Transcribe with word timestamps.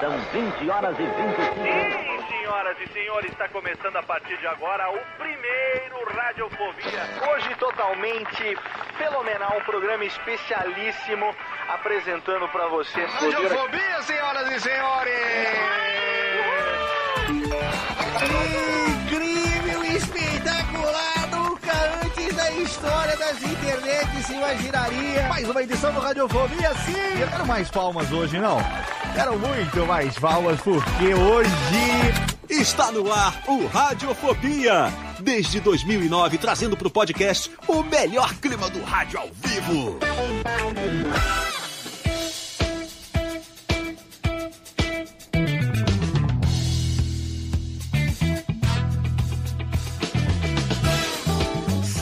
São 0.00 0.18
20 0.32 0.70
horas 0.70 0.98
e 0.98 1.02
25 1.02 1.42
Sim, 1.42 2.26
senhoras 2.30 2.76
e 2.80 2.88
senhores, 2.90 3.30
está 3.30 3.46
começando 3.50 3.96
a 3.96 4.02
partir 4.02 4.34
de 4.38 4.46
agora 4.46 4.90
o 4.90 4.98
primeiro 5.18 6.16
Radiofobia. 6.16 7.30
Hoje 7.30 7.54
totalmente 7.56 8.56
fenomenal, 8.96 9.58
um 9.58 9.64
programa 9.64 10.02
especialíssimo 10.06 11.36
apresentando 11.68 12.48
para 12.48 12.66
você. 12.68 13.04
Radiofobia, 13.04 14.02
senhoras 14.02 14.50
e 14.52 14.60
senhores! 14.60 15.20
Internets 24.00 24.26
se 24.26 24.32
imaginaria. 24.32 25.28
Mais 25.28 25.48
uma 25.48 25.62
edição 25.62 25.92
do 25.92 26.00
Radiofobia, 26.00 26.74
sim! 26.86 27.20
Eu 27.20 27.28
quero 27.28 27.46
mais 27.46 27.70
palmas 27.70 28.10
hoje, 28.10 28.38
não? 28.38 28.58
Quero 29.14 29.38
muito 29.38 29.86
mais 29.86 30.18
palmas, 30.18 30.60
porque 30.60 31.14
hoje 31.14 31.50
Está 32.48 32.90
no 32.90 33.12
ar 33.12 33.42
o 33.46 33.66
Radiofobia. 33.66 34.92
Desde 35.20 35.60
2009, 35.60 36.38
trazendo 36.38 36.76
para 36.76 36.88
o 36.88 36.90
podcast 36.90 37.50
o 37.68 37.82
melhor 37.84 38.34
clima 38.34 38.68
do 38.68 38.82
rádio 38.82 39.20
ao 39.20 39.28
vivo. 39.32 39.98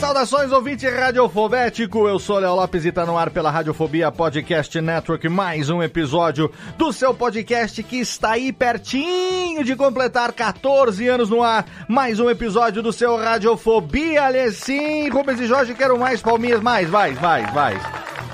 Saudações, 0.09 0.51
ouvinte 0.51 0.89
radiofobético. 0.89 2.07
Eu 2.07 2.17
sou 2.17 2.39
Léo 2.39 2.55
Lopes 2.55 2.83
e 2.83 2.91
tá 2.91 3.05
no 3.05 3.15
ar 3.15 3.29
pela 3.29 3.51
Radiofobia 3.51 4.11
Podcast 4.11 4.81
Network. 4.81 5.29
Mais 5.29 5.69
um 5.69 5.83
episódio 5.83 6.51
do 6.79 6.91
seu 6.91 7.13
podcast 7.13 7.83
que 7.83 7.97
está 7.97 8.31
aí 8.31 8.51
pertinho 8.51 9.63
de 9.63 9.75
completar 9.75 10.33
14 10.33 11.07
anos 11.07 11.29
no 11.29 11.43
ar. 11.43 11.63
Mais 11.87 12.19
um 12.19 12.27
episódio 12.27 12.81
do 12.81 12.91
seu 12.91 13.17
Radiofobia. 13.17 14.51
Sim, 14.51 15.09
Rubens 15.09 15.41
e 15.41 15.45
Jorge, 15.45 15.75
quero 15.75 15.95
mais 15.99 16.23
palminhas. 16.23 16.59
Mais, 16.59 16.89
mais, 16.89 17.21
mais, 17.21 17.53
mais. 17.53 17.79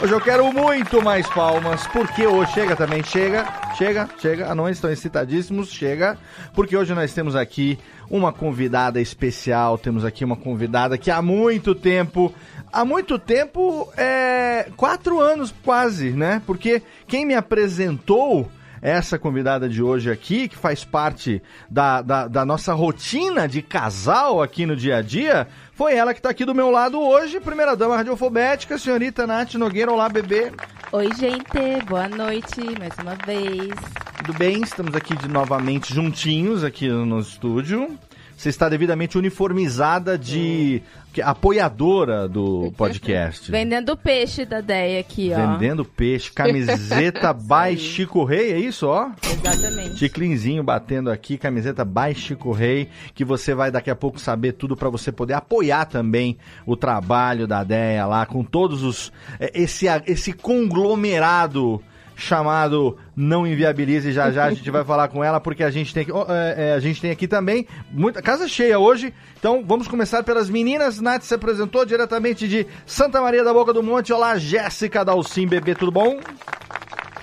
Hoje 0.01 0.13
eu 0.13 0.21
quero 0.21 0.51
muito 0.53 1.01
mais 1.01 1.27
palmas, 1.27 1.87
porque 1.87 2.25
hoje 2.25 2.53
chega 2.53 2.75
também, 2.75 3.03
chega, 3.03 3.45
chega, 3.77 4.09
chega. 4.19 4.51
Anões 4.51 4.77
estão 4.77 4.91
excitadíssimos, 4.91 5.69
chega, 5.69 6.17
porque 6.53 6.75
hoje 6.75 6.93
nós 6.93 7.13
temos 7.13 7.35
aqui 7.35 7.79
uma 8.09 8.31
convidada 8.31 9.01
especial. 9.01 9.77
Temos 9.77 10.05
aqui 10.05 10.23
uma 10.23 10.35
convidada 10.35 10.97
que 10.97 11.11
há 11.11 11.21
muito 11.21 11.73
tempo, 11.73 12.33
há 12.71 12.83
muito 12.85 13.17
tempo, 13.17 13.91
é 13.97 14.69
quatro 14.75 15.19
anos 15.19 15.53
quase, 15.63 16.11
né? 16.11 16.41
Porque 16.45 16.81
quem 17.07 17.25
me 17.25 17.35
apresentou 17.35 18.49
essa 18.81 19.17
convidada 19.17 19.67
de 19.67 19.81
hoje 19.81 20.11
aqui, 20.11 20.47
que 20.47 20.55
faz 20.55 20.85
parte 20.85 21.41
da, 21.67 22.03
da, 22.03 22.27
da, 22.27 22.45
nossa 22.45 22.71
rotina 22.71 23.47
de 23.47 23.63
casal 23.63 24.43
aqui 24.43 24.63
no 24.63 24.75
dia 24.75 24.97
a 24.97 25.01
dia, 25.01 25.47
foi 25.75 25.93
ela 25.93 26.13
que 26.13 26.19
está 26.19 26.29
aqui 26.29 26.45
do 26.45 26.55
meu 26.55 26.71
lado 26.71 26.99
hoje, 26.99 27.39
primeira 27.39 27.75
dama 27.75 27.97
radiofobética, 27.97 28.77
senhorita 28.77 29.27
Nath 29.27 29.55
Nogueira. 29.55 29.91
Olá, 29.91 30.07
bebê. 30.07 30.51
Oi, 30.91 31.13
gente, 31.15 31.85
boa 31.87 32.07
noite, 32.07 32.61
mais 32.79 32.93
uma 32.97 33.15
vez. 33.25 33.75
Tudo 34.17 34.33
bem? 34.37 34.61
Estamos 34.61 34.95
aqui 34.95 35.15
de 35.17 35.27
novamente 35.27 35.93
juntinhos 35.93 36.63
aqui 36.63 36.87
no 36.87 37.19
estúdio. 37.19 37.99
Você 38.35 38.49
está 38.49 38.67
devidamente 38.67 39.17
uniformizada 39.17 40.17
de 40.17 40.81
apoiadora 41.23 42.27
do 42.27 42.71
podcast. 42.77 43.49
Vendendo 43.49 43.95
peixe 43.95 44.45
da 44.45 44.59
Deia 44.59 44.99
aqui, 44.99 45.31
ó. 45.33 45.53
Vendendo 45.53 45.85
peixe, 45.85 46.31
camiseta 46.31 47.31
by 47.33 47.77
Chico 47.77 48.23
Rei, 48.25 48.51
é 48.51 48.59
isso, 48.59 48.87
ó? 48.87 49.09
Exatamente. 49.23 49.97
Chiclinzinho 49.97 50.63
batendo 50.63 51.09
aqui, 51.09 51.37
camiseta 51.37 51.85
by 51.85 52.13
Chico 52.13 52.51
Rei, 52.51 52.89
que 53.13 53.23
você 53.23 53.55
vai 53.55 53.71
daqui 53.71 53.89
a 53.89 53.95
pouco 53.95 54.19
saber 54.19 54.53
tudo 54.53 54.75
para 54.75 54.89
você 54.89 55.11
poder 55.11 55.33
apoiar 55.33 55.85
também 55.85 56.37
o 56.65 56.75
trabalho 56.75 57.47
da 57.47 57.63
Deia 57.63 58.05
lá, 58.05 58.25
com 58.25 58.43
todos 58.43 58.83
os. 58.83 59.13
Esse, 59.53 59.85
esse 60.05 60.33
conglomerado 60.33 61.81
chamado 62.15 62.97
Não 63.15 63.45
Inviabilize. 63.45 64.11
Já 64.11 64.31
já 64.31 64.45
a 64.45 64.51
gente 64.51 64.69
vai 64.71 64.83
falar 64.83 65.07
com 65.09 65.23
ela, 65.23 65.39
porque 65.39 65.63
a 65.63 65.69
gente 65.69 65.93
tem, 65.93 66.07
é, 66.29 66.69
é, 66.69 66.73
a 66.73 66.79
gente 66.79 67.01
tem 67.01 67.11
aqui 67.11 67.27
também 67.27 67.67
muita 67.91 68.21
casa 68.21 68.47
cheia 68.47 68.79
hoje. 68.79 69.13
Então 69.37 69.63
vamos 69.65 69.87
começar 69.87 70.23
pelas 70.23 70.49
meninas. 70.49 70.99
Nath 70.99 71.23
se 71.23 71.33
apresentou 71.33 71.85
diretamente 71.85 72.47
de 72.47 72.65
Santa 72.85 73.21
Maria 73.21 73.43
da 73.43 73.53
Boca 73.53 73.73
do 73.73 73.83
Monte. 73.83 74.13
Olá, 74.13 74.37
Jéssica 74.37 75.03
Dalcim, 75.03 75.47
bebê, 75.47 75.75
tudo 75.75 75.91
bom? 75.91 76.19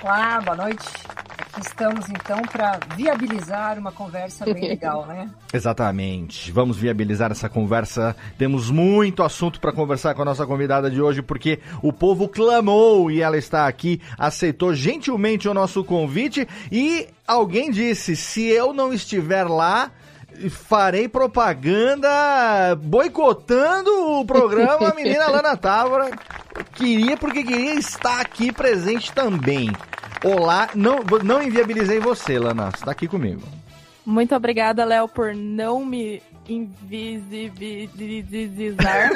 Olá, 0.03 0.41
boa 0.41 0.57
noite. 0.57 0.85
Aqui 1.39 1.61
estamos 1.61 2.09
então 2.09 2.43
para 2.51 2.81
viabilizar 2.97 3.79
uma 3.79 3.93
conversa 3.93 4.45
bem 4.45 4.67
legal, 4.67 5.07
né? 5.07 5.31
Exatamente. 5.55 6.51
Vamos 6.51 6.77
viabilizar 6.77 7.31
essa 7.31 7.49
conversa. 7.49 8.17
Temos 8.37 8.69
muito 8.69 9.23
assunto 9.23 9.61
para 9.61 9.73
conversar 9.73 10.13
com 10.17 10.23
a 10.23 10.25
nossa 10.25 10.45
convidada 10.45 10.91
de 10.91 11.01
hoje, 11.01 11.23
porque 11.23 11.61
o 11.81 11.93
povo 11.93 12.29
clamou 12.29 13.13
e 13.13 13.23
ela 13.23 13.37
está 13.37 13.69
aqui, 13.69 14.01
aceitou 14.19 14.75
gentilmente 14.75 15.49
o 15.49 15.55
nosso 15.55 15.85
convite 15.85 16.49
e 16.73 17.07
alguém 17.25 17.71
disse: 17.71 18.17
se 18.17 18.43
eu 18.43 18.73
não 18.73 18.93
estiver 18.93 19.45
lá, 19.45 19.93
farei 20.51 21.09
propaganda 21.09 22.09
boicotando 22.83 23.91
o 24.21 24.25
programa. 24.25 24.89
A 24.89 24.95
menina 24.95 25.29
Lana 25.31 25.57
Távora 25.57 26.11
queria 26.75 27.17
porque 27.17 27.43
queria 27.43 27.75
estar 27.75 28.21
aqui 28.21 28.53
presente 28.53 29.13
também. 29.13 29.71
Olá, 30.25 30.69
não, 30.75 31.01
não 31.25 31.43
inviabilizei 31.43 31.99
você, 31.99 32.39
Lana. 32.39 32.71
Você 32.71 32.85
tá 32.85 32.91
aqui 32.93 33.09
comigo. 33.09 33.43
Muito 34.05 34.35
obrigada, 34.35 34.85
Léo, 34.85 35.09
por 35.09 35.35
não 35.35 35.85
me 35.85 36.23
invisibilizar. 36.49 39.11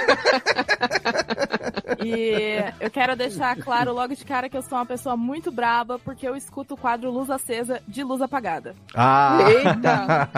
e 2.04 2.62
eu 2.80 2.90
quero 2.90 3.16
deixar 3.16 3.56
claro 3.56 3.92
logo 3.92 4.14
de 4.14 4.24
cara 4.24 4.48
que 4.48 4.56
eu 4.56 4.62
sou 4.62 4.78
uma 4.78 4.86
pessoa 4.86 5.16
muito 5.16 5.50
braba 5.50 5.98
porque 5.98 6.26
eu 6.26 6.36
escuto 6.36 6.74
o 6.74 6.76
quadro 6.76 7.10
Luz 7.10 7.30
Acesa 7.30 7.80
de 7.86 8.04
Luz 8.04 8.22
Apagada. 8.22 8.74
Ah! 8.94 9.38
Eita! 9.48 10.28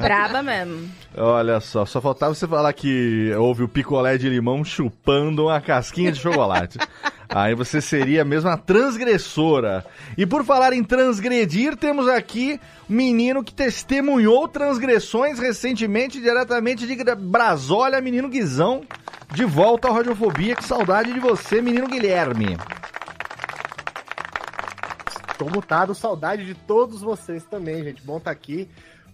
braba 0.02 0.42
mesmo. 0.42 0.90
Olha 1.16 1.60
só, 1.60 1.86
só 1.86 2.00
faltava 2.00 2.34
você 2.34 2.46
falar 2.46 2.72
que 2.72 3.32
houve 3.34 3.62
o 3.62 3.68
picolé 3.68 4.18
de 4.18 4.28
limão 4.28 4.64
chupando 4.64 5.46
uma 5.46 5.60
casquinha 5.60 6.12
de 6.12 6.20
chocolate. 6.20 6.78
Aí 7.28 7.54
você 7.54 7.80
seria 7.80 8.24
mesmo 8.24 8.48
uma 8.48 8.56
transgressora. 8.56 9.84
E 10.16 10.24
por 10.24 10.44
falar 10.44 10.72
em 10.72 10.82
transgredir, 10.82 11.76
temos 11.76 12.08
aqui 12.08 12.58
um 12.88 12.94
menino 12.94 13.44
que 13.44 13.52
testemunhou 13.52 14.48
transgressões 14.48 15.38
recentemente, 15.38 16.20
diretamente 16.20 16.86
de 16.86 16.96
Brasólia, 17.14 18.00
menino 18.00 18.28
Guizão. 18.28 18.82
De 19.34 19.44
volta 19.44 19.88
à 19.88 19.92
Radiofobia, 19.92 20.56
que 20.56 20.64
saudade 20.64 21.12
de 21.12 21.20
você, 21.20 21.60
menino 21.60 21.86
Guilherme. 21.86 22.56
Tô 25.36 25.44
mutado, 25.50 25.94
saudade 25.94 26.46
de 26.46 26.54
todos 26.54 27.02
vocês 27.02 27.44
também, 27.44 27.84
gente. 27.84 28.02
Bom 28.02 28.16
estar 28.16 28.30
tá 28.30 28.36
aqui. 28.36 28.66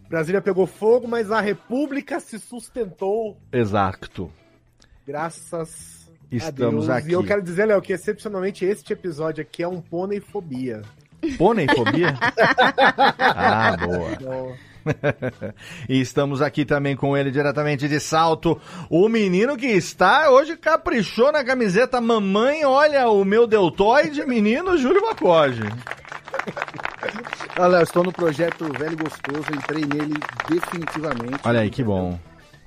Brasília 0.09 0.41
pegou 0.41 0.69
fogo, 0.69 1.09
mas 1.09 1.33
a 1.33 1.41
República 1.41 2.21
se 2.21 2.39
sustentou. 2.39 3.37
Exato. 3.53 4.31
Graças 5.05 6.04
Estamos 6.31 6.89
Adeus. 6.89 7.05
aqui. 7.05 7.11
E 7.11 7.13
eu 7.13 7.25
quero 7.25 7.43
dizer, 7.43 7.67
Léo, 7.67 7.83
que 7.83 7.93
excepcionalmente 7.93 8.65
este 8.65 8.93
episódio 8.93 9.43
aqui 9.43 9.63
é 9.63 9.69
um 9.69 9.81
pônei-fobia. 9.81 10.83
Pônei-fobia? 11.39 12.15
ah, 13.19 13.77
boa. 13.77 14.57
e 15.89 16.01
estamos 16.01 16.43
aqui 16.43 16.65
também 16.65 16.95
com 16.95 17.17
ele 17.17 17.31
diretamente 17.31 17.89
de 17.89 17.99
salto. 17.99 18.61
O 18.91 19.09
menino 19.09 19.57
que 19.57 19.67
está 19.67 20.31
hoje 20.31 20.57
caprichou 20.57 21.33
na 21.33 21.45
camiseta 21.45 22.01
Mamãe, 22.01 22.65
olha 22.65 23.09
o 23.09 23.25
meu 23.25 23.47
deltoide, 23.47 24.27
menino 24.27 24.77
Júlio 24.77 25.03
Macoge. 25.03 25.63
Olha, 27.59 27.77
eu 27.77 27.83
estou 27.83 28.03
no 28.03 28.13
projeto 28.13 28.71
Velho 28.77 28.97
Gostoso, 28.97 29.47
entrei 29.55 29.85
nele 29.85 30.15
definitivamente. 30.49 31.41
Olha 31.45 31.61
aí, 31.61 31.71
que 31.71 31.85
bom. 31.85 32.19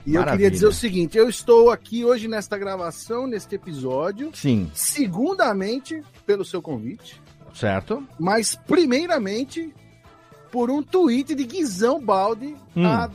E 0.07 0.11
Maravilha. 0.13 0.19
eu 0.19 0.37
queria 0.37 0.51
dizer 0.51 0.67
o 0.67 0.71
seguinte: 0.71 1.17
eu 1.17 1.27
estou 1.27 1.69
aqui 1.69 2.05
hoje 2.05 2.29
nesta 2.29 2.57
gravação, 2.57 3.27
neste 3.27 3.55
episódio. 3.55 4.31
Sim. 4.33 4.71
Segundamente, 4.73 6.01
pelo 6.25 6.45
seu 6.45 6.61
convite. 6.61 7.21
Certo. 7.53 8.01
Mas, 8.17 8.55
primeiramente, 8.55 9.73
por 10.49 10.71
um 10.71 10.81
tweet 10.81 11.35
de 11.35 11.43
Guizão 11.43 11.99
Balde 11.99 12.55
Hum. 12.75 12.85
há 12.85 13.11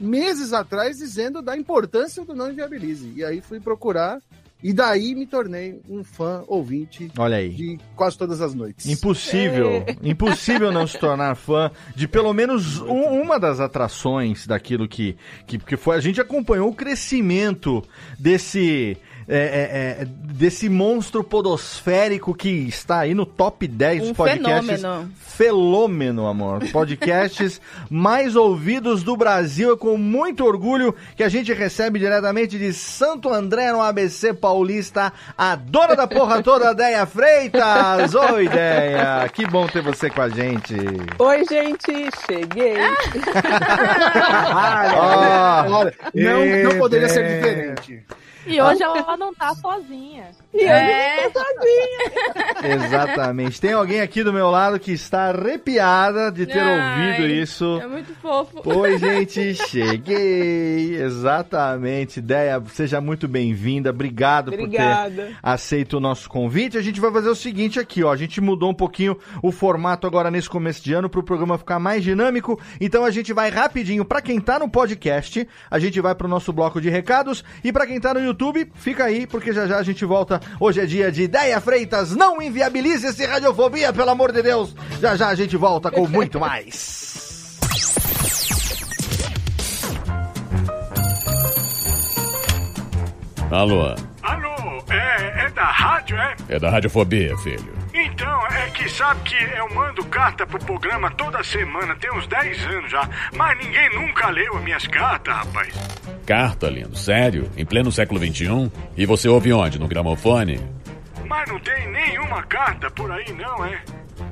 meses 0.00 0.54
atrás 0.54 0.96
dizendo 0.96 1.42
da 1.42 1.54
importância 1.56 2.24
do 2.24 2.34
Não 2.34 2.50
Inviabilize. 2.50 3.12
E 3.14 3.22
aí 3.22 3.42
fui 3.42 3.60
procurar 3.60 4.18
e 4.62 4.72
daí 4.72 5.14
me 5.14 5.26
tornei 5.26 5.80
um 5.88 6.04
fã 6.04 6.42
ouvinte 6.46 7.10
Olha 7.18 7.36
aí. 7.38 7.50
de 7.50 7.78
quase 7.96 8.16
todas 8.18 8.40
as 8.40 8.54
noites. 8.54 8.86
Impossível, 8.86 9.84
impossível 10.02 10.70
não 10.70 10.86
se 10.86 10.98
tornar 10.98 11.34
fã 11.34 11.70
de 11.96 12.06
pelo 12.06 12.32
menos 12.32 12.78
um- 12.80 13.22
uma 13.22 13.38
das 13.38 13.60
atrações 13.60 14.46
daquilo 14.46 14.86
que, 14.88 15.16
que, 15.46 15.58
que 15.58 15.76
foi. 15.76 15.96
A 15.96 16.00
gente 16.00 16.20
acompanhou 16.20 16.68
o 16.70 16.74
crescimento 16.74 17.82
desse. 18.18 18.96
É, 19.32 19.36
é, 19.36 20.02
é, 20.02 20.08
desse 20.34 20.68
monstro 20.68 21.22
podosférico 21.22 22.34
que 22.34 22.48
está 22.48 22.98
aí 22.98 23.14
no 23.14 23.24
top 23.24 23.68
10 23.68 24.00
dos 24.00 24.10
Um 24.10 24.14
podcasts. 24.14 24.80
fenômeno. 24.80 25.10
Fenômeno, 25.20 26.26
amor. 26.26 26.60
Podcasts 26.72 27.60
mais 27.88 28.34
ouvidos 28.34 29.04
do 29.04 29.16
Brasil. 29.16 29.72
É 29.72 29.76
com 29.76 29.96
muito 29.96 30.44
orgulho 30.44 30.92
que 31.16 31.22
a 31.22 31.28
gente 31.28 31.52
recebe 31.52 32.00
diretamente 32.00 32.58
de 32.58 32.72
Santo 32.72 33.32
André, 33.32 33.70
no 33.70 33.80
ABC 33.80 34.34
Paulista, 34.34 35.12
a 35.38 35.54
dona 35.54 35.94
da 35.94 36.08
porra 36.08 36.42
toda, 36.42 36.74
Deia 36.74 37.06
Freitas. 37.06 38.12
Oi, 38.14 38.48
Deia. 38.48 39.28
Que 39.32 39.46
bom 39.46 39.68
ter 39.68 39.80
você 39.80 40.10
com 40.10 40.22
a 40.22 40.28
gente. 40.28 40.74
Oi, 41.18 41.44
gente, 41.46 42.10
cheguei. 42.26 42.74
Olha, 45.70 45.94
não, 46.14 46.70
não 46.72 46.78
poderia 46.78 47.08
ser 47.08 47.24
diferente. 47.36 48.02
E 48.46 48.60
hoje 48.60 48.82
ela 48.82 49.16
não 49.16 49.34
tá 49.34 49.54
sozinha. 49.54 50.30
E 50.52 50.62
É. 50.64 51.18
eu 51.18 51.24
não 51.24 51.30
tô 51.30 51.40
sozinha. 51.40 52.74
Exatamente. 52.86 53.60
Tem 53.60 53.72
alguém 53.72 54.00
aqui 54.00 54.22
do 54.24 54.32
meu 54.32 54.50
lado 54.50 54.78
que 54.80 54.92
está 54.92 55.28
arrepiada 55.30 56.30
de 56.32 56.46
ter 56.46 56.58
Ai, 56.58 57.10
ouvido 57.10 57.26
isso. 57.28 57.78
É 57.82 57.86
muito 57.86 58.14
fofo. 58.14 58.62
Oi, 58.64 58.98
gente, 58.98 59.54
cheguei. 59.54 60.96
Exatamente. 60.96 62.20
Deia, 62.20 62.62
seja 62.68 63.00
muito 63.00 63.28
bem-vinda. 63.28 63.90
Obrigado 63.90 64.46
por 64.50 64.56
ter 64.58 64.64
Obrigada. 64.64 65.30
aceito 65.42 65.96
o 65.96 66.00
nosso 66.00 66.28
convite. 66.28 66.76
A 66.78 66.82
gente 66.82 67.00
vai 67.00 67.12
fazer 67.12 67.28
o 67.28 67.34
seguinte 67.34 67.78
aqui, 67.78 68.02
ó. 68.02 68.12
A 68.12 68.16
gente 68.16 68.40
mudou 68.40 68.70
um 68.70 68.74
pouquinho 68.74 69.16
o 69.42 69.52
formato 69.52 70.06
agora 70.06 70.30
nesse 70.30 70.48
começo 70.48 70.82
de 70.82 70.92
ano 70.92 71.08
para 71.08 71.20
o 71.20 71.24
programa 71.24 71.58
ficar 71.58 71.78
mais 71.78 72.02
dinâmico. 72.02 72.58
Então 72.80 73.04
a 73.04 73.10
gente 73.10 73.32
vai 73.32 73.50
rapidinho 73.50 74.04
para 74.04 74.20
quem 74.20 74.40
tá 74.40 74.58
no 74.58 74.68
podcast, 74.68 75.46
a 75.70 75.78
gente 75.78 76.00
vai 76.00 76.14
pro 76.14 76.28
nosso 76.28 76.52
bloco 76.52 76.80
de 76.80 76.88
recados 76.90 77.44
e 77.62 77.72
para 77.72 77.86
quem 77.86 78.00
tá 78.00 78.14
no 78.14 78.20
YouTube, 78.30 78.70
fica 78.74 79.04
aí 79.04 79.26
porque 79.26 79.52
já 79.52 79.66
já 79.66 79.78
a 79.78 79.82
gente 79.82 80.04
volta. 80.04 80.40
Hoje 80.58 80.80
é 80.80 80.86
dia 80.86 81.12
de 81.12 81.22
Ideia 81.22 81.60
Freitas. 81.60 82.14
Não 82.14 82.40
inviabilize 82.40 83.06
esse 83.06 83.24
radiofobia, 83.26 83.92
pelo 83.92 84.10
amor 84.10 84.32
de 84.32 84.42
Deus. 84.42 84.74
Já 85.00 85.16
já 85.16 85.28
a 85.28 85.34
gente 85.34 85.56
volta 85.56 85.90
com 85.90 86.06
muito 86.06 86.38
mais. 86.40 87.10
Alô, 93.50 93.82
Alô, 94.22 94.84
é, 94.90 95.46
é 95.46 95.50
da 95.50 95.64
rádio, 95.64 96.16
é? 96.16 96.36
é 96.48 96.58
da 96.60 96.70
Radiofobia, 96.70 97.36
filho. 97.38 97.79
Então, 97.92 98.46
é 98.46 98.70
que 98.70 98.88
sabe 98.88 99.20
que 99.22 99.34
eu 99.56 99.68
mando 99.74 100.04
carta 100.06 100.46
pro 100.46 100.58
programa 100.60 101.10
toda 101.10 101.42
semana, 101.42 101.96
tem 101.96 102.10
uns 102.12 102.26
10 102.28 102.66
anos 102.66 102.90
já, 102.90 103.08
mas 103.36 103.58
ninguém 103.58 103.90
nunca 103.94 104.30
leu 104.30 104.56
as 104.56 104.62
minhas 104.62 104.86
cartas, 104.86 105.34
rapaz. 105.34 105.74
Carta, 106.24 106.68
lindo, 106.68 106.96
sério? 106.96 107.50
Em 107.56 107.66
pleno 107.66 107.90
século 107.90 108.20
XXI? 108.24 108.70
E 108.96 109.04
você 109.06 109.28
ouve 109.28 109.52
onde? 109.52 109.78
No 109.78 109.88
gramofone? 109.88 110.60
Mas 111.26 111.48
não 111.48 111.58
tem 111.58 111.90
nenhuma 111.90 112.42
carta 112.44 112.90
por 112.90 113.10
aí, 113.10 113.32
não, 113.32 113.64
é? 113.64 113.82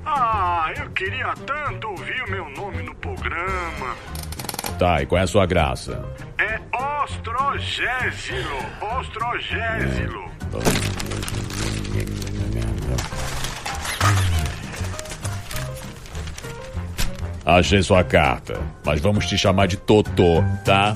Ah, 0.07 0.73
eu 0.77 0.89
queria 0.91 1.35
tanto 1.45 1.89
ouvir 1.89 2.23
o 2.23 2.31
meu 2.31 2.49
nome 2.51 2.83
no 2.83 2.95
programa. 2.95 3.97
Tá, 4.79 5.03
e 5.03 5.07
qual 5.07 5.21
é 5.21 5.25
a 5.25 5.27
sua 5.27 5.47
graça? 5.47 6.05
É 6.39 6.61
Ostrogésilo, 7.03 8.59
Ostrogésilo. 8.99 10.29
Achei 17.49 17.83
sua 17.83 18.05
carta, 18.05 18.61
mas 18.85 19.01
vamos 19.01 19.25
te 19.25 19.39
chamar 19.39 19.67
de 19.69 19.79
Totô, 19.79 20.45
tá? 20.67 20.93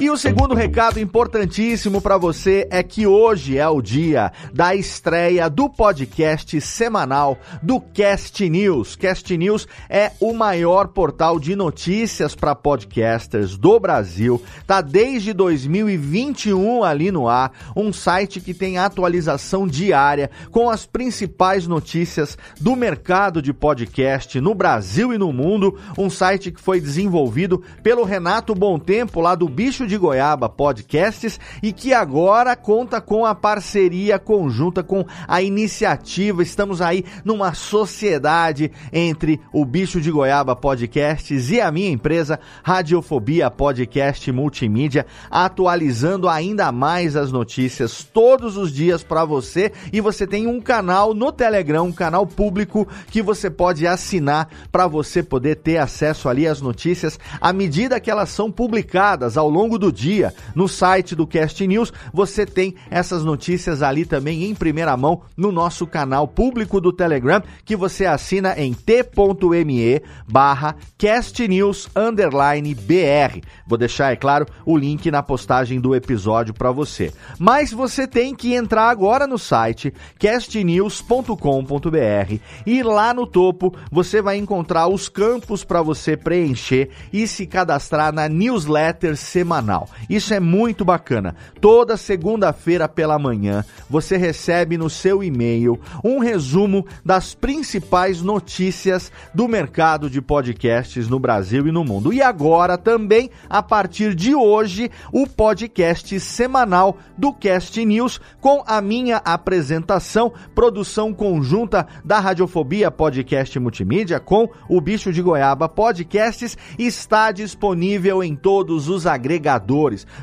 E 0.00 0.08
o 0.08 0.16
segundo 0.16 0.54
recado 0.54 0.98
importantíssimo 0.98 2.00
para 2.00 2.16
você 2.16 2.66
é 2.70 2.82
que 2.82 3.06
hoje 3.06 3.58
é 3.58 3.68
o 3.68 3.82
dia 3.82 4.32
da 4.50 4.74
estreia 4.74 5.46
do 5.50 5.68
podcast 5.68 6.58
semanal 6.58 7.36
do 7.62 7.78
Cast 7.78 8.48
News. 8.48 8.96
Cast 8.96 9.36
News 9.36 9.68
é 9.90 10.12
o 10.18 10.32
maior 10.32 10.88
portal 10.88 11.38
de 11.38 11.54
notícias 11.54 12.34
para 12.34 12.54
podcasters 12.54 13.58
do 13.58 13.78
Brasil. 13.78 14.42
Tá 14.66 14.80
desde 14.80 15.34
2021 15.34 16.82
ali 16.82 17.12
no 17.12 17.28
ar, 17.28 17.52
um 17.76 17.92
site 17.92 18.40
que 18.40 18.54
tem 18.54 18.78
atualização 18.78 19.66
diária 19.68 20.30
com 20.50 20.70
as 20.70 20.86
principais 20.86 21.66
notícias 21.66 22.38
do 22.58 22.74
mercado 22.74 23.42
de 23.42 23.52
podcast 23.52 24.40
no 24.40 24.54
Brasil 24.54 25.12
e 25.12 25.18
no 25.18 25.30
mundo. 25.30 25.78
Um 25.98 26.08
site 26.08 26.50
que 26.50 26.60
foi 26.60 26.80
desenvolvido 26.80 27.62
pelo 27.82 28.02
Renato 28.02 28.54
Bom 28.54 28.78
Tempo 28.78 29.20
lá 29.20 29.34
do 29.34 29.46
Bicho 29.46 29.89
de 29.90 29.98
Goiaba 29.98 30.48
Podcasts 30.48 31.40
e 31.60 31.72
que 31.72 31.92
agora 31.92 32.54
conta 32.54 33.00
com 33.00 33.26
a 33.26 33.34
parceria 33.34 34.20
conjunta 34.20 34.84
com 34.84 35.04
a 35.26 35.42
iniciativa. 35.42 36.44
Estamos 36.44 36.80
aí 36.80 37.04
numa 37.24 37.54
sociedade 37.54 38.70
entre 38.92 39.40
o 39.52 39.64
Bicho 39.64 40.00
de 40.00 40.08
Goiaba 40.08 40.54
Podcasts 40.54 41.50
e 41.50 41.60
a 41.60 41.72
minha 41.72 41.90
empresa 41.90 42.38
Radiofobia 42.62 43.50
Podcast 43.50 44.30
Multimídia, 44.30 45.06
atualizando 45.28 46.28
ainda 46.28 46.70
mais 46.70 47.16
as 47.16 47.32
notícias 47.32 48.04
todos 48.04 48.56
os 48.56 48.72
dias 48.72 49.02
para 49.02 49.24
você. 49.24 49.72
E 49.92 50.00
você 50.00 50.24
tem 50.24 50.46
um 50.46 50.60
canal 50.60 51.12
no 51.14 51.32
Telegram, 51.32 51.86
um 51.86 51.92
canal 51.92 52.24
público 52.24 52.86
que 53.08 53.20
você 53.20 53.50
pode 53.50 53.88
assinar 53.88 54.48
para 54.70 54.86
você 54.86 55.20
poder 55.20 55.56
ter 55.56 55.78
acesso 55.78 56.28
ali 56.28 56.46
às 56.46 56.60
notícias 56.60 57.18
à 57.40 57.52
medida 57.52 57.98
que 57.98 58.08
elas 58.10 58.28
são 58.28 58.52
publicadas 58.52 59.36
ao 59.36 59.50
longo 59.50 59.79
do 59.80 59.90
dia 59.90 60.32
no 60.54 60.68
site 60.68 61.16
do 61.16 61.26
Cast 61.26 61.66
News. 61.66 61.92
Você 62.12 62.46
tem 62.46 62.76
essas 62.88 63.24
notícias 63.24 63.82
ali 63.82 64.04
também 64.04 64.44
em 64.44 64.54
primeira 64.54 64.96
mão 64.96 65.22
no 65.36 65.50
nosso 65.50 65.86
canal 65.86 66.28
público 66.28 66.80
do 66.80 66.92
Telegram, 66.92 67.42
que 67.64 67.74
você 67.74 68.06
assina 68.06 68.54
em 68.56 68.72
t.me 68.72 70.02
barra 70.28 70.76
castnews 70.96 71.88
underline 71.96 72.74
br. 72.74 73.40
Vou 73.66 73.78
deixar, 73.78 74.12
é 74.12 74.16
claro, 74.16 74.46
o 74.64 74.76
link 74.76 75.10
na 75.10 75.22
postagem 75.22 75.80
do 75.80 75.94
episódio 75.94 76.52
para 76.52 76.70
você. 76.70 77.12
Mas 77.38 77.72
você 77.72 78.06
tem 78.06 78.34
que 78.34 78.54
entrar 78.54 78.90
agora 78.90 79.26
no 79.26 79.38
site 79.38 79.92
castnews.com.br 80.18 82.40
e 82.66 82.82
lá 82.82 83.14
no 83.14 83.26
topo 83.26 83.74
você 83.90 84.20
vai 84.20 84.36
encontrar 84.36 84.88
os 84.88 85.08
campos 85.08 85.64
para 85.64 85.80
você 85.80 86.16
preencher 86.16 86.90
e 87.12 87.26
se 87.26 87.46
cadastrar 87.46 88.12
na 88.12 88.28
newsletter 88.28 89.16
semanal. 89.16 89.69
Isso 90.08 90.34
é 90.34 90.40
muito 90.40 90.84
bacana. 90.84 91.34
Toda 91.60 91.96
segunda-feira 91.96 92.88
pela 92.88 93.18
manhã 93.18 93.64
você 93.88 94.16
recebe 94.16 94.76
no 94.76 94.90
seu 94.90 95.22
e-mail 95.22 95.78
um 96.02 96.18
resumo 96.18 96.86
das 97.04 97.34
principais 97.34 98.22
notícias 98.22 99.12
do 99.34 99.46
mercado 99.46 100.10
de 100.10 100.20
podcasts 100.20 101.08
no 101.08 101.18
Brasil 101.18 101.66
e 101.66 101.72
no 101.72 101.84
mundo. 101.84 102.12
E 102.12 102.22
agora 102.22 102.76
também, 102.76 103.30
a 103.48 103.62
partir 103.62 104.14
de 104.14 104.34
hoje, 104.34 104.90
o 105.12 105.26
podcast 105.26 106.18
semanal 106.20 106.98
do 107.16 107.32
Cast 107.32 107.84
News 107.84 108.20
com 108.40 108.62
a 108.66 108.80
minha 108.80 109.18
apresentação, 109.18 110.32
produção 110.54 111.12
conjunta 111.12 111.86
da 112.04 112.18
Radiofobia 112.18 112.90
Podcast 112.90 113.58
Multimídia 113.58 114.18
com 114.18 114.48
o 114.68 114.80
Bicho 114.80 115.12
de 115.12 115.22
Goiaba 115.22 115.68
Podcasts 115.68 116.56
está 116.78 117.30
disponível 117.32 118.22
em 118.22 118.34
todos 118.34 118.88
os 118.88 119.06
agregadores. 119.06 119.49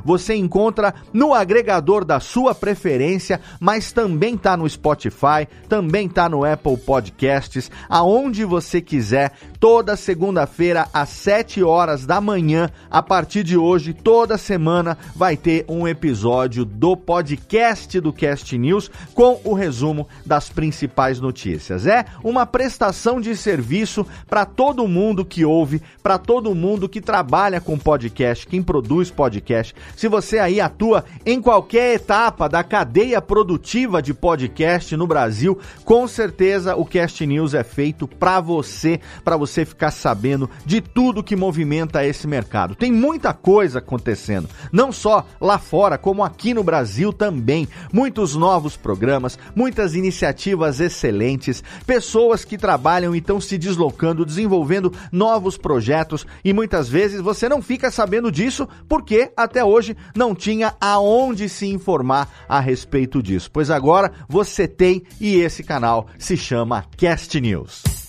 Você 0.04 0.36
encontra 0.36 0.94
no 1.12 1.34
agregador 1.34 2.06
da 2.06 2.20
sua 2.20 2.54
preferência, 2.54 3.40
mas 3.60 3.92
também 3.92 4.36
está 4.36 4.56
no 4.56 4.70
Spotify, 4.70 5.48
também 5.68 6.08
está 6.08 6.30
no 6.30 6.46
Apple 6.46 6.78
Podcasts, 6.78 7.72
aonde 7.90 8.46
você 8.46 8.82
quiser, 8.82 9.34
toda 9.60 9.96
segunda-feira 9.96 10.88
às 10.94 11.10
7 11.10 11.64
horas 11.64 12.06
da 12.06 12.22
manhã, 12.22 12.70
a 12.90 13.02
partir 13.02 13.44
de 13.44 13.58
hoje, 13.58 13.94
toda 13.94 14.38
semana 14.38 14.98
vai 15.16 15.36
ter 15.36 15.66
um 15.68 15.88
episódio 15.88 16.64
do 16.64 16.96
podcast 16.96 18.00
do 18.00 18.14
Cast 18.14 18.58
News 18.58 18.92
com 19.14 19.40
o 19.44 19.54
resumo 19.54 20.08
das 20.26 20.50
principais 20.50 21.20
notícias. 21.20 21.86
É 21.86 22.06
uma 22.24 22.46
prestação 22.46 23.20
de 23.20 23.36
serviço 23.36 24.06
para 24.28 24.46
todo 24.46 24.88
mundo 24.88 25.26
que 25.26 25.46
ouve, 25.46 25.82
para 26.02 26.18
todo 26.18 26.54
mundo 26.56 26.90
que 26.90 27.02
trabalha 27.02 27.60
com 27.60 27.78
podcast, 27.78 28.46
quem 28.46 28.62
produz 28.62 29.10
podcast. 29.18 29.74
Se 29.96 30.08
você 30.08 30.38
aí 30.38 30.62
atua 30.62 31.04
em 31.26 31.42
qualquer 31.42 31.96
etapa 31.96 32.48
da 32.48 32.64
cadeia 32.64 33.20
produtiva 33.20 34.00
de 34.00 34.14
podcast 34.14 34.96
no 34.96 35.08
Brasil, 35.08 35.58
com 35.84 36.08
certeza 36.08 36.76
o 36.76 36.86
Cast 36.86 37.26
News 37.26 37.56
é 37.56 37.64
feito 37.64 38.08
para 38.08 38.40
você, 38.40 39.00
para 39.24 39.36
você 39.36 39.66
ficar 39.66 39.90
sabendo 39.90 40.48
de 40.64 40.80
tudo 40.80 41.24
que 41.24 41.36
movimenta 41.36 42.06
esse 42.06 42.28
mercado. 42.28 42.76
Tem 42.76 42.92
muita 42.92 43.34
coisa 43.34 43.80
acontecendo, 43.80 44.48
não 44.72 44.92
só 44.92 45.26
lá 45.42 45.58
fora, 45.58 45.98
como 45.98 46.24
aqui 46.24 46.54
no 46.54 46.64
Brasil 46.64 47.12
também. 47.12 47.68
Muitos 47.92 48.36
novos 48.36 48.78
programas, 48.78 49.40
muitas 49.56 49.96
iniciativas 49.96 50.80
excelentes, 50.80 51.64
pessoas 51.88 52.46
que 52.46 52.58
trabalham 52.58 53.16
e 53.16 53.18
estão 53.18 53.42
se 53.42 53.58
deslocando, 53.58 54.26
desenvolvendo 54.26 54.94
novos 55.12 55.58
projetos 55.58 56.28
e 56.44 56.54
muitas 56.54 56.88
vezes 56.88 57.20
você 57.20 57.50
não 57.50 57.62
fica 57.62 57.90
sabendo 57.90 58.32
disso 58.32 58.68
porque 58.88 59.07
até 59.36 59.64
hoje 59.64 59.96
não 60.16 60.34
tinha 60.34 60.76
aonde 60.80 61.48
se 61.50 61.68
informar 61.68 62.30
a 62.48 62.60
respeito 62.60 63.22
disso. 63.22 63.50
Pois 63.52 63.70
agora 63.70 64.12
você 64.28 64.68
tem 64.68 65.04
e 65.20 65.36
esse 65.36 65.64
canal 65.64 66.08
se 66.18 66.36
chama 66.36 66.86
Cast 66.98 67.40
News. 67.40 68.07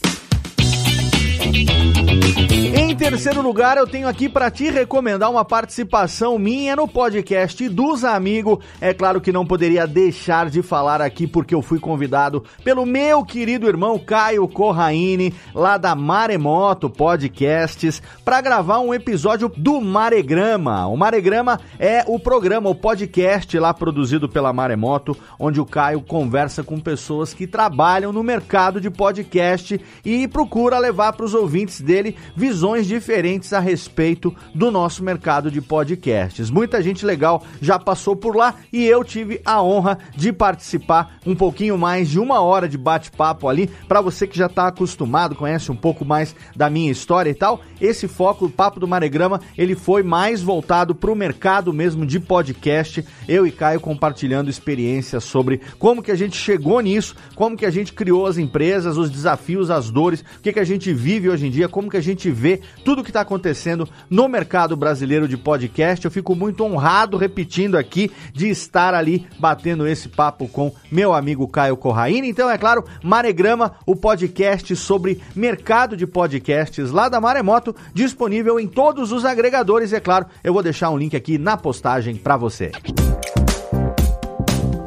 Em 1.40 2.96
terceiro 2.96 3.40
lugar, 3.40 3.76
eu 3.76 3.86
tenho 3.86 4.08
aqui 4.08 4.28
para 4.28 4.50
te 4.50 4.70
recomendar 4.70 5.30
uma 5.30 5.44
participação 5.44 6.38
minha 6.38 6.74
no 6.74 6.88
podcast 6.88 7.68
dos 7.68 8.04
amigos. 8.04 8.58
É 8.80 8.92
claro 8.92 9.20
que 9.20 9.30
não 9.30 9.46
poderia 9.46 9.86
deixar 9.86 10.50
de 10.50 10.62
falar 10.62 11.00
aqui 11.00 11.26
porque 11.26 11.54
eu 11.54 11.62
fui 11.62 11.78
convidado 11.78 12.44
pelo 12.64 12.84
meu 12.84 13.24
querido 13.24 13.68
irmão 13.68 13.98
Caio 13.98 14.48
Corraine, 14.48 15.32
lá 15.54 15.76
da 15.76 15.94
Maremoto 15.94 16.90
Podcasts, 16.90 18.02
para 18.24 18.40
gravar 18.40 18.80
um 18.80 18.92
episódio 18.92 19.50
do 19.56 19.80
Maregrama. 19.80 20.86
O 20.88 20.96
Maregrama 20.96 21.60
é 21.78 22.04
o 22.06 22.18
programa, 22.18 22.68
o 22.68 22.74
podcast 22.74 23.56
lá 23.58 23.72
produzido 23.72 24.28
pela 24.28 24.52
Maremoto, 24.52 25.16
onde 25.38 25.60
o 25.60 25.66
Caio 25.66 26.00
conversa 26.00 26.64
com 26.64 26.80
pessoas 26.80 27.32
que 27.32 27.46
trabalham 27.46 28.12
no 28.12 28.22
mercado 28.22 28.80
de 28.80 28.90
podcast 28.90 29.80
e 30.04 30.26
procura 30.26 30.78
levar 30.78 31.12
para 31.12 31.27
os 31.28 31.34
ouvintes 31.34 31.80
dele 31.80 32.16
visões 32.34 32.86
diferentes 32.86 33.52
a 33.52 33.60
respeito 33.60 34.34
do 34.54 34.70
nosso 34.70 35.04
mercado 35.04 35.50
de 35.50 35.60
podcasts. 35.60 36.50
Muita 36.50 36.82
gente 36.82 37.04
legal 37.04 37.44
já 37.60 37.78
passou 37.78 38.16
por 38.16 38.34
lá 38.34 38.54
e 38.72 38.84
eu 38.84 39.04
tive 39.04 39.40
a 39.44 39.62
honra 39.62 39.98
de 40.16 40.32
participar 40.32 41.18
um 41.26 41.34
pouquinho 41.34 41.76
mais 41.76 42.08
de 42.08 42.18
uma 42.18 42.40
hora 42.40 42.68
de 42.68 42.78
bate-papo 42.78 43.48
ali. 43.48 43.68
Para 43.86 44.00
você 44.00 44.26
que 44.26 44.38
já 44.38 44.46
está 44.46 44.68
acostumado, 44.68 45.34
conhece 45.34 45.70
um 45.70 45.76
pouco 45.76 46.04
mais 46.04 46.34
da 46.56 46.70
minha 46.70 46.90
história 46.90 47.30
e 47.30 47.34
tal, 47.34 47.60
esse 47.80 48.08
foco, 48.08 48.46
o 48.46 48.50
Papo 48.50 48.80
do 48.80 48.88
Maregrama, 48.88 49.40
ele 49.56 49.74
foi 49.74 50.02
mais 50.02 50.42
voltado 50.42 50.94
para 50.94 51.10
o 51.10 51.16
mercado 51.16 51.72
mesmo 51.72 52.06
de 52.06 52.18
podcast. 52.18 53.04
Eu 53.28 53.46
e 53.46 53.52
Caio 53.52 53.80
compartilhando 53.80 54.48
experiências 54.48 55.24
sobre 55.24 55.60
como 55.78 56.02
que 56.02 56.10
a 56.10 56.16
gente 56.16 56.36
chegou 56.36 56.80
nisso, 56.80 57.14
como 57.34 57.56
que 57.56 57.66
a 57.66 57.70
gente 57.70 57.92
criou 57.92 58.26
as 58.26 58.38
empresas, 58.38 58.96
os 58.96 59.10
desafios, 59.10 59.70
as 59.70 59.90
dores, 59.90 60.24
o 60.38 60.42
que, 60.42 60.52
que 60.52 60.60
a 60.60 60.64
gente 60.64 60.92
vive 60.92 61.17
vive 61.18 61.30
hoje 61.30 61.46
em 61.46 61.50
dia, 61.50 61.68
como 61.68 61.90
que 61.90 61.96
a 61.96 62.00
gente 62.00 62.30
vê 62.30 62.60
tudo 62.84 63.02
que 63.02 63.10
está 63.10 63.20
acontecendo 63.20 63.88
no 64.08 64.28
mercado 64.28 64.76
brasileiro 64.76 65.26
de 65.26 65.36
podcast. 65.36 66.04
Eu 66.04 66.10
fico 66.10 66.34
muito 66.34 66.64
honrado, 66.64 67.16
repetindo 67.16 67.76
aqui, 67.76 68.10
de 68.32 68.48
estar 68.48 68.94
ali 68.94 69.26
batendo 69.38 69.86
esse 69.86 70.08
papo 70.08 70.48
com 70.48 70.72
meu 70.90 71.12
amigo 71.12 71.48
Caio 71.48 71.76
Corraine. 71.76 72.28
Então, 72.28 72.48
é 72.48 72.56
claro, 72.56 72.84
Maregrama, 73.02 73.72
o 73.84 73.96
podcast 73.96 74.74
sobre 74.76 75.20
mercado 75.34 75.96
de 75.96 76.06
podcasts 76.06 76.92
lá 76.92 77.08
da 77.08 77.20
Maremoto, 77.20 77.74
disponível 77.92 78.60
em 78.60 78.68
todos 78.68 79.10
os 79.10 79.24
agregadores. 79.24 79.90
E, 79.90 79.96
é 79.96 80.00
claro, 80.00 80.26
eu 80.44 80.52
vou 80.52 80.62
deixar 80.62 80.90
um 80.90 80.98
link 80.98 81.16
aqui 81.16 81.36
na 81.36 81.56
postagem 81.56 82.14
para 82.14 82.36
você. 82.36 82.70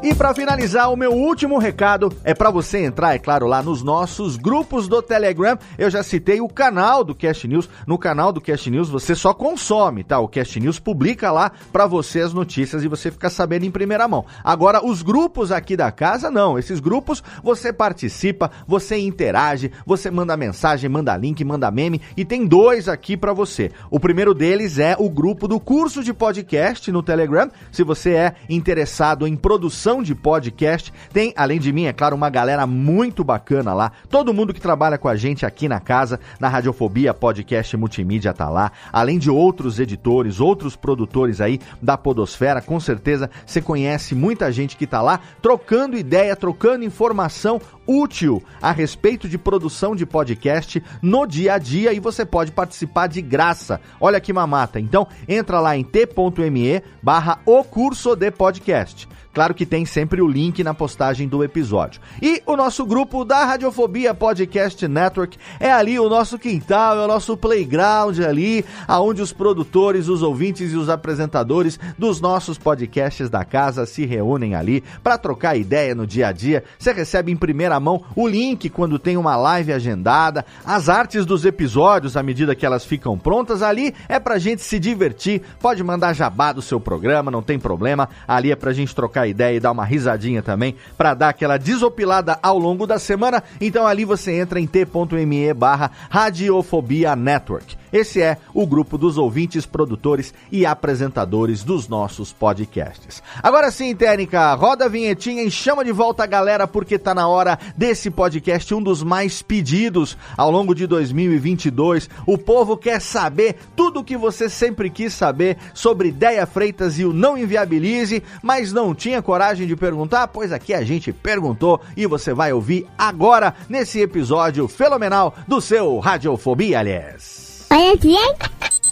E 0.04 0.16
para 0.16 0.34
finalizar, 0.34 0.92
o 0.92 0.96
meu 0.96 1.14
último 1.14 1.60
recado 1.60 2.12
é 2.24 2.34
para 2.34 2.50
você 2.50 2.80
entrar, 2.80 3.14
é 3.14 3.20
claro, 3.20 3.46
lá 3.46 3.62
nos 3.62 3.84
nossos 3.84 4.36
grupos 4.36 4.88
do 4.88 5.00
Telegram. 5.00 5.56
Eu 5.78 5.92
já 5.92 6.02
citei 6.02 6.42
o 6.42 6.48
canal 6.50 7.04
do 7.04 7.14
Cast 7.14 7.48
News. 7.48 7.70
No 7.86 8.00
canal 8.00 8.32
do 8.32 8.42
Cast 8.42 8.68
News 8.72 8.90
você 8.90 9.14
só 9.14 9.32
consome, 9.32 10.04
tá? 10.04 10.18
O 10.18 10.28
Cast 10.28 10.60
News 10.60 10.80
publica 10.80 11.32
lá 11.32 11.52
para 11.72 11.86
você 11.86 12.22
as 12.22 12.34
notícias 12.34 12.84
e 12.84 12.88
você 12.88 13.12
fica 13.12 13.30
sabendo 13.30 13.64
em 13.64 13.70
primeira 13.70 14.08
mão. 14.08 14.26
Agora, 14.44 14.84
os 14.84 15.04
grupos 15.04 15.52
aqui 15.52 15.78
da 15.78 15.92
casa, 15.92 16.32
não. 16.32 16.58
Esses 16.58 16.80
grupos 16.80 17.24
você 17.44 17.72
participa, 17.72 18.50
você 18.68 18.98
interage, 18.98 19.72
você 19.86 20.10
manda 20.10 20.36
mensagem, 20.36 20.90
manda 20.90 21.16
link, 21.16 21.44
manda 21.46 21.70
meme 21.70 22.02
e 22.18 22.26
tem 22.26 22.48
dois 22.48 22.90
aqui 22.90 23.16
para 23.16 23.34
você. 23.34 23.70
O 23.92 24.00
primeiro 24.00 24.34
deles 24.34 24.80
é 24.80 24.96
o 24.98 25.12
grupo 25.12 25.48
do 25.48 25.60
curso 25.60 26.04
de 26.04 26.12
podcast 26.12 26.92
no 26.92 27.04
Telegram. 27.04 27.52
Se 27.72 27.84
você 27.84 28.14
é 28.14 28.34
interessado 28.50 29.28
em 29.28 29.36
produção 29.36 29.91
de 30.00 30.14
podcast. 30.14 30.94
Tem, 31.12 31.34
além 31.36 31.60
de 31.60 31.74
mim, 31.74 31.86
é 31.86 31.94
claro, 31.94 32.16
uma 32.16 32.30
galera 32.30 32.68
muito 32.68 33.24
bacana 33.24 33.74
lá. 33.74 33.92
Todo 34.08 34.32
mundo 34.34 34.54
que 34.54 34.62
trabalha 34.62 35.00
com 35.00 35.08
a 35.08 35.16
gente 35.16 35.44
aqui 35.44 35.68
na 35.68 35.80
casa, 35.80 36.20
na 36.40 36.48
Radiofobia 36.48 37.16
Podcast 37.16 37.76
Multimídia 37.76 38.32
tá 38.32 38.48
lá. 38.48 38.72
Além 38.94 39.18
de 39.18 39.32
outros 39.32 39.80
editores, 39.80 40.40
outros 40.40 40.76
produtores 40.76 41.42
aí 41.42 41.60
da 41.82 41.98
Podosfera, 41.98 42.62
com 42.62 42.80
certeza 42.80 43.32
você 43.44 43.60
conhece 43.60 44.14
muita 44.14 44.52
gente 44.52 44.78
que 44.78 44.86
tá 44.86 45.02
lá 45.02 45.20
trocando 45.42 45.98
ideia, 45.98 46.36
trocando 46.36 46.86
informação 46.86 47.60
útil 47.88 48.44
a 48.62 48.72
respeito 48.72 49.28
de 49.28 49.38
produção 49.38 49.96
de 49.96 50.06
podcast 50.06 50.84
no 51.02 51.26
dia 51.26 51.54
a 51.54 51.58
dia 51.58 51.94
e 51.94 52.00
você 52.00 52.26
pode 52.26 52.52
participar 52.52 53.08
de 53.08 53.22
graça. 53.22 53.82
Olha 54.00 54.20
que 54.20 54.32
mamata. 54.32 54.80
Então, 54.80 55.08
entra 55.28 55.60
lá 55.60 55.76
em 55.76 55.84
t.me 55.84 56.84
barra 57.02 57.40
o 57.46 57.64
curso 57.64 58.16
de 58.16 58.30
podcast. 58.32 59.08
Claro 59.34 59.54
que 59.54 59.66
tem 59.66 59.86
sempre 59.86 60.22
o 60.22 60.28
link 60.28 60.64
na 60.64 60.74
postagem 60.74 61.28
do 61.28 61.44
episódio. 61.44 62.02
E 62.22 62.42
o 62.46 62.56
nosso 62.58 62.86
grupo 62.86 63.24
da 63.24 63.46
Radiofobia 63.46 64.14
Podcast 64.14 64.88
Network 64.88 65.38
é 65.60 65.72
ali 65.72 65.98
o 66.00 66.10
nosso 66.10 66.38
quintal, 66.38 66.98
é 66.98 67.06
o 67.06 67.08
nosso 67.08 67.38
playground 67.38 68.20
ali, 68.20 68.66
aonde 68.88 69.22
os 69.22 69.32
produtores, 69.32 70.10
os 70.10 70.22
ouvintes 70.22 70.74
e 70.74 70.76
os 70.76 70.90
apresentadores 70.90 71.80
dos 71.98 72.20
nossos 72.20 72.58
podcasts 72.58 73.30
da 73.30 73.46
casa 73.46 73.86
se 73.86 74.06
reúnem 74.06 74.54
ali 74.54 74.84
para 75.02 75.18
trocar 75.18 75.56
ideia 75.56 75.96
no 75.96 76.06
dia 76.06 76.28
a 76.28 76.32
dia. 76.32 76.64
Você 76.78 76.92
recebe 76.92 77.32
em 77.32 77.38
primeira 77.38 77.80
mão 77.80 78.04
o 78.16 78.28
link 78.28 78.70
quando 78.70 79.00
tem 79.00 79.16
uma 79.16 79.36
live 79.36 79.72
agendada, 79.72 80.46
as 80.66 80.90
artes 80.90 81.26
dos 81.26 81.46
episódios 81.46 82.18
à 82.18 82.24
medida 82.24 82.56
que 82.56 82.66
elas 82.66 82.84
ficam 82.84 83.18
prontas 83.18 83.62
ali 83.62 83.94
é 84.10 84.20
pra 84.20 84.38
gente 84.38 84.62
se 84.62 84.80
divertir. 84.80 85.42
Pode 85.60 85.84
mandar 85.84 86.14
jabá 86.14 86.52
do 86.52 86.62
seu 86.62 86.80
programa, 86.80 87.32
não 87.32 87.42
tem 87.42 87.58
problema. 87.58 88.10
Ali 88.28 88.52
é 88.52 88.56
pra 88.56 88.74
gente 88.74 88.94
trocar 88.94 89.21
ideia 89.28 89.58
e 89.58 89.60
dar 89.60 89.72
uma 89.72 89.86
risadinha 89.86 90.42
também 90.42 90.76
para 90.98 91.14
dar 91.14 91.30
aquela 91.30 91.58
desopilada 91.58 92.38
ao 92.42 92.58
longo 92.58 92.86
da 92.86 93.00
semana. 93.00 93.44
Então 93.60 93.86
ali 93.88 94.06
você 94.06 94.34
entra 94.34 94.60
em 94.60 94.68
t.me 94.68 95.54
barra 95.54 95.92
Radiofobia 96.10 97.16
Network. 97.16 97.81
Esse 97.92 98.22
é 98.22 98.38
o 98.54 98.66
grupo 98.66 98.98
dos 98.98 99.18
ouvintes, 99.18 99.66
produtores 99.66 100.34
e 100.52 100.66
apresentadores 100.66 101.64
dos 101.64 101.88
nossos 101.88 102.32
podcasts. 102.32 103.22
Agora 103.44 103.70
sim, 103.72 103.96
técnica, 103.96 104.54
roda 104.54 104.86
a 104.86 104.90
vinhetinha 104.90 105.44
e 105.44 105.52
chama 105.52 105.84
de 105.84 105.92
volta 105.92 106.24
a 106.24 106.28
galera 106.28 106.68
porque 106.68 106.98
tá 106.98 107.14
na 107.14 107.28
hora 107.28 107.60
desse 107.76 108.10
podcast, 108.10 108.74
um 108.74 108.82
dos 108.82 109.04
mais 109.04 109.42
pedidos 109.42 110.18
ao 110.38 110.50
longo 110.50 110.74
de 110.74 110.88
2022. 110.88 112.10
O 112.26 112.38
povo 112.38 112.78
quer 112.78 113.02
saber 113.02 113.56
tudo 113.76 114.00
o 114.00 114.04
que 114.04 114.16
você 114.16 114.50
sempre 114.50 114.90
quis 114.90 115.14
saber 115.14 115.58
sobre 115.74 116.10
Ideia 116.10 116.46
Freitas 116.46 116.98
e 116.98 117.06
o 117.06 117.14
Não 117.14 117.38
Inviabilize, 117.38 118.24
mas 118.42 118.72
não 118.72 118.96
tinha 118.96 119.22
coragem 119.22 119.68
de 119.68 119.76
perguntar? 119.76 120.28
Pois 120.28 120.52
aqui 120.52 120.74
a 120.74 120.84
gente 120.84 121.12
perguntou 121.12 121.82
e 121.98 122.06
você 122.08 122.34
vai 122.34 122.54
ouvir 122.54 122.88
agora 122.98 123.54
nesse 123.68 124.00
episódio 124.00 124.68
fenomenal 124.68 125.36
do 125.48 125.60
seu 125.60 126.00
Radiofobia, 126.00 126.80
aliás. 126.80 127.41
Olha 127.72 127.96
bem, 127.96 128.18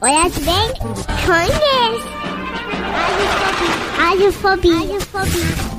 olha 0.02 0.30
bem, 0.30 0.74
conhece. 1.26 2.08
Radiofobia. 3.98 4.74
Radiofobia. 4.76 5.79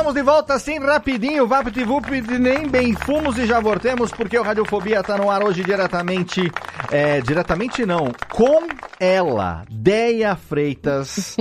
Estamos 0.00 0.14
de 0.14 0.22
volta 0.22 0.54
assim 0.54 0.78
rapidinho, 0.78 1.46
vapt-vup, 1.46 2.10
nem 2.38 2.66
bem 2.66 2.94
fumos 2.94 3.36
e 3.36 3.44
já 3.44 3.60
voltemos, 3.60 4.10
porque 4.10 4.38
o 4.38 4.42
Radiofobia 4.42 5.02
tá 5.02 5.18
no 5.18 5.30
ar 5.30 5.42
hoje 5.42 5.62
diretamente, 5.62 6.50
é, 6.90 7.20
diretamente 7.20 7.84
não, 7.84 8.10
com 8.30 8.66
ela, 8.98 9.62
Deia 9.70 10.34
Freitas, 10.34 11.36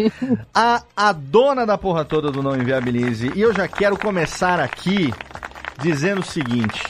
a, 0.53 0.83
a 0.93 1.13
dona 1.13 1.65
da 1.65 1.77
porra 1.77 2.03
toda 2.03 2.29
do 2.31 2.43
Não 2.43 2.53
Inviabilize. 2.53 3.31
E 3.33 3.39
eu 3.39 3.53
já 3.53 3.65
quero 3.65 3.97
começar 3.97 4.59
aqui 4.59 5.13
dizendo 5.81 6.19
o 6.19 6.25
seguinte, 6.25 6.83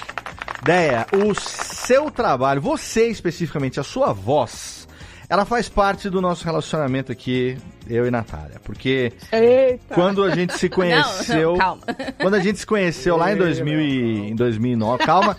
Deia, 0.63 1.05
o 1.13 1.35
seu 1.35 2.09
trabalho, 2.09 2.61
você 2.61 3.09
especificamente, 3.09 3.79
a 3.79 3.83
sua 3.83 4.11
voz, 4.11 4.78
ela 5.29 5.45
faz 5.45 5.69
parte 5.69 6.09
do 6.09 6.19
nosso 6.19 6.43
relacionamento 6.43 7.11
aqui, 7.11 7.55
eu 7.87 8.07
e 8.07 8.11
Natália. 8.11 8.59
Porque 8.63 9.13
Eita. 9.31 9.93
quando 9.93 10.23
a 10.23 10.31
gente 10.33 10.57
se 10.57 10.67
conheceu. 10.69 11.51
Não, 11.51 11.57
não, 11.57 11.57
calma. 11.59 11.81
Quando 12.19 12.33
a 12.33 12.39
gente 12.39 12.57
se 12.57 12.65
conheceu 12.65 13.15
lá 13.15 13.31
em, 13.31 13.37
2000 13.37 13.79
e, 13.79 14.29
em 14.31 14.35
2009. 14.35 15.05
Calma, 15.05 15.37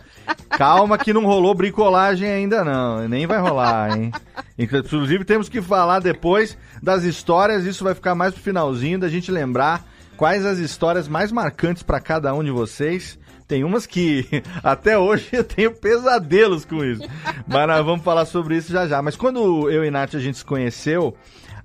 calma 0.48 0.96
que 0.96 1.12
não 1.12 1.26
rolou 1.26 1.54
bricolagem 1.54 2.28
ainda 2.28 2.62
não. 2.62 3.08
Nem 3.08 3.26
vai 3.26 3.40
rolar, 3.40 3.98
hein? 3.98 4.12
Inclusive 4.56 5.24
temos 5.24 5.48
que 5.48 5.60
falar 5.60 5.98
depois 5.98 6.56
das 6.80 7.02
histórias. 7.02 7.64
Isso 7.64 7.82
vai 7.82 7.94
ficar 7.94 8.14
mais 8.14 8.32
pro 8.32 8.42
finalzinho 8.42 8.98
da 9.00 9.08
gente 9.08 9.32
lembrar 9.32 9.84
quais 10.16 10.46
as 10.46 10.58
histórias 10.58 11.08
mais 11.08 11.32
marcantes 11.32 11.82
para 11.82 11.98
cada 11.98 12.32
um 12.32 12.44
de 12.44 12.52
vocês. 12.52 13.18
Tem 13.50 13.64
umas 13.64 13.84
que 13.84 14.24
até 14.62 14.96
hoje 14.96 15.26
eu 15.32 15.42
tenho 15.42 15.72
pesadelos 15.74 16.64
com 16.64 16.84
isso. 16.84 17.02
Mas 17.48 17.66
nós 17.66 17.84
vamos 17.84 18.04
falar 18.04 18.24
sobre 18.24 18.56
isso 18.56 18.70
já 18.70 18.86
já. 18.86 19.02
Mas 19.02 19.16
quando 19.16 19.68
eu 19.68 19.84
e 19.84 19.90
Nath 19.90 20.14
a 20.14 20.20
gente 20.20 20.38
se 20.38 20.44
conheceu, 20.44 21.16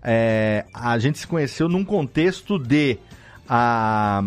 é, 0.01 0.65
a 0.73 0.97
gente 0.97 1.19
se 1.19 1.27
conheceu 1.27 1.69
num 1.69 1.85
contexto 1.85 2.57
de 2.57 2.97
a, 3.47 4.23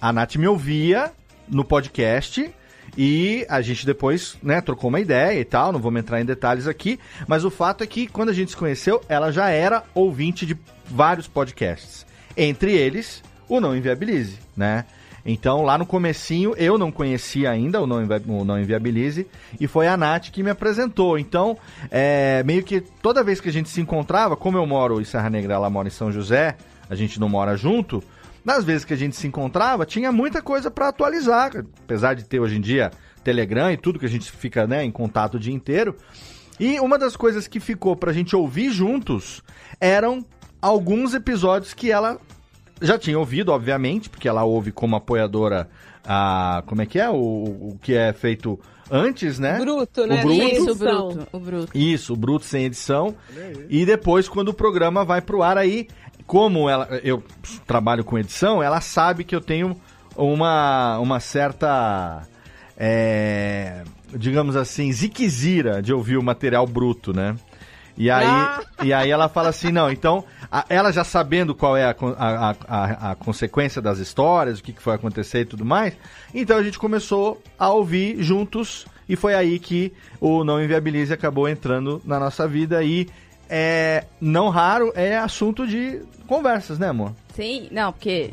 a 0.00 0.12
Nath 0.12 0.34
me 0.34 0.48
ouvia 0.48 1.12
no 1.48 1.64
podcast 1.64 2.50
e 2.96 3.46
a 3.48 3.60
gente 3.60 3.86
depois, 3.86 4.36
né, 4.42 4.60
trocou 4.60 4.88
uma 4.88 4.98
ideia 4.98 5.38
e 5.38 5.44
tal, 5.44 5.70
não 5.70 5.78
vamos 5.78 6.00
entrar 6.00 6.20
em 6.20 6.24
detalhes 6.24 6.66
aqui, 6.66 6.98
mas 7.28 7.44
o 7.44 7.50
fato 7.50 7.84
é 7.84 7.86
que 7.86 8.08
quando 8.08 8.30
a 8.30 8.32
gente 8.32 8.50
se 8.50 8.56
conheceu, 8.56 9.00
ela 9.08 9.30
já 9.30 9.50
era 9.50 9.84
ouvinte 9.94 10.44
de 10.44 10.58
vários 10.84 11.28
podcasts. 11.28 12.04
Entre 12.36 12.72
eles, 12.72 13.22
o 13.48 13.60
Não 13.60 13.76
Inviabilize, 13.76 14.40
né? 14.56 14.84
Então, 15.30 15.60
lá 15.60 15.76
no 15.76 15.84
comecinho, 15.84 16.54
eu 16.56 16.78
não 16.78 16.90
conhecia 16.90 17.50
ainda 17.50 17.82
o 17.82 17.86
Não, 17.86 18.02
Invi 18.02 18.14
o 18.26 18.46
não 18.46 18.58
Inviabilize, 18.58 19.26
e 19.60 19.66
foi 19.66 19.86
a 19.86 19.94
Nath 19.94 20.30
que 20.30 20.42
me 20.42 20.48
apresentou. 20.48 21.18
Então, 21.18 21.54
é, 21.90 22.42
meio 22.44 22.64
que 22.64 22.80
toda 22.80 23.22
vez 23.22 23.38
que 23.38 23.50
a 23.50 23.52
gente 23.52 23.68
se 23.68 23.78
encontrava, 23.78 24.38
como 24.38 24.56
eu 24.56 24.64
moro 24.64 25.02
em 25.02 25.04
Serra 25.04 25.28
Negra, 25.28 25.52
ela 25.52 25.68
mora 25.68 25.86
em 25.86 25.90
São 25.90 26.10
José, 26.10 26.56
a 26.88 26.94
gente 26.94 27.20
não 27.20 27.28
mora 27.28 27.58
junto, 27.58 28.02
nas 28.42 28.64
vezes 28.64 28.86
que 28.86 28.94
a 28.94 28.96
gente 28.96 29.16
se 29.16 29.26
encontrava, 29.26 29.84
tinha 29.84 30.10
muita 30.10 30.40
coisa 30.40 30.70
para 30.70 30.88
atualizar, 30.88 31.52
apesar 31.84 32.14
de 32.14 32.24
ter 32.24 32.40
hoje 32.40 32.56
em 32.56 32.62
dia 32.62 32.90
Telegram 33.22 33.70
e 33.70 33.76
tudo 33.76 33.98
que 33.98 34.06
a 34.06 34.08
gente 34.08 34.32
fica 34.32 34.66
né, 34.66 34.82
em 34.82 34.90
contato 34.90 35.34
o 35.34 35.38
dia 35.38 35.52
inteiro. 35.52 35.94
E 36.58 36.80
uma 36.80 36.98
das 36.98 37.16
coisas 37.16 37.46
que 37.46 37.60
ficou 37.60 37.94
pra 37.94 38.14
gente 38.14 38.34
ouvir 38.34 38.70
juntos 38.70 39.42
eram 39.78 40.24
alguns 40.62 41.12
episódios 41.12 41.74
que 41.74 41.92
ela 41.92 42.18
já 42.80 42.98
tinha 42.98 43.18
ouvido, 43.18 43.52
obviamente, 43.52 44.08
porque 44.08 44.28
ela 44.28 44.44
ouve 44.44 44.72
como 44.72 44.96
apoiadora 44.96 45.68
a. 46.04 46.62
Como 46.66 46.82
é 46.82 46.86
que 46.86 46.98
é? 46.98 47.08
O, 47.08 47.14
o 47.14 47.78
que 47.80 47.94
é 47.94 48.12
feito 48.12 48.58
antes, 48.90 49.38
né? 49.38 49.58
Bruto, 49.58 50.06
né? 50.06 50.20
O 50.20 50.26
bruto. 50.26 50.42
Isso, 50.42 50.70
o 50.70 50.74
bruto. 50.74 51.28
O 51.32 51.38
bruto. 51.38 51.78
Isso, 51.78 52.12
o 52.12 52.16
bruto 52.16 52.44
sem 52.44 52.64
edição. 52.64 53.14
E 53.68 53.84
depois, 53.84 54.28
quando 54.28 54.48
o 54.48 54.54
programa 54.54 55.04
vai 55.04 55.20
pro 55.20 55.42
ar 55.42 55.58
aí, 55.58 55.88
como 56.26 56.68
ela, 56.68 56.88
eu 57.02 57.22
trabalho 57.66 58.04
com 58.04 58.18
edição, 58.18 58.62
ela 58.62 58.80
sabe 58.80 59.24
que 59.24 59.34
eu 59.34 59.40
tenho 59.40 59.76
uma, 60.16 60.98
uma 60.98 61.20
certa 61.20 62.26
é, 62.76 63.82
digamos 64.14 64.54
assim, 64.54 64.92
ziquezira 64.92 65.82
de 65.82 65.92
ouvir 65.92 66.16
o 66.16 66.22
material 66.22 66.66
bruto, 66.66 67.12
né? 67.12 67.34
E 68.00 68.10
aí, 68.10 68.26
Ah! 68.26 68.62
e 68.84 68.92
aí 68.92 69.10
ela 69.10 69.28
fala 69.28 69.48
assim, 69.48 69.72
não, 69.72 69.90
então, 69.90 70.24
a- 70.50 70.64
ela 70.68 70.92
já 70.92 71.02
sabendo 71.02 71.52
qual 71.54 71.76
é 71.76 71.84
a, 71.84 71.96
a, 72.16 72.54
a, 72.68 73.10
a- 73.10 73.14
consequência 73.16 73.82
das 73.82 73.98
histórias, 73.98 74.60
o 74.60 74.62
que, 74.62 74.72
que 74.72 74.80
foi 74.80 74.94
acontecer 74.94 75.40
e 75.40 75.44
tudo 75.44 75.64
mais, 75.64 75.94
então 76.32 76.56
a 76.56 76.62
gente 76.62 76.78
começou 76.78 77.42
a 77.58 77.68
ouvir 77.70 78.22
juntos 78.22 78.86
e 79.08 79.16
foi 79.16 79.34
aí 79.34 79.58
que 79.58 79.92
o 80.20 80.44
Não 80.44 80.62
Inviabilize 80.62 81.12
acabou 81.12 81.48
entrando 81.48 82.00
na 82.04 82.20
nossa 82.20 82.46
vida 82.46 82.84
e 82.84 83.08
é, 83.50 84.04
não 84.20 84.48
raro 84.48 84.92
é 84.94 85.16
assunto 85.18 85.66
de 85.66 86.00
conversas, 86.26 86.78
né, 86.78 86.88
amor? 86.88 87.12
Sim, 87.34 87.68
não, 87.72 87.92
porque 87.92 88.30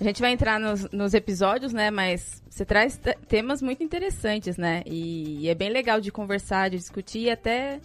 a 0.00 0.04
gente 0.04 0.20
vai 0.20 0.30
entrar 0.32 0.60
nos, 0.60 0.88
nos 0.92 1.12
episódios, 1.14 1.72
né? 1.72 1.90
Mas 1.90 2.42
você 2.50 2.64
traz 2.64 2.96
te- 2.98 3.16
temas 3.26 3.62
muito 3.62 3.82
interessantes, 3.82 4.56
né? 4.58 4.82
E, 4.86 5.48
é 5.48 5.54
bem 5.54 5.70
legal 5.70 6.00
de 6.00 6.12
conversar, 6.12 6.68
de 6.70 6.76
discutir 6.76 7.20
e 7.20 7.30
até 7.30 7.80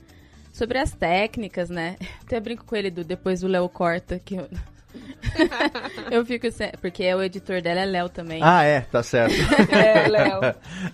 sobre 0.58 0.80
as 0.80 0.92
técnicas, 0.92 1.70
né? 1.70 1.96
Até 2.26 2.40
brinco 2.40 2.66
com 2.66 2.76
ele 2.76 2.90
do 2.90 3.04
depois 3.04 3.42
do 3.42 3.48
Léo 3.48 3.70
corta, 3.70 4.20
que 4.20 4.36
eu. 4.36 4.50
eu 6.10 6.26
fico 6.26 6.50
sem, 6.50 6.72
porque 6.82 7.04
é 7.04 7.16
o 7.16 7.22
editor 7.22 7.62
dela 7.62 7.82
é 7.82 7.86
Léo 7.86 8.10
também. 8.10 8.42
Ah, 8.44 8.64
é, 8.64 8.82
tá 8.82 9.04
certo. 9.04 9.36
É, 9.72 10.08
Léo. 10.08 10.42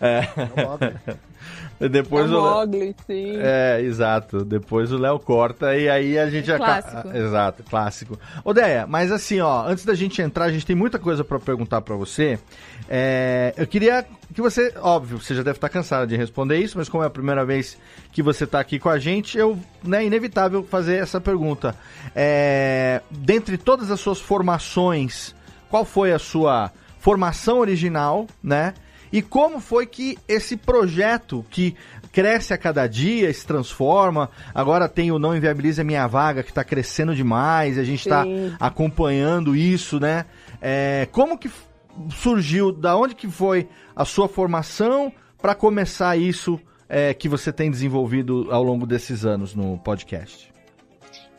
É. 0.02 1.24
Depois 1.90 2.32
É 2.32 2.36
o 2.36 2.42
Mogli, 2.42 2.96
sim. 3.06 3.38
É, 3.38 3.82
exato. 3.82 4.46
Depois 4.46 4.92
o 4.92 4.98
Léo 4.98 5.20
corta 5.20 5.76
e 5.76 5.90
aí 5.90 6.18
a 6.18 6.30
gente 6.30 6.52
acaba. 6.52 6.82
clássico. 6.82 7.18
Exato, 7.18 7.64
clássico. 7.64 8.20
Odeia, 8.44 8.86
mas 8.88 9.12
assim, 9.12 9.40
ó, 9.40 9.66
antes 9.68 9.84
da 9.84 9.94
gente 9.94 10.22
entrar, 10.22 10.46
a 10.46 10.52
gente 10.52 10.66
tem 10.66 10.76
muita 10.76 10.98
coisa 10.98 11.24
pra 11.24 11.40
perguntar 11.40 11.82
pra 11.82 11.96
você. 11.96 12.40
É, 12.88 13.54
eu 13.58 13.68
queria 13.68 14.06
que 14.34 14.42
você, 14.42 14.74
óbvio, 14.82 15.20
você 15.20 15.36
já 15.36 15.44
deve 15.44 15.58
estar 15.58 15.70
cansado 15.70 16.08
de 16.08 16.16
responder 16.16 16.58
isso, 16.58 16.78
mas 16.78 16.90
como 16.90 17.04
é 17.04 17.08
a 17.08 17.10
primeira 17.10 17.46
vez 17.46 17.78
que 18.12 18.22
você 18.22 18.46
tá 18.48 18.60
aqui 18.60 18.80
com 18.80 18.90
a 18.90 18.98
gente, 18.98 19.38
eu, 19.38 19.58
né, 19.84 20.04
é 20.04 20.06
inevitável 20.06 20.64
fazer 20.64 20.96
essa 20.96 21.20
pergunta. 21.20 21.76
É, 22.16 23.02
dentre 23.10 23.58
todas 23.58 23.92
as 23.92 24.00
suas 24.00 24.20
formações, 24.20 25.36
qual 25.70 25.86
foi 25.86 26.14
a 26.14 26.20
sua 26.20 26.72
formação 27.00 27.60
original, 27.60 28.28
né? 28.42 28.74
E 29.14 29.22
como 29.22 29.60
foi 29.60 29.86
que 29.86 30.18
esse 30.28 30.58
projeto 30.58 31.46
que 31.52 31.76
cresce 32.12 32.52
a 32.52 32.58
cada 32.58 32.88
dia, 32.88 33.32
se 33.32 33.46
transforma, 33.46 34.28
agora 34.56 34.90
tem 34.90 35.12
o 35.12 35.20
Não 35.20 35.38
Inviabilize 35.38 35.80
a 35.80 35.84
Minha 35.84 36.08
Vaga, 36.08 36.42
que 36.42 36.50
está 36.50 36.64
crescendo 36.64 37.14
demais, 37.14 37.78
a 37.78 37.84
gente 37.84 38.00
está 38.00 38.26
acompanhando 38.60 39.56
isso, 39.56 40.00
né? 40.00 40.26
É, 40.60 41.08
como 41.12 41.38
que 41.38 41.52
surgiu, 42.10 42.72
da 42.72 42.98
onde 42.98 43.14
que 43.14 43.28
foi 43.28 43.70
a 43.96 44.04
sua 44.04 44.28
formação 44.28 45.14
para 45.40 45.54
começar 45.54 46.18
isso 46.18 46.60
é, 46.90 47.14
que 47.14 47.30
você 47.30 47.54
tem 47.54 47.70
desenvolvido 47.70 48.48
ao 48.50 48.64
longo 48.64 48.88
desses 48.88 49.26
anos 49.26 49.54
no 49.54 49.78
podcast? 49.78 50.52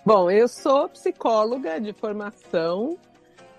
Bom, 0.06 0.30
eu 0.30 0.46
sou 0.46 0.88
psicóloga 0.90 1.80
de 1.80 1.92
formação, 1.92 2.96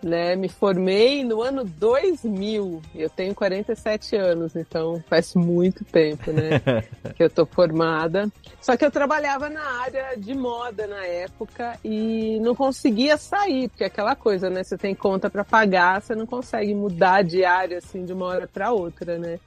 né? 0.05 0.35
Me 0.35 0.47
formei 0.47 1.23
no 1.23 1.41
ano 1.41 1.63
2000. 1.63 2.79
Eu 2.93 3.09
tenho 3.09 3.33
47 3.33 4.15
anos, 4.15 4.55
então 4.55 5.03
faz 5.09 5.33
muito 5.33 5.83
tempo, 5.83 6.31
né? 6.31 6.61
que 7.17 7.23
eu 7.23 7.29
tô 7.29 7.43
formada. 7.45 8.29
Só 8.61 8.77
que 8.77 8.85
eu 8.85 8.91
trabalhava 8.91 9.49
na 9.49 9.81
área 9.81 10.15
de 10.15 10.35
moda 10.35 10.85
na 10.85 11.03
época 11.03 11.79
e 11.83 12.39
não 12.39 12.53
conseguia 12.53 13.17
sair, 13.17 13.67
porque 13.67 13.83
é 13.83 13.87
aquela 13.87 14.15
coisa, 14.15 14.47
né? 14.47 14.63
Você 14.63 14.77
tem 14.77 14.93
conta 14.93 15.27
para 15.27 15.43
pagar, 15.43 16.01
você 16.01 16.13
não 16.13 16.27
consegue 16.27 16.75
mudar 16.75 17.23
de 17.23 17.43
área 17.43 17.79
assim 17.79 18.05
de 18.05 18.13
uma 18.13 18.27
hora 18.27 18.47
para 18.47 18.71
outra, 18.71 19.17
né? 19.17 19.39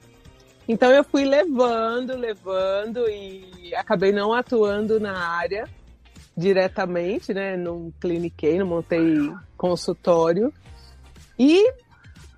Então 0.67 0.91
eu 0.91 1.05
fui 1.05 1.23
levando, 1.23 2.17
levando 2.17 3.09
e 3.09 3.73
acabei 3.75 4.11
não 4.11 4.33
atuando 4.33 4.99
na 4.99 5.17
área 5.17 5.67
diretamente, 6.39 7.33
né? 7.33 7.57
Não 7.57 7.91
cliniquei, 7.99 8.57
não 8.57 8.65
montei 8.65 9.31
consultório. 9.57 10.53
E 11.37 11.71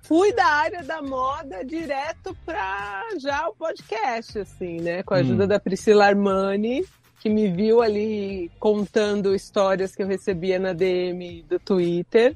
fui 0.02 0.32
da 0.32 0.44
área 0.46 0.82
da 0.82 1.00
moda 1.00 1.64
direto 1.64 2.36
para 2.44 3.04
já 3.20 3.48
o 3.48 3.54
podcast, 3.54 4.38
assim, 4.40 4.80
né? 4.80 5.02
Com 5.02 5.14
a 5.14 5.18
ajuda 5.18 5.44
Hum. 5.44 5.48
da 5.48 5.60
Priscila 5.60 6.06
Armani, 6.06 6.84
que 7.20 7.28
me 7.30 7.48
viu 7.50 7.80
ali 7.80 8.50
contando 8.58 9.34
histórias 9.34 9.94
que 9.94 10.02
eu 10.02 10.06
recebia 10.08 10.58
na 10.58 10.72
DM 10.72 11.42
do 11.48 11.58
Twitter. 11.58 12.34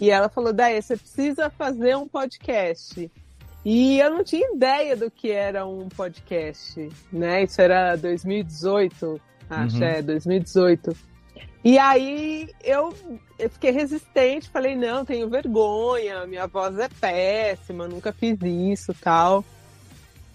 E 0.00 0.10
ela 0.10 0.28
falou: 0.28 0.52
Daí, 0.52 0.80
você 0.82 0.96
precisa 0.96 1.48
fazer 1.50 1.96
um 1.96 2.08
podcast. 2.08 3.10
E 3.64 3.98
eu 3.98 4.10
não 4.10 4.22
tinha 4.22 4.52
ideia 4.54 4.94
do 4.94 5.10
que 5.10 5.30
era 5.30 5.64
um 5.64 5.88
podcast, 5.88 6.86
né? 7.10 7.44
Isso 7.44 7.62
era 7.62 7.96
2018, 7.96 9.18
acho, 9.50 9.76
Uhum. 9.76 9.82
é, 9.84 10.02
2018. 10.02 10.96
E 11.64 11.78
aí 11.78 12.48
eu, 12.62 12.94
eu 13.38 13.48
fiquei 13.50 13.70
resistente, 13.70 14.50
falei, 14.50 14.76
não, 14.76 15.04
tenho 15.04 15.28
vergonha, 15.30 16.26
minha 16.26 16.46
voz 16.46 16.78
é 16.78 16.88
péssima, 16.88 17.88
nunca 17.88 18.12
fiz 18.12 18.36
isso 18.42 18.94
tal. 19.00 19.42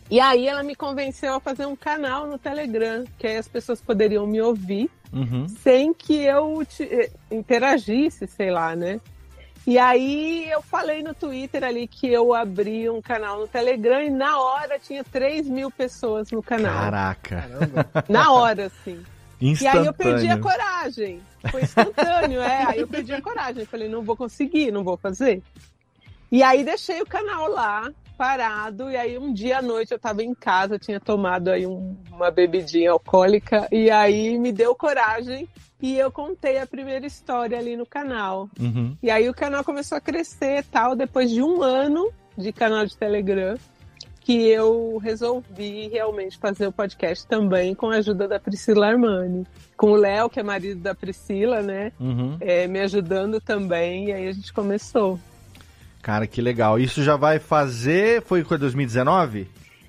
E 0.10 0.20
aí 0.20 0.48
ela 0.48 0.64
me 0.64 0.76
convenceu 0.76 1.36
a 1.36 1.40
fazer 1.40 1.68
um 1.68 1.76
canal 1.76 2.26
no 2.26 2.40
Telegram, 2.40 3.04
que 3.20 3.28
aí 3.28 3.38
as 3.38 3.48
pessoas 3.48 3.80
poderiam 3.80 4.26
me 4.26 4.42
ouvir 4.42 4.90
Uhum. 5.14 5.48
sem 5.48 5.94
que 5.94 6.16
eu 6.16 6.64
te- 6.66 6.84
eh, 6.84 7.12
interagisse, 7.32 8.26
sei 8.28 8.50
lá, 8.52 8.76
né? 8.76 9.00
E 9.70 9.78
aí 9.78 10.50
eu 10.50 10.64
falei 10.64 11.04
no 11.04 11.14
Twitter 11.14 11.64
ali 11.64 11.86
que 11.86 12.08
eu 12.12 12.34
abri 12.34 12.90
um 12.90 13.00
canal 13.04 13.40
no 13.40 13.48
Telegram 13.48 14.02
e 14.02 14.10
na 14.10 14.40
hora 14.40 14.80
tinha 14.80 15.04
3 15.04 15.48
mil 15.48 15.70
pessoas 15.70 16.32
no 16.32 16.42
canal. 16.42 16.74
Caraca. 16.86 17.48
Na 18.10 18.32
hora, 18.32 18.66
assim. 18.66 19.04
E 19.64 19.68
aí 19.68 19.86
eu 19.86 19.94
perdi 19.94 20.28
a 20.28 20.40
coragem. 20.40 21.22
Foi 21.52 21.62
instantâneo, 21.62 22.42
é. 22.42 22.64
Aí 22.68 22.80
eu 22.80 22.88
perdi 22.88 23.14
a 23.14 23.22
coragem. 23.22 23.64
Falei, 23.66 23.88
não 23.88 24.02
vou 24.02 24.18
conseguir, 24.18 24.72
não 24.72 24.84
vou 24.84 24.98
fazer. 24.98 25.44
E 26.32 26.42
aí 26.42 26.64
deixei 26.64 27.00
o 27.02 27.06
canal 27.06 27.48
lá, 27.48 27.92
parado. 28.18 28.90
E 28.90 28.98
aí 28.98 29.20
um 29.20 29.32
dia 29.32 29.60
à 29.60 29.62
noite 29.62 29.92
eu 29.92 30.00
tava 30.00 30.24
em 30.24 30.34
casa, 30.34 30.80
tinha 30.80 31.00
tomado 31.00 31.50
aí 31.50 31.68
um- 31.68 31.96
uma 32.12 32.32
bebidinha 32.32 32.90
alcoólica. 32.90 33.68
E 33.72 33.92
aí 33.92 34.36
me 34.40 34.52
deu 34.52 34.74
coragem 34.74 35.48
e 35.82 35.98
eu 35.98 36.12
contei 36.12 36.58
a 36.58 36.68
primeira 36.68 37.06
história 37.06 37.58
ali 37.58 37.78
no 37.78 37.86
canal. 37.86 38.50
Uhum. 38.60 38.96
E 39.02 39.10
aí 39.10 39.30
o 39.30 39.34
canal 39.34 39.64
começou 39.64 39.98
a 39.98 40.02
crescer 40.02 40.60
e 40.60 40.64
tal, 40.64 40.96
depois 40.96 41.30
de 41.30 41.42
um 41.42 41.62
ano 41.62 42.12
de 42.38 42.52
canal 42.52 42.86
de 42.86 42.96
Telegram, 42.98 43.58
que 44.22 44.48
eu 44.48 44.98
resolvi 44.98 45.88
realmente 45.88 46.38
fazer 46.38 46.68
o 46.68 46.72
podcast 46.72 47.26
também 47.26 47.74
com 47.74 47.90
a 47.90 47.96
ajuda 47.96 48.28
da 48.28 48.40
Priscila 48.40 48.88
Armani. 48.88 49.46
Com 49.76 49.92
o 49.92 49.96
Léo, 49.96 50.30
que 50.30 50.40
é 50.40 50.44
marido 50.44 50.82
da 50.82 50.94
Priscila, 50.94 51.62
né? 51.62 51.94
Uhum. 52.00 52.38
é, 52.42 52.68
me 52.68 52.82
ajudando 52.82 53.40
também, 53.40 54.10
e 54.10 54.12
aí 54.12 54.28
a 54.28 54.32
gente 54.32 54.52
começou. 54.52 55.18
Cara, 56.02 56.28
que 56.28 56.42
legal. 56.42 56.80
Isso 56.80 57.02
já 57.04 57.16
vai 57.16 57.40
fazer. 57.40 58.22
Foi 58.24 58.44
com 58.44 58.58
2019? 58.58 59.48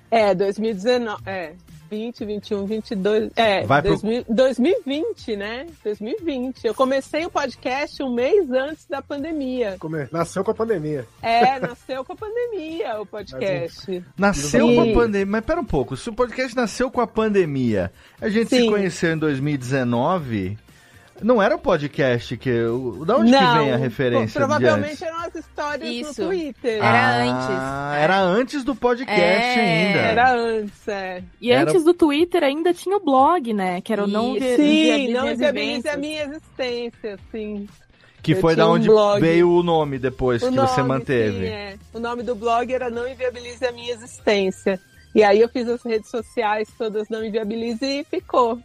É, 0.09 0.33
2019, 0.35 1.21
é, 1.25 1.53
20, 1.91 2.23
21, 2.23 2.65
22, 2.65 3.31
é, 3.35 3.65
Vai 3.65 3.81
pro- 3.81 3.91
2000 3.91 4.23
2020, 4.29 5.35
né? 5.35 5.67
2020. 5.83 6.65
Eu 6.65 6.73
comecei 6.73 7.25
o 7.25 7.29
podcast 7.29 8.01
um 8.01 8.13
mês 8.15 8.49
antes 8.49 8.85
da 8.87 9.01
pandemia. 9.01 9.75
Come- 9.77 10.07
Nasceu 10.09 10.41
com 10.41 10.51
a 10.51 10.53
pandemia. 10.53 11.05
É, 11.21 11.59
nasceu 11.59 12.05
com 12.05 12.13
a 12.13 12.15
pandemia 12.15 13.01
o 13.01 13.05
podcast. 13.05 14.01
Nasceu 14.17 14.71
E- 14.71 14.75
com 14.75 14.81
a 14.81 14.93
pandemia. 15.03 15.25
Mas 15.25 15.43
pera 15.45 15.59
um 15.59 15.65
pouco, 15.65 15.97
se 15.97 16.09
o 16.09 16.13
podcast 16.13 16.55
nasceu 16.55 16.89
com 16.89 17.01
a 17.01 17.07
pandemia, 17.07 17.91
a 18.21 18.29
gente 18.29 18.49
se 18.49 18.61
Sim. 18.61 18.69
conheceu 18.69 19.11
em 19.11 19.17
2019. 19.17 20.57
Não 21.21 21.41
era 21.41 21.55
o 21.55 21.59
podcast 21.59 22.35
que. 22.37 22.51
Da 23.05 23.17
onde 23.17 23.31
que 23.31 23.37
Não, 23.39 23.57
vem 23.59 23.71
a 23.71 23.77
referência? 23.77 24.39
pro- 24.39 24.47
Provavelmente 24.47 24.97
de 24.97 25.03
antes? 25.05 25.15
eram 25.15 25.19
as 25.27 25.35
histórias 25.35 25.89
Isso. 25.95 26.21
no 26.21 26.27
Twitter. 26.29 26.79
Ah, 26.83 27.95
Era 27.95 28.19
antes 28.21 28.63
do 28.63 28.75
podcast 28.75 29.19
É, 29.21 29.87
ainda. 29.87 29.99
Era 29.99 30.33
antes, 30.33 30.87
é. 30.87 31.23
E 31.39 31.51
Era- 31.51 31.69
antes 31.69 31.83
do 31.83 31.93
Twitter 31.93 32.43
ainda 32.43 32.73
tinha 32.73 32.97
o 32.97 32.99
blog, 32.99 33.53
né? 33.53 33.81
Que 33.81 33.93
era 33.93 34.03
o 34.03 34.07
não 34.07 34.31
Sim, 34.33 34.37
Inviabilize 34.37 35.13
não 35.13 35.31
Invenças. 35.31 35.93
a 35.93 35.97
minha 35.97 36.23
existência, 36.23 37.19
sim. 37.31 37.67
Que 38.23 38.33
Eu 38.33 38.37
foi 38.41 38.55
da 38.55 38.67
um 38.67 38.73
onde 38.73 38.87
blog. 38.87 39.19
veio 39.19 39.49
o 39.49 39.63
nome 39.63 39.97
depois 39.97 40.41
O 40.43 40.49
que 40.49 40.55
você 40.55 40.77
nome, 40.77 40.89
manteve. 40.89 41.39
sim, 41.39 41.45
é. 41.53 41.75
O 41.93 41.99
nome 41.99 42.21
do 42.23 42.35
blog 42.35 42.71
era 42.73 42.89
Não 42.89 43.07
Inviabilize 43.07 43.65
a 43.65 43.71
Minha 43.71 43.93
Existência. 43.93 44.79
E 45.13 45.23
aí 45.23 45.41
eu 45.41 45.49
fiz 45.49 45.67
as 45.67 45.83
redes 45.83 46.09
sociais 46.09 46.69
todas 46.77 47.09
Não 47.09 47.23
Inviabilize 47.23 47.83
e 47.85 48.03
ficou. 48.03 48.59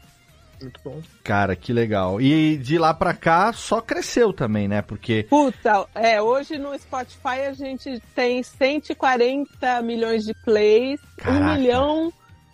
Muito 0.60 0.80
bom. 0.84 1.00
Cara, 1.22 1.54
que 1.56 1.72
legal. 1.72 2.20
E 2.20 2.56
de 2.56 2.78
lá 2.78 2.92
pra 2.94 3.12
cá 3.14 3.52
só 3.52 3.80
cresceu 3.80 4.32
também, 4.32 4.66
né? 4.68 4.82
Porque. 4.82 5.24
Puta, 5.28 5.86
é, 5.94 6.20
hoje 6.20 6.58
no 6.58 6.76
Spotify 6.78 7.46
a 7.48 7.52
gente 7.52 8.00
tem 8.14 8.42
140 8.42 9.82
milhões 9.82 10.24
de 10.24 10.34
plays, 10.44 11.00
Caraca. 11.18 11.52
1 11.52 11.54
milhão 11.56 12.12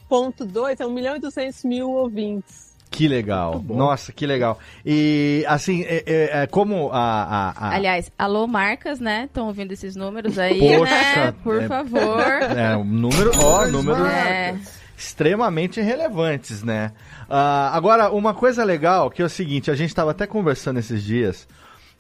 ponto 0.09 0.45
dois, 0.45 0.79
é 0.81 0.87
1 0.87 0.91
milhão 0.93 1.17
e 1.17 1.21
200 1.21 1.65
mil 1.65 1.91
ouvintes. 1.91 2.73
Que 2.91 3.09
legal. 3.09 3.65
Nossa, 3.67 4.13
que 4.13 4.27
legal. 4.27 4.59
E, 4.85 5.43
assim, 5.49 5.83
é, 5.85 6.03
é- 6.07 6.43
é 6.43 6.47
como 6.47 6.91
a... 6.93 6.99
a- 6.99 7.51
a- 7.57 7.75
Aliás, 7.75 8.13
alô 8.19 8.47
marcas, 8.47 9.01
né? 9.01 9.25
Estão 9.25 9.47
ouvindo 9.47 9.73
esses 9.73 9.97
números 9.97 10.39
aí, 10.39 10.59
Poxa, 10.59 10.85
né? 10.93 11.35
Por 11.43 11.63
é- 11.63 11.67
favor. 11.67 12.21
É, 12.55 12.77
um 12.77 12.85
número, 12.85 13.31
ó, 13.43 13.67
número 13.67 14.05
É. 14.05 14.55
extremamente 15.03 15.81
relevantes, 15.81 16.63
né? 16.63 16.93
Ah, 17.29 17.71
agora, 17.75 18.11
uma 18.11 18.33
coisa 18.33 18.65
legal, 18.65 19.11
que 19.11 19.23
é 19.23 19.25
o 19.25 19.29
seguinte, 19.29 19.71
a 19.71 19.75
gente 19.75 19.89
estava 19.89 20.13
até 20.13 20.27
conversando 20.27 20.79
esses 20.79 21.03
dias, 21.03 21.49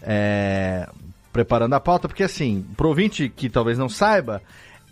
é, 0.02 0.88
preparando 1.32 1.74
a 1.74 1.80
pauta, 1.80 2.08
porque 2.08 2.22
assim, 2.22 2.64
pro 2.76 2.88
ouvinte 2.88 3.28
que 3.28 3.48
talvez 3.48 3.78
não 3.78 3.88
saiba, 3.88 4.42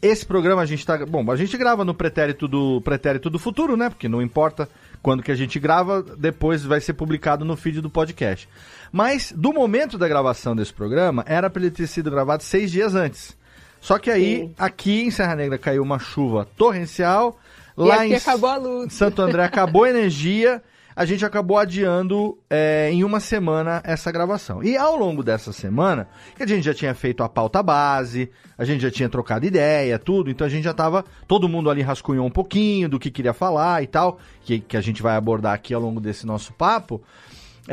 esse 0.02 0.24
programa 0.24 0.62
a 0.62 0.66
gente 0.66 0.84
tá. 0.84 1.04
Bom, 1.04 1.30
a 1.30 1.36
gente 1.36 1.56
grava 1.58 1.84
no 1.84 1.94
pretérito 1.94 2.48
do 2.48 2.80
pretérito 2.80 3.28
do 3.28 3.38
futuro, 3.38 3.76
né? 3.76 3.90
Porque 3.90 4.08
não 4.08 4.22
importa 4.22 4.68
quando 5.02 5.22
que 5.22 5.30
a 5.30 5.36
gente 5.36 5.58
grava, 5.58 6.02
depois 6.02 6.64
vai 6.64 6.80
ser 6.80 6.94
publicado 6.94 7.44
no 7.44 7.56
feed 7.56 7.80
do 7.80 7.90
podcast. 7.90 8.48
Mas 8.90 9.32
do 9.36 9.52
momento 9.52 9.98
da 9.98 10.08
gravação 10.08 10.56
desse 10.56 10.72
programa, 10.72 11.22
era 11.26 11.50
para 11.50 11.62
ele 11.62 11.70
ter 11.70 11.86
sido 11.86 12.10
gravado 12.10 12.42
seis 12.42 12.70
dias 12.70 12.94
antes. 12.94 13.36
Só 13.80 13.98
que 13.98 14.10
aí, 14.10 14.50
aqui 14.58 15.02
em 15.02 15.10
Serra 15.10 15.36
Negra 15.36 15.58
caiu 15.58 15.82
uma 15.82 15.98
chuva 15.98 16.46
torrencial. 16.56 17.38
Lá 17.84 18.06
em 18.06 18.14
acabou 18.14 18.50
a 18.50 18.56
luz. 18.56 18.92
Santo 18.92 19.22
André 19.22 19.44
acabou 19.44 19.84
a 19.84 19.90
energia. 19.90 20.62
A 20.94 21.04
gente 21.04 21.24
acabou 21.24 21.56
adiando 21.56 22.36
é, 22.50 22.90
em 22.92 23.04
uma 23.04 23.20
semana 23.20 23.80
essa 23.84 24.10
gravação. 24.10 24.62
E 24.62 24.76
ao 24.76 24.96
longo 24.96 25.22
dessa 25.22 25.52
semana, 25.52 26.08
que 26.36 26.42
a 26.42 26.46
gente 26.46 26.64
já 26.64 26.74
tinha 26.74 26.94
feito 26.94 27.22
a 27.22 27.28
pauta 27.28 27.62
base, 27.62 28.30
a 28.58 28.64
gente 28.64 28.82
já 28.82 28.90
tinha 28.90 29.08
trocado 29.08 29.46
ideia, 29.46 29.98
tudo, 29.98 30.30
então 30.30 30.46
a 30.46 30.50
gente 30.50 30.64
já 30.64 30.74
tava. 30.74 31.04
Todo 31.26 31.48
mundo 31.48 31.70
ali 31.70 31.80
rascunhou 31.80 32.26
um 32.26 32.30
pouquinho 32.30 32.88
do 32.88 32.98
que 32.98 33.10
queria 33.10 33.32
falar 33.32 33.82
e 33.82 33.86
tal, 33.86 34.18
que, 34.42 34.60
que 34.60 34.76
a 34.76 34.80
gente 34.80 35.00
vai 35.00 35.16
abordar 35.16 35.54
aqui 35.54 35.72
ao 35.72 35.80
longo 35.80 36.00
desse 36.00 36.26
nosso 36.26 36.52
papo. 36.52 37.00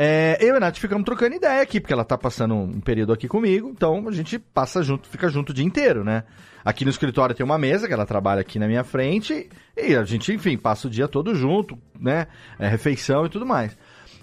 É, 0.00 0.38
eu 0.40 0.54
e 0.54 0.56
a 0.56 0.60
Nath 0.60 0.76
ficamos 0.76 1.04
trocando 1.04 1.34
ideia 1.34 1.60
aqui, 1.60 1.80
porque 1.80 1.92
ela 1.92 2.04
tá 2.04 2.16
passando 2.16 2.54
um 2.54 2.80
período 2.80 3.12
aqui 3.12 3.26
comigo, 3.26 3.68
então 3.68 4.06
a 4.06 4.12
gente 4.12 4.38
passa 4.38 4.80
junto, 4.80 5.08
fica 5.08 5.28
junto 5.28 5.50
o 5.50 5.52
dia 5.52 5.64
inteiro, 5.64 6.04
né? 6.04 6.22
Aqui 6.64 6.84
no 6.84 6.90
escritório 6.92 7.34
tem 7.34 7.44
uma 7.44 7.58
mesa 7.58 7.88
que 7.88 7.92
ela 7.92 8.06
trabalha 8.06 8.40
aqui 8.40 8.60
na 8.60 8.68
minha 8.68 8.84
frente, 8.84 9.48
e 9.76 9.96
a 9.96 10.04
gente, 10.04 10.32
enfim, 10.32 10.56
passa 10.56 10.86
o 10.86 10.90
dia 10.90 11.08
todo 11.08 11.34
junto, 11.34 11.76
né? 11.98 12.28
É, 12.60 12.68
refeição 12.68 13.26
e 13.26 13.28
tudo 13.28 13.44
mais. 13.44 13.76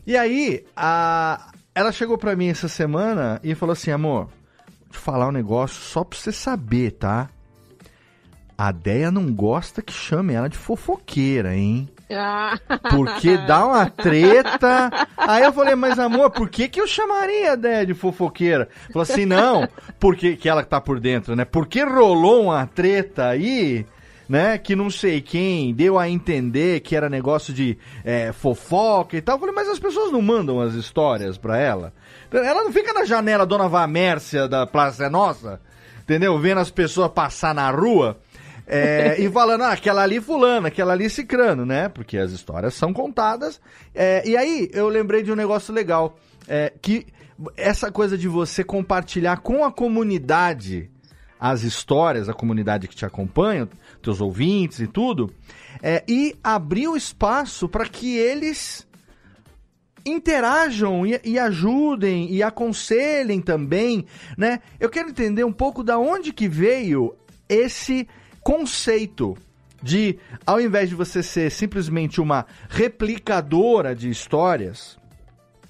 E 0.07 0.15
aí, 0.15 0.63
a... 0.77 1.51
ela 1.73 1.91
chegou 1.91 2.17
pra 2.17 2.37
mim 2.37 2.47
essa 2.47 2.69
semana 2.69 3.41
e 3.43 3.53
falou 3.53 3.73
assim: 3.73 3.91
amor, 3.91 4.29
vou 4.79 4.91
te 4.93 4.97
falar 4.97 5.27
um 5.27 5.33
negócio 5.33 5.81
só 5.81 6.05
pra 6.05 6.17
você 6.17 6.31
saber, 6.31 6.91
tá? 6.91 7.29
A 8.57 8.71
Deia 8.71 9.11
não 9.11 9.33
gosta 9.33 9.81
que 9.81 9.91
chame 9.91 10.35
ela 10.35 10.47
de 10.47 10.57
fofoqueira, 10.57 11.53
hein? 11.53 11.89
Ah. 12.09 12.57
Porque 12.89 13.37
dá 13.37 13.65
uma 13.65 13.89
treta. 13.89 14.91
Aí 15.17 15.43
eu 15.43 15.53
falei, 15.53 15.75
mas 15.75 15.97
amor, 15.97 16.29
por 16.29 16.49
que, 16.49 16.67
que 16.67 16.79
eu 16.79 16.87
chamaria 16.87 17.51
a 17.51 17.53
ideia 17.55 17.85
de 17.85 17.93
fofoqueira? 17.93 18.69
Falou 18.87 19.01
assim, 19.01 19.25
não, 19.25 19.67
porque 19.99 20.35
que 20.35 20.47
ela 20.47 20.63
tá 20.63 20.79
por 20.79 20.99
dentro, 20.99 21.35
né? 21.35 21.45
Porque 21.45 21.83
rolou 21.83 22.43
uma 22.45 22.65
treta 22.67 23.27
aí, 23.27 23.85
né? 24.29 24.57
Que 24.57 24.75
não 24.75 24.89
sei 24.89 25.19
quem 25.19 25.73
deu 25.73 25.97
a 25.97 26.07
entender 26.07 26.81
que 26.81 26.95
era 26.95 27.09
negócio 27.09 27.53
de 27.53 27.77
é, 28.03 28.31
fofoca 28.31 29.17
e 29.17 29.21
tal. 29.21 29.35
Eu 29.35 29.39
falei, 29.39 29.55
mas 29.55 29.69
as 29.69 29.79
pessoas 29.79 30.11
não 30.11 30.21
mandam 30.21 30.61
as 30.61 30.73
histórias 30.73 31.37
pra 31.37 31.57
ela? 31.57 31.91
Ela 32.31 32.63
não 32.63 32.71
fica 32.71 32.93
na 32.93 33.05
janela 33.05 33.45
Dona 33.45 33.67
Vamércia 33.67 34.47
da 34.47 34.67
Praça 34.67 35.05
é 35.05 35.09
Nossa, 35.09 35.59
entendeu? 36.01 36.37
Vendo 36.37 36.59
as 36.59 36.69
pessoas 36.69 37.11
passar 37.11 37.55
na 37.55 37.69
rua. 37.71 38.19
É, 38.67 39.15
e 39.19 39.29
falando, 39.29 39.61
ah, 39.61 39.71
aquela 39.71 40.01
ali 40.01 40.19
fulano, 40.19 40.67
aquela 40.67 40.93
ali 40.93 41.09
cicrano, 41.09 41.65
né? 41.65 41.87
Porque 41.87 42.17
as 42.17 42.31
histórias 42.31 42.73
são 42.73 42.91
contadas. 42.91 43.61
É, 43.93 44.27
e 44.27 44.35
aí 44.35 44.69
eu 44.73 44.89
lembrei 44.89 45.21
de 45.21 45.31
um 45.31 45.35
negócio 45.35 45.73
legal, 45.73 46.17
é, 46.47 46.73
que 46.81 47.05
essa 47.55 47.91
coisa 47.91 48.17
de 48.17 48.27
você 48.27 48.63
compartilhar 48.63 49.37
com 49.37 49.63
a 49.63 49.71
comunidade 49.71 50.89
as 51.39 51.63
histórias, 51.63 52.29
a 52.29 52.33
comunidade 52.33 52.87
que 52.87 52.95
te 52.95 53.05
acompanha, 53.05 53.67
teus 54.01 54.21
ouvintes 54.21 54.79
e 54.79 54.87
tudo, 54.87 55.31
é, 55.83 56.03
e 56.07 56.35
abrir 56.43 56.87
o 56.87 56.95
espaço 56.95 57.67
para 57.67 57.85
que 57.85 58.17
eles 58.17 58.87
interajam 60.05 61.05
e, 61.05 61.19
e 61.23 61.37
ajudem 61.37 62.31
e 62.31 62.41
aconselhem 62.41 63.41
também, 63.41 64.05
né? 64.37 64.59
Eu 64.79 64.89
quero 64.89 65.09
entender 65.09 65.43
um 65.43 65.51
pouco 65.51 65.83
da 65.83 65.97
onde 65.97 66.31
que 66.31 66.47
veio 66.47 67.15
esse 67.49 68.07
conceito 68.45 69.35
de, 69.81 70.19
ao 70.45 70.61
invés 70.61 70.87
de 70.87 70.93
você 70.93 71.23
ser 71.23 71.49
simplesmente 71.49 72.21
uma 72.21 72.45
replicadora 72.69 73.95
de 73.95 74.07
histórias, 74.07 74.99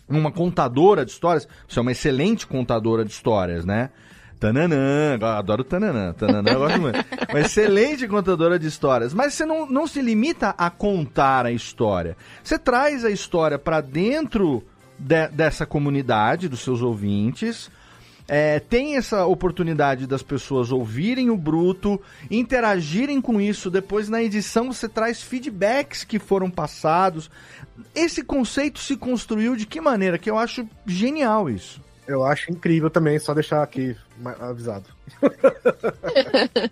uma 0.09 0.29
contadora 0.29 1.05
de 1.05 1.11
histórias, 1.11 1.47
você 1.65 1.79
é 1.79 1.81
uma 1.81 1.93
excelente 1.93 2.45
contadora 2.45 3.05
de 3.05 3.11
histórias, 3.11 3.63
né? 3.63 3.91
Tananã, 4.37 5.17
adoro 5.21 5.63
Tananã, 5.63 6.11
Tananã 6.11 6.51
eu 6.51 6.59
gosto 6.59 6.81
muito. 6.81 6.99
Uma 7.31 7.39
excelente 7.39 8.05
contadora 8.05 8.59
de 8.59 8.67
histórias, 8.67 9.13
mas 9.13 9.33
você 9.33 9.45
não, 9.45 9.65
não 9.65 9.87
se 9.87 10.01
limita 10.01 10.53
a 10.57 10.69
contar 10.69 11.45
a 11.45 11.51
história. 11.53 12.17
Você 12.43 12.59
traz 12.59 13.05
a 13.05 13.09
história 13.09 13.57
para 13.57 13.79
dentro 13.79 14.61
de- 14.99 15.29
dessa 15.29 15.65
comunidade, 15.65 16.49
dos 16.49 16.59
seus 16.59 16.81
ouvintes, 16.81 17.71
é, 18.27 18.59
tem 18.59 18.97
essa 18.97 19.25
oportunidade 19.25 20.07
das 20.07 20.23
pessoas 20.23 20.71
ouvirem 20.71 21.29
o 21.29 21.37
bruto, 21.37 22.01
interagirem 22.29 23.21
com 23.21 23.39
isso. 23.39 23.69
Depois, 23.69 24.09
na 24.09 24.23
edição, 24.23 24.73
você 24.73 24.89
traz 24.89 25.21
feedbacks 25.21 26.03
que 26.03 26.17
foram 26.17 26.49
passados. 26.49 27.29
Esse 27.93 28.23
conceito 28.23 28.79
se 28.79 28.97
construiu 28.97 29.55
de 29.55 29.65
que 29.65 29.79
maneira? 29.79 30.17
Que 30.17 30.29
eu 30.29 30.37
acho 30.37 30.67
genial 30.85 31.49
isso. 31.49 31.81
Eu 32.07 32.23
acho 32.23 32.51
incrível 32.51 32.89
também, 32.89 33.17
só 33.19 33.33
deixar 33.33 33.63
aqui 33.63 33.95
avisado. 34.39 34.85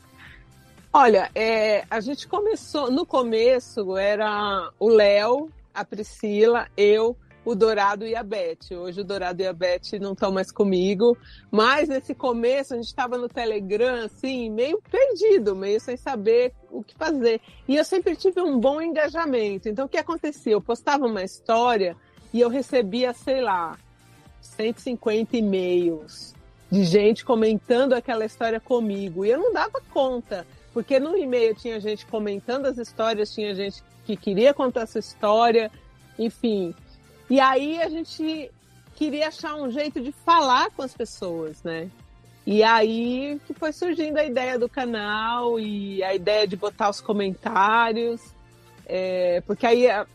Olha, 0.92 1.30
é, 1.34 1.86
a 1.90 2.00
gente 2.00 2.28
começou, 2.28 2.92
no 2.92 3.04
começo 3.04 3.98
era 3.98 4.70
o 4.80 4.90
Léo, 4.90 5.50
a 5.74 5.84
Priscila, 5.84 6.68
eu, 6.78 7.18
o 7.46 7.56
Dourado 7.56 8.06
e 8.06 8.16
a 8.16 8.24
Beth. 8.24 8.72
Hoje 8.72 9.02
o 9.02 9.04
Dourado 9.04 9.42
e 9.42 9.48
a 9.48 9.54
Beth 9.54 10.00
não 10.00 10.14
estão 10.14 10.32
mais 10.32 10.52
comigo, 10.52 11.18
mas 11.52 11.90
nesse 11.90 12.16
começo 12.16 12.74
a 12.74 12.78
gente 12.78 12.88
estava 12.88 13.18
no 13.18 13.28
Telegram, 13.28 14.06
assim, 14.06 14.50
meio 14.50 14.82
perdido, 14.90 15.56
meio 15.56 15.80
sem 15.80 15.98
saber 15.98 16.54
o 16.72 16.84
que 16.84 16.96
fazer. 16.96 17.42
E 17.68 17.76
eu 17.76 17.84
sempre 17.84 18.16
tive 18.16 18.42
um 18.42 18.60
bom 18.60 18.82
engajamento. 18.82 19.68
Então 19.68 19.86
o 19.86 19.90
que 19.90 19.98
acontecia? 19.98 20.54
Eu 20.54 20.62
postava 20.62 21.06
uma 21.06 21.24
história 21.24 21.96
e 22.34 22.40
eu 22.40 22.50
recebia, 22.50 23.14
sei 23.14 23.42
lá, 23.42 23.78
150 24.42 25.38
e-mails 25.38 26.34
de 26.72 26.84
gente 26.84 27.24
comentando 27.24 27.94
aquela 27.94 28.26
história 28.26 28.60
comigo. 28.60 29.26
E 29.26 29.30
eu 29.30 29.40
não 29.40 29.54
dava 29.54 29.80
conta, 29.92 30.48
porque 30.74 31.00
no 31.00 31.16
e-mail 31.16 31.54
tinha 31.54 31.80
gente 31.80 32.06
comentando 32.06 32.66
as 32.66 32.78
histórias, 32.78 33.34
tinha 33.34 33.54
gente 33.54 33.84
que 34.06 34.18
queria 34.18 34.54
contar 34.54 34.82
essa 34.82 34.98
história, 34.98 35.72
enfim. 36.18 36.74
E 37.34 37.40
aí 37.40 37.82
a 37.82 37.90
gente 37.90 38.52
queria 38.96 39.30
achar 39.30 39.56
um 39.56 39.72
jeito 39.72 40.00
de 40.00 40.12
falar 40.12 40.70
com 40.70 40.84
as 40.84 40.94
pessoas, 40.94 41.64
né? 41.64 41.90
E 42.46 42.62
aí 42.62 43.42
que 43.48 43.56
foi 43.56 43.74
surgindo 43.74 44.20
a 44.20 44.24
ideia 44.24 44.60
do 44.60 44.70
canal 44.70 45.60
e 45.60 46.04
a 46.04 46.14
ideia 46.14 46.46
de 46.46 46.56
botar 46.56 46.92
os 46.92 47.02
comentários, 47.02 48.22
é, 48.86 49.42
porque 49.48 49.66
aí 49.66 49.90
a, 49.90 50.06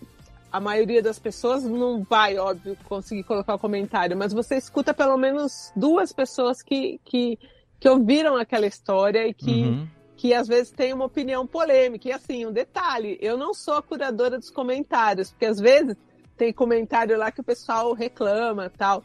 a 0.52 0.60
maioria 0.60 1.02
das 1.02 1.18
pessoas 1.18 1.64
não 1.64 2.04
vai, 2.04 2.38
óbvio, 2.38 2.78
conseguir 2.84 3.24
colocar 3.24 3.56
o 3.56 3.58
comentário, 3.58 4.16
mas 4.16 4.32
você 4.32 4.56
escuta 4.56 4.94
pelo 4.94 5.16
menos 5.18 5.72
duas 5.74 6.12
pessoas 6.12 6.62
que, 6.62 7.00
que, 7.04 7.36
que 7.80 7.88
ouviram 7.88 8.36
aquela 8.36 8.68
história 8.68 9.26
e 9.26 9.34
que, 9.34 9.62
Uhum. 9.62 9.88
que 10.16 10.32
às 10.32 10.46
vezes 10.46 10.70
tem 10.70 10.92
uma 10.92 11.06
opinião 11.06 11.44
polêmica. 11.48 12.08
E 12.08 12.12
assim, 12.12 12.46
um 12.46 12.52
detalhe, 12.52 13.18
eu 13.20 13.36
não 13.36 13.52
sou 13.52 13.74
a 13.74 13.82
curadora 13.82 14.38
dos 14.38 14.50
comentários, 14.50 15.30
porque 15.32 15.46
às 15.46 15.58
vezes 15.58 15.96
tem 16.38 16.52
comentário 16.52 17.18
lá 17.18 17.32
que 17.32 17.40
o 17.40 17.44
pessoal 17.44 17.92
reclama 17.92 18.70
tal. 18.70 19.02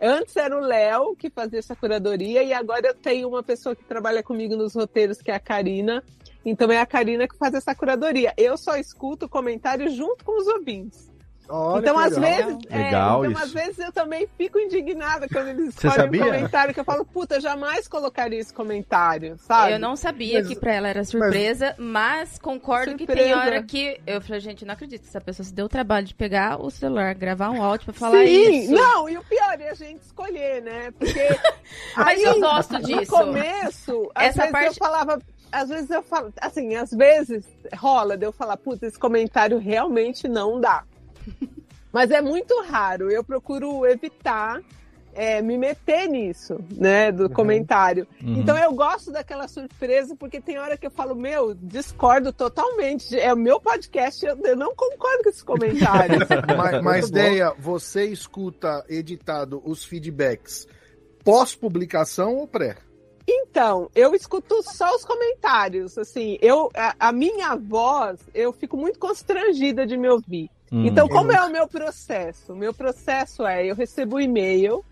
Antes 0.00 0.36
era 0.36 0.54
o 0.54 0.60
Léo 0.60 1.16
que 1.16 1.30
fazia 1.30 1.58
essa 1.58 1.74
curadoria 1.74 2.42
e 2.42 2.52
agora 2.52 2.88
eu 2.88 2.94
tenho 2.94 3.26
uma 3.28 3.42
pessoa 3.42 3.74
que 3.74 3.84
trabalha 3.84 4.22
comigo 4.22 4.54
nos 4.54 4.74
roteiros, 4.74 5.22
que 5.22 5.30
é 5.30 5.34
a 5.34 5.40
Karina. 5.40 6.04
Então 6.44 6.70
é 6.70 6.78
a 6.78 6.84
Karina 6.84 7.26
que 7.26 7.38
faz 7.38 7.54
essa 7.54 7.74
curadoria. 7.74 8.34
Eu 8.36 8.58
só 8.58 8.76
escuto 8.76 9.24
o 9.24 9.28
comentário 9.28 9.88
junto 9.90 10.22
com 10.24 10.38
os 10.38 10.46
ouvintes. 10.46 11.10
Olha 11.48 11.80
então, 11.80 11.98
às 11.98 12.16
vezes, 12.16 12.56
é, 12.70 12.76
Legal 12.84 13.24
então, 13.26 13.32
isso. 13.32 13.42
às 13.44 13.52
vezes 13.52 13.78
eu 13.78 13.92
também 13.92 14.26
fico 14.38 14.58
indignada 14.58 15.28
quando 15.28 15.48
eles 15.48 15.74
escolhem 15.74 16.06
um 16.20 16.24
comentário 16.24 16.72
que 16.72 16.80
eu 16.80 16.84
falo, 16.84 17.04
puta, 17.04 17.34
eu 17.34 17.40
jamais 17.40 17.86
colocaria 17.86 18.40
esse 18.40 18.52
comentário, 18.52 19.36
sabe? 19.38 19.72
Eu 19.74 19.78
não 19.78 19.94
sabia 19.94 20.38
Mas- 20.38 20.48
que 20.48 20.56
pra 20.56 20.72
ela 20.72 20.88
era 20.88 21.04
surpresa, 21.04 21.74
mas, 21.78 22.38
concordo 22.38 22.96
que 22.96 23.06
tem 23.06 23.16
Surpresa. 23.16 23.38
hora 23.40 23.62
que 23.62 24.00
eu 24.06 24.20
falei, 24.22 24.40
gente, 24.40 24.64
não 24.64 24.72
acredito 24.72 25.02
que 25.02 25.08
essa 25.08 25.20
pessoa 25.20 25.44
se 25.44 25.52
deu 25.52 25.66
o 25.66 25.68
trabalho 25.68 26.06
de 26.06 26.14
pegar 26.14 26.60
o 26.60 26.70
celular, 26.70 27.14
gravar 27.14 27.50
um 27.50 27.62
áudio 27.62 27.84
pra 27.86 27.94
falar 27.94 28.24
Sim, 28.26 28.60
isso. 28.62 28.72
não, 28.72 29.08
e 29.08 29.18
o 29.18 29.22
pior 29.24 29.60
é 29.60 29.68
a 29.70 29.74
gente 29.74 30.00
escolher, 30.02 30.62
né? 30.62 30.92
Porque 30.98 31.28
Mas 31.96 32.22
eu 32.22 32.40
gosto 32.40 32.72
no 32.72 32.82
disso. 32.82 33.10
começo, 33.12 34.10
às 34.14 34.24
Essa 34.28 34.38
vezes 34.40 34.52
parte- 34.52 34.66
eu 34.68 34.74
falava, 34.74 35.18
às 35.52 35.68
vezes 35.68 35.90
eu 35.90 36.02
falo, 36.02 36.32
assim, 36.40 36.74
às 36.74 36.90
vezes 36.90 37.44
rola 37.76 38.16
de 38.16 38.24
eu 38.26 38.32
falar, 38.32 38.56
puta, 38.56 38.86
esse 38.86 38.98
comentário 38.98 39.58
realmente 39.58 40.26
não 40.26 40.60
dá. 40.60 40.84
Mas 41.92 42.10
é 42.10 42.20
muito 42.20 42.60
raro. 42.62 43.10
Eu 43.10 43.22
procuro 43.22 43.86
evitar 43.86 44.60
é, 45.14 45.40
me 45.40 45.56
meter 45.56 46.08
nisso, 46.08 46.58
né? 46.70 47.12
Do 47.12 47.30
comentário. 47.30 48.06
Uhum. 48.22 48.40
Então 48.40 48.58
eu 48.58 48.72
gosto 48.74 49.12
daquela 49.12 49.46
surpresa, 49.46 50.16
porque 50.16 50.40
tem 50.40 50.58
hora 50.58 50.76
que 50.76 50.86
eu 50.86 50.90
falo, 50.90 51.14
meu, 51.14 51.54
discordo 51.54 52.32
totalmente. 52.32 53.18
É 53.18 53.32
o 53.32 53.36
meu 53.36 53.60
podcast, 53.60 54.24
eu, 54.26 54.36
eu 54.44 54.56
não 54.56 54.74
concordo 54.74 55.22
com 55.22 55.30
esses 55.30 55.42
comentários. 55.42 56.28
mas, 56.56 56.82
mas 56.82 57.10
Deia, 57.10 57.54
você 57.58 58.04
escuta 58.06 58.84
editado 58.88 59.62
os 59.64 59.84
feedbacks 59.84 60.66
pós-publicação 61.22 62.36
ou 62.36 62.46
pré? 62.46 62.76
Então, 63.26 63.88
eu 63.94 64.14
escuto 64.14 64.62
só 64.62 64.94
os 64.94 65.02
comentários, 65.02 65.96
assim, 65.96 66.36
eu, 66.42 66.70
a, 66.76 67.08
a 67.08 67.12
minha 67.12 67.56
voz, 67.56 68.20
eu 68.34 68.52
fico 68.52 68.76
muito 68.76 68.98
constrangida 68.98 69.86
de 69.86 69.96
me 69.96 70.08
ouvir. 70.10 70.50
Hum. 70.74 70.86
então, 70.86 71.08
como 71.08 71.30
é 71.30 71.40
o 71.44 71.52
meu 71.52 71.68
processo? 71.68 72.52
O 72.52 72.56
meu 72.56 72.74
processo 72.74 73.46
é, 73.46 73.64
eu 73.64 73.76
recebo 73.76 74.16
o 74.16 74.20
e-mail, 74.20 74.84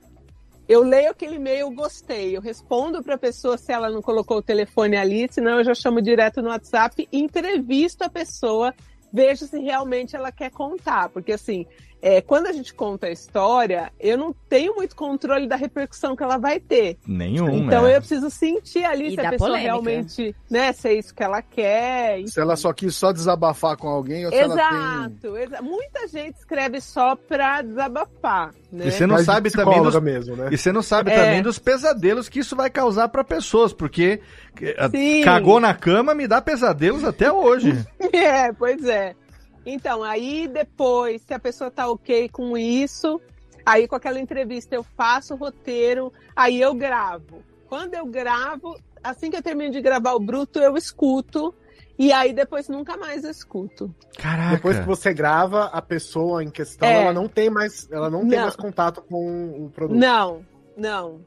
eu 0.69 0.85
leio 0.85 1.11
aquele 1.11 1.37
e-mail, 1.37 1.69
gostei, 1.73 2.37
eu 2.37 2.41
respondo 2.41 3.03
para 3.03 3.17
a 3.17 3.19
pessoa 3.19 3.59
se 3.59 3.73
ela 3.73 3.91
não 3.91 4.01
colocou 4.01 4.37
o 4.37 4.43
telefone 4.43 4.97
ali, 4.97 5.27
senão 5.29 5.59
eu 5.59 5.65
já 5.65 5.75
chamo 5.75 6.01
direto 6.01 6.41
no 6.41 6.51
WhatsApp, 6.51 7.09
entrevisto 7.13 8.05
a 8.05 8.09
pessoa, 8.09 8.73
vejo 9.13 9.45
se 9.45 9.59
realmente 9.59 10.15
ela 10.15 10.31
quer 10.31 10.53
contar, 10.53 11.09
porque 11.09 11.33
assim, 11.33 11.67
é, 12.03 12.21
quando 12.21 12.49
a 12.49 12.53
gente 12.53 12.75
conta 12.75 13.07
a 13.07 13.11
história, 13.11 13.93
eu 14.01 14.19
não 14.19 14.35
tenho 14.49 14.75
muito 14.75 14.97
controle 14.97 15.47
da 15.47 15.55
repercussão 15.55 16.17
que 16.17 16.23
ela 16.25 16.37
vai 16.37 16.59
ter. 16.59 16.99
Nenhum, 17.07 17.49
Então 17.65 17.85
né? 17.85 17.95
eu 17.97 18.01
preciso 18.01 18.29
sentir 18.29 18.85
ali 18.85 19.13
E 19.13 19.15
se 19.15 19.21
a 19.21 19.31
pessoa 19.31 19.51
polêmica. 19.51 19.71
realmente, 19.73 20.35
né, 20.51 20.73
se 20.73 20.89
é 20.89 20.95
isso 20.95 21.15
que 21.15 21.23
ela 21.23 21.41
quer. 21.41 22.27
Se 22.27 22.41
ela 22.41 22.57
só 22.57 22.73
quis 22.73 22.95
só 22.97 23.13
desabafar 23.13 23.77
com 23.77 23.87
alguém 23.89 24.27
ou 24.27 24.33
se 24.33 24.39
ela 24.39 24.57
tem... 24.57 24.65
Exato, 24.67 25.37
exa- 25.37 25.63
muita 25.63 26.09
gente 26.09 26.37
escreve 26.37 26.81
só 26.81 27.15
pra 27.15 27.63
desabafar, 27.63 28.51
né? 28.73 28.89
E 28.89 28.91
você 28.91 29.07
não 29.07 29.15
Mas 29.15 29.27
sabe 29.27 29.51
também 29.51 29.81
dos, 29.81 30.01
mesmo, 30.01 30.35
né? 30.37 30.49
E 30.51 30.59
você 30.59 30.73
não 30.73 30.83
sabe 30.83 31.13
É. 31.13 31.15
também 31.15 31.41
dos 31.43 31.59
pesadelos 31.61 32.29
que 32.29 32.41
isso 32.41 32.57
vai 32.57 32.69
causar 32.69 33.09
pra 33.11 33.23
pessoas, 33.23 33.73
porque 33.73 34.21
eh, 34.61 34.89
Sim. 34.91 35.23
cagou 35.23 35.61
na 35.61 35.73
cama 35.73 36.15
me 36.15 36.27
dá 36.27 36.43
pesadelos 36.43 37.05
até 37.05 37.31
hoje. 37.33 37.73
É, 38.13 38.53
pois 38.53 38.85
é. 38.85 39.15
Então, 39.65 40.03
aí 40.03 40.49
depois, 40.49 41.23
se 41.23 41.33
a 41.33 41.39
pessoa 41.39 41.71
tá 41.71 41.89
ok 41.89 42.29
com 42.29 42.57
isso, 42.57 43.21
aí 43.65 43.87
com 43.87 43.95
aquela 43.95 44.21
entrevista 44.21 44.75
eu 44.75 44.83
faço 44.83 45.35
o 45.35 45.37
roteiro, 45.37 46.13
aí 46.35 46.61
eu 46.61 46.75
gravo. 46.75 47.43
Quando 47.69 47.95
eu 47.95 48.05
gravo, 48.07 48.77
assim 49.03 49.31
que 49.31 49.37
eu 49.37 49.43
termino 49.43 49.71
de 49.73 49.81
gravar 49.81 50.13
o 50.15 50.21
bruto, 50.21 50.59
eu 50.59 50.77
escuto. 50.77 51.55
E 51.99 52.11
aí 52.11 52.33
depois 52.33 52.69
nunca 52.69 52.97
mais 52.97 53.23
escuto. 53.23 53.95
Caraca. 54.19 54.57
Depois 54.57 54.79
que 54.79 54.87
você 54.87 55.13
grava, 55.13 55.65
a 55.67 55.81
pessoa 55.81 56.43
em 56.43 56.51
questão, 56.51 56.89
É. 56.89 57.03
ela 57.03 57.13
não 57.13 57.29
tem 57.29 57.49
mais, 57.51 57.87
ela 57.93 58.11
não, 58.11 58.21
tem 58.21 58.39
Não. 58.39 58.45
mais 58.45 58.57
contato 58.57 59.03
com 59.03 59.65
o 59.67 59.71
produto. 59.71 59.99
Não, 59.99 60.45
não. 60.77 61.21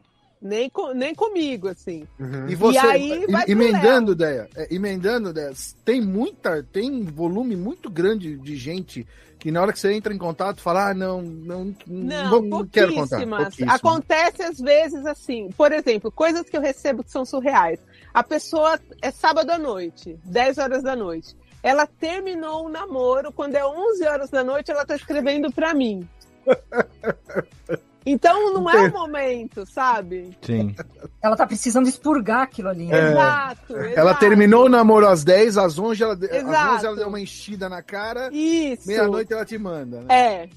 Nem, 0.46 0.70
co- 0.70 0.94
nem 0.94 1.16
comigo, 1.16 1.68
assim. 1.68 2.08
Uhum. 2.20 2.48
E 2.48 2.54
você, 2.54 2.78
aí 2.78 3.26
vai 3.28 3.46
e- 3.48 3.52
emendando, 3.52 4.14
Deia, 4.14 4.48
é, 4.56 4.68
emendando, 4.74 5.34
Deia, 5.34 5.52
tem 5.84 6.00
muita, 6.00 6.62
tem 6.72 7.04
volume 7.04 7.56
muito 7.56 7.90
grande 7.90 8.38
de 8.38 8.56
gente 8.56 9.08
que 9.40 9.50
na 9.52 9.62
hora 9.62 9.74
que 9.74 9.80
você 9.80 9.92
entra 9.92 10.14
em 10.14 10.18
contato 10.20 10.62
fala, 10.62 10.90
ah, 10.90 10.94
não, 10.94 11.22
não, 11.22 11.76
Não, 11.88 12.42
não, 12.42 12.68
quero 12.68 12.94
contar. 12.94 13.20
Acontece 13.68 14.44
às 14.44 14.60
vezes 14.60 15.04
assim, 15.06 15.50
por 15.58 15.72
exemplo, 15.72 16.12
coisas 16.12 16.48
que 16.48 16.56
eu 16.56 16.62
recebo 16.62 17.04
que 17.04 17.12
são 17.12 17.26
surreais. 17.26 17.80
A 18.14 18.22
pessoa 18.24 18.80
é 19.02 19.10
sábado 19.10 19.50
à 19.50 19.58
noite, 19.58 20.16
10 20.26 20.60
horas 20.60 20.84
da 20.84 20.96
noite. 20.96 21.36
Ela 21.64 21.88
terminou 21.88 22.66
o 22.68 22.70
namoro, 22.70 23.32
quando 23.32 23.56
é 23.56 23.66
11 23.66 24.06
horas 24.08 24.30
da 24.30 24.44
noite, 24.44 24.70
ela 24.70 24.86
tá 24.86 24.96
escrevendo 24.96 25.52
pra 25.52 25.74
mim. 25.74 26.08
Então 28.06 28.54
não 28.54 28.70
é 28.70 28.88
o 28.88 28.92
momento, 28.94 29.66
sabe? 29.66 30.38
Sim. 30.42 30.76
Ela 31.24 31.36
tá 31.36 31.48
precisando 31.48 31.88
expurgar 31.90 32.42
aquilo 32.44 32.70
ali. 32.70 32.86
né? 32.86 32.98
É. 33.00 33.12
Exato, 33.12 33.76
Ela 33.78 33.90
exato. 34.12 34.20
terminou 34.20 34.66
o 34.66 34.70
namoro 34.70 35.08
às 35.08 35.24
10, 35.24 35.58
às 35.58 35.80
11 35.80 36.04
ela, 36.04 36.14
às 36.14 36.22
Exato. 36.22 36.74
11 36.76 36.86
ela 36.86 36.96
deu 36.96 37.08
uma 37.08 37.20
enchida 37.20 37.68
na 37.68 37.82
cara, 37.82 38.30
Isso. 38.32 38.88
meia-noite 38.88 39.34
ela 39.34 39.44
te 39.46 39.58
manda. 39.58 40.02
Né? 40.02 40.06
É. 40.16 40.50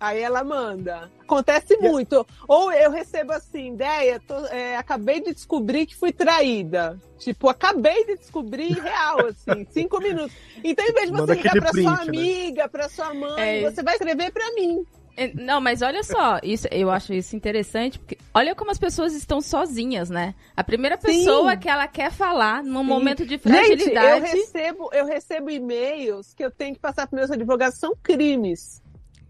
Aí 0.00 0.20
ela 0.20 0.42
manda. 0.42 1.08
Acontece 1.20 1.76
muito. 1.76 2.26
Ou 2.48 2.72
eu 2.72 2.90
recebo 2.90 3.30
assim, 3.32 3.74
ideia, 3.74 4.20
tô- 4.26 4.46
é, 4.46 4.76
acabei 4.76 5.20
de 5.20 5.32
descobrir 5.32 5.86
que 5.86 5.94
fui 5.96 6.10
traída. 6.12 6.98
Tipo, 7.18 7.48
acabei 7.48 8.04
de 8.06 8.16
descobrir 8.16 8.72
real, 8.82 9.26
assim, 9.28 9.64
cinco 9.70 10.00
minutos. 10.00 10.32
Então, 10.64 10.84
em 10.84 10.92
vez 10.92 11.06
de 11.06 11.12
Manda 11.12 11.26
você 11.26 11.34
ligar 11.34 11.50
aquele 11.50 11.60
pra 11.60 11.70
print, 11.70 11.84
sua 11.84 11.96
né? 11.98 12.02
amiga, 12.08 12.68
pra 12.68 12.88
sua 12.88 13.14
mãe, 13.14 13.64
É. 13.64 13.70
você 13.70 13.80
vai 13.84 13.94
escrever 13.94 14.32
pra 14.32 14.52
mim. 14.54 14.84
É, 15.16 15.32
Não, 15.34 15.60
mas 15.60 15.82
olha 15.82 16.02
só, 16.02 16.38
isso, 16.42 16.66
eu 16.70 16.90
acho 16.90 17.12
isso 17.12 17.36
interessante, 17.36 17.98
porque 17.98 18.16
olha 18.32 18.54
como 18.54 18.70
as 18.70 18.78
pessoas 18.78 19.14
estão 19.14 19.40
sozinhas, 19.40 20.08
né? 20.08 20.34
A 20.56 20.64
primeira 20.64 20.96
Sim. 20.98 21.06
pessoa 21.06 21.56
que 21.56 21.68
ela 21.68 21.86
quer 21.86 22.10
falar 22.10 22.62
num 22.62 22.80
Sim. 22.80 22.86
momento 22.88 23.24
de 23.26 23.36
Gente, 23.36 23.44
eu 23.44 23.50
fragilidade. 23.52 24.26
recebo, 24.26 24.90
eu 24.92 25.04
recebo 25.04 25.50
e-mails 25.50 26.32
que 26.34 26.44
eu 26.44 26.50
tenho 26.50 26.74
que 26.74 26.80
passar 26.80 27.06
para 27.06 27.16
meus 27.18 27.30
advogados, 27.30 27.78
são 27.78 27.94
crimes. 28.02 28.80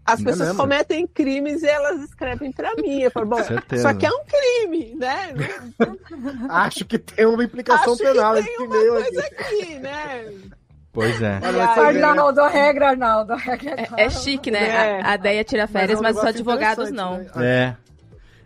As 0.05 0.19
É 0.19 0.23
pessoas 0.25 0.55
cometem 0.57 1.07
crimes 1.07 1.63
e 1.63 1.67
elas 1.67 2.01
escrevem 2.01 2.51
pra 2.51 2.75
mim. 2.75 2.99
Eu 3.01 3.11
falo, 3.11 3.25
bom, 3.25 3.39
isso 3.71 3.87
aqui 3.87 4.05
é 4.05 4.09
um 4.11 4.23
crime, 4.25 4.95
né? 4.95 5.33
Acho 6.49 6.85
que 6.85 6.99
tem 6.99 7.25
uma 7.25 7.43
implicação 7.43 7.93
Acho 7.93 8.03
penal 8.03 8.33
que 8.33 8.39
esse 8.41 8.49
tem 8.57 8.67
uma 8.67 8.77
e-mail 8.77 8.93
coisa 8.93 9.21
aqui. 9.21 9.35
aqui, 9.43 9.79
né? 9.79 10.33
Pois 10.93 11.19
é. 11.21 11.39
Aí- 11.41 12.01
Arnaldo, 12.01 12.39
a 12.39 12.47
regra, 12.47 12.89
Arnaldo. 12.89 13.33
a 13.33 13.37
regra 13.37 13.71
é 13.71 13.87
É, 13.97 14.05
é 14.05 14.09
chique, 14.11 14.51
né? 14.51 14.67
É. 14.67 15.01
A, 15.01 15.13
a 15.13 15.17
Deia 15.17 15.43
tira 15.43 15.65
férias, 15.67 15.97
é 15.97 15.99
um 15.99 16.03
mas, 16.03 16.15
os 16.15 16.23
advogados 16.23 16.91
não. 16.91 17.17
né? 17.17 17.27
É. 17.37 17.75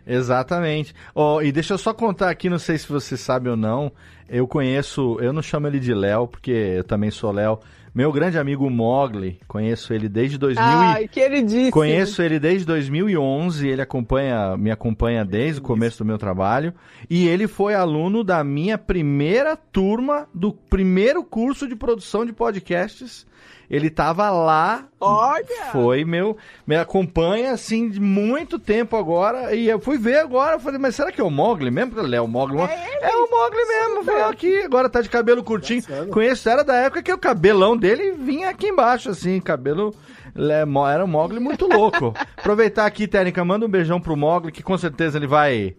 Exatamente. 0.06 0.94
Ó, 1.14 1.42
e 1.42 1.52
deixa 1.52 1.74
eu 1.74 1.78
só 1.78 1.92
contar 1.92 2.30
aqui, 2.30 2.48
não 2.48 2.58
sei 2.58 2.78
se 2.78 2.88
você 2.88 3.16
sabe 3.16 3.50
ou 3.50 3.56
não. 3.56 3.92
Eu 4.26 4.48
conheço, 4.48 5.18
eu 5.20 5.32
não 5.32 5.42
chamo 5.42 5.66
ele 5.66 5.78
de 5.78 5.92
Léo, 5.92 6.26
porque 6.26 6.50
eu 6.50 6.84
também 6.84 7.10
sou 7.10 7.30
Léo. 7.30 7.58
Meu 7.98 8.12
grande 8.12 8.38
amigo 8.38 8.70
Mogli, 8.70 9.40
conheço 9.48 9.92
ele 9.92 10.08
desde 10.08 10.38
2000 10.38 10.64
e- 10.64 10.68
Ai, 10.68 11.08
queridíssimo. 11.08 11.72
Conheço 11.72 12.22
ele 12.22 12.38
desde 12.38 12.64
2011, 12.64 13.66
ele 13.66 13.82
acompanha, 13.82 14.56
me 14.56 14.70
acompanha 14.70 15.24
desde 15.24 15.58
o 15.58 15.64
começo 15.64 15.98
do 15.98 16.04
meu 16.04 16.16
trabalho, 16.16 16.72
e 17.10 17.26
ele 17.26 17.48
foi 17.48 17.74
aluno 17.74 18.22
da 18.22 18.44
minha 18.44 18.78
primeira 18.78 19.56
turma 19.56 20.28
do 20.32 20.52
primeiro 20.52 21.24
curso 21.24 21.66
de 21.66 21.74
produção 21.74 22.24
de 22.24 22.32
podcasts. 22.32 23.26
Ele 23.70 23.90
tava 23.90 24.30
lá, 24.30 24.86
Olha! 25.00 25.66
foi 25.72 26.04
meu, 26.04 26.36
me 26.66 26.76
acompanha 26.76 27.52
assim 27.52 27.88
de 27.90 28.00
muito 28.00 28.58
tempo 28.58 28.96
agora, 28.96 29.54
e 29.54 29.68
eu 29.68 29.78
fui 29.78 29.98
ver 29.98 30.18
agora, 30.18 30.56
eu 30.56 30.60
falei, 30.60 30.78
mas 30.78 30.94
será 30.94 31.12
que 31.12 31.20
é 31.20 31.24
o 31.24 31.30
Mogli 31.30 31.70
mesmo? 31.70 31.92
Falei, 31.92 32.18
É 32.18 32.20
o 32.20 32.26
Mogli, 32.26 32.58
é, 32.60 33.16
o 33.16 33.30
Mogli 33.30 33.66
mesmo, 33.66 34.04
foi 34.04 34.22
aqui, 34.22 34.58
agora 34.60 34.88
tá 34.88 35.00
de 35.02 35.08
cabelo 35.08 35.44
curtinho. 35.44 35.82
Conheço, 36.10 36.48
era 36.48 36.64
da 36.64 36.76
época 36.76 37.02
que 37.02 37.12
o 37.12 37.18
cabelão 37.18 37.76
dele 37.76 38.12
vinha 38.12 38.48
aqui 38.48 38.68
embaixo, 38.68 39.10
assim, 39.10 39.40
cabelo 39.40 39.94
é, 40.36 40.64
era 40.92 41.04
um 41.04 41.08
Mogli 41.08 41.40
muito 41.40 41.66
louco. 41.66 42.14
Aproveitar 42.36 42.86
aqui, 42.86 43.08
Técnica, 43.08 43.44
manda 43.44 43.66
um 43.66 43.68
beijão 43.68 44.00
pro 44.00 44.16
Mogli, 44.16 44.52
que 44.52 44.62
com 44.62 44.78
certeza 44.78 45.18
ele 45.18 45.26
vai 45.26 45.74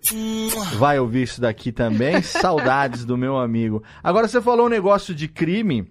vai 0.76 1.00
ouvir 1.00 1.24
isso 1.24 1.40
daqui 1.40 1.72
também. 1.72 2.22
Saudades 2.24 3.06
do 3.06 3.18
meu 3.18 3.38
amigo. 3.38 3.82
Agora 4.04 4.28
você 4.28 4.42
falou 4.42 4.66
um 4.66 4.70
negócio 4.70 5.16
de 5.16 5.28
crime. 5.28 5.88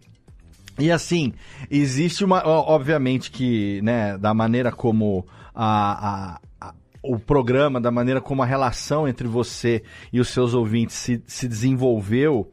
E 0.79 0.91
assim, 0.91 1.33
existe 1.71 2.25
uma. 2.25 2.43
Obviamente 2.47 3.31
que, 3.31 3.81
né, 3.83 4.17
da 4.19 4.33
maneira 4.33 4.71
como 4.71 5.27
a, 5.55 6.37
a- 6.37 6.41
a- 6.61 6.75
o 7.03 7.19
programa, 7.19 7.81
da 7.81 7.91
maneira 7.91 8.21
como 8.21 8.43
a 8.43 8.47
relação 8.47 9.09
entre 9.09 9.27
você 9.27 9.83
e 10.13 10.21
os 10.21 10.29
seus 10.29 10.55
ouvintes 10.55 10.97
se, 10.97 11.23
se 11.27 11.49
desenvolveu, 11.49 12.51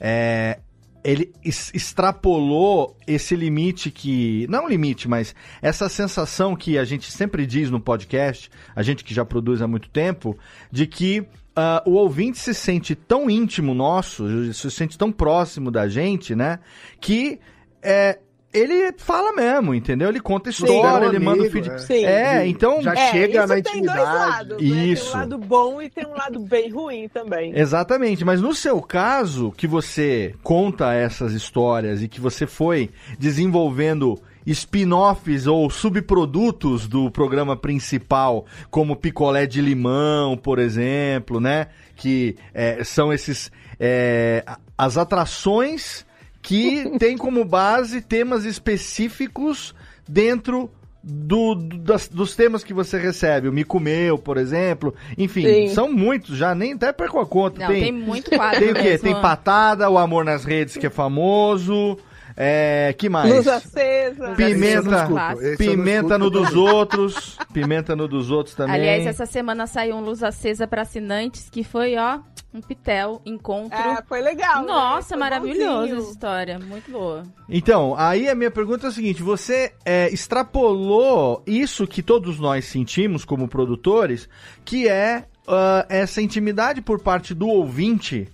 é, 0.00 0.60
ele 1.02 1.32
es- 1.44 1.70
extrapolou 1.74 2.96
esse 3.06 3.34
limite 3.36 3.90
que. 3.90 4.46
Não 4.48 4.68
limite, 4.68 5.08
mas 5.08 5.34
essa 5.60 5.88
sensação 5.88 6.54
que 6.56 6.78
a 6.78 6.84
gente 6.84 7.10
sempre 7.10 7.44
diz 7.46 7.70
no 7.70 7.80
podcast, 7.80 8.50
a 8.74 8.82
gente 8.82 9.04
que 9.04 9.12
já 9.14 9.24
produz 9.24 9.60
há 9.60 9.66
muito 9.66 9.88
tempo, 9.90 10.38
de 10.70 10.86
que 10.86 11.26
ah, 11.56 11.82
o 11.86 11.92
ouvinte 11.92 12.38
se 12.38 12.52
sente 12.54 12.94
tão 12.94 13.28
íntimo 13.30 13.74
nosso, 13.74 14.52
se 14.52 14.70
sente 14.70 14.96
tão 14.98 15.12
próximo 15.12 15.70
da 15.70 15.86
gente, 15.88 16.34
né? 16.34 16.58
Que 17.00 17.38
é, 17.84 18.18
ele 18.52 18.92
fala 18.98 19.32
mesmo, 19.32 19.74
entendeu? 19.74 20.08
Ele 20.08 20.20
conta 20.20 20.48
história, 20.50 21.06
é 21.06 21.08
ele 21.08 21.18
manda 21.18 21.38
o 21.38 21.46
amigo, 21.46 21.52
feed. 21.52 21.70
é. 21.70 21.78
Sim. 21.78 22.04
É, 22.04 22.46
então. 22.46 22.80
Já 22.82 22.92
É, 22.94 23.10
chega 23.10 23.38
isso 23.40 23.48
na 23.48 23.54
tem 23.54 23.62
dois 23.62 23.76
intimidade. 23.76 24.04
lados, 24.04 24.48
né? 24.48 24.56
Tem 24.58 24.92
Isso. 24.92 25.08
um 25.16 25.18
lado 25.18 25.38
bom 25.38 25.82
e 25.82 25.90
tem 25.90 26.06
um 26.06 26.14
lado 26.16 26.38
bem 26.40 26.70
ruim 26.70 27.08
também. 27.08 27.52
Exatamente, 27.58 28.24
mas 28.24 28.40
no 28.40 28.54
seu 28.54 28.80
caso, 28.80 29.52
que 29.56 29.66
você 29.66 30.34
conta 30.42 30.92
essas 30.94 31.32
histórias 31.32 32.00
e 32.00 32.06
que 32.08 32.20
você 32.20 32.46
foi 32.46 32.90
desenvolvendo 33.18 34.16
spin-offs 34.46 35.46
ou 35.46 35.68
subprodutos 35.70 36.86
do 36.86 37.10
programa 37.10 37.56
principal, 37.56 38.46
como 38.70 38.94
picolé 38.94 39.46
de 39.46 39.60
limão, 39.60 40.36
por 40.36 40.58
exemplo, 40.60 41.40
né? 41.40 41.66
Que 41.96 42.36
é, 42.52 42.84
são 42.84 43.12
esses. 43.12 43.50
é, 43.80 44.44
as 44.78 44.96
atrações 44.98 46.04
que 46.44 46.98
têm 46.98 47.16
como 47.16 47.42
base 47.44 48.02
temas 48.02 48.44
específicos 48.44 49.74
dentro 50.06 50.70
do, 51.02 51.54
do- 51.54 51.78
das- 51.78 52.06
dos 52.08 52.36
temas 52.36 52.62
que 52.62 52.74
você 52.74 52.98
recebe. 52.98 53.48
O 53.48 53.52
Me 53.52 53.64
Comeu, 53.64 54.18
por 54.18 54.36
exemplo. 54.36 54.94
Enfim, 55.16 55.42
Sim. 55.68 55.74
são 55.74 55.90
muitos 55.92 56.36
já, 56.36 56.54
nem 56.54 56.74
até 56.74 56.92
perco 56.92 57.18
a 57.18 57.26
conta. 57.26 57.60
Não, 57.60 57.68
tem 57.68 57.90
muito 57.90 58.30
quadro 58.30 58.60
Tem 58.60 58.70
o 58.70 58.74
quê? 58.74 58.82
mesmo. 58.82 58.98
Tem 59.04 59.20
Patada, 59.20 59.88
O 59.88 59.96
Amor 59.98 60.24
nas 60.24 60.44
Redes, 60.44 60.76
que 60.76 60.86
é 60.86 60.90
famoso. 60.90 61.98
É, 62.36 62.92
que 62.98 63.08
mais? 63.08 63.32
Luz 63.32 63.46
acesa. 63.46 64.34
Pimenta, 64.34 65.08
Esse 65.40 65.56
pimenta 65.56 66.18
no 66.18 66.28
dos 66.28 66.52
outros. 66.54 67.38
Pimenta 67.52 67.94
no 67.94 68.08
dos 68.08 68.30
outros 68.30 68.54
também. 68.56 68.74
Aliás, 68.74 69.06
essa 69.06 69.24
semana 69.24 69.66
saiu 69.68 69.94
um 69.96 70.00
Luz 70.00 70.20
Acesa 70.22 70.66
para 70.66 70.82
assinantes, 70.82 71.48
que 71.48 71.62
foi, 71.62 71.96
ó, 71.96 72.18
um 72.54 72.60
pitel, 72.60 73.20
encontro. 73.26 73.76
É, 73.76 74.00
foi 74.08 74.20
legal. 74.22 74.60
né? 74.62 74.68
Nossa, 74.68 75.08
Foi 75.08 75.16
maravilhoso 75.18 75.78
bonzinho. 75.80 75.98
essa 75.98 76.10
história. 76.12 76.58
Muito 76.60 76.88
boa. 76.90 77.24
Então, 77.48 77.94
aí 77.98 78.28
a 78.28 78.34
minha 78.34 78.50
pergunta 78.50 78.86
é 78.86 78.90
a 78.90 78.92
seguinte: 78.92 79.22
você 79.22 79.72
é, 79.84 80.08
extrapolou 80.12 81.42
isso 81.46 81.86
que 81.86 82.02
todos 82.02 82.38
nós 82.38 82.64
sentimos 82.66 83.24
como 83.24 83.48
produtores, 83.48 84.28
que 84.64 84.88
é 84.88 85.24
ah, 85.48 85.84
essa 85.88 86.22
intimidade 86.22 86.80
por 86.80 87.00
parte 87.00 87.34
do 87.34 87.48
ouvinte 87.48 88.28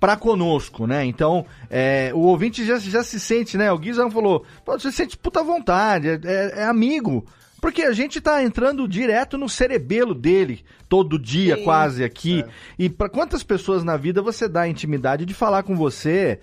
para 0.00 0.16
conosco, 0.16 0.86
né? 0.86 1.04
Então, 1.04 1.44
é, 1.68 2.10
o 2.14 2.20
ouvinte 2.20 2.64
já, 2.64 2.78
já 2.78 3.02
se 3.02 3.18
sente, 3.20 3.56
né? 3.58 3.70
O 3.72 3.78
Guizão 3.78 4.10
falou, 4.10 4.44
"Pô, 4.64 4.78
você 4.78 4.90
sente 4.92 5.16
puta 5.16 5.42
vontade, 5.42 6.08
é, 6.08 6.20
é- 6.24 6.52
é 6.60 6.64
amigo. 6.64 7.26
Porque 7.60 7.82
a 7.82 7.92
gente 7.92 8.20
tá 8.20 8.42
entrando 8.42 8.86
direto 8.86 9.36
no 9.36 9.48
cerebelo 9.48 10.14
dele, 10.14 10.64
todo 10.88 11.18
dia, 11.18 11.56
Sim. 11.56 11.64
quase 11.64 12.04
aqui. 12.04 12.44
E 12.78 12.88
para 12.88 13.08
quantas 13.08 13.42
pessoas 13.42 13.82
na 13.82 13.96
vida 13.96 14.22
você 14.22 14.46
dá 14.48 14.60
a 14.62 14.68
intimidade 14.68 15.24
de 15.24 15.34
falar 15.34 15.64
com 15.64 15.74
você 15.74 16.38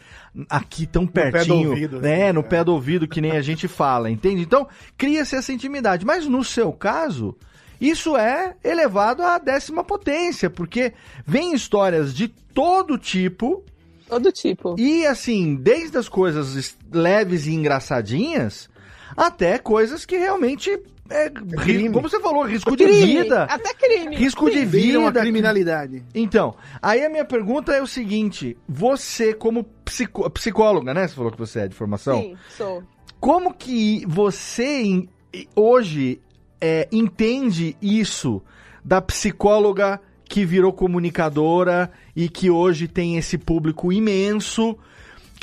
aqui 0.49 0.85
tão 0.85 1.07
pé 1.07 1.27
do 1.27 1.31
pertinho, 1.31 1.69
ouvido, 1.69 2.01
né? 2.01 2.25
assim, 2.25 2.33
no 2.33 2.43
pé 2.43 2.63
do 2.65 2.73
ouvido, 2.73 3.07
que 3.07 3.21
nem 3.21 3.31
a 3.31 3.41
gente 3.41 3.65
fala, 3.67 4.11
entende? 4.11 4.41
Então, 4.41 4.67
cria-se 4.97 5.37
essa 5.37 5.53
intimidade. 5.53 6.05
Mas 6.05 6.27
no 6.27 6.43
seu 6.43 6.73
caso, 6.73 7.37
isso 7.79 8.17
é 8.17 8.55
elevado 8.61 9.23
à 9.23 9.37
décima 9.37 9.83
potência, 9.85 10.49
porque 10.49 10.91
vem 11.25 11.53
histórias 11.53 12.13
de 12.13 12.27
todo 12.27 12.97
tipo. 12.97 13.63
Todo 14.09 14.31
tipo. 14.33 14.75
E 14.77 15.05
assim, 15.07 15.55
desde 15.55 15.97
as 15.97 16.09
coisas 16.09 16.55
es- 16.55 16.77
leves 16.91 17.47
e 17.47 17.53
engraçadinhas, 17.53 18.69
até 19.15 19.57
coisas 19.57 20.05
que 20.05 20.17
realmente. 20.17 20.77
É, 21.09 21.31
ri- 21.61 21.89
como 21.91 22.09
você 22.09 22.19
falou, 22.19 22.43
risco 22.43 22.75
de 22.75 22.83
Crime, 22.85 23.23
vida. 23.23 23.43
Até 23.43 23.73
crime. 23.75 24.15
Risco 24.15 24.49
de 24.49 24.65
Viram 24.65 25.03
a 25.03 25.09
vida. 25.09 25.21
criminalidade. 25.21 26.03
Então, 26.15 26.55
aí 26.81 27.05
a 27.05 27.09
minha 27.09 27.23
pergunta 27.25 27.71
é 27.73 27.81
o 27.81 27.85
seguinte: 27.87 28.57
você, 28.67 29.33
como 29.33 29.63
psicó- 29.85 30.29
psicóloga, 30.29 30.93
né? 30.93 31.07
Você 31.07 31.13
falou 31.15 31.31
que 31.31 31.37
você 31.37 31.59
é 31.59 31.67
de 31.67 31.75
formação. 31.75 32.19
Sim, 32.21 32.35
sou. 32.57 32.83
Como 33.19 33.53
que 33.53 34.03
você 34.07 35.07
hoje 35.55 36.19
é, 36.59 36.87
entende 36.91 37.75
isso 37.81 38.41
da 38.83 38.99
psicóloga 39.01 40.01
que 40.27 40.43
virou 40.43 40.73
comunicadora 40.73 41.91
e 42.15 42.27
que 42.29 42.49
hoje 42.49 42.87
tem 42.87 43.17
esse 43.17 43.37
público 43.37 43.93
imenso? 43.93 44.75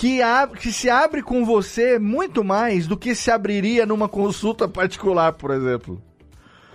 Que, 0.02 0.20
ab- 0.20 0.56
que 0.58 0.72
se 0.72 0.90
abre 0.90 1.22
com 1.22 1.44
você 1.44 1.96
muito 1.96 2.42
mais 2.42 2.88
do 2.88 2.96
que 2.96 3.14
se 3.14 3.30
abriria 3.30 3.86
numa 3.86 4.08
consulta 4.08 4.66
particular, 4.66 5.32
por 5.34 5.52
exemplo. 5.52 6.02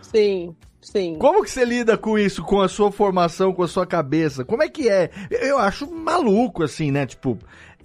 Sim, 0.02 0.56
sim. 0.82 1.18
Como 1.20 1.44
que 1.44 1.52
você 1.52 1.66
lida 1.66 1.98
com 1.98 2.18
isso, 2.18 2.42
com 2.42 2.62
a 2.62 2.70
sua 2.70 2.90
formação, 2.90 3.52
com 3.52 3.64
a 3.64 3.68
sua 3.68 3.86
cabeça? 3.86 4.46
Como 4.46 4.64
é 4.64 4.70
que 4.70 4.88
é? 4.88 5.12
Eu 5.30 5.58
acho 5.60 5.92
maluco, 5.92 6.64
assim, 6.64 6.90
né? 6.90 7.06
Tipo, 7.06 7.38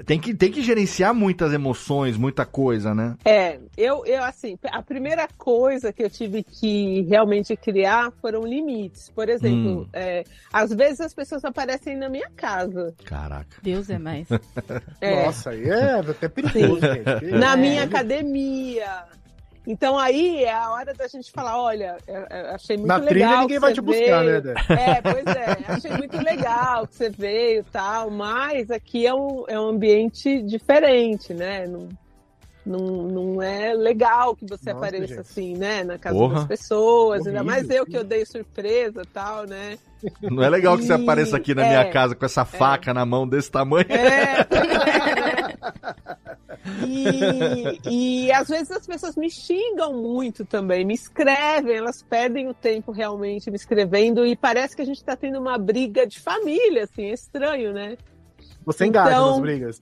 tem 0.05 0.19
que, 0.19 0.35
tem 0.35 0.51
que 0.51 0.63
gerenciar 0.63 1.15
muitas 1.15 1.53
emoções, 1.53 2.17
muita 2.17 2.45
coisa, 2.45 2.95
né? 2.95 3.17
É, 3.25 3.59
eu, 3.77 4.05
eu 4.07 4.23
assim, 4.25 4.59
a 4.71 4.83
primeira 4.83 5.29
coisa 5.39 5.93
que 5.93 6.03
eu 6.03 6.11
tive 6.11 6.43
que 6.43 7.03
realmente 7.03 7.57
criar 7.57 8.13
foram 8.21 8.43
limites. 8.43 9.11
Por 9.11 9.29
exemplo, 9.29 9.83
Hum. 9.83 9.89
é, 9.93 10.25
às 10.53 10.71
vezes 10.73 11.01
as 11.01 11.15
pessoas 11.15 11.45
aparecem 11.45 11.97
na 11.97 12.09
minha 12.09 12.31
casa. 12.37 12.95
Caraca. 13.05 13.59
Deus 13.63 13.89
é 13.91 13.99
mais. 13.99 14.29
É. 15.01 15.25
Nossa, 15.27 15.51
aí 15.51 15.69
é 15.69 15.95
até 15.99 16.29
perigoso, 16.29 16.81
gente. 16.81 17.33
Na 17.33 17.57
minha 17.57 17.83
academia. 17.85 19.05
Então 19.67 19.97
aí 19.97 20.43
é 20.43 20.53
a 20.53 20.71
hora 20.73 20.93
da 20.93 21.07
gente 21.07 21.31
falar, 21.31 21.61
olha, 21.61 21.97
é, 22.07 22.27
é, 22.31 22.41
achei 22.55 22.77
muito 22.77 22.89
Na 22.89 22.97
legal. 22.97 23.09
trilha 23.11 23.31
ninguém 23.31 23.49
que 23.49 23.59
vai 23.61 23.73
te 23.73 23.81
buscar, 23.81 24.25
veio. 24.25 24.33
né, 24.33 24.41
Dé? 24.41 24.55
É, 24.71 25.03
pois 25.03 25.37
é, 25.37 25.57
achei 25.69 25.91
muito 25.93 26.17
legal 26.21 26.87
que 26.87 26.97
você 26.97 27.11
veio 27.11 27.61
e 27.61 27.65
tal, 27.65 28.11
mas 28.11 28.71
aqui 28.71 29.07
é 29.07 29.15
um, 29.15 29.45
é 29.47 29.59
um 29.61 29.69
ambiente 29.69 30.43
diferente, 30.43 31.33
né? 31.33 31.67
Não, 31.69 31.89
não, 32.65 32.79
não 32.79 33.43
é 33.43 33.73
legal 33.75 34.35
que 34.37 34.45
você 34.47 34.73
Nossa, 34.73 34.87
apareça 34.87 35.07
gente. 35.07 35.21
assim, 35.21 35.57
né? 35.57 35.85
Na 35.85 35.99
casa 35.99 36.17
Porra. 36.17 36.35
das 36.35 36.45
pessoas, 36.47 37.27
ainda 37.27 37.41
Horrível. 37.41 37.45
mais 37.45 37.71
eu 37.71 37.87
que 37.87 37.99
odeio 37.99 38.27
surpresa 38.27 39.03
e 39.03 39.07
tal, 39.07 39.47
né? 39.47 39.79
Não 40.23 40.43
é 40.43 40.49
legal 40.51 40.77
que 40.77 40.85
você 40.85 40.93
apareça 40.93 41.37
aqui 41.37 41.55
na 41.55 41.65
é, 41.65 41.69
minha 41.69 41.93
casa 41.93 42.15
com 42.17 42.25
essa 42.25 42.45
faca 42.45 42.93
na 42.93 43.07
mão 43.07 43.29
desse 43.29 43.51
tamanho. 43.51 43.87
É, 43.89 44.43
pois 44.45 44.61
é, 44.63 45.15
né? 45.21 45.32
E, 46.87 47.81
e 48.27 48.33
às 48.33 48.49
vezes 48.49 48.71
as 48.71 48.87
pessoas 48.87 49.17
me 49.17 49.29
xingam 49.31 49.93
muito 49.95 50.45
também, 50.45 50.85
me 50.85 50.95
escrevem, 50.95 51.77
elas 51.77 52.03
perdem 52.03 52.49
o 52.49 52.55
tempo 52.55 52.93
realmente 52.93 53.51
me 53.51 53.57
escrevendo 53.57 54.25
e 54.25 54.37
parece 54.37 54.77
que 54.77 54.83
a 54.83 54.85
gente 54.85 54.99
está 54.99 55.17
tendo 55.17 55.39
uma 55.39 55.59
briga 55.59 56.07
de 56.07 56.21
família, 56.21 56.85
assim, 56.85 57.07
é 57.07 57.13
estranho, 57.15 57.73
né? 57.73 57.97
Você 58.65 58.87
engaja 58.87 59.11
Então- 59.11 59.31
nas 59.33 59.41
brigas. 59.41 59.81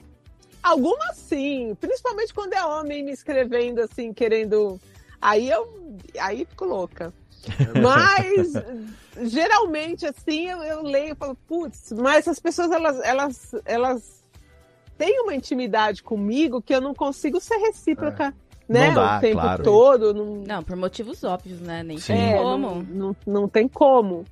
Algumas 0.63 1.17
sim, 1.17 1.75
principalmente 1.81 2.35
quando 2.35 2.53
é 2.53 2.63
homem 2.65 3.03
me 3.03 3.13
escrevendo 3.13 3.81
assim, 3.81 4.13
querendo. 4.13 4.79
Aí 5.21 5.49
eu. 5.49 5.97
Aí 6.19 6.45
fico 6.45 6.67
louca. 6.67 7.15
Mas 7.83 8.53
geralmente 9.27 10.05
assim 10.05 10.49
eu, 10.51 10.63
eu 10.63 10.83
leio 10.83 11.13
e 11.13 11.17
falo, 11.17 11.35
putz, 11.49 11.93
mas 11.93 12.29
as 12.29 12.39
pessoas 12.39 12.71
elas, 12.71 13.01
elas, 13.01 13.55
elas 13.65 14.20
têm 15.01 15.19
uma 15.23 15.35
intimidade 15.35 16.03
comigo 16.03 16.61
que 16.61 16.75
eu 16.75 16.81
não 16.81 16.95
consigo 16.95 17.41
ser 17.41 17.57
recíproca, 17.57 18.35
né? 18.69 18.89
Não 18.89 18.95
dá, 18.97 19.17
o 19.17 19.21
tempo 19.21 19.41
claro. 19.41 19.63
todo. 19.63 20.13
Não, 20.13 20.35
Não, 20.47 20.63
por 20.63 20.77
motivos 20.77 21.25
óbvios, 21.25 21.59
né? 21.59 21.83
Nem 21.83 21.97
é, 21.97 22.01
tem 22.01 22.35
não, 22.35 22.43
como. 22.43 22.83
não, 22.83 23.17
não 23.27 23.49
tem 23.49 23.67
como. 23.67 24.27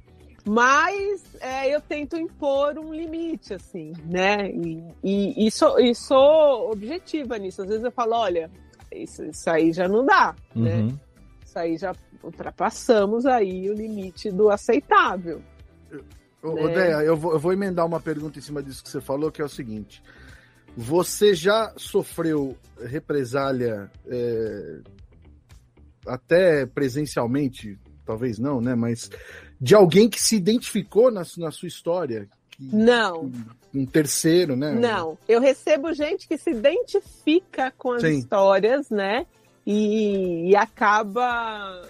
Mas 0.44 1.24
é, 1.40 1.74
eu 1.74 1.80
tento 1.80 2.18
impor 2.18 2.78
um 2.78 2.92
limite, 2.92 3.54
assim, 3.54 3.94
né? 4.04 4.50
E, 4.50 4.84
e, 5.02 5.46
e 5.46 5.50
sou, 5.50 5.80
e 5.80 5.94
sou 5.94 6.70
objetiva 6.70 7.38
nisso. 7.38 7.62
Às 7.62 7.68
vezes 7.68 7.84
eu 7.84 7.90
falo, 7.90 8.16
olha, 8.16 8.50
isso, 8.92 9.24
isso 9.24 9.48
aí 9.48 9.72
já 9.72 9.88
não 9.88 10.04
dá, 10.04 10.36
né? 10.54 10.76
Uhum. 10.76 10.98
Isso 11.46 11.58
aí 11.58 11.78
já 11.78 11.94
ultrapassamos 12.22 13.24
aí 13.24 13.70
o 13.70 13.72
limite 13.72 14.30
do 14.30 14.50
aceitável. 14.50 15.40
Ô, 16.42 16.68
né? 16.68 17.08
eu 17.08 17.16
vou, 17.16 17.32
eu 17.32 17.38
vou 17.38 17.52
emendar 17.54 17.86
uma 17.86 18.00
pergunta 18.00 18.38
em 18.38 18.42
cima 18.42 18.62
disso 18.62 18.82
que 18.82 18.90
você 18.90 19.00
falou, 19.00 19.32
que 19.32 19.40
é 19.40 19.44
o 19.44 19.48
seguinte. 19.48 20.02
Você 20.80 21.34
já 21.34 21.72
sofreu 21.76 22.56
represália 22.80 23.90
é, 24.06 24.78
até 26.06 26.66
presencialmente, 26.66 27.76
talvez 28.06 28.38
não, 28.38 28.60
né? 28.60 28.76
Mas 28.76 29.10
de 29.60 29.74
alguém 29.74 30.08
que 30.08 30.22
se 30.22 30.36
identificou 30.36 31.10
na, 31.10 31.24
na 31.36 31.50
sua 31.50 31.66
história? 31.66 32.28
Que- 32.48 32.62
Não. 32.72 33.28
Um 33.74 33.84
terceiro, 33.84 34.54
né? 34.54 34.70
Não, 34.72 35.18
eu 35.28 35.40
recebo 35.40 35.92
gente 35.92 36.28
que 36.28 36.38
se 36.38 36.50
identifica 36.50 37.72
com 37.76 37.94
as 37.94 38.02
Sim. 38.02 38.18
histórias, 38.18 38.88
né? 38.88 39.26
E, 39.66 40.48
e 40.50 40.56
acaba 40.56 41.82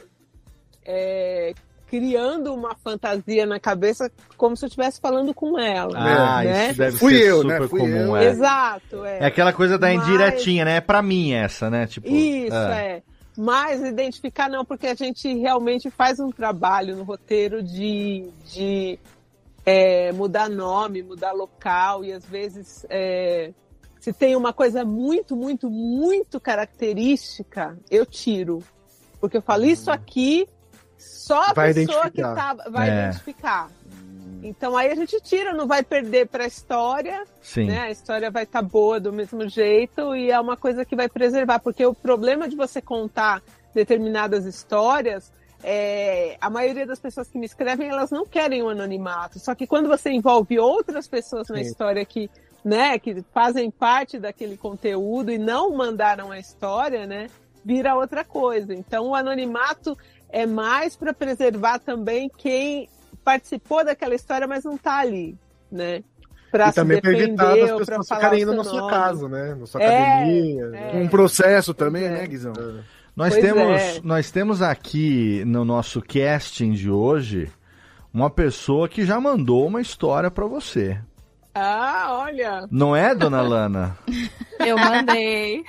é, 0.82 1.52
criando 1.88 2.54
uma 2.54 2.74
fantasia 2.74 3.46
na 3.46 3.58
cabeça 3.58 4.10
como 4.36 4.56
se 4.56 4.64
eu 4.64 4.68
estivesse 4.68 5.00
falando 5.00 5.32
com 5.34 5.58
ela. 5.58 5.98
Ah, 5.98 6.44
né? 6.44 6.68
isso 6.70 6.78
deve 6.78 6.98
Fui 6.98 7.14
ser 7.14 7.26
eu, 7.28 7.42
super 7.42 7.60
né? 7.60 7.68
Fui 7.68 7.80
comum. 7.80 7.96
eu. 7.96 8.16
É. 8.16 8.24
Exato, 8.26 9.04
é. 9.04 9.18
É 9.20 9.26
aquela 9.26 9.52
coisa 9.52 9.78
da 9.78 9.88
Mas- 9.92 10.06
indiretinha, 10.06 10.64
né? 10.64 10.76
É 10.76 10.80
pra 10.80 11.02
mim 11.02 11.32
essa, 11.32 11.70
né? 11.70 11.86
Tipo, 11.86 12.08
Isso, 12.08 12.54
é. 12.54 13.02
Mas 13.36 13.82
identificar 13.82 14.48
não, 14.50 14.64
porque 14.64 14.88
a 14.88 14.94
gente 14.94 15.32
realmente 15.38 15.90
faz 15.90 16.18
um 16.18 16.30
trabalho 16.30 16.96
no 16.96 17.04
roteiro 17.04 17.62
de, 17.62 18.28
de 18.52 18.98
é, 19.64 20.10
mudar 20.12 20.50
nome, 20.50 21.02
mudar 21.02 21.32
local, 21.32 22.04
e 22.04 22.12
às 22.12 22.24
vezes 22.24 22.84
é, 22.90 23.52
se 24.00 24.12
tem 24.12 24.34
uma 24.34 24.52
coisa 24.52 24.84
muito, 24.84 25.36
muito, 25.36 25.70
muito 25.70 26.40
característica, 26.40 27.78
eu 27.90 28.04
tiro. 28.04 28.62
Porque 29.20 29.36
eu 29.36 29.42
falo, 29.42 29.64
isso 29.64 29.90
aqui 29.90 30.48
só 30.98 31.42
a 31.42 31.52
Vai 31.52 31.72
pessoa 31.72 32.10
que 32.10 32.20
tá, 32.20 32.54
vai 32.68 32.90
É. 32.90 33.04
identificar. 33.08 33.70
Então 34.42 34.76
aí 34.76 34.90
a 34.90 34.94
gente 34.94 35.20
tira, 35.20 35.52
não 35.52 35.66
vai 35.66 35.82
perder 35.82 36.28
para 36.28 36.44
a 36.44 36.46
história, 36.46 37.24
Sim. 37.40 37.66
né? 37.66 37.80
A 37.80 37.90
história 37.90 38.30
vai 38.30 38.44
estar 38.44 38.62
boa 38.62 39.00
do 39.00 39.12
mesmo 39.12 39.48
jeito 39.48 40.14
e 40.14 40.30
é 40.30 40.38
uma 40.38 40.56
coisa 40.56 40.84
que 40.84 40.94
vai 40.94 41.08
preservar, 41.08 41.58
porque 41.58 41.84
o 41.84 41.94
problema 41.94 42.48
de 42.48 42.54
você 42.54 42.80
contar 42.80 43.42
determinadas 43.74 44.44
histórias 44.44 45.32
é, 45.62 46.36
a 46.40 46.48
maioria 46.48 46.86
das 46.86 47.00
pessoas 47.00 47.28
que 47.28 47.38
me 47.38 47.46
escrevem 47.46 47.88
elas 47.88 48.10
não 48.10 48.24
querem 48.24 48.62
o 48.62 48.68
anonimato. 48.68 49.38
Só 49.38 49.54
que 49.54 49.66
quando 49.66 49.88
você 49.88 50.10
envolve 50.10 50.58
outras 50.58 51.08
pessoas 51.08 51.48
na 51.48 51.56
Sim. 51.56 51.62
história 51.62 52.04
que, 52.04 52.30
né, 52.64 52.98
que 52.98 53.24
fazem 53.34 53.70
parte 53.70 54.18
daquele 54.18 54.56
conteúdo 54.56 55.32
e 55.32 55.38
não 55.38 55.74
mandaram 55.76 56.30
a 56.30 56.38
história, 56.38 57.06
né? 57.06 57.28
vira 57.64 57.94
outra 57.94 58.24
coisa. 58.24 58.72
Então, 58.72 59.08
o 59.08 59.14
anonimato 59.14 59.94
é 60.30 60.46
mais 60.46 60.96
para 60.96 61.12
preservar 61.14 61.78
também 61.78 62.30
quem 62.36 62.88
participou 63.24 63.84
daquela 63.84 64.14
história, 64.14 64.46
mas 64.46 64.64
não 64.64 64.74
está 64.76 64.98
ali, 64.98 65.36
né? 65.70 66.02
Pra 66.50 66.68
e 66.68 66.72
também 66.72 67.00
para 67.00 67.12
evitar 67.12 67.50
as 67.52 67.70
pessoas 67.72 68.08
falar 68.08 68.20
ficarem 68.20 68.42
indo 68.42 68.54
na 68.54 68.64
sua 68.64 68.80
nome. 68.80 68.90
casa, 68.92 69.28
né? 69.28 69.54
Na 69.54 69.66
sua 69.66 69.82
É, 69.82 70.14
academia. 70.14 70.64
é. 70.74 70.96
Um 70.96 71.08
processo 71.08 71.74
também, 71.74 72.08
né, 72.08 72.26
Guizão? 72.26 72.52
Nós 73.14 73.34
Pois 73.34 73.44
temos, 73.44 73.80
é. 73.82 74.00
nós 74.02 74.30
temos 74.30 74.62
aqui 74.62 75.44
no 75.44 75.64
nosso 75.64 76.00
casting 76.00 76.72
de 76.72 76.90
hoje 76.90 77.50
uma 78.14 78.30
pessoa 78.30 78.88
que 78.88 79.04
já 79.04 79.20
mandou 79.20 79.66
uma 79.66 79.80
história 79.82 80.30
pra 80.30 80.46
você. 80.46 80.98
Ah, 81.54 82.20
olha. 82.22 82.66
Não 82.70 82.94
é, 82.96 83.14
dona 83.14 83.42
Lana? 83.42 83.98
Eu 84.64 84.78
mandei. 84.78 85.64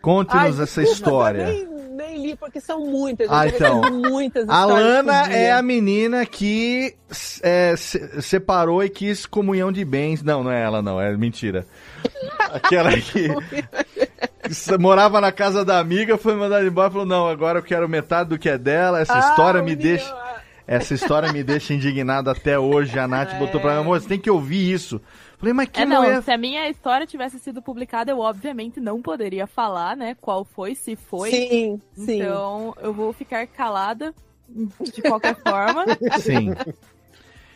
Conte-nos 0.00 0.58
essa 0.58 0.82
história. 0.82 1.48
Eu 1.52 1.71
nem, 1.92 2.20
li, 2.26 2.36
porque 2.36 2.60
são 2.60 2.80
muitas. 2.86 3.28
Ah, 3.30 3.46
então. 3.46 3.80
muitas 3.90 4.48
A 4.48 4.62
histórias 4.62 4.86
Lana 4.88 5.20
por 5.22 5.28
dia. 5.28 5.38
é 5.38 5.52
a 5.52 5.62
menina 5.62 6.26
que 6.26 6.94
é, 7.42 7.74
se- 7.76 8.22
separou 8.22 8.82
e 8.82 8.88
quis 8.90 9.26
comunhão 9.26 9.70
de 9.70 9.84
bens. 9.84 10.22
Não, 10.22 10.42
não 10.42 10.50
é 10.50 10.62
ela, 10.62 10.80
não, 10.82 11.00
é 11.00 11.16
mentira. 11.16 11.66
Aquela 12.52 12.90
que, 12.92 13.28
morava 14.78 15.20
na 15.20 15.32
casa 15.32 15.64
da 15.64 15.78
amiga, 15.78 16.16
foi 16.18 16.34
mandada 16.34 16.64
embora 16.66 16.88
e 16.88 16.92
falou: 16.92 17.06
Não, 17.06 17.28
agora 17.28 17.58
eu 17.58 17.62
quero 17.62 17.88
metade 17.88 18.30
do 18.30 18.38
que 18.38 18.48
é 18.48 18.58
dela. 18.58 19.00
Essa 19.00 19.14
Ah, 19.14 19.30
história 19.30 19.62
me 19.62 19.74
deixa. 19.76 20.14
Essa 20.66 20.94
história 20.94 21.32
me 21.32 21.42
deixa 21.42 21.74
indignado 21.74 22.30
até 22.30 22.58
hoje. 22.58 22.98
A 22.98 23.06
Nath 23.08 23.34
botou 23.38 23.60
pra 23.60 23.74
mim, 23.74 23.80
amor, 23.80 24.00
você 24.00 24.08
tem 24.08 24.18
que 24.18 24.30
ouvir 24.30 24.72
isso. 24.72 25.00
Falei, 25.42 25.52
mas 25.54 25.68
que 25.70 25.80
É, 25.80 25.84
não, 25.84 26.02
mulher. 26.04 26.22
se 26.22 26.30
a 26.30 26.38
minha 26.38 26.68
história 26.70 27.04
tivesse 27.04 27.36
sido 27.40 27.60
publicada, 27.60 28.12
eu 28.12 28.20
obviamente 28.20 28.78
não 28.78 29.02
poderia 29.02 29.44
falar, 29.44 29.96
né, 29.96 30.16
qual 30.20 30.44
foi, 30.44 30.76
se 30.76 30.94
foi. 30.94 31.30
Sim, 31.30 31.80
sim. 31.96 32.20
Então, 32.22 32.72
eu 32.80 32.92
vou 32.94 33.12
ficar 33.12 33.44
calada 33.48 34.14
de 34.48 35.02
qualquer 35.02 35.34
forma. 35.34 35.84
Sim. 36.20 36.50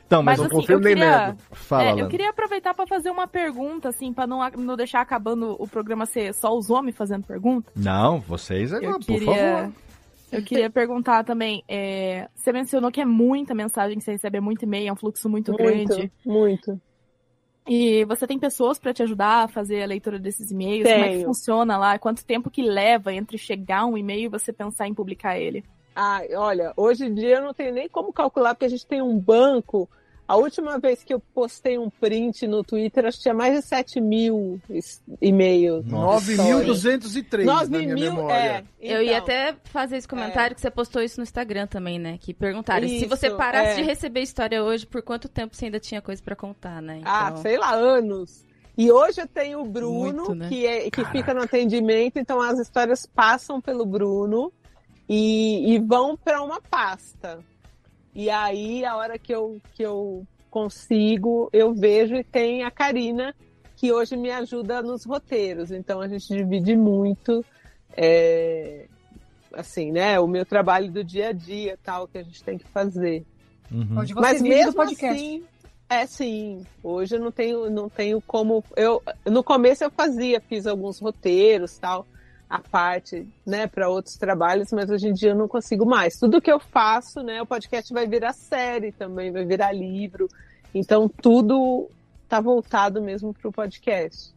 Então, 0.04 0.20
mas, 0.20 0.40
Mas, 0.40 0.50
não 0.50 0.58
assim, 0.58 0.72
eu 0.72 0.80
queria, 0.80 1.36
Fala, 1.52 1.84
é, 1.84 2.02
eu 2.02 2.08
queria 2.08 2.30
aproveitar 2.30 2.74
pra 2.74 2.86
fazer 2.88 3.08
uma 3.10 3.28
pergunta, 3.28 3.88
assim, 3.88 4.12
pra 4.12 4.26
não, 4.26 4.38
não 4.50 4.76
deixar 4.76 5.00
acabando 5.00 5.54
o 5.56 5.68
programa 5.68 6.06
ser 6.06 6.34
só 6.34 6.56
os 6.56 6.68
homens 6.70 6.96
fazendo 6.96 7.24
pergunta. 7.24 7.70
Não, 7.76 8.18
vocês 8.20 8.72
agora, 8.72 8.94
Eu 8.94 8.98
por 8.98 9.04
queria, 9.06 9.26
favor. 9.56 9.72
eu 10.32 10.42
queria 10.42 10.70
perguntar 10.70 11.22
também, 11.24 11.62
é, 11.68 12.28
você 12.34 12.52
mencionou 12.52 12.90
que 12.90 13.00
é 13.00 13.04
muita 13.04 13.54
mensagem 13.54 13.96
que 13.98 14.04
você 14.04 14.12
recebe, 14.12 14.38
é 14.38 14.40
muito 14.40 14.64
e-mail, 14.64 14.88
é 14.88 14.92
um 14.92 14.96
fluxo 14.96 15.28
muito, 15.28 15.52
Muito, 15.52 15.88
grande. 15.96 16.12
muito. 16.24 16.80
E 17.66 18.04
você 18.04 18.26
tem 18.26 18.38
pessoas 18.38 18.78
pra 18.78 18.94
te 18.94 19.02
ajudar 19.02 19.44
a 19.44 19.48
fazer 19.48 19.82
a 19.82 19.86
leitura 19.86 20.18
desses 20.18 20.50
e-mails? 20.50 20.88
Como 20.88 21.04
é 21.04 21.08
que 21.08 21.14
Tenho. 21.14 21.26
funciona 21.26 21.76
lá? 21.76 21.98
Quanto 21.98 22.24
tempo 22.24 22.50
que 22.50 22.62
leva 22.62 23.12
entre 23.12 23.36
chegar 23.36 23.86
um 23.86 23.98
e-mail 23.98 24.26
e 24.26 24.28
você 24.28 24.52
pensar 24.52 24.86
em 24.86 24.94
publicar 24.94 25.38
ele? 25.38 25.64
Ah, 25.94 26.20
olha, 26.34 26.72
hoje 26.76 27.06
em 27.06 27.14
dia 27.14 27.36
eu 27.36 27.42
não 27.42 27.54
tenho 27.54 27.72
nem 27.72 27.88
como 27.88 28.12
calcular, 28.12 28.54
porque 28.54 28.66
a 28.66 28.68
gente 28.68 28.86
tem 28.86 29.02
um 29.02 29.18
banco. 29.18 29.88
A 30.28 30.36
última 30.36 30.78
vez 30.78 31.04
que 31.04 31.14
eu 31.14 31.20
postei 31.20 31.78
um 31.78 31.88
print 31.88 32.46
no 32.48 32.64
Twitter, 32.64 33.06
acho 33.06 33.18
que 33.18 33.22
tinha 33.22 33.34
mais 33.34 33.54
de 33.54 33.62
7 33.62 34.00
mil 34.00 34.60
e-mails. 35.22 35.84
9.203 35.86 37.44
na 37.44 37.54
9 37.60 37.78
minha 37.78 37.94
mil, 37.94 38.14
memória. 38.14 38.34
é. 38.34 38.64
Eu 38.80 39.02
ia 39.02 39.12
Então, 39.18 39.22
até 39.22 39.56
fazer 39.64 39.96
esse 39.96 40.08
comentário 40.08 40.54
que 40.54 40.60
você 40.60 40.70
postou 40.70 41.02
isso 41.02 41.18
no 41.18 41.22
Instagram 41.22 41.66
também, 41.66 41.98
né? 41.98 42.18
Que 42.20 42.34
perguntaram 42.34 42.86
se 42.88 42.96
Isso, 42.96 43.08
você 43.08 43.30
parasse 43.30 43.72
é. 43.72 43.74
de 43.76 43.82
receber 43.82 44.20
história 44.20 44.62
hoje, 44.62 44.86
por 44.86 45.02
quanto 45.02 45.28
tempo 45.28 45.54
você 45.54 45.66
ainda 45.66 45.78
tinha 45.80 46.00
coisa 46.02 46.22
pra 46.22 46.34
contar, 46.36 46.80
né? 46.82 47.00
Ah, 47.04 47.28
Então- 47.30 47.42
sei 47.42 47.56
lá, 47.58 47.72
anos. 47.74 48.44
E 48.78 48.90
hoje 48.92 49.20
eu 49.22 49.26
tenho 49.26 49.60
o 49.60 49.64
Bruno, 49.64 50.24
Muito, 50.24 50.34
né? 50.34 50.48
que, 50.48 50.66
é, 50.66 50.90
que 50.90 51.04
fica 51.06 51.32
no 51.32 51.42
atendimento, 51.42 52.18
então 52.18 52.40
as 52.42 52.58
histórias 52.58 53.06
passam 53.06 53.58
pelo 53.60 53.86
Bruno 53.86 54.52
e, 55.08 55.72
e 55.74 55.78
vão 55.78 56.14
para 56.16 56.42
uma 56.42 56.60
pasta. 56.60 57.38
E 58.18 58.30
aí, 58.30 58.82
a 58.82 58.96
hora 58.96 59.18
que 59.18 59.30
eu, 59.30 59.60
que 59.74 59.82
eu 59.82 60.26
consigo, 60.50 61.50
eu 61.52 61.74
vejo 61.74 62.16
e 62.16 62.24
tem 62.24 62.64
a 62.64 62.70
Karina, 62.70 63.34
que 63.76 63.92
hoje 63.92 64.16
me 64.16 64.30
ajuda 64.30 64.80
nos 64.80 65.04
roteiros. 65.04 65.70
Então 65.70 66.00
a 66.00 66.08
gente 66.08 66.26
divide 66.28 66.74
muito, 66.74 67.44
é, 67.94 68.86
assim, 69.52 69.92
né? 69.92 70.18
O 70.18 70.26
meu 70.26 70.46
trabalho 70.46 70.90
do 70.90 71.04
dia 71.04 71.28
a 71.28 71.32
dia, 71.32 71.78
tal, 71.84 72.08
que 72.08 72.16
a 72.16 72.22
gente 72.22 72.42
tem 72.42 72.56
que 72.56 72.66
fazer. 72.68 73.22
Uhum. 73.70 73.98
Onde 73.98 74.14
você 74.14 74.20
Mas 74.22 74.40
mesmo 74.40 74.72
podcast. 74.72 75.22
assim, 75.22 75.44
é 75.86 76.06
sim. 76.06 76.64
Hoje 76.82 77.16
eu 77.16 77.20
não 77.20 77.30
tenho, 77.30 77.68
não 77.68 77.90
tenho 77.90 78.18
como. 78.22 78.64
Eu 78.74 79.02
no 79.26 79.44
começo 79.44 79.84
eu 79.84 79.90
fazia, 79.90 80.40
fiz 80.40 80.66
alguns 80.66 80.98
roteiros, 80.98 81.76
tal, 81.76 82.06
a 82.48 82.60
parte, 82.60 83.26
né, 83.44 83.66
para 83.66 83.88
outros 83.88 84.16
trabalhos, 84.16 84.70
mas 84.72 84.88
hoje 84.88 85.08
em 85.08 85.12
dia 85.12 85.30
eu 85.30 85.36
não 85.36 85.48
consigo 85.48 85.84
mais. 85.84 86.18
Tudo 86.18 86.40
que 86.40 86.50
eu 86.50 86.60
faço, 86.60 87.22
né, 87.22 87.42
o 87.42 87.46
podcast 87.46 87.92
vai 87.92 88.06
virar 88.06 88.32
série 88.32 88.92
também, 88.92 89.32
vai 89.32 89.44
virar 89.44 89.72
livro. 89.72 90.28
Então 90.74 91.08
tudo 91.08 91.88
tá 92.28 92.40
voltado 92.40 93.02
mesmo 93.02 93.34
para 93.34 93.48
o 93.48 93.52
podcast. 93.52 94.34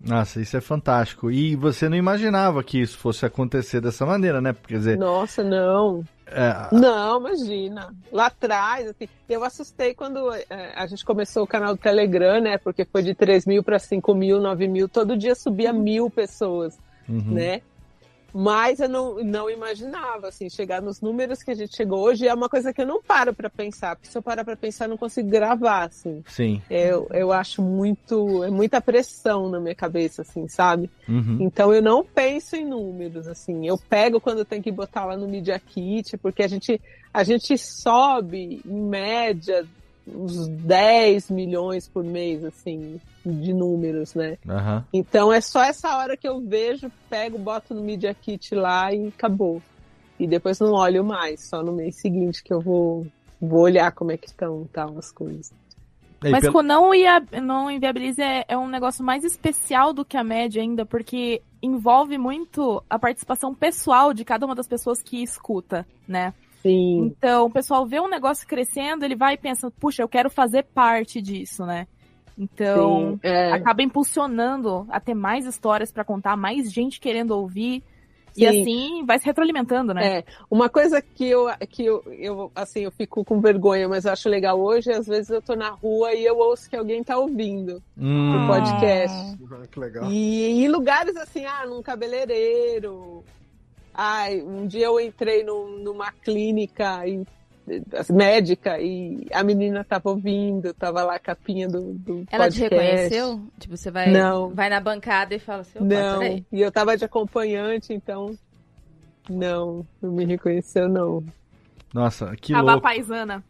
Nossa, 0.00 0.40
isso 0.40 0.56
é 0.56 0.60
fantástico. 0.62 1.30
E 1.30 1.54
você 1.54 1.88
não 1.88 1.96
imaginava 1.96 2.64
que 2.64 2.80
isso 2.80 2.96
fosse 2.96 3.26
acontecer 3.26 3.82
dessa 3.82 4.06
maneira, 4.06 4.40
né? 4.40 4.56
Quer 4.66 4.78
dizer, 4.78 4.98
Nossa, 4.98 5.44
não. 5.44 6.02
é, 6.26 6.74
Não, 6.74 7.20
imagina. 7.20 7.94
Lá 8.10 8.26
atrás, 8.26 8.88
assim, 8.88 9.06
eu 9.28 9.44
assustei 9.44 9.92
quando 9.92 10.32
é, 10.32 10.72
a 10.74 10.86
gente 10.86 11.04
começou 11.04 11.42
o 11.42 11.46
canal 11.46 11.74
do 11.74 11.80
Telegram, 11.80 12.40
né? 12.40 12.56
Porque 12.56 12.86
foi 12.86 13.02
de 13.02 13.14
3 13.14 13.44
mil 13.44 13.62
para 13.62 13.78
5 13.78 14.14
mil, 14.14 14.40
9 14.40 14.66
mil, 14.68 14.88
todo 14.88 15.18
dia 15.18 15.34
subia 15.34 15.70
mil 15.70 16.08
pessoas, 16.08 16.78
Uhum. 17.10 17.34
né? 17.34 17.62
Mas 18.32 18.80
eu 18.80 18.88
não, 18.88 19.22
não 19.24 19.50
imaginava, 19.50 20.28
assim, 20.28 20.48
chegar 20.48 20.80
nos 20.80 21.00
números 21.00 21.42
que 21.42 21.50
a 21.50 21.54
gente 21.54 21.76
chegou 21.76 22.00
hoje 22.00 22.28
é 22.28 22.34
uma 22.34 22.48
coisa 22.48 22.72
que 22.72 22.80
eu 22.80 22.86
não 22.86 23.02
paro 23.02 23.34
para 23.34 23.50
pensar, 23.50 23.96
porque 23.96 24.08
se 24.08 24.16
eu 24.16 24.22
parar 24.22 24.44
para 24.44 24.56
pensar, 24.56 24.84
eu 24.84 24.90
não 24.90 24.96
consigo 24.96 25.28
gravar, 25.28 25.88
assim. 25.88 26.22
sim. 26.28 26.62
Eu, 26.70 27.08
eu 27.10 27.32
acho 27.32 27.60
muito, 27.60 28.44
é 28.44 28.50
muita 28.50 28.80
pressão 28.80 29.48
na 29.48 29.58
minha 29.58 29.74
cabeça, 29.74 30.22
assim, 30.22 30.46
sabe? 30.46 30.88
Uhum. 31.08 31.38
Então 31.40 31.74
eu 31.74 31.82
não 31.82 32.04
penso 32.04 32.56
em 32.56 32.64
números, 32.64 33.26
assim. 33.26 33.66
Eu 33.66 33.76
pego 33.76 34.20
quando 34.20 34.44
tem 34.44 34.62
que 34.62 34.70
botar 34.70 35.04
lá 35.04 35.16
no 35.16 35.28
Media 35.28 35.58
Kit, 35.58 36.16
porque 36.16 36.42
a 36.42 36.48
gente, 36.48 36.80
a 37.12 37.24
gente 37.24 37.58
sobe, 37.58 38.60
em 38.64 38.80
média, 38.80 39.66
uns 40.06 40.48
10 40.48 41.30
milhões 41.30 41.88
por 41.88 42.02
mês, 42.04 42.44
assim, 42.44 43.00
de 43.24 43.52
números, 43.52 44.14
né? 44.14 44.38
Aham. 44.48 44.84
Então 44.92 45.32
é 45.32 45.40
só 45.40 45.62
essa 45.62 45.96
hora 45.96 46.16
que 46.16 46.28
eu 46.28 46.40
vejo, 46.40 46.90
pego, 47.08 47.38
boto 47.38 47.74
no 47.74 47.82
Media 47.82 48.14
Kit 48.14 48.54
lá 48.54 48.92
e 48.92 49.08
acabou. 49.08 49.62
E 50.18 50.26
depois 50.26 50.58
não 50.60 50.72
olho 50.72 51.04
mais, 51.04 51.48
só 51.48 51.62
no 51.62 51.72
mês 51.72 51.96
seguinte 51.96 52.42
que 52.42 52.52
eu 52.52 52.60
vou, 52.60 53.06
vou 53.40 53.60
olhar 53.60 53.90
como 53.92 54.12
é 54.12 54.16
que 54.16 54.26
estão 54.26 54.68
tal, 54.72 54.98
as 54.98 55.10
coisas. 55.10 55.52
E 56.22 56.28
Mas 56.30 56.42
pelo- 56.42 56.52
com 56.52 56.62
não, 56.62 56.94
ia, 56.94 57.18
não 57.42 57.70
inviabiliza 57.70 58.22
é, 58.22 58.44
é 58.48 58.58
um 58.58 58.68
negócio 58.68 59.02
mais 59.02 59.24
especial 59.24 59.94
do 59.94 60.04
que 60.04 60.18
a 60.18 60.24
média 60.24 60.60
ainda, 60.60 60.84
porque 60.84 61.40
envolve 61.62 62.18
muito 62.18 62.82
a 62.90 62.98
participação 62.98 63.54
pessoal 63.54 64.12
de 64.12 64.22
cada 64.24 64.44
uma 64.44 64.54
das 64.54 64.68
pessoas 64.68 65.02
que 65.02 65.22
escuta, 65.22 65.86
né? 66.06 66.34
Sim. 66.62 67.06
Então, 67.06 67.46
o 67.46 67.50
pessoal 67.50 67.86
vê 67.86 68.00
um 68.00 68.08
negócio 68.08 68.46
crescendo, 68.46 69.04
ele 69.04 69.16
vai 69.16 69.34
e 69.34 69.38
pensa, 69.38 69.70
puxa, 69.70 70.02
eu 70.02 70.08
quero 70.08 70.28
fazer 70.30 70.64
parte 70.64 71.20
disso, 71.22 71.64
né? 71.64 71.86
Então, 72.38 73.12
Sim, 73.12 73.20
é. 73.22 73.52
acaba 73.52 73.82
impulsionando 73.82 74.86
a 74.90 74.98
ter 74.98 75.14
mais 75.14 75.44
histórias 75.46 75.92
pra 75.92 76.04
contar, 76.04 76.36
mais 76.36 76.72
gente 76.72 77.00
querendo 77.00 77.32
ouvir. 77.32 77.82
E 78.36 78.48
Sim. 78.48 78.60
assim 78.60 79.04
vai 79.04 79.18
se 79.18 79.26
retroalimentando, 79.26 79.92
né? 79.92 80.18
É, 80.18 80.24
uma 80.48 80.68
coisa 80.68 81.02
que 81.02 81.28
eu, 81.28 81.48
que 81.68 81.84
eu, 81.84 82.02
eu, 82.16 82.52
assim, 82.54 82.80
eu 82.80 82.92
fico 82.92 83.24
com 83.24 83.40
vergonha, 83.40 83.88
mas 83.88 84.04
eu 84.04 84.12
acho 84.12 84.28
legal 84.28 84.58
hoje, 84.60 84.90
às 84.92 85.06
vezes 85.06 85.30
eu 85.30 85.42
tô 85.42 85.54
na 85.56 85.70
rua 85.70 86.14
e 86.14 86.24
eu 86.24 86.38
ouço 86.38 86.70
que 86.70 86.76
alguém 86.76 87.02
tá 87.02 87.18
ouvindo 87.18 87.82
Hum. 87.98 88.44
o 88.44 88.46
podcast. 88.46 89.16
Ah, 89.52 89.66
que 89.66 89.80
legal. 89.80 90.10
E 90.10 90.62
em 90.64 90.68
lugares 90.68 91.16
assim, 91.16 91.44
ah, 91.44 91.66
num 91.66 91.82
cabeleireiro. 91.82 93.24
Ai, 93.94 94.40
um 94.42 94.66
dia 94.66 94.86
eu 94.86 95.00
entrei 95.00 95.42
num- 95.44 95.78
numa 95.82 96.10
clínica 96.12 97.06
e- 97.06 97.24
médica 98.10 98.80
e 98.80 99.26
a 99.32 99.44
menina 99.44 99.84
tava 99.84 100.10
ouvindo, 100.10 100.72
tava 100.74 101.04
lá 101.04 101.14
a 101.16 101.18
capinha 101.18 101.68
do, 101.68 101.92
do 101.94 102.24
Ela 102.30 102.50
te 102.50 102.60
podcast. 102.60 102.74
reconheceu? 102.74 103.40
Tipo, 103.58 103.76
você 103.76 103.90
vai, 103.90 104.10
Não. 104.10 104.50
vai 104.50 104.68
na 104.68 104.80
bancada 104.80 105.34
e 105.34 105.38
fala 105.38 105.60
assim, 105.60 105.78
Não, 105.80 106.18
peraí. 106.18 106.44
e 106.50 106.60
eu 106.60 106.72
tava 106.72 106.96
de 106.96 107.04
acompanhante, 107.04 107.92
então 107.92 108.36
não, 109.28 109.86
não 110.02 110.10
me 110.12 110.24
reconheceu 110.24 110.88
não. 110.88 111.22
Nossa, 111.94 112.34
que 112.36 112.52
Tava 112.52 112.72
louco. 112.72 112.82
paisana. 112.82 113.44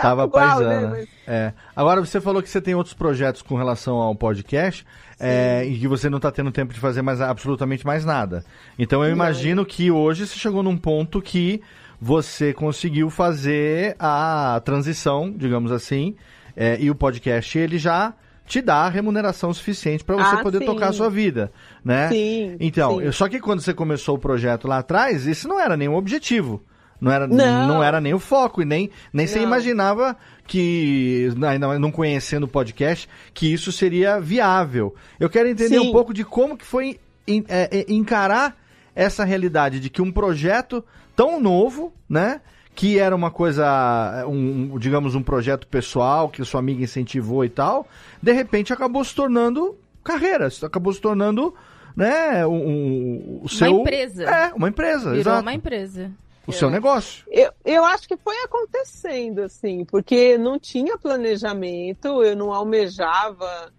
Tava 0.00 0.28
paisana. 0.30 0.80
né, 0.80 0.86
mas- 0.90 1.08
É. 1.26 1.52
Agora, 1.74 2.00
você 2.00 2.20
falou 2.20 2.42
que 2.42 2.48
você 2.48 2.60
tem 2.60 2.74
outros 2.74 2.94
projetos 2.94 3.42
com 3.42 3.54
relação 3.56 3.96
ao 3.96 4.14
podcast 4.14 4.86
é, 5.20 5.64
e 5.66 5.78
que 5.78 5.88
você 5.88 6.08
não 6.08 6.20
tá 6.20 6.30
tendo 6.30 6.50
tempo 6.52 6.72
de 6.72 6.80
fazer 6.80 7.02
mais 7.02 7.20
absolutamente 7.20 7.86
mais 7.86 8.04
nada. 8.04 8.44
Então, 8.78 9.02
eu 9.02 9.08
Não. 9.08 9.16
imagino 9.16 9.64
que 9.66 9.90
hoje 9.90 10.26
você 10.26 10.38
chegou 10.38 10.62
num 10.62 10.76
ponto 10.76 11.20
que 11.20 11.60
você 12.00 12.52
conseguiu 12.52 13.10
fazer 13.10 13.96
a 13.98 14.60
transição, 14.64 15.32
digamos 15.36 15.72
assim, 15.72 16.14
é, 16.56 16.76
e 16.80 16.90
o 16.90 16.94
podcast 16.94 17.58
ele 17.58 17.78
já 17.78 18.14
te 18.46 18.62
dá 18.62 18.88
remuneração 18.88 19.52
suficiente 19.52 20.02
para 20.04 20.16
você 20.16 20.36
Ah, 20.36 20.42
poder 20.42 20.58
sim. 20.60 20.64
tocar 20.64 20.88
a 20.88 20.92
sua 20.92 21.10
vida, 21.10 21.52
né? 21.84 22.08
Sim, 22.08 22.56
Então, 22.60 22.98
sim. 23.00 23.12
só 23.12 23.28
que 23.28 23.40
quando 23.40 23.60
você 23.60 23.74
começou 23.74 24.14
o 24.16 24.18
projeto 24.18 24.66
lá 24.66 24.78
atrás, 24.78 25.26
isso 25.26 25.46
não 25.48 25.60
era 25.60 25.76
nenhum 25.76 25.94
objetivo. 25.96 26.62
Não 27.00 27.12
era, 27.12 27.26
Não. 27.26 27.66
não 27.68 27.82
era 27.82 28.00
nem 28.00 28.12
o 28.14 28.18
foco, 28.18 28.60
e 28.60 28.64
nem, 28.64 28.90
nem 29.12 29.26
você 29.26 29.40
imaginava 29.40 30.16
que, 30.46 31.28
ainda 31.46 31.78
não 31.78 31.90
conhecendo 31.92 32.44
o 32.44 32.48
podcast, 32.48 33.08
que 33.32 33.52
isso 33.52 33.70
seria 33.70 34.20
viável. 34.20 34.94
Eu 35.20 35.30
quero 35.30 35.48
entender 35.48 35.78
Sim. 35.78 35.88
um 35.88 35.92
pouco 35.92 36.12
de 36.12 36.24
como 36.24 36.56
que 36.56 36.64
foi 36.64 36.98
é, 37.26 37.78
é, 37.80 37.84
encarar 37.88 38.56
essa 38.96 39.24
realidade 39.24 39.78
de 39.78 39.88
que 39.90 40.02
um 40.02 40.10
projeto 40.10 40.84
tão 41.14 41.40
novo, 41.40 41.92
né? 42.08 42.40
Que 42.74 42.98
era 42.98 43.14
uma 43.14 43.30
coisa, 43.30 44.24
um, 44.26 44.78
digamos, 44.78 45.14
um 45.14 45.22
projeto 45.22 45.66
pessoal 45.66 46.28
que 46.28 46.44
sua 46.44 46.60
amiga 46.60 46.82
incentivou 46.82 47.44
e 47.44 47.48
tal, 47.48 47.86
de 48.22 48.32
repente 48.32 48.72
acabou 48.72 49.04
se 49.04 49.14
tornando 49.14 49.76
carreira, 50.02 50.48
acabou 50.62 50.92
se 50.92 51.00
tornando, 51.00 51.54
né, 51.96 52.46
um, 52.46 52.54
um- 52.54 53.40
o 53.42 53.48
seu... 53.48 53.80
empresa. 53.80 54.24
É, 54.24 54.52
uma 54.54 54.68
empresa, 54.68 55.10
Virou 55.10 55.18
exato. 55.20 55.42
uma 55.42 55.52
empresa. 55.54 56.10
O 56.48 56.52
seu 56.52 56.70
negócio. 56.70 57.24
Eu, 57.30 57.52
eu 57.64 57.84
acho 57.84 58.08
que 58.08 58.16
foi 58.16 58.36
acontecendo, 58.44 59.40
assim, 59.40 59.84
porque 59.84 60.36
não 60.38 60.58
tinha 60.58 60.96
planejamento, 60.98 62.22
eu 62.22 62.34
não 62.34 62.52
almejava 62.52 63.72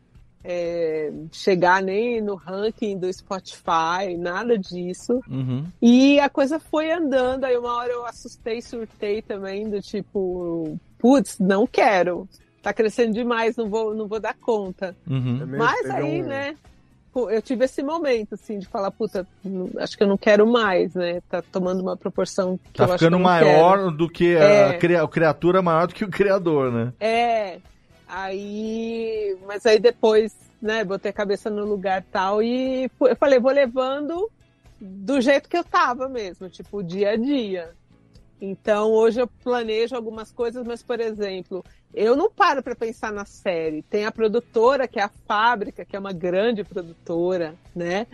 é, 0.43 1.11
chegar 1.32 1.82
nem 1.82 2.22
no 2.22 2.36
ranking 2.36 2.97
do 2.97 3.11
Spotify, 3.11 4.15
nada 4.17 4.57
disso. 4.57 5.20
Uhum. 5.28 5.65
E 5.82 6.20
a 6.20 6.30
coisa 6.30 6.59
foi 6.59 6.91
andando, 6.91 7.43
aí 7.43 7.57
uma 7.57 7.76
hora 7.76 7.91
eu 7.91 8.05
assustei, 8.05 8.61
surtei 8.61 9.22
também, 9.22 9.70
do 9.70 9.82
tipo, 9.82 10.78
putz, 10.97 11.38
não 11.39 11.67
quero. 11.67 12.28
Tá 12.61 12.74
crescendo 12.74 13.13
demais, 13.13 13.55
não 13.55 13.70
vou, 13.70 13.93
não 13.93 14.07
vou 14.07 14.20
dar 14.20 14.36
conta. 14.36 14.95
Uhum. 15.09 15.45
Mas 15.57 15.82
teve 15.82 15.93
aí, 15.93 16.22
um- 16.22 16.26
né, 16.26 16.57
pô, 17.20 17.30
eu 17.30 17.41
tive 17.41 17.65
esse 17.65 17.84
momento, 17.84 18.36
assim, 18.36 18.59
de 18.59 18.67
falar, 18.67 18.91
puta, 18.91 19.28
acho 19.80 19.97
que 19.97 20.03
eu 20.03 20.07
não 20.07 20.17
quero 20.17 20.47
mais, 20.47 20.93
né? 20.93 21.22
Tá 21.30 21.41
tomando 21.41 21.82
uma 21.82 21.97
proporção 21.97 22.57
que 22.72 22.78
Tá 22.78 22.86
eu 22.86 22.86
acho 22.86 22.97
que 22.99 23.03
eu 23.03 23.07
ficando 23.09 23.17
não 23.17 23.24
maior 23.24 23.78
quero. 23.78 23.91
do 23.91 24.09
que 24.09 24.36
É. 24.36 24.70
a, 24.70 24.74
cria- 24.74 25.03
a 25.03 25.07
criatura 25.07 25.61
maior 25.61 25.88
do 25.88 25.93
que 25.93 26.05
o 26.05 26.09
criador, 26.09 26.72
né? 26.72 26.93
É, 26.99 27.57
aí, 28.07 29.38
mas 29.45 29.65
aí 29.65 29.80
depois, 29.80 30.34
né, 30.61 30.84
botei 30.84 31.09
a 31.11 31.13
cabeça 31.13 31.49
no 31.49 31.65
lugar 31.65 32.03
tal, 32.11 32.41
e 32.41 32.89
eu 33.01 33.15
falei, 33.15 33.39
vou 33.39 33.51
levando 33.51 34.30
do 34.80 35.20
jeito 35.20 35.49
que 35.49 35.57
eu 35.57 35.63
tava 35.63 36.07
mesmo, 36.07 36.49
tipo, 36.49 36.82
dia 36.82 37.11
a 37.11 37.15
dia. 37.17 37.72
Então, 38.41 38.91
hoje 38.93 39.20
eu 39.20 39.28
planejo 39.43 39.93
algumas 39.95 40.32
coisas, 40.32 40.65
mas, 40.65 40.82
por 40.82 41.01
exemplo, 41.01 41.63
eu 41.93 42.15
não 42.15 42.29
paro 42.29 42.61
para 42.61 42.75
pensar 42.75 43.11
na 43.11 43.25
série. 43.25 43.81
Tem 43.83 44.05
a 44.05 44.11
produtora, 44.11 44.87
que 44.87 44.99
é 44.99 45.03
a 45.03 45.11
Fábrica, 45.27 45.85
que 45.85 45.95
é 45.95 45.99
uma 45.99 46.13
grande 46.13 46.63
produtora, 46.63 47.55
né? 47.75 48.07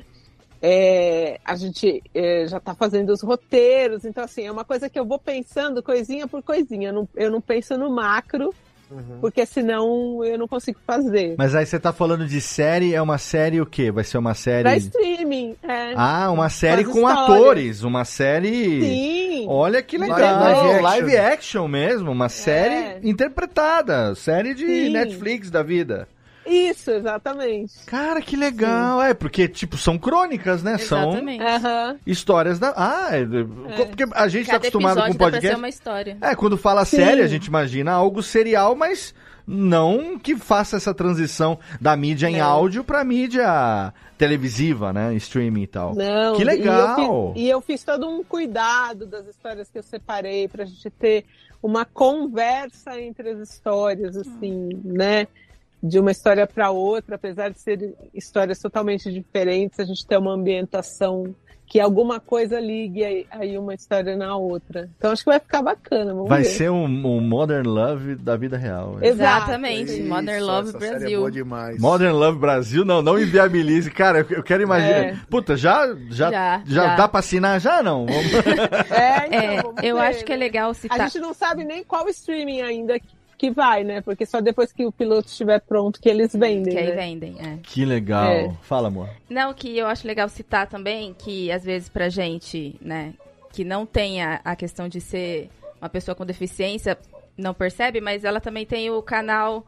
É, 0.61 1.39
a 1.43 1.55
gente 1.55 2.01
é, 2.13 2.47
já 2.47 2.57
está 2.57 2.73
fazendo 2.73 3.11
os 3.11 3.21
roteiros, 3.21 4.05
então, 4.05 4.23
assim, 4.23 4.43
é 4.47 4.51
uma 4.51 4.65
coisa 4.65 4.89
que 4.89 4.99
eu 4.99 5.05
vou 5.05 5.19
pensando 5.19 5.83
coisinha 5.83 6.27
por 6.27 6.41
coisinha. 6.41 6.89
Eu 6.89 6.93
não, 6.93 7.09
eu 7.15 7.31
não 7.31 7.41
penso 7.41 7.77
no 7.77 7.89
macro, 7.89 8.53
porque 9.21 9.45
senão 9.45 10.23
eu 10.23 10.37
não 10.37 10.47
consigo 10.47 10.79
fazer. 10.85 11.35
Mas 11.37 11.55
aí 11.55 11.65
você 11.65 11.79
tá 11.79 11.91
falando 11.91 12.25
de 12.27 12.39
série, 12.41 12.93
é 12.93 13.01
uma 13.01 13.17
série 13.17 13.59
o 13.61 13.65
quê? 13.65 13.91
Vai 13.91 14.03
ser 14.03 14.17
uma 14.17 14.33
série. 14.33 14.63
Pra 14.63 14.77
streaming, 14.77 15.55
é. 15.63 15.93
Ah, 15.95 16.29
uma 16.31 16.49
série 16.49 16.83
Com 16.83 16.89
as 16.89 16.93
com 16.95 17.09
histórias. 17.09 17.39
atores, 17.41 17.83
uma 17.83 18.05
série. 18.05 18.81
Sim. 18.81 19.45
Olha 19.47 19.81
que 19.81 19.97
legal, 19.97 20.17
Live 20.19 20.81
live 20.81 21.17
action. 21.17 21.33
action, 21.33 21.67
mesmo, 21.67 22.11
uma 22.11 22.29
série 22.29 23.07
interpretada, 23.07 24.15
série 24.15 24.53
de 24.53 24.65
Sim. 24.65 24.89
Netflix 24.91 25.49
da 25.51 25.61
vida. 25.61 26.07
Isso, 26.45 26.91
exatamente. 26.91 27.73
Cara, 27.85 28.21
que 28.21 28.35
legal, 28.35 29.01
é, 29.01 29.13
porque, 29.13 29.47
tipo, 29.47 29.77
são 29.77 29.97
crônicas, 29.97 30.61
né? 30.61 30.75
Exatamente. 30.79 31.43
São 31.61 31.97
histórias 32.05 32.59
da. 32.59 32.73
Ah, 32.75 33.09
é, 33.11 33.25
porque 33.85 34.05
a 34.13 34.27
gente 34.27 34.45
tá 34.45 34.53
Cada 34.53 34.67
acostumado 34.67 35.01
com 35.01 35.11
dá 35.11 35.17
podcast. 35.17 35.47
ser 35.47 35.55
uma 35.55 35.69
história. 35.69 36.17
É, 36.21 36.35
quando 36.35 36.57
fala 36.57 36.85
Sim. 36.85 36.97
série, 36.97 37.21
a 37.21 37.27
gente 37.27 37.47
imagina 37.47 37.91
algo 37.91 38.21
serial, 38.21 38.75
mas 38.75 39.13
não 39.47 40.17
que 40.17 40.35
faça 40.35 40.77
essa 40.77 40.93
transição 40.93 41.59
da 41.79 41.95
mídia 41.95 42.29
em 42.29 42.37
Não. 42.37 42.45
áudio 42.45 42.83
pra 42.83 43.03
mídia 43.03 43.93
televisiva, 44.17 44.91
né? 44.93 45.13
Streaming 45.15 45.63
e 45.63 45.67
tal. 45.67 45.93
Não, 45.95 46.35
que 46.35 46.41
e 46.41 46.45
legal! 46.45 46.99
eu, 46.99 47.33
fiz, 47.33 47.43
e 47.43 47.49
eu 47.49 47.61
fiz 47.61 47.83
todo 47.83 48.07
um 48.07 48.23
cuidado 48.23 49.05
das 49.05 49.27
histórias 49.27 49.69
que 49.69 49.77
eu 49.77 49.83
separei 49.83 50.47
pra 50.47 50.65
gente 50.65 50.89
ter 50.89 51.25
uma 51.61 51.85
conversa 51.85 52.99
entre 52.99 53.29
as 53.31 53.39
histórias, 53.49 54.15
assim, 54.15 54.69
né? 54.83 55.27
De 55.87 55.99
uma 55.99 56.11
história 56.11 56.47
para 56.47 56.71
outra, 56.71 57.15
apesar 57.15 57.49
de 57.49 57.59
serem 57.59 57.93
histórias 58.13 58.59
totalmente 58.59 59.11
diferentes, 59.11 59.79
a 59.79 59.85
gente 59.85 60.05
tem 60.05 60.17
uma 60.17 60.33
ambientação 60.33 61.35
que 61.67 61.79
alguma 61.79 62.19
coisa 62.19 62.59
ligue 62.59 63.03
aí, 63.31 63.57
uma 63.57 63.73
história 63.73 64.15
na 64.15 64.37
outra. 64.37 64.87
Então 64.97 65.11
acho 65.11 65.23
que 65.23 65.29
vai 65.31 65.39
ficar 65.39 65.63
bacana. 65.63 66.13
Vamos 66.13 66.29
Vai 66.29 66.43
ver. 66.43 66.49
ser 66.49 66.69
um, 66.69 66.83
um 66.85 67.19
Modern 67.19 67.67
Love 67.67 68.15
da 68.15 68.37
vida 68.37 68.55
real. 68.55 68.97
né? 68.97 69.07
Exatamente. 69.07 69.91
Isso, 69.99 70.07
Modern 70.07 70.43
Love 70.43 70.69
essa 70.69 70.79
série 70.79 70.93
é 70.95 70.99
Brasil. 70.99 71.19
boa 71.21 71.31
demais. 71.31 71.79
Modern 71.81 72.13
Love 72.13 72.37
Brasil, 72.39 72.85
não, 72.85 73.01
não 73.01 73.17
inviabilize. 73.19 73.89
Cara, 73.89 74.19
eu, 74.19 74.37
eu 74.37 74.43
quero 74.43 74.61
imaginar. 74.61 74.95
É. 75.05 75.17
Puta, 75.27 75.57
já, 75.57 75.87
já, 76.11 76.29
Já, 76.31 76.31
já, 76.31 76.63
já. 76.67 76.95
dá 76.95 77.07
pra 77.07 77.19
assinar? 77.19 77.59
Já 77.59 77.81
não. 77.81 78.05
Vamos- 78.05 78.31
É, 78.91 79.25
então, 79.27 79.39
É, 79.39 79.61
vamos 79.63 79.83
eu 79.83 79.95
ver, 79.95 80.01
acho 80.03 80.23
que 80.23 80.31
é 80.33 80.37
né? 80.37 80.45
legal 80.45 80.71
citar. 80.75 81.01
A 81.01 81.07
gente 81.07 81.19
não 81.19 81.33
sabe 81.33 81.63
nem 81.63 81.83
qual 81.83 82.07
streaming 82.09 82.61
ainda 82.61 82.99
que, 83.45 83.49
que 83.49 83.55
vai, 83.55 83.83
né? 83.83 84.01
Porque 84.01 84.25
só 84.25 84.41
depois 84.41 84.71
que 84.71 84.85
o 84.85 84.91
piloto 84.91 85.27
estiver 85.27 85.59
pronto 85.61 85.99
que 85.99 86.09
eles 86.09 86.33
vendem. 86.33 86.73
Que 86.73 86.79
aí 86.79 86.89
né? 86.89 86.95
vendem, 86.95 87.35
é. 87.39 87.57
que 87.63 87.85
legal. 87.85 88.27
É. 88.31 88.53
Fala, 88.61 88.87
amor. 88.87 89.09
Não, 89.29 89.53
que 89.53 89.77
eu 89.77 89.87
acho 89.87 90.07
legal 90.07 90.27
citar 90.29 90.67
também 90.67 91.13
que, 91.13 91.51
às 91.51 91.63
vezes, 91.63 91.89
pra 91.89 92.09
gente, 92.09 92.75
né, 92.81 93.13
que 93.51 93.63
não 93.63 93.85
tem 93.85 94.21
a, 94.21 94.41
a 94.43 94.55
questão 94.55 94.87
de 94.87 94.99
ser 95.01 95.49
uma 95.81 95.89
pessoa 95.89 96.15
com 96.15 96.25
deficiência, 96.25 96.97
não 97.37 97.53
percebe, 97.53 98.01
mas 98.01 98.23
ela 98.23 98.39
também 98.39 98.65
tem 98.65 98.89
o 98.89 99.01
canal 99.01 99.65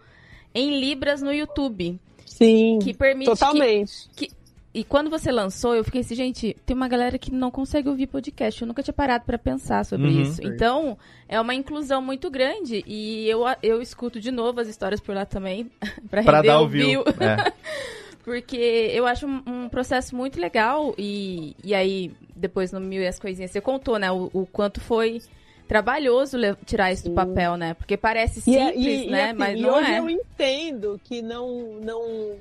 em 0.53 0.79
Libras 0.79 1.21
no 1.21 1.31
YouTube. 1.33 1.99
Sim, 2.25 2.79
que 2.81 2.93
permite 2.93 3.29
que- 3.31 3.37
totalmente. 3.37 4.09
Que, 4.15 4.31
e 4.73 4.83
quando 4.83 5.09
você 5.09 5.31
lançou, 5.31 5.73
eu 5.75 5.83
fiquei 5.83 6.01
assim, 6.01 6.13
gente, 6.15 6.55
tem 6.65 6.75
uma 6.75 6.87
galera 6.87 7.17
que 7.17 7.31
não 7.33 7.49
consegue 7.49 7.89
ouvir 7.89 8.05
podcast. 8.07 8.61
Eu 8.61 8.67
nunca 8.67 8.83
tinha 8.83 8.93
parado 8.93 9.25
pra 9.25 9.37
pensar 9.37 9.83
sobre 9.85 10.07
Uhum. 10.07 10.21
isso. 10.21 10.35
Sim. 10.35 10.47
Então, 10.47 10.97
é 11.27 11.39
uma 11.41 11.55
inclusão 11.55 12.01
muito 12.01 12.29
grande. 12.29 12.83
E 12.85 13.27
eu, 13.27 13.41
eu 13.63 13.81
escuto 13.81 14.19
de 14.19 14.29
novo 14.29 14.59
as 14.59 14.67
histórias 14.67 14.99
por 14.99 15.15
lá 15.15 15.25
também, 15.25 15.71
pra, 16.09 16.21
Pra 16.23 16.41
dar 16.41 16.59
o 16.61 16.67
view. 16.67 17.03
view. 17.03 17.03
É. 17.19 17.51
Porque 18.23 18.57
eu 18.93 19.07
acho 19.07 19.25
um, 19.25 19.41
um 19.47 19.69
processo 19.69 20.15
muito 20.15 20.39
legal. 20.39 20.93
E, 20.97 21.55
e 21.63 21.73
aí, 21.73 22.11
depois 22.35 22.71
no 22.73 22.79
Mil 22.79 23.01
e 23.01 23.07
as 23.07 23.17
Coisinhas, 23.17 23.51
você 23.51 23.61
contou, 23.61 23.97
né? 23.97 24.11
O, 24.11 24.29
o 24.33 24.45
quanto 24.45 24.81
foi 24.81 25.21
trabalhoso 25.67 26.37
tirar 26.65 26.91
isso 26.91 27.05
do 27.09 27.11
papel, 27.15 27.55
né? 27.57 27.73
Porque 27.73 27.95
parece 27.97 28.41
E, 28.49 28.55
é- 28.57 28.65
simples, 28.67 28.85
e- 28.85 29.05
e 29.07 29.09
né? 29.09 29.29
assim, 29.29 29.39
Mas 29.39 29.57
e 29.57 29.61
não 29.61 29.73
hoje 29.75 29.91
é. 29.91 29.99
eu 29.99 30.09
entendo 30.09 31.01
que 31.03 31.21
não, 31.21 31.79
não, 31.81 32.31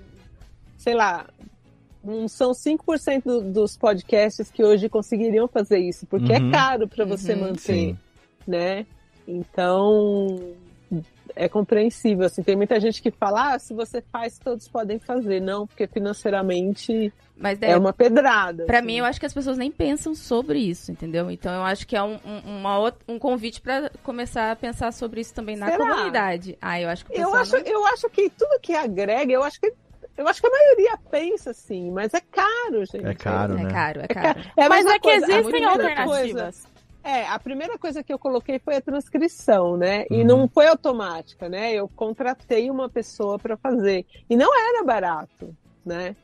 sei 0.76 0.94
lá, 0.94 1.26
não 2.06 2.28
são 2.28 2.52
5% 2.54 3.24
do- 3.24 3.40
dos 3.52 3.76
podcasts 3.76 4.50
que 4.50 4.62
hoje 4.64 4.88
conseguiriam 4.88 5.48
fazer 5.48 5.78
isso, 5.78 6.06
porque 6.06 6.32
Uhum. 6.32 6.48
é 6.48 6.50
caro 6.52 6.86
para 6.88 7.04
você 7.04 7.34
Uhum. 7.34 7.40
manter, 7.40 7.58
Sim. 7.60 7.98
né? 8.46 8.86
Então 9.26 10.54
é 11.34 11.48
compreensível. 11.48 12.24
Assim, 12.26 12.42
tem 12.42 12.56
muita 12.56 12.78
gente 12.80 13.02
que 13.02 13.10
fala, 13.10 13.54
ah, 13.54 13.58
se 13.58 13.74
você 13.74 14.00
faz, 14.12 14.38
todos 14.38 14.68
podem 14.68 14.98
fazer. 14.98 15.40
Não, 15.40 15.66
porque 15.66 15.86
financeiramente 15.86 17.12
Mas 17.36 17.60
é 17.60 17.76
uma 17.76 17.92
pedrada. 17.92 18.64
Pra 18.64 18.78
assim. 18.78 18.86
mim, 18.86 18.96
eu 18.98 19.04
acho 19.04 19.20
que 19.20 19.26
as 19.26 19.34
pessoas 19.34 19.58
nem 19.58 19.70
pensam 19.70 20.14
sobre 20.14 20.58
isso, 20.60 20.90
entendeu? 20.92 21.30
Então, 21.30 21.52
eu 21.52 21.62
acho 21.62 21.86
que 21.86 21.94
é 21.96 22.02
um, 22.02 22.14
um, 22.24 22.58
uma 22.60 22.92
um 23.08 23.18
convite 23.18 23.60
pra 23.60 23.90
começar 24.02 24.52
a 24.52 24.56
pensar 24.56 24.92
sobre 24.92 25.20
isso 25.20 25.34
também 25.34 25.56
na 25.56 25.66
Será? 25.66 25.78
comunidade. 25.78 26.56
Ah, 26.62 26.80
eu 26.80 26.88
acho 26.88 27.04
que 27.04 27.18
Eu 27.20 27.34
acho, 27.34 27.52
não- 27.52 27.64
eu 27.66 27.86
acho 27.88 28.08
que 28.08 28.30
tudo 28.30 28.58
que 28.60 28.72
agrega, 28.74 29.32
eu 29.32 29.42
acho 29.42 29.60
que 29.60 29.72
eu 30.16 30.26
acho 30.28 30.40
que 30.40 30.46
a 30.46 30.50
maioria 30.50 30.98
pensa 31.10 31.50
assim, 31.50 31.90
mas 31.90 32.12
é 32.14 32.20
caro, 32.20 32.84
gente. 32.90 33.06
É 33.06 33.14
caro, 33.14 33.58
É 33.58 33.62
né? 33.64 33.70
caro, 33.70 34.00
é 34.00 34.04
É 34.04 34.14
caro. 34.14 34.34
caro. 34.34 34.52
É 34.56 34.64
a 34.64 34.68
Mas 34.68 34.86
é 34.86 34.94
que 34.94 35.00
coisa, 35.00 35.32
existem 35.38 35.64
alternativas. 35.64 36.06
coisa- 36.62 36.76
é, 37.04 37.24
a 37.28 37.38
primeira 37.38 37.78
coisa 37.78 38.02
que 38.02 38.12
eu 38.12 38.18
coloquei 38.18 38.58
foi 38.58 38.74
a 38.76 38.80
transcrição, 38.80 39.76
né? 39.76 40.06
E 40.10 40.22
Uhum. 40.22 40.26
não 40.26 40.48
foi 40.48 40.66
automática, 40.66 41.48
né? 41.48 41.72
Eu 41.72 41.88
contratei 41.88 42.68
uma 42.70 42.88
pessoa 42.88 43.38
para 43.38 43.56
fazer. 43.56 44.04
E 44.28 44.36
não 44.36 44.50
era 44.52 44.82
barato, 44.82 45.54
né? 45.84 46.16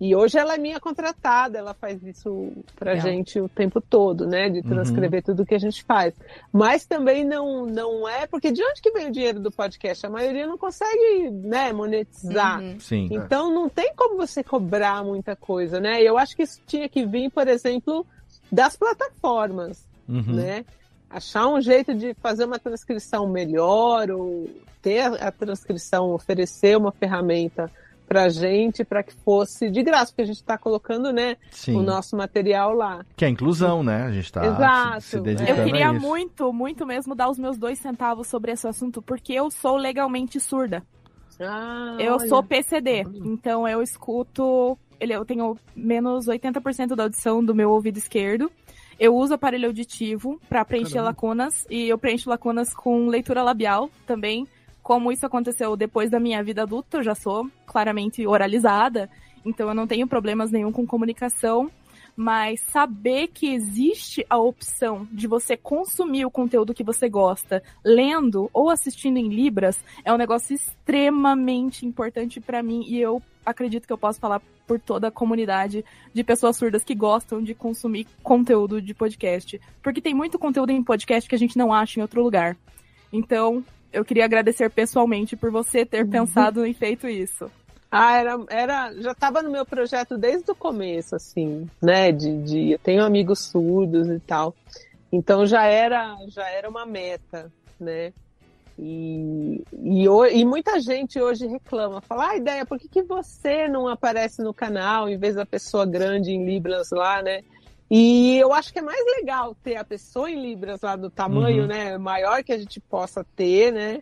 E 0.00 0.14
hoje 0.14 0.36
ela 0.36 0.54
é 0.54 0.58
minha 0.58 0.80
contratada, 0.80 1.56
ela 1.58 1.72
faz 1.72 2.02
isso 2.02 2.52
pra 2.76 2.92
Legal. 2.94 3.06
gente 3.06 3.40
o 3.40 3.48
tempo 3.48 3.80
todo, 3.80 4.26
né? 4.26 4.50
De 4.50 4.60
transcrever 4.62 5.22
tudo 5.22 5.46
que 5.46 5.54
a 5.54 5.58
gente 5.58 5.84
faz. 5.84 6.12
Mas 6.52 6.84
também 6.84 7.24
não, 7.24 7.64
não 7.64 8.08
é, 8.08 8.26
porque 8.26 8.50
de 8.50 8.62
onde 8.62 8.82
que 8.82 8.90
vem 8.90 9.08
o 9.08 9.12
dinheiro 9.12 9.38
do 9.38 9.52
podcast? 9.52 10.04
A 10.04 10.10
maioria 10.10 10.46
não 10.46 10.58
consegue, 10.58 11.30
né, 11.30 11.72
monetizar. 11.72 12.60
Uhum. 12.60 12.80
Sim. 12.80 13.08
Então 13.10 13.52
não 13.54 13.68
tem 13.68 13.94
como 13.94 14.16
você 14.16 14.42
cobrar 14.42 15.04
muita 15.04 15.36
coisa, 15.36 15.78
né? 15.80 16.02
Eu 16.02 16.18
acho 16.18 16.36
que 16.36 16.42
isso 16.42 16.60
tinha 16.66 16.88
que 16.88 17.06
vir, 17.06 17.30
por 17.30 17.46
exemplo, 17.46 18.04
das 18.50 18.76
plataformas, 18.76 19.86
Uhum. 20.08 20.34
né? 20.34 20.64
achar 21.08 21.46
um 21.46 21.60
jeito 21.60 21.94
de 21.94 22.12
fazer 22.14 22.44
uma 22.44 22.58
transcrição 22.58 23.28
melhor 23.28 24.10
ou 24.10 24.50
ter 24.82 25.00
a 25.02 25.30
transcrição, 25.30 26.10
oferecer 26.10 26.76
uma 26.76 26.90
ferramenta 26.90 27.70
para 28.06 28.28
gente 28.28 28.84
para 28.84 29.02
que 29.02 29.12
fosse 29.14 29.70
de 29.70 29.82
graça, 29.82 30.06
porque 30.12 30.22
a 30.22 30.26
gente 30.26 30.36
está 30.36 30.56
colocando, 30.58 31.12
né, 31.12 31.36
Sim. 31.50 31.76
o 31.76 31.82
nosso 31.82 32.16
material 32.16 32.72
lá. 32.74 33.04
Que 33.16 33.24
é 33.24 33.28
inclusão, 33.28 33.82
né? 33.82 34.02
A 34.04 34.12
gente 34.12 34.32
tá 34.32 34.44
Exato. 34.46 35.00
se, 35.00 35.08
se 35.08 35.20
dedicando 35.20 35.60
Eu 35.60 35.64
queria 35.64 35.88
a 35.90 35.92
isso. 35.94 36.00
muito, 36.06 36.52
muito 36.52 36.86
mesmo 36.86 37.14
dar 37.14 37.28
os 37.30 37.38
meus 37.38 37.56
dois 37.58 37.78
centavos 37.78 38.26
sobre 38.28 38.52
esse 38.52 38.66
assunto, 38.68 39.00
porque 39.02 39.32
eu 39.32 39.50
sou 39.50 39.76
legalmente 39.76 40.38
surda. 40.38 40.82
Ah, 41.40 41.96
Eu 41.98 42.14
olha. 42.14 42.28
sou 42.28 42.42
PCD, 42.42 43.04
então 43.24 43.66
eu 43.66 43.82
escuto. 43.82 44.78
Ele, 45.00 45.12
eu 45.14 45.24
tenho 45.24 45.58
menos 45.74 46.26
80% 46.28 46.94
da 46.94 47.02
audição 47.04 47.44
do 47.44 47.54
meu 47.54 47.70
ouvido 47.70 47.98
esquerdo. 47.98 48.50
Eu 48.98 49.16
uso 49.16 49.34
aparelho 49.34 49.66
auditivo 49.66 50.40
para 50.48 50.64
preencher 50.64 50.92
Caramba. 50.92 51.08
lacunas 51.10 51.66
e 51.68 51.88
eu 51.88 51.98
preencho 51.98 52.30
lacunas 52.30 52.72
com 52.72 53.08
leitura 53.08 53.42
labial 53.42 53.90
também. 54.06 54.46
Como 54.84 55.10
isso 55.10 55.24
aconteceu 55.24 55.74
depois 55.76 56.10
da 56.10 56.20
minha 56.20 56.44
vida 56.44 56.60
adulta, 56.60 56.98
eu 56.98 57.02
já 57.02 57.14
sou 57.14 57.50
claramente 57.64 58.26
oralizada, 58.26 59.08
então 59.42 59.66
eu 59.66 59.74
não 59.74 59.86
tenho 59.86 60.06
problemas 60.06 60.50
nenhum 60.50 60.70
com 60.70 60.86
comunicação. 60.86 61.70
Mas 62.14 62.60
saber 62.70 63.28
que 63.28 63.52
existe 63.52 64.24
a 64.28 64.36
opção 64.36 65.08
de 65.10 65.26
você 65.26 65.56
consumir 65.56 66.26
o 66.26 66.30
conteúdo 66.30 66.74
que 66.74 66.84
você 66.84 67.08
gosta 67.08 67.62
lendo 67.82 68.48
ou 68.52 68.68
assistindo 68.68 69.16
em 69.16 69.28
Libras 69.28 69.82
é 70.04 70.12
um 70.12 70.18
negócio 70.18 70.54
extremamente 70.54 71.84
importante 71.84 72.38
para 72.38 72.62
mim 72.62 72.84
e 72.86 73.00
eu 73.00 73.20
acredito 73.44 73.86
que 73.86 73.92
eu 73.92 73.98
posso 73.98 74.20
falar 74.20 74.40
por 74.66 74.78
toda 74.78 75.08
a 75.08 75.10
comunidade 75.10 75.84
de 76.12 76.22
pessoas 76.22 76.56
surdas 76.56 76.84
que 76.84 76.94
gostam 76.94 77.42
de 77.42 77.54
consumir 77.54 78.06
conteúdo 78.22 78.80
de 78.80 78.94
podcast. 78.94 79.60
Porque 79.82 80.00
tem 80.00 80.14
muito 80.14 80.38
conteúdo 80.38 80.70
em 80.70 80.84
podcast 80.84 81.28
que 81.28 81.34
a 81.34 81.38
gente 81.38 81.56
não 81.56 81.72
acha 81.72 81.98
em 81.98 82.02
outro 82.02 82.22
lugar. 82.22 82.56
Então, 83.12 83.64
eu 83.94 84.04
queria 84.04 84.24
agradecer 84.24 84.68
pessoalmente 84.70 85.36
por 85.36 85.50
você 85.50 85.86
ter 85.86 86.06
pensado 86.06 86.66
e 86.66 86.74
feito 86.74 87.08
isso. 87.08 87.50
Ah, 87.90 88.16
era, 88.16 88.44
era, 88.50 88.92
já 88.94 89.12
estava 89.12 89.40
no 89.40 89.50
meu 89.50 89.64
projeto 89.64 90.18
desde 90.18 90.50
o 90.50 90.54
começo, 90.54 91.14
assim, 91.14 91.70
né? 91.80 92.10
De, 92.10 92.42
de 92.42 92.70
eu 92.72 92.78
tenho 92.78 93.04
amigos 93.04 93.38
surdos 93.38 94.08
e 94.08 94.18
tal. 94.18 94.52
Então 95.12 95.46
já 95.46 95.64
era, 95.64 96.16
já 96.26 96.48
era 96.50 96.68
uma 96.68 96.84
meta, 96.84 97.52
né? 97.78 98.12
E, 98.76 99.62
e, 99.72 100.04
e 100.32 100.44
muita 100.44 100.80
gente 100.80 101.20
hoje 101.20 101.46
reclama, 101.46 102.00
fala, 102.00 102.30
ah, 102.30 102.36
ideia, 102.36 102.66
por 102.66 102.80
que, 102.80 102.88
que 102.88 103.02
você 103.02 103.68
não 103.68 103.86
aparece 103.86 104.42
no 104.42 104.52
canal 104.52 105.08
em 105.08 105.16
vez 105.16 105.36
da 105.36 105.46
pessoa 105.46 105.86
grande 105.86 106.32
em 106.32 106.44
Libras 106.44 106.90
lá, 106.90 107.22
né? 107.22 107.42
E 107.96 108.36
eu 108.38 108.52
acho 108.52 108.72
que 108.72 108.80
é 108.80 108.82
mais 108.82 108.98
legal 109.18 109.54
ter 109.62 109.76
a 109.76 109.84
pessoa 109.84 110.28
em 110.28 110.40
Libras 110.42 110.80
lá 110.82 110.96
do 110.96 111.08
tamanho, 111.08 111.62
Uhum. 111.62 111.68
né, 111.68 111.96
maior 111.96 112.42
que 112.42 112.52
a 112.52 112.58
gente 112.58 112.80
possa 112.80 113.24
ter, 113.36 113.72
né? 113.72 114.00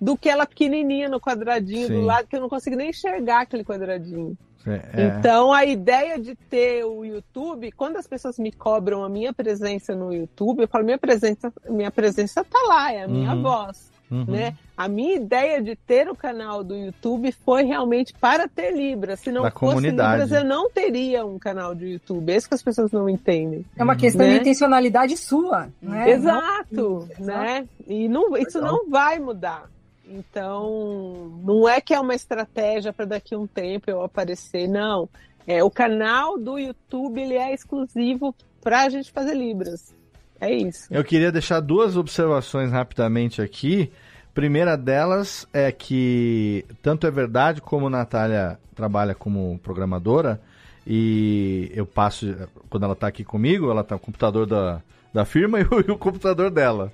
Do 0.00 0.16
que 0.16 0.28
ela 0.28 0.46
pequenininha 0.46 1.08
no 1.08 1.20
quadradinho 1.20 1.88
do 1.88 1.94
Sim. 1.96 2.04
lado, 2.04 2.28
que 2.28 2.36
eu 2.36 2.40
não 2.40 2.48
consigo 2.48 2.76
nem 2.76 2.90
enxergar 2.90 3.40
aquele 3.40 3.64
quadradinho. 3.64 4.38
É, 4.64 4.70
é. 5.02 5.06
Então, 5.18 5.52
a 5.52 5.64
ideia 5.64 6.20
de 6.20 6.36
ter 6.36 6.84
o 6.84 7.04
YouTube, 7.04 7.72
quando 7.72 7.96
as 7.96 8.06
pessoas 8.06 8.38
me 8.38 8.52
cobram 8.52 9.02
a 9.02 9.08
minha 9.08 9.32
presença 9.32 9.92
no 9.92 10.12
YouTube, 10.14 10.60
eu 10.62 10.68
falo, 10.68 10.84
minha 10.84 10.98
presença, 10.98 11.52
minha 11.68 11.90
presença 11.90 12.44
tá 12.44 12.58
lá, 12.68 12.92
é 12.92 13.02
a 13.02 13.08
minha 13.08 13.32
Uhum. 13.34 13.42
voz. 13.42 13.90
Uhum. 14.12 14.26
Né? 14.28 14.54
A 14.76 14.88
minha 14.88 15.16
ideia 15.16 15.62
de 15.62 15.74
ter 15.74 16.06
o 16.08 16.14
canal 16.14 16.62
do 16.62 16.76
YouTube 16.76 17.32
foi 17.32 17.62
realmente 17.64 18.12
para 18.12 18.46
ter 18.46 18.70
Libras. 18.72 19.20
Se 19.20 19.32
não 19.32 19.42
Da 19.42 19.50
fosse 19.50 19.74
comunidade. 19.74 20.22
Libras, 20.22 20.38
eu 20.38 20.46
não 20.46 20.70
teria 20.70 21.24
um 21.24 21.38
canal 21.38 21.74
de 21.74 21.86
YouTube. 21.86 22.30
É 22.30 22.36
isso 22.36 22.46
que 22.46 22.54
as 22.54 22.62
pessoas 22.62 22.92
não 22.92 23.08
entendem. 23.08 23.64
É 23.74 23.82
uma 23.82 23.96
questão 23.96 24.26
Né? 24.26 24.34
de 24.34 24.40
intencionalidade 24.40 25.16
sua, 25.16 25.68
né? 25.80 26.10
Exato, 26.10 27.08
né? 27.18 27.66
E 27.86 28.06
não, 28.06 28.36
isso 28.36 28.60
não 28.60 28.88
vai 28.90 29.18
mudar. 29.18 29.70
Então, 30.06 31.32
não 31.42 31.66
é 31.66 31.80
que 31.80 31.94
é 31.94 32.00
uma 32.00 32.14
estratégia 32.14 32.92
para 32.92 33.06
daqui 33.06 33.34
a 33.34 33.38
um 33.38 33.46
tempo 33.46 33.90
eu 33.90 34.02
aparecer, 34.02 34.68
não. 34.68 35.08
É 35.46 35.64
o 35.64 35.70
canal 35.70 36.38
do 36.38 36.58
YouTube 36.58 37.20
ele 37.20 37.34
é 37.34 37.54
exclusivo 37.54 38.34
para 38.60 38.82
a 38.82 38.88
gente 38.88 39.10
fazer 39.10 39.34
libras. 39.34 39.94
É 40.42 40.52
isso. 40.52 40.88
Eu 40.90 41.04
queria 41.04 41.30
deixar 41.30 41.60
duas 41.60 41.96
observações 41.96 42.72
rapidamente 42.72 43.40
aqui. 43.40 43.92
Primeira 44.34 44.76
delas 44.76 45.46
é 45.52 45.70
que 45.70 46.64
tanto 46.82 47.06
é 47.06 47.10
verdade 47.12 47.60
como 47.60 47.86
a 47.86 47.90
Natália 47.90 48.58
trabalha 48.74 49.14
como 49.14 49.60
programadora 49.62 50.40
e 50.84 51.70
eu 51.74 51.86
passo, 51.86 52.34
quando 52.68 52.82
ela 52.82 52.94
está 52.94 53.06
aqui 53.06 53.22
comigo, 53.22 53.70
ela 53.70 53.84
tá 53.84 53.94
no 53.94 54.00
computador 54.00 54.44
da, 54.44 54.82
da 55.14 55.24
firma 55.24 55.60
e 55.62 55.62
o, 55.62 55.80
e 55.80 55.90
o 55.92 55.96
computador 55.96 56.50
dela. 56.50 56.92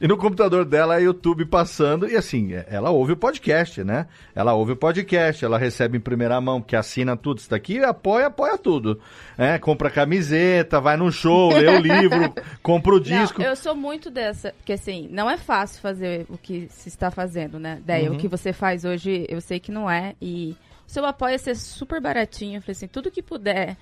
E 0.00 0.06
no 0.06 0.16
computador 0.16 0.64
dela 0.64 0.96
é 0.98 1.02
YouTube 1.02 1.44
passando, 1.46 2.08
e 2.08 2.14
assim, 2.16 2.50
ela 2.68 2.90
ouve 2.90 3.12
o 3.12 3.16
podcast, 3.16 3.82
né? 3.82 4.06
Ela 4.34 4.54
ouve 4.54 4.72
o 4.72 4.76
podcast, 4.76 5.44
ela 5.44 5.58
recebe 5.58 5.98
em 5.98 6.00
primeira 6.00 6.40
mão, 6.40 6.60
porque 6.60 6.76
assina 6.76 7.16
tudo. 7.16 7.38
Isso 7.38 7.50
daqui 7.50 7.82
apoia, 7.82 8.26
apoia 8.26 8.56
tudo. 8.56 9.00
É, 9.36 9.58
compra 9.58 9.90
camiseta, 9.90 10.80
vai 10.80 10.96
no 10.96 11.10
show, 11.10 11.52
lê 11.52 11.66
o 11.68 11.80
livro, 11.80 12.32
compra 12.62 12.94
o 12.94 13.00
disco. 13.00 13.40
Não, 13.42 13.48
eu 13.48 13.56
sou 13.56 13.74
muito 13.74 14.10
dessa, 14.10 14.52
porque 14.58 14.74
assim, 14.74 15.08
não 15.10 15.28
é 15.28 15.36
fácil 15.36 15.80
fazer 15.80 16.26
o 16.28 16.38
que 16.38 16.68
se 16.70 16.88
está 16.88 17.10
fazendo, 17.10 17.58
né? 17.58 17.80
Daí 17.84 18.08
Uhum. 18.08 18.14
o 18.14 18.18
que 18.18 18.28
você 18.28 18.52
faz 18.52 18.84
hoje, 18.84 19.26
eu 19.28 19.40
sei 19.40 19.58
que 19.58 19.72
não 19.72 19.90
é. 19.90 20.14
E 20.22 20.56
o 20.86 20.90
seu 20.90 21.04
apoio 21.04 21.34
é 21.34 21.38
ser 21.38 21.56
super 21.56 22.00
baratinho. 22.00 22.58
Eu 22.58 22.62
falei 22.62 22.72
assim, 22.72 22.86
tudo 22.86 23.10
que 23.10 23.22
puder, 23.22 23.76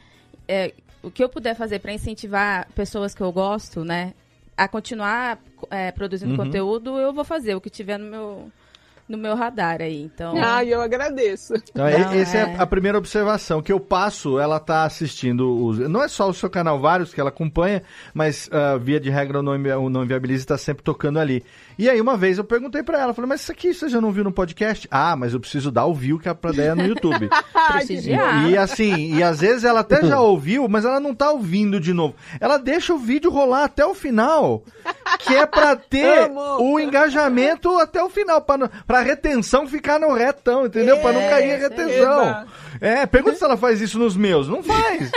é, 0.49 0.73
o 1.03 1.11
que 1.11 1.23
eu 1.23 1.29
puder 1.29 1.55
fazer 1.55 1.79
para 1.79 1.93
incentivar 1.93 2.67
pessoas 2.75 3.15
que 3.15 3.21
eu 3.23 3.31
gosto, 3.31 3.85
né? 3.85 4.15
A 4.57 4.67
continuar 4.69 5.39
é, 5.71 5.91
produzindo 5.93 6.31
Uhum. 6.33 6.37
conteúdo, 6.39 6.99
eu 6.99 7.13
vou 7.13 7.25
fazer 7.25 7.55
o 7.55 7.61
que 7.61 7.69
tiver 7.69 7.99
no 7.99 8.07
meu, 8.11 8.51
no 9.09 9.19
meu 9.19 9.35
radar 9.35 9.83
aí. 9.83 10.03
Então. 10.03 10.35
Ah, 10.43 10.65
e 10.65 10.71
eu 10.71 10.81
agradeço. 10.81 11.55
Então, 11.55 11.85
Não, 11.85 11.87
essa 11.87 12.39
é. 12.39 12.41
é. 12.41 12.57
a 12.59 12.67
primeira 12.67 12.97
observação 12.97 13.61
que 13.61 13.71
eu 13.71 13.79
passo. 13.79 14.39
Ela 14.39 14.59
tá 14.59 14.85
assistindo 14.85 15.63
os. 15.65 15.79
Não 15.79 16.03
é 16.03 16.09
só 16.09 16.29
o 16.29 16.33
seu 16.35 16.49
canal, 16.49 16.81
vários 16.81 17.13
que 17.13 17.21
ela 17.21 17.29
acompanha, 17.29 17.83
mas 18.15 18.49
ah, 18.51 18.79
via 18.79 18.99
de 18.99 19.11
regra 19.11 19.41
o 19.41 19.43
não, 19.43 19.55
Invi- 19.55 19.73
o 19.73 19.91
não 19.91 20.05
inviabiliza 20.05 20.43
está 20.45 20.57
sempre 20.59 20.83
tocando 20.83 21.19
ali. 21.19 21.45
E 21.79 21.91
aí 21.91 22.01
uma 22.01 22.17
vez 22.17 22.39
eu 22.39 22.45
perguntei 22.45 22.83
pra 22.83 22.99
ela, 23.01 23.13
falei, 23.13 23.29
mas 23.29 23.43
isso 23.43 23.53
aqui 23.53 23.75
você 23.75 23.89
já 23.89 24.01
não 24.01 24.11
viu 24.11 24.25
no 24.25 24.33
podcast? 24.33 24.89
Ah, 24.91 25.15
mas 25.15 25.35
eu 25.35 25.41
preciso 25.41 25.71
dar 25.71 25.85
o 25.87 25.95
view 25.95 26.19
que 26.19 26.29
é 26.29 26.33
pra 26.35 26.51
ideia 26.53 26.75
no 26.75 26.85
YouTube. 26.87 27.29
E, 28.47 28.51
e 28.51 28.57
assim, 28.57 29.15
e 29.17 29.23
às 29.23 29.41
vezes 29.41 29.65
ela 29.65 29.81
até 29.81 30.03
já 30.05 30.19
ouviu, 30.21 30.69
mas 30.69 30.85
ela 30.85 31.01
não 31.01 31.15
tá 31.15 31.31
ouvindo 31.31 31.79
de 31.81 31.93
novo. 31.93 32.15
Ela 32.41 32.59
deixa 32.59 32.95
o 32.95 32.99
vídeo 32.99 33.31
rolar 33.31 33.65
até 33.65 33.85
o 33.85 33.95
final, 33.95 34.63
que 35.19 35.35
é 35.35 35.45
pra 35.47 35.75
ter 35.77 36.31
o 36.61 36.79
engajamento 36.81 37.77
até 37.79 38.03
o 38.03 38.09
final, 38.09 38.41
pra, 38.41 38.57
não- 38.57 38.71
pra 38.87 39.01
retenção 39.01 39.67
ficar 39.67 39.99
no 39.99 40.13
retão, 40.15 40.67
entendeu? 40.67 40.97
Pra 40.99 41.13
não 41.13 41.21
cair 41.29 41.55
a 41.55 41.59
retenção. 41.59 42.23
Eba. 42.23 42.47
É, 42.81 43.07
pergunta 43.07 43.37
se 43.37 43.45
ela 43.45 43.57
faz 43.57 43.81
isso 43.81 43.99
nos 43.99 44.17
meus. 44.17 44.49
Não 44.49 44.63
faz. 44.63 45.11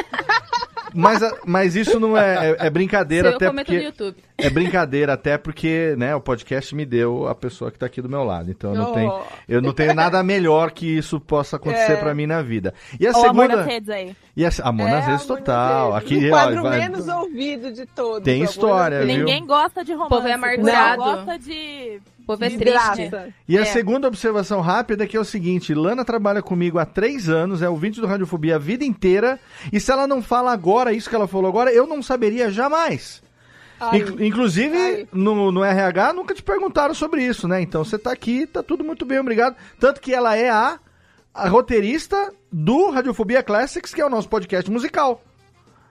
Mas, 0.94 1.22
a- 1.24 1.36
mas 1.46 1.76
isso 1.76 2.00
não 2.00 2.18
é, 2.18 2.52
é, 2.52 2.68
é 2.68 2.70
brincadeira 2.70 3.30
Se 3.30 3.34
eu 3.34 3.38
até 3.38 3.48
comento 3.48 3.66
porque... 3.68 3.80
no 3.80 3.86
YouTube. 3.86 4.18
É 4.38 4.50
brincadeira 4.50 5.14
até 5.14 5.38
porque, 5.38 5.96
né, 5.98 6.16
o 6.16 6.22
podcast 6.22 6.74
me 6.74 6.86
deu 6.86 7.28
a 7.28 7.36
pessoa 7.36 7.70
que 7.72 7.78
tá 7.78 7.86
aqui 7.86 8.02
do 8.02 8.08
meu 8.08 8.24
lado. 8.24 8.50
Então 8.50 8.72
eu 8.74 8.78
não 8.78 8.92
Oh. 8.92 8.94
tenho, 8.94 9.20
eu 9.50 9.62
não 9.62 9.74
tenho 9.74 9.94
nada 9.94 10.24
melhor 10.24 10.72
que 10.72 10.86
isso 10.98 11.20
possa 11.20 11.58
acontecer 11.58 11.94
É. 11.94 11.96
pra 11.98 12.16
mim 12.16 12.26
na 12.26 12.42
vida. 12.42 12.74
E 13.00 13.06
a 13.06 13.14
segunda 13.14 13.64
aí. 13.94 14.16
E 14.38 14.46
a, 14.46 14.50
amor 14.64 14.90
nas 14.90 15.06
redes 15.06 15.26
total. 15.26 15.94
Aqui, 15.96 16.28
o 16.28 16.30
quadro 16.30 16.60
ó, 16.60 16.64
vai- 16.64 16.80
menos 16.80 17.08
ouvido 17.08 17.72
de 17.74 17.86
todos. 17.86 18.24
Tem 18.24 18.42
história, 18.44 19.06
viu? 19.06 19.18
Ninguém 19.20 19.46
gosta 19.46 19.84
de 19.84 19.92
romance. 19.92 20.10
povo 20.16 20.28
é 20.28 20.34
amargurado. 20.34 20.98
Não, 21.02 21.16
gosta 21.16 21.38
de... 21.40 22.00
Povo 22.30 22.46
é 22.46 22.50
de 22.50 22.58
triste. 22.58 22.74
graça. 23.10 23.30
E 23.48 23.58
a 23.58 23.62
É. 23.62 23.66
segunda 23.66 24.08
observação 24.08 24.62
rápida 24.62 25.04
é 25.04 25.08
que 25.08 25.18
é 25.18 25.20
o 25.20 25.26
seguinte: 25.26 25.74
Lana 25.74 26.06
trabalha 26.06 26.44
comigo 26.44 26.78
há 26.78 26.86
três 26.86 27.28
anos, 27.28 27.64
é 27.64 27.68
ouvinte 27.70 28.00
do 28.00 28.06
Radiofobia 28.06 28.56
a 28.56 28.60
vida 28.60 28.86
inteira, 28.86 29.40
e 29.74 29.80
se 29.80 29.92
ela 29.92 30.06
não 30.06 30.22
fala 30.22 30.52
agora 30.52 30.94
isso 30.94 31.10
que 31.10 31.16
ela 31.16 31.28
falou 31.28 31.48
agora, 31.48 31.72
eu 31.74 31.88
não 31.88 32.04
saberia 32.04 32.52
jamais. 32.52 33.24
Inc- 33.94 34.20
inclusive, 34.22 35.08
No, 35.12 35.52
no 35.52 35.64
RH 35.64 36.14
nunca 36.14 36.36
te 36.36 36.44
perguntaram 36.44 36.94
sobre 36.94 37.24
isso, 37.26 37.48
né? 37.48 37.62
Então 37.62 37.84
você 37.84 37.98
tá 37.98 38.12
aqui, 38.12 38.46
tá 38.46 38.62
tudo 38.62 38.84
muito 38.84 39.06
bem, 39.06 39.18
obrigado. 39.20 39.56
Tanto 39.80 40.00
que 40.02 40.14
ela 40.14 40.36
é 40.36 40.50
a, 40.50 40.78
a 41.34 41.48
roteirista 41.50 42.32
do 42.52 42.90
Radiofobia 42.92 43.42
Classics, 43.42 43.94
que 43.94 44.02
é 44.02 44.06
o 44.06 44.10
nosso 44.10 44.30
podcast 44.30 44.70
musical. 44.70 45.24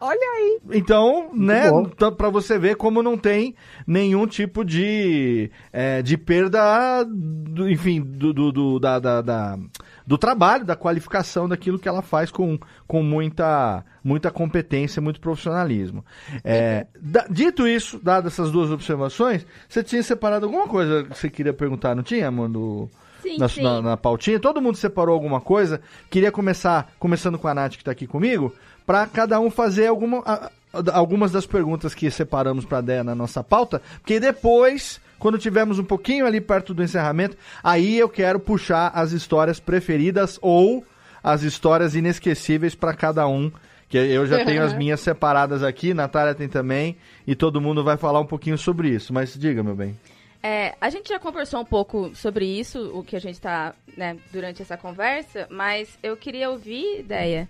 Olha 0.00 0.18
aí. 0.36 0.60
Então, 0.72 1.30
né, 1.34 1.70
bom. 1.70 1.84
tá- 1.86 2.12
pra 2.12 2.28
você 2.30 2.58
ver 2.58 2.76
como 2.76 3.02
não 3.02 3.16
tem 3.18 3.54
nenhum 3.86 4.26
tipo 4.26 4.64
de, 4.64 5.50
é, 5.72 6.02
de 6.02 6.16
perda, 6.16 7.04
do- 7.04 7.68
enfim, 7.68 8.00
do, 8.00 8.32
do, 8.32 8.52
do- 8.52 8.78
da, 8.78 8.98
da- 8.98 9.20
da- 9.22 9.58
do 10.06 10.16
trabalho, 10.16 10.64
da 10.64 10.76
qualificação 10.76 11.48
daquilo 11.48 11.78
que 11.78 11.88
ela 11.88 12.00
faz 12.00 12.30
com, 12.30 12.58
com 12.86 13.02
muita, 13.02 13.84
muita 14.04 14.30
competência, 14.30 15.02
muito 15.02 15.20
profissionalismo. 15.20 16.04
É, 16.44 16.86
da- 17.00 17.26
dito 17.28 17.66
isso, 17.66 17.98
dadas 18.02 18.32
essas 18.34 18.50
duas 18.52 18.70
observações, 18.70 19.44
você 19.68 19.82
tinha 19.82 20.02
separado 20.02 20.46
alguma 20.46 20.68
coisa 20.68 21.04
que 21.04 21.18
você 21.18 21.28
queria 21.28 21.52
perguntar, 21.52 21.94
não 21.94 22.02
tinha, 22.02 22.28
Amando? 22.28 22.88
Sim, 23.20 23.36
na, 23.36 23.48
sim. 23.48 23.62
na- 23.64 23.82
na 23.82 23.96
pautinha, 23.96 24.38
todo 24.38 24.62
mundo 24.62 24.76
separou 24.76 25.12
alguma 25.12 25.40
coisa. 25.40 25.80
Queria 26.08 26.30
começar, 26.30 26.92
começando 27.00 27.36
com 27.36 27.48
a 27.48 27.54
Nath 27.54 27.72
que 27.76 27.82
tá 27.82 27.90
aqui 27.90 28.06
comigo, 28.06 28.54
para 28.88 29.06
cada 29.06 29.38
um 29.38 29.50
fazer 29.50 29.86
alguma. 29.88 30.22
a- 30.24 30.50
algumas 30.92 31.30
das 31.32 31.44
perguntas 31.46 31.94
que 31.94 32.10
separamos 32.10 32.64
para 32.64 32.80
Déia 32.82 33.02
na 33.04 33.14
nossa 33.14 33.42
pauta, 33.42 33.80
porque 34.00 34.18
depois, 34.20 35.00
quando 35.18 35.38
tivermos 35.38 35.78
um 35.78 35.84
pouquinho 35.84 36.26
ali 36.26 36.40
perto 36.42 36.72
do 36.74 36.82
encerramento, 36.82 37.36
aí 37.64 37.98
eu 37.98 38.08
quero 38.08 38.38
puxar 38.38 38.90
as 38.94 39.12
histórias 39.12 39.58
preferidas 39.60 40.38
ou 40.42 40.84
as 41.24 41.42
histórias 41.42 41.94
inesquecíveis 41.94 42.74
para 42.74 42.94
cada 42.94 43.26
um. 43.26 43.50
Que 43.88 43.96
eu 43.96 44.26
já 44.26 44.44
tenho 44.44 44.62
as 44.62 44.72
minhas 44.76 45.00
separadas 45.00 45.62
aqui, 45.62 45.92
Natália 45.94 46.34
tem 46.34 46.48
também, 46.48 46.96
e 47.26 47.34
todo 47.34 47.60
mundo 47.62 47.82
vai 47.82 47.96
falar 47.96 48.20
um 48.20 48.26
pouquinho 48.26 48.58
sobre 48.58 48.90
isso. 48.90 49.12
Mas 49.12 49.34
diga, 49.34 49.62
meu 49.62 49.74
bem. 49.74 49.98
É, 50.42 50.74
a 50.80 50.88
gente 50.90 51.08
já 51.08 51.18
conversou 51.18 51.60
um 51.60 51.64
pouco 51.64 52.10
sobre 52.14 52.44
isso, 52.44 52.90
o 52.94 53.02
que 53.02 53.16
a 53.16 53.20
gente 53.20 53.34
está 53.34 53.74
né, 53.96 54.16
durante 54.30 54.60
essa 54.62 54.76
conversa, 54.76 55.46
mas 55.50 55.98
eu 56.02 56.14
queria 56.16 56.50
ouvir 56.50 57.00
ideia. 57.00 57.48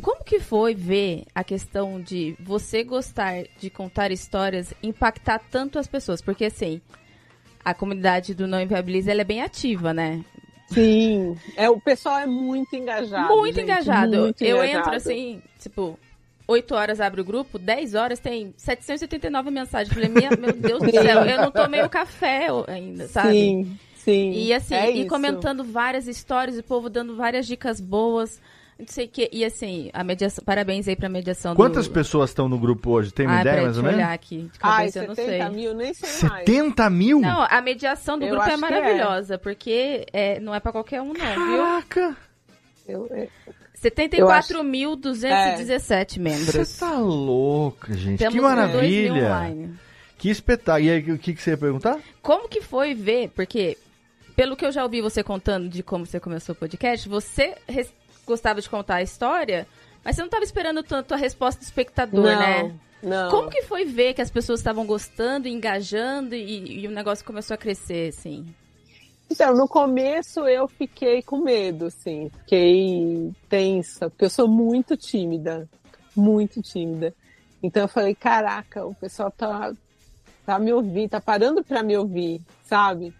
Como 0.00 0.24
que 0.24 0.40
foi 0.40 0.74
ver 0.74 1.24
a 1.34 1.44
questão 1.44 2.00
de 2.00 2.36
você 2.40 2.82
gostar 2.84 3.44
de 3.58 3.68
contar 3.68 4.10
histórias 4.10 4.72
impactar 4.82 5.38
tanto 5.50 5.78
as 5.78 5.86
pessoas? 5.86 6.22
Porque, 6.22 6.44
assim, 6.46 6.80
a 7.64 7.74
comunidade 7.74 8.34
do 8.34 8.46
Não 8.46 8.60
Inviabiliza 8.60 9.10
ela 9.10 9.20
é 9.20 9.24
bem 9.24 9.42
ativa, 9.42 9.92
né? 9.92 10.24
Sim, 10.68 11.36
é, 11.56 11.68
o 11.68 11.80
pessoal 11.80 12.18
é 12.18 12.26
muito 12.26 12.74
engajado. 12.74 13.36
Muito 13.36 13.56
gente, 13.56 13.64
engajado. 13.64 14.18
muito 14.18 14.42
eu 14.42 14.56
engajado. 14.56 14.78
entro 14.78 14.94
assim, 14.96 15.42
tipo, 15.58 15.98
8 16.46 16.74
horas 16.74 17.00
abre 17.00 17.20
o 17.20 17.24
grupo, 17.24 17.58
10 17.58 17.94
horas 17.94 18.18
tem 18.18 18.54
789 18.56 19.50
mensagens. 19.50 19.92
Falei, 19.92 20.08
minha, 20.08 20.30
meu 20.30 20.52
Deus 20.52 20.82
do 20.82 20.90
céu, 20.90 21.24
eu 21.24 21.42
não 21.42 21.50
tomei 21.50 21.82
o 21.82 21.88
café 21.88 22.46
ainda, 22.66 23.06
sabe? 23.08 23.32
Sim, 23.32 23.78
sim. 23.96 24.30
E 24.32 24.54
assim, 24.54 24.74
é 24.74 24.90
e 24.90 25.00
isso. 25.00 25.08
comentando 25.08 25.62
várias 25.62 26.06
histórias, 26.06 26.58
o 26.58 26.62
povo 26.62 26.88
dando 26.88 27.16
várias 27.16 27.46
dicas 27.46 27.80
boas. 27.80 28.40
Não 28.78 28.86
sei 28.88 29.04
o 29.04 29.08
que. 29.08 29.28
E 29.32 29.44
assim, 29.44 29.90
a 29.92 30.02
mediação. 30.02 30.42
Parabéns 30.44 30.88
aí 30.88 30.96
pra 30.96 31.08
mediação 31.08 31.54
Quantas 31.54 31.86
do. 31.86 31.92
pessoas 31.94 32.30
estão 32.30 32.48
no 32.48 32.58
grupo 32.58 32.90
hoje? 32.90 33.12
Tem 33.12 33.26
uma 33.26 33.36
Ah, 33.38 33.40
ideia, 33.42 33.62
mais 33.62 33.76
ou 33.76 33.82
menos? 33.84 33.98
olhar 33.98 34.12
aqui. 34.12 34.38
De 34.52 34.58
Ai, 34.60 34.78
cabeça, 34.88 34.98
eu 35.00 35.08
não 35.08 35.14
70 35.14 35.46
sei. 35.46 35.48
mil, 35.56 35.74
nem 35.74 35.94
sei 35.94 36.28
mais. 36.28 36.40
70 36.44 36.90
mil? 36.90 37.20
Não, 37.20 37.46
a 37.48 37.60
mediação 37.60 38.18
do 38.18 38.24
Eu 38.24 38.30
grupo 38.30 38.48
é 38.48 38.54
é. 38.54 38.56
maravilhosa, 38.56 39.38
porque 39.38 40.04
é, 40.12 40.40
não 40.40 40.54
é 40.54 40.58
pra 40.60 40.72
qualquer 40.72 41.00
um, 41.00 41.12
não, 41.12 41.14
Caraca! 41.14 42.16
É, 42.88 42.92
viu? 42.92 43.08
Eu 44.12 44.28
acho- 44.30 44.52
74.217 44.52 46.18
membros. 46.20 46.46
Você 46.54 46.78
tá 46.80 46.98
louca, 46.98 47.94
gente. 47.94 48.18
Temos 48.18 48.34
que 48.34 48.40
maravilha. 48.40 49.66
Que 50.18 50.30
espetáculo. 50.30 50.84
E 50.86 50.90
aí, 50.90 51.12
o 51.12 51.18
que, 51.18 51.34
que 51.34 51.42
você 51.42 51.50
ia 51.50 51.56
perguntar? 51.58 51.98
Como 52.20 52.48
que 52.48 52.60
foi 52.60 52.94
ver? 52.94 53.30
Porque, 53.34 53.76
pelo 54.36 54.56
que 54.56 54.64
eu 54.64 54.70
já 54.72 54.82
ouvi 54.84 55.00
você 55.00 55.22
contando 55.22 55.68
de 55.68 55.82
como 55.82 56.06
você 56.06 56.20
começou 56.20 56.52
o 56.54 56.56
podcast, 56.56 57.08
você 57.08 57.56
gostava 58.32 58.60
de 58.60 58.68
contar 58.68 58.96
a 58.96 59.02
história, 59.02 59.66
mas 60.04 60.16
você 60.16 60.22
não 60.22 60.26
estava 60.26 60.44
esperando 60.44 60.82
tanto 60.82 61.12
a 61.14 61.16
resposta 61.16 61.60
do 61.60 61.64
espectador, 61.64 62.24
Não, 62.24 62.38
né? 62.38 62.74
não. 63.02 63.30
Como 63.30 63.50
que 63.50 63.62
foi 63.62 63.84
ver 63.84 64.14
que 64.14 64.22
as 64.22 64.30
pessoas 64.30 64.60
estavam 64.60 64.84
gostando, 64.86 65.46
engajando 65.46 66.34
e, 66.34 66.80
e 66.80 66.88
o 66.88 66.90
negócio 66.90 67.24
começou 67.24 67.54
a 67.54 67.58
crescer, 67.58 68.08
assim? 68.08 68.46
Então, 69.30 69.54
no 69.54 69.66
começo 69.68 70.46
eu 70.46 70.66
fiquei 70.68 71.22
com 71.22 71.38
medo, 71.38 71.86
assim, 71.86 72.30
fiquei 72.40 73.32
tensa, 73.48 74.10
porque 74.10 74.24
eu 74.26 74.30
sou 74.30 74.46
muito 74.46 74.96
tímida, 74.96 75.68
muito 76.14 76.60
tímida. 76.60 77.14
Então 77.62 77.84
eu 77.84 77.88
falei, 77.88 78.14
caraca, 78.14 78.84
o 78.84 78.94
pessoal 78.94 79.30
tá, 79.30 79.72
tá 80.44 80.58
me 80.58 80.72
ouvindo, 80.72 81.10
tá 81.10 81.20
parando 81.20 81.62
para 81.64 81.82
me 81.82 81.96
ouvir, 81.96 82.42
sabe? 82.64 83.14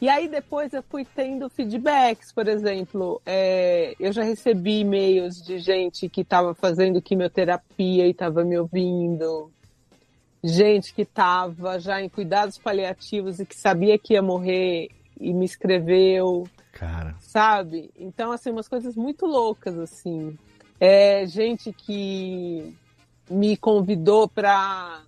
E 0.00 0.08
aí 0.08 0.28
depois 0.28 0.72
eu 0.72 0.82
fui 0.82 1.04
tendo 1.04 1.48
feedbacks, 1.50 2.30
por 2.32 2.46
exemplo, 2.46 3.20
é, 3.26 3.96
eu 3.98 4.12
já 4.12 4.22
recebi 4.22 4.80
e-mails 4.80 5.42
de 5.42 5.58
gente 5.58 6.08
que 6.08 6.20
estava 6.20 6.54
fazendo 6.54 7.02
quimioterapia 7.02 8.06
e 8.06 8.10
estava 8.10 8.44
me 8.44 8.56
ouvindo, 8.56 9.50
gente 10.42 10.94
que 10.94 11.02
estava 11.02 11.80
já 11.80 12.00
em 12.00 12.08
cuidados 12.08 12.58
paliativos 12.58 13.40
e 13.40 13.46
que 13.46 13.56
sabia 13.56 13.98
que 13.98 14.14
ia 14.14 14.22
morrer 14.22 14.88
e 15.20 15.32
me 15.34 15.44
escreveu, 15.44 16.46
Cara. 16.72 17.16
sabe? 17.18 17.90
Então, 17.98 18.30
assim, 18.30 18.50
umas 18.50 18.68
coisas 18.68 18.94
muito 18.94 19.26
loucas, 19.26 19.76
assim. 19.76 20.38
É 20.78 21.26
gente 21.26 21.72
que 21.72 22.72
me 23.28 23.56
convidou 23.56 24.28
para 24.28 25.02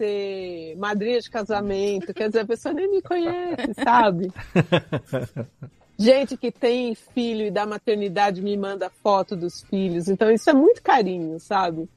ser 0.00 0.76
madrinha 0.78 1.20
de 1.20 1.28
casamento, 1.30 2.14
quer 2.14 2.28
dizer, 2.28 2.40
a 2.40 2.46
pessoa 2.46 2.72
nem 2.74 2.90
me 2.90 3.02
conhece, 3.02 3.74
sabe? 3.74 4.32
Gente 5.98 6.36
que 6.38 6.50
tem 6.50 6.94
filho 6.94 7.42
e 7.46 7.50
da 7.50 7.66
maternidade 7.66 8.40
me 8.40 8.56
manda 8.56 8.88
foto 8.88 9.36
dos 9.36 9.60
filhos, 9.62 10.08
então 10.08 10.30
isso 10.30 10.48
é 10.48 10.54
muito 10.54 10.82
carinho, 10.82 11.38
sabe? 11.38 11.90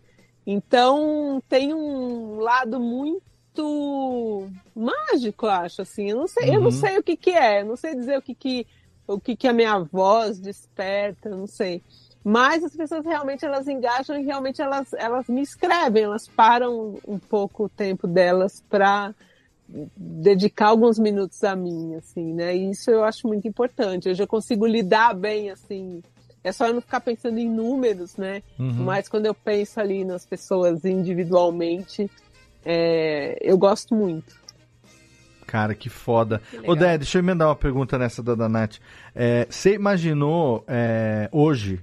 Então 0.46 1.42
tem 1.50 1.74
um 1.74 2.40
lado 2.40 2.80
muito 2.80 4.52
mágico, 4.76 5.48
acho 5.48 5.84
assim. 5.84 6.10
Eu 6.12 6.18
não 6.18 6.28
sei, 6.28 6.44
eu 6.56 6.62
não 6.62 6.72
Uhum. 6.72 6.72
sei 6.72 6.98
o 6.98 7.04
que 7.04 7.16
que 7.18 7.32
é, 7.32 7.64
não 7.64 7.78
sei 7.78 7.96
dizer 7.96 8.18
o 8.18 8.22
que 8.22 8.36
que 8.36 8.68
o 9.08 9.20
que 9.22 9.36
que 9.38 9.48
a 9.48 9.54
minha 9.54 9.80
voz 9.80 10.40
desperta, 10.40 11.30
não 11.30 11.48
sei. 11.48 11.84
Mas 12.24 12.64
as 12.64 12.76
pessoas 12.76 13.06
realmente 13.06 13.44
elas 13.44 13.68
engajam 13.68 14.18
e 14.18 14.24
realmente 14.24 14.62
elas 14.62 14.94
elas 14.94 15.28
me 15.28 15.42
escrevem, 15.42 16.04
elas 16.04 16.28
param 16.28 16.98
um 17.06 17.20
pouco 17.20 17.66
o 17.66 17.70
tempo 17.70 18.08
delas 18.08 18.64
para 18.70 19.14
dedicar 19.68 20.68
alguns 20.68 21.00
minutos 21.00 21.44
a 21.44 21.56
mim, 21.56 21.96
assim, 21.96 22.34
né? 22.34 22.56
E 22.56 22.70
isso 22.72 22.92
eu 22.92 23.04
acho 23.04 23.28
muito 23.28 23.48
importante. 23.48 24.10
Hoje 24.10 24.22
eu 24.22 24.28
consigo 24.28 24.66
lidar 24.66 25.14
bem, 25.14 25.50
assim. 25.50 26.02
É 26.44 26.52
só 26.52 26.68
eu 26.68 26.74
não 26.74 26.82
ficar 26.82 27.00
pensando 27.00 27.38
em 27.40 27.50
números, 27.50 28.18
né? 28.18 28.44
Uhum. 28.60 28.84
Mas 28.84 29.08
quando 29.08 29.26
eu 29.26 29.34
penso 29.34 29.80
ali 29.80 30.04
nas 30.04 30.26
pessoas 30.26 30.84
individualmente, 30.86 32.10
é, 32.66 33.38
eu 33.42 33.58
gosto 33.58 33.96
muito. 33.96 34.42
Cara, 35.48 35.76
que 35.76 35.90
foda. 35.90 36.42
Ô, 36.66 36.76
Dé, 36.76 36.98
deixa 36.98 37.18
eu 37.18 37.22
emendar 37.22 37.48
uma 37.48 37.56
pergunta 37.56 37.98
nessa 37.98 38.24
da, 38.24 38.36
da 38.36 38.50
Nath. 38.50 38.78
É, 39.16 39.46
você 39.50 39.74
imaginou 39.74 40.64
é, 40.68 41.30
hoje 41.32 41.80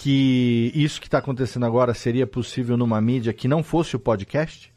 que 0.00 0.72
isso 0.74 0.98
que 0.98 1.06
está 1.06 1.18
acontecendo 1.18 1.66
agora 1.66 1.92
seria 1.92 2.26
possível 2.26 2.74
numa 2.74 2.98
mídia 3.02 3.34
que 3.34 3.46
não 3.46 3.62
fosse 3.62 3.94
o 3.94 4.00
podcast? 4.00 4.72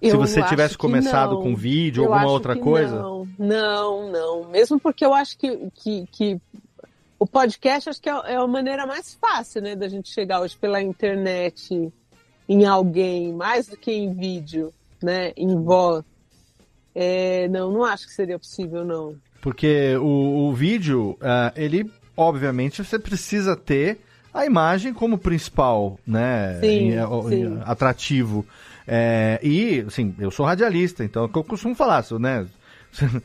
Se 0.00 0.06
Eu 0.10 0.16
você 0.16 0.38
acho 0.38 0.48
tivesse 0.48 0.78
começado 0.78 1.34
não. 1.34 1.42
com 1.42 1.56
vídeo, 1.56 2.04
Eu 2.04 2.14
alguma 2.14 2.30
outra 2.30 2.54
coisa? 2.56 3.02
Não, 3.02 3.28
não, 3.36 4.12
não. 4.12 4.44
Mesmo 4.50 4.78
porque 4.78 5.04
eu 5.04 5.12
acho 5.12 5.36
que, 5.36 5.68
que, 5.74 6.06
que 6.12 6.40
o 7.18 7.26
podcast 7.26 7.90
acho 7.90 8.00
que 8.00 8.08
é, 8.08 8.12
é 8.12 8.36
a 8.36 8.46
maneira 8.46 8.86
mais 8.86 9.12
fácil, 9.20 9.60
né, 9.60 9.74
da 9.74 9.88
gente 9.88 10.08
chegar 10.08 10.40
hoje 10.40 10.56
pela 10.56 10.80
internet 10.80 11.92
em 12.48 12.64
alguém, 12.64 13.32
mais 13.32 13.66
do 13.66 13.76
que 13.76 13.90
em 13.90 14.14
vídeo, 14.14 14.72
né, 15.02 15.32
em 15.36 15.60
voz. 15.60 16.04
É, 16.94 17.48
não, 17.48 17.72
não 17.72 17.82
acho 17.82 18.06
que 18.06 18.12
seria 18.12 18.38
possível, 18.38 18.84
não. 18.84 19.16
Porque 19.40 19.96
o, 19.96 20.48
o 20.48 20.52
vídeo, 20.54 21.16
ah, 21.20 21.52
ele, 21.56 21.90
obviamente, 22.18 22.82
você 22.84 22.98
precisa 22.98 23.54
ter 23.56 23.98
a 24.34 24.44
imagem 24.44 24.92
como 24.92 25.16
principal, 25.16 25.98
né? 26.06 26.58
Sim, 26.60 26.98
ó, 26.98 27.28
sim. 27.28 27.58
atrativo. 27.64 28.44
É, 28.86 29.38
e, 29.42 29.84
assim, 29.86 30.14
eu 30.18 30.30
sou 30.30 30.44
radialista, 30.44 31.04
então 31.04 31.22
é 31.22 31.26
o 31.26 31.28
que 31.28 31.38
eu 31.38 31.44
costumo 31.44 31.74
falar, 31.74 32.04
né? 32.18 32.46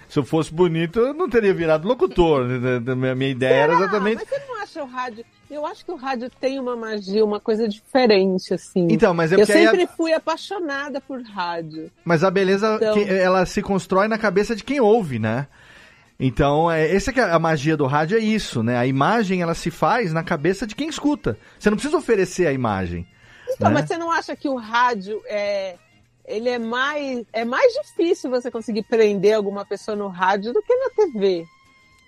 Se 0.10 0.20
eu 0.20 0.24
fosse 0.26 0.54
bonito, 0.54 1.00
eu 1.00 1.14
não 1.14 1.30
teria 1.30 1.54
virado 1.54 1.88
locutor. 1.88 2.46
né? 2.46 2.80
Da- 2.82 2.96
Minha, 2.96 3.16
minha 3.16 3.32
ideia 3.32 3.54
era 3.64 3.74
exatamente. 3.74 4.16
Mas 4.18 4.28
você 4.30 4.41
não 4.48 4.62
acha 4.62 4.84
o 4.84 4.88
rádio... 4.88 5.26
Eu 5.50 5.66
acho 5.68 5.86
que 5.86 5.91
o 5.91 5.96
rádio 5.96 6.32
tem 6.41 6.60
uma 6.60 6.76
magia, 6.76 7.24
uma 7.24 7.39
coisa 7.39 7.68
diferente, 7.70 8.54
assim. 8.56 8.88
Então, 8.89 9.14
mas 9.14 9.32
é 9.32 9.36
Eu 9.36 9.39
aí 9.39 9.44
a- 9.44 9.72
sempre 9.72 9.88
fui 9.96 10.12
apaixonada 10.12 11.00
por 11.00 11.22
rádio. 11.22 11.91
Mas 12.04 12.24
a 12.24 12.32
beleza, 12.32 12.76
Então- 12.82 12.94
que- 12.96 13.04
ela 13.14 13.46
se 13.46 13.62
constrói 13.62 14.08
na 14.08 14.18
cabeça 14.18 14.56
de 14.56 14.64
quem 14.64 14.80
ouve, 14.80 15.20
né? 15.20 15.46
Então, 16.26 16.71
é, 16.71 16.89
essa 16.89 17.11
que 17.11 17.19
é 17.19 17.24
a 17.24 17.38
magia 17.38 17.76
do 17.76 17.86
rádio, 17.86 18.17
é 18.17 18.21
isso, 18.21 18.63
né? 18.63 18.78
A 18.78 18.88
imagem, 18.88 19.41
ela 19.41 19.53
se 19.53 19.69
faz 19.69 20.13
na 20.13 20.24
cabeça 20.24 20.65
de 20.65 20.74
quem 20.74 20.88
escuta. 20.88 21.38
Você 21.59 21.69
não 21.69 21.76
precisa 21.76 21.97
oferecer 21.97 22.47
a 22.47 22.53
imagem. 22.53 23.05
Então, 23.53 23.67
né? 23.67 23.74
mas 23.74 23.89
você 23.89 23.97
não 23.97 24.09
acha 24.09 24.34
que 24.34 24.47
o 24.47 24.55
rádio 24.55 25.21
é 25.26 25.76
ele 26.26 26.47
é 26.47 26.57
mais 26.57 27.26
é 27.34 27.43
mais 27.43 27.74
difícil 27.74 28.30
você 28.30 28.49
conseguir 28.49 28.84
prender 28.84 29.34
alguma 29.34 29.65
pessoa 29.65 29.97
no 29.97 30.07
rádio 30.07 30.53
do 30.53 30.61
que 30.61 30.74
na 30.74 30.89
TV. 30.91 31.45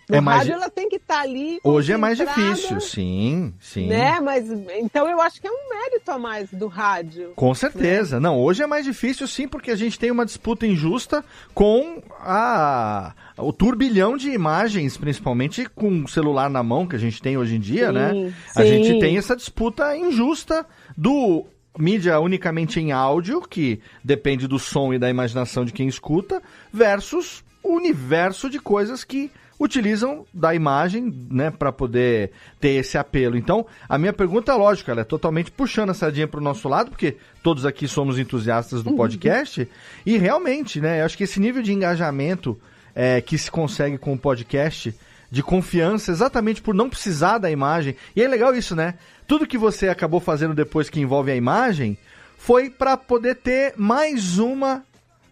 No 0.07 0.17
É 0.17 0.21
mais 0.21 0.37
rádio 0.39 0.53
di- 0.53 0.59
ela 0.61 0.69
tem 0.69 0.87
que 0.87 0.97
estar 0.97 1.21
ali 1.21 1.59
Hoje 1.63 1.91
é 1.91 1.97
mais 1.97 2.17
difícil, 2.17 2.79
sim, 2.79 3.53
sim. 3.59 3.87
né? 3.87 4.19
Mas 4.19 4.49
então 4.77 5.09
eu 5.09 5.19
acho 5.19 5.41
que 5.41 5.47
é 5.47 5.51
um 5.51 5.69
mérito 5.69 6.11
a 6.11 6.17
mais 6.19 6.49
do 6.51 6.67
rádio. 6.67 7.33
Com 7.35 7.53
certeza. 7.55 8.19
Não, 8.19 8.39
hoje 8.39 8.61
é 8.61 8.67
mais 8.67 8.85
difícil 8.85 9.27
sim, 9.27 9.47
porque 9.47 9.71
a 9.71 9.75
gente 9.75 9.97
tem 9.97 10.11
uma 10.11 10.25
disputa 10.25 10.67
injusta 10.67 11.25
com 11.53 12.03
a 12.19 13.13
o 13.37 13.51
turbilhão 13.51 14.15
de 14.15 14.29
imagens, 14.29 14.95
principalmente 14.95 15.65
com 15.67 16.03
o 16.03 16.07
celular 16.07 16.49
na 16.49 16.63
mão 16.63 16.87
que 16.87 16.95
a 16.95 16.99
gente 16.99 17.21
tem 17.21 17.35
hoje 17.37 17.55
em 17.55 17.59
dia, 17.59 17.87
Sim, 17.87 17.93
né? 17.93 18.33
A 18.55 18.61
sim. 18.61 18.67
gente 18.67 18.99
tem 18.99 19.17
essa 19.17 19.35
disputa 19.35 19.95
injusta 19.97 20.65
do 20.95 21.45
mídia 21.77 22.17
unicamente 22.21 22.79
em 22.79 22.91
áudio, 22.93 23.41
que 23.41 23.81
depende 24.03 24.47
do 24.47 24.57
som 24.57 24.93
e 24.93 24.99
da 24.99 25.09
imaginação 25.09 25.65
de 25.65 25.73
quem 25.73 25.87
escuta, 25.87 26.41
versus 26.71 27.43
o 27.61 27.73
universo 27.75 28.49
de 28.49 28.59
coisas 28.59 29.03
que 29.03 29.29
utilizam 29.59 30.25
da 30.33 30.53
imagem, 30.53 31.27
né, 31.29 31.49
para 31.49 31.71
poder 31.71 32.31
ter 32.59 32.69
esse 32.69 32.97
apelo. 32.97 33.37
Então, 33.37 33.65
a 33.87 33.97
minha 33.97 34.13
pergunta 34.13 34.51
é 34.51 34.55
lógica, 34.55 34.91
ela 34.91 35.01
é 35.01 35.05
totalmente 35.05 35.51
puxando 35.51 35.91
a 35.91 35.93
sardinha 35.93 36.27
para 36.27 36.39
o 36.39 36.43
nosso 36.43 36.67
lado, 36.67 36.89
porque 36.89 37.17
todos 37.41 37.65
aqui 37.65 37.87
somos 37.87 38.19
entusiastas 38.19 38.83
do 38.83 38.93
podcast, 38.93 39.67
e 40.05 40.17
realmente, 40.17 40.81
né, 40.81 41.01
eu 41.01 41.05
acho 41.05 41.17
que 41.17 41.23
esse 41.23 41.39
nível 41.39 41.63
de 41.63 41.73
engajamento 41.73 42.59
é, 42.93 43.21
que 43.21 43.37
se 43.37 43.49
consegue 43.49 43.97
com 43.97 44.13
o 44.13 44.17
podcast, 44.17 44.93
de 45.29 45.43
confiança, 45.43 46.11
exatamente 46.11 46.61
por 46.61 46.73
não 46.73 46.89
precisar 46.89 47.37
da 47.39 47.51
imagem, 47.51 47.95
e 48.15 48.21
é 48.21 48.27
legal 48.27 48.55
isso, 48.55 48.75
né? 48.75 48.93
Tudo 49.27 49.47
que 49.47 49.57
você 49.57 49.89
acabou 49.89 50.19
fazendo 50.19 50.53
depois 50.53 50.89
que 50.89 50.99
envolve 50.99 51.31
a 51.31 51.35
imagem 51.35 51.97
foi 52.37 52.69
para 52.69 52.95
poder 52.95 53.35
ter 53.35 53.73
mais 53.75 54.37
uma 54.37 54.83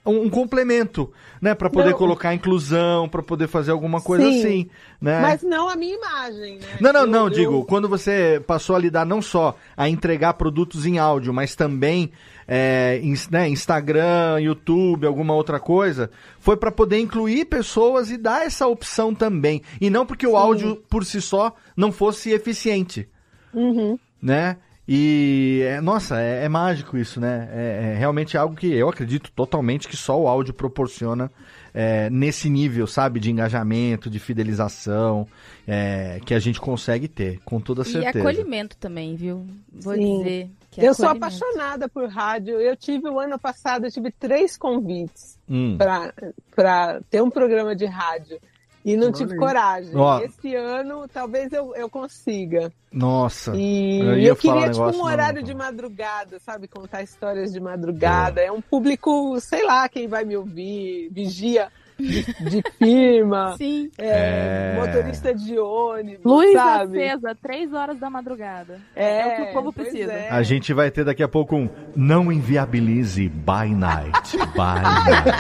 um, 0.05 0.23
um 0.23 0.29
complemento, 0.29 1.11
né, 1.41 1.53
para 1.55 1.69
poder 1.69 1.91
Não. 1.91 1.97
colocar 1.97 2.33
inclusão, 2.33 3.07
para 3.07 3.23
poder 3.23 3.47
fazer 3.47 3.71
alguma 3.71 4.01
coisa 4.01 4.25
Sim. 4.25 4.39
assim, 4.39 4.69
né? 5.01 5.21
Mas 5.21 5.41
não 5.43 5.69
a 5.69 5.75
minha 5.75 5.95
imagem, 5.95 6.57
né? 6.59 6.67
Não, 6.81 6.91
não, 6.93 7.01
Eu- 7.01 7.07
não, 7.07 7.23
eu- 7.25 7.29
digo, 7.29 7.65
quando 7.65 7.87
você 7.87 8.41
passou 8.45 8.75
a 8.75 8.79
lidar 8.79 9.05
não 9.05 9.21
só 9.21 9.55
a 9.77 9.87
entregar 9.87 10.33
produtos 10.33 10.85
em 10.85 10.97
áudio, 10.99 11.33
mas 11.33 11.55
também 11.55 12.11
é, 12.45 13.01
né, 13.31 13.47
Instagram, 13.47 14.39
YouTube, 14.41 15.07
alguma 15.07 15.33
outra 15.33 15.61
coisa, 15.61 16.11
foi 16.39 16.57
para 16.57 16.69
poder 16.71 16.99
incluir 16.99 17.45
pessoas 17.45 18.11
e 18.11 18.17
dar 18.17 18.45
essa 18.45 18.67
opção 18.67 19.15
também. 19.15 19.61
E 19.79 19.89
não 19.89 20.05
porque 20.05 20.27
o 20.27 20.35
áudio 20.35 20.75
por 20.89 21.05
si 21.05 21.21
só 21.21 21.53
não 21.77 21.89
fosse 21.89 22.31
eficiente, 22.31 23.07
Uhum. 23.53 23.97
né? 24.21 24.57
E, 24.87 25.61
é, 25.65 25.79
nossa, 25.79 26.19
é, 26.19 26.43
é 26.43 26.49
mágico 26.49 26.97
isso, 26.97 27.19
né? 27.21 27.49
É, 27.53 27.91
é 27.93 27.97
realmente 27.97 28.37
algo 28.37 28.55
que 28.55 28.67
eu 28.73 28.89
acredito 28.89 29.31
totalmente 29.31 29.87
que 29.87 29.95
só 29.95 30.19
o 30.19 30.27
áudio 30.27 30.53
proporciona 30.53 31.31
é, 31.73 32.09
nesse 32.09 32.49
nível, 32.49 32.85
sabe? 32.85 33.19
De 33.19 33.31
engajamento, 33.31 34.09
de 34.09 34.19
fidelização, 34.19 35.25
é, 35.65 36.19
que 36.25 36.33
a 36.33 36.39
gente 36.39 36.59
consegue 36.59 37.07
ter, 37.07 37.39
com 37.45 37.61
toda 37.61 37.83
E 37.83 37.85
certeza. 37.85 38.19
acolhimento 38.19 38.75
também, 38.77 39.15
viu? 39.15 39.45
Vou 39.71 39.95
Sim. 39.95 40.17
dizer. 40.17 40.49
Que 40.69 40.81
é 40.81 40.89
eu 40.89 40.93
sou 40.93 41.07
apaixonada 41.07 41.87
por 41.87 42.09
rádio. 42.09 42.59
Eu 42.59 42.75
tive 42.75 43.07
o 43.07 43.19
ano 43.19 43.39
passado, 43.39 43.85
eu 43.85 43.91
tive 43.91 44.11
três 44.11 44.57
convites 44.57 45.39
Hum. 45.49 45.77
para 45.77 47.01
ter 47.09 47.21
um 47.21 47.29
programa 47.29 47.75
de 47.75 47.85
rádio. 47.85 48.37
E 48.85 48.97
não 48.97 49.07
Olha 49.07 49.13
tive 49.13 49.35
coragem. 49.37 49.95
Ó. 49.95 50.19
Esse 50.19 50.55
ano 50.55 51.07
talvez 51.07 51.51
eu, 51.53 51.73
eu 51.75 51.89
consiga. 51.89 52.71
Nossa. 52.91 53.55
E 53.55 53.99
eu 53.99 54.17
eu, 54.17 54.35
queria 54.35 54.67
um 54.67 54.71
tipo 54.71 54.97
um 54.97 55.03
horário 55.03 55.39
não. 55.39 55.47
de 55.47 55.53
madrugada, 55.53 56.39
sabe? 56.39 56.67
Contar 56.67 57.01
histórias 57.01 57.53
de 57.53 57.59
madrugada. 57.59 58.41
É 58.41 58.51
um 58.51 58.61
público, 58.61 59.39
sei 59.39 59.63
lá, 59.65 59.87
quem 59.87 60.07
vai 60.07 60.25
me 60.25 60.35
ouvir, 60.35 61.09
vigia 61.11 61.71
de, 61.99 62.23
de 62.23 62.63
firma, 62.77 63.55
Sim. 63.57 63.89
é, 63.97 64.73
É. 64.75 64.79
motorista 64.79 65.33
de 65.33 65.57
ônibus, 65.59 66.23
Luz 66.25 66.53
sabe? 66.53 67.03
acesa, 67.03 67.35
três 67.41 67.73
horas 67.73 67.97
da 67.99 68.09
madrugada. 68.09 68.79
É, 68.95 69.25
o 69.27 69.35
que 69.35 69.41
o 69.43 69.53
povo 69.53 69.73
precisa. 69.73 70.11
é. 70.13 70.29
A 70.29 70.41
gente 70.43 70.73
vai 70.73 70.89
ter 70.91 71.03
daqui 71.05 71.23
a 71.23 71.27
pouco 71.27 71.55
um 71.55 71.69
Não 71.95 72.31
Inviabilize 72.31 73.29
By 73.29 73.73
Night. 73.73 74.37
By 74.37 74.81
Night. 74.81 75.31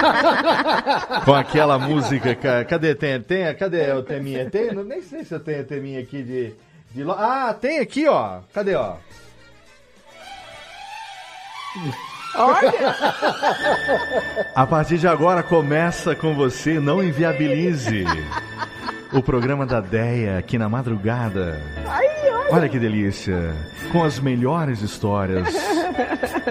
Com 1.25 1.33
aquela 1.33 1.77
música. 1.79 2.35
ca- 2.35 2.65
Cadê? 2.65 2.95
Tem, 2.95 3.19
tem, 3.21 3.53
cadê 3.55 3.91
o 3.91 4.03
teminha? 4.03 4.49
Tem? 4.49 4.73
Não- 4.73 4.83
Nem 4.83 5.01
sei 5.01 5.23
se 5.23 5.33
eu 5.33 5.39
tenho 5.39 5.63
teminha 5.63 5.99
aqui 5.99 6.21
de. 6.23 6.53
de 6.93 7.03
lo- 7.03 7.13
Ah, 7.17 7.53
tem 7.53 7.79
aqui, 7.79 8.07
ó. 8.07 8.39
Cadê, 8.53 8.75
ó? 8.75 8.95
Olha! 12.35 12.95
A 14.55 14.65
partir 14.65 14.97
de 14.97 15.07
agora 15.07 15.43
começa 15.43 16.15
com 16.15 16.33
você, 16.33 16.79
não 16.79 17.03
inviabilize. 17.03 18.05
O 19.11 19.21
programa 19.21 19.65
da 19.65 19.79
Deia 19.79 20.37
aqui 20.37 20.57
na 20.57 20.67
madrugada. 20.67 21.61
Olha 22.49 22.67
que 22.67 22.79
delícia. 22.79 23.53
Com 23.91 24.03
as 24.03 24.19
melhores 24.19 24.81
histórias. 24.81 25.47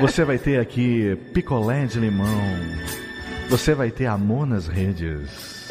Você 0.01 0.24
vai 0.24 0.39
ter 0.39 0.61
aqui 0.61 1.16
picolé 1.33 1.87
de 1.87 1.99
limão. 1.99 2.43
Você 3.49 3.74
vai 3.74 3.91
ter 3.91 4.07
amor 4.07 4.47
nas 4.47 4.68
redes. 4.68 5.68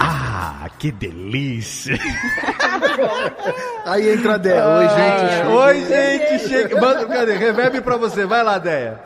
Ah, 0.00 0.68
que 0.78 0.90
delícia. 0.92 1.96
Aí 3.86 4.10
entra 4.10 4.34
a 4.34 4.36
Dé. 4.36 4.64
Oi, 4.64 4.88
gente. 4.88 5.42
Ah, 5.42 5.48
Oi, 5.48 5.84
gente. 5.84 6.48
Chega. 6.48 6.80
Manda, 6.80 7.06
cadê? 7.06 7.36
Reverb 7.36 7.80
pra 7.80 7.96
você. 7.96 8.24
Vai 8.26 8.42
lá, 8.42 8.58
Deia. 8.58 9.00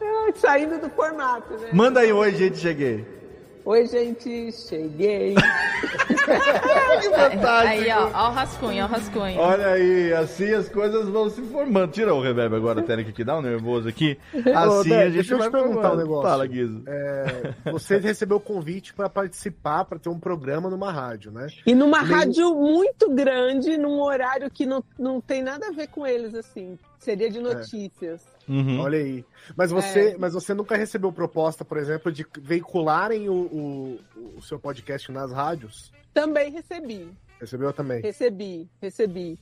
Ai, 0.00 0.32
Saindo 0.36 0.78
do 0.78 0.88
formato, 0.90 1.52
né? 1.54 1.68
Manda 1.72 2.00
aí, 2.00 2.12
oi, 2.12 2.32
gente. 2.34 2.58
Cheguei. 2.58 3.21
Oi, 3.64 3.86
gente, 3.86 4.50
cheguei. 4.52 5.34
que 5.38 7.10
fantástico. 7.10 7.46
Aí, 7.46 7.90
ó, 7.92 8.10
ó 8.12 8.28
o 8.28 8.32
rascunho, 8.32 8.82
ó 8.82 8.86
o 8.86 8.90
rascunho. 8.90 9.38
Olha 9.38 9.66
aí, 9.68 10.12
assim 10.14 10.52
as 10.52 10.68
coisas 10.68 11.08
vão 11.08 11.30
se 11.30 11.40
formando. 11.42 11.92
Tira 11.92 12.12
o 12.12 12.20
reverb 12.20 12.54
agora, 12.56 12.82
Tênica, 12.82 13.12
que 13.12 13.22
dá 13.22 13.38
um 13.38 13.42
nervoso 13.42 13.88
aqui. 13.88 14.18
Assim 14.34 14.68
Ô, 14.68 14.82
Dé, 14.84 15.02
a 15.02 15.04
gente 15.06 15.14
deixa 15.14 15.34
eu 15.34 15.38
vai 15.38 15.48
te 15.48 15.52
perguntar 15.52 15.74
formando. 15.74 15.94
um 15.94 15.98
negócio. 15.98 16.28
Fala, 16.28 16.46
Guizo. 16.46 16.82
É, 16.86 17.54
você 17.70 17.98
recebeu 17.98 18.38
o 18.38 18.40
convite 18.40 18.92
para 18.94 19.08
participar, 19.08 19.84
para 19.84 19.98
ter 19.98 20.08
um 20.08 20.18
programa 20.18 20.68
numa 20.68 20.90
rádio, 20.90 21.30
né? 21.30 21.46
E 21.64 21.72
numa 21.74 22.02
Nem- 22.02 22.10
rádio 22.12 22.54
muito 22.54 23.10
grande, 23.14 23.76
num 23.78 24.00
horário 24.00 24.50
que 24.50 24.66
não, 24.66 24.82
não 24.98 25.20
tem 25.20 25.40
nada 25.40 25.68
a 25.68 25.72
ver 25.72 25.86
com 25.86 26.04
eles, 26.06 26.34
assim. 26.34 26.76
Seria 26.98 27.30
de 27.30 27.40
notícias. 27.40 28.22
Uhum. 28.48 28.80
Olha 28.80 28.98
aí. 28.98 29.24
Mas 29.56 29.70
você, 29.70 30.10
É. 30.10 30.18
mas 30.18 30.34
você 30.34 30.52
nunca 30.54 30.76
recebeu 30.76 31.12
proposta, 31.12 31.64
por 31.64 31.78
exemplo, 31.78 32.10
de 32.12 32.26
veicularem 32.40 33.28
o, 33.28 33.34
o, 33.34 34.00
o 34.36 34.42
seu 34.42 34.58
podcast 34.58 35.10
nas 35.12 35.30
rádios? 35.32 35.92
Também 36.12 36.50
recebi. 36.50 37.08
Recebeu 37.40 37.72
também? 37.72 38.00
Recebi, 38.02 38.68
recebi. 38.80 39.38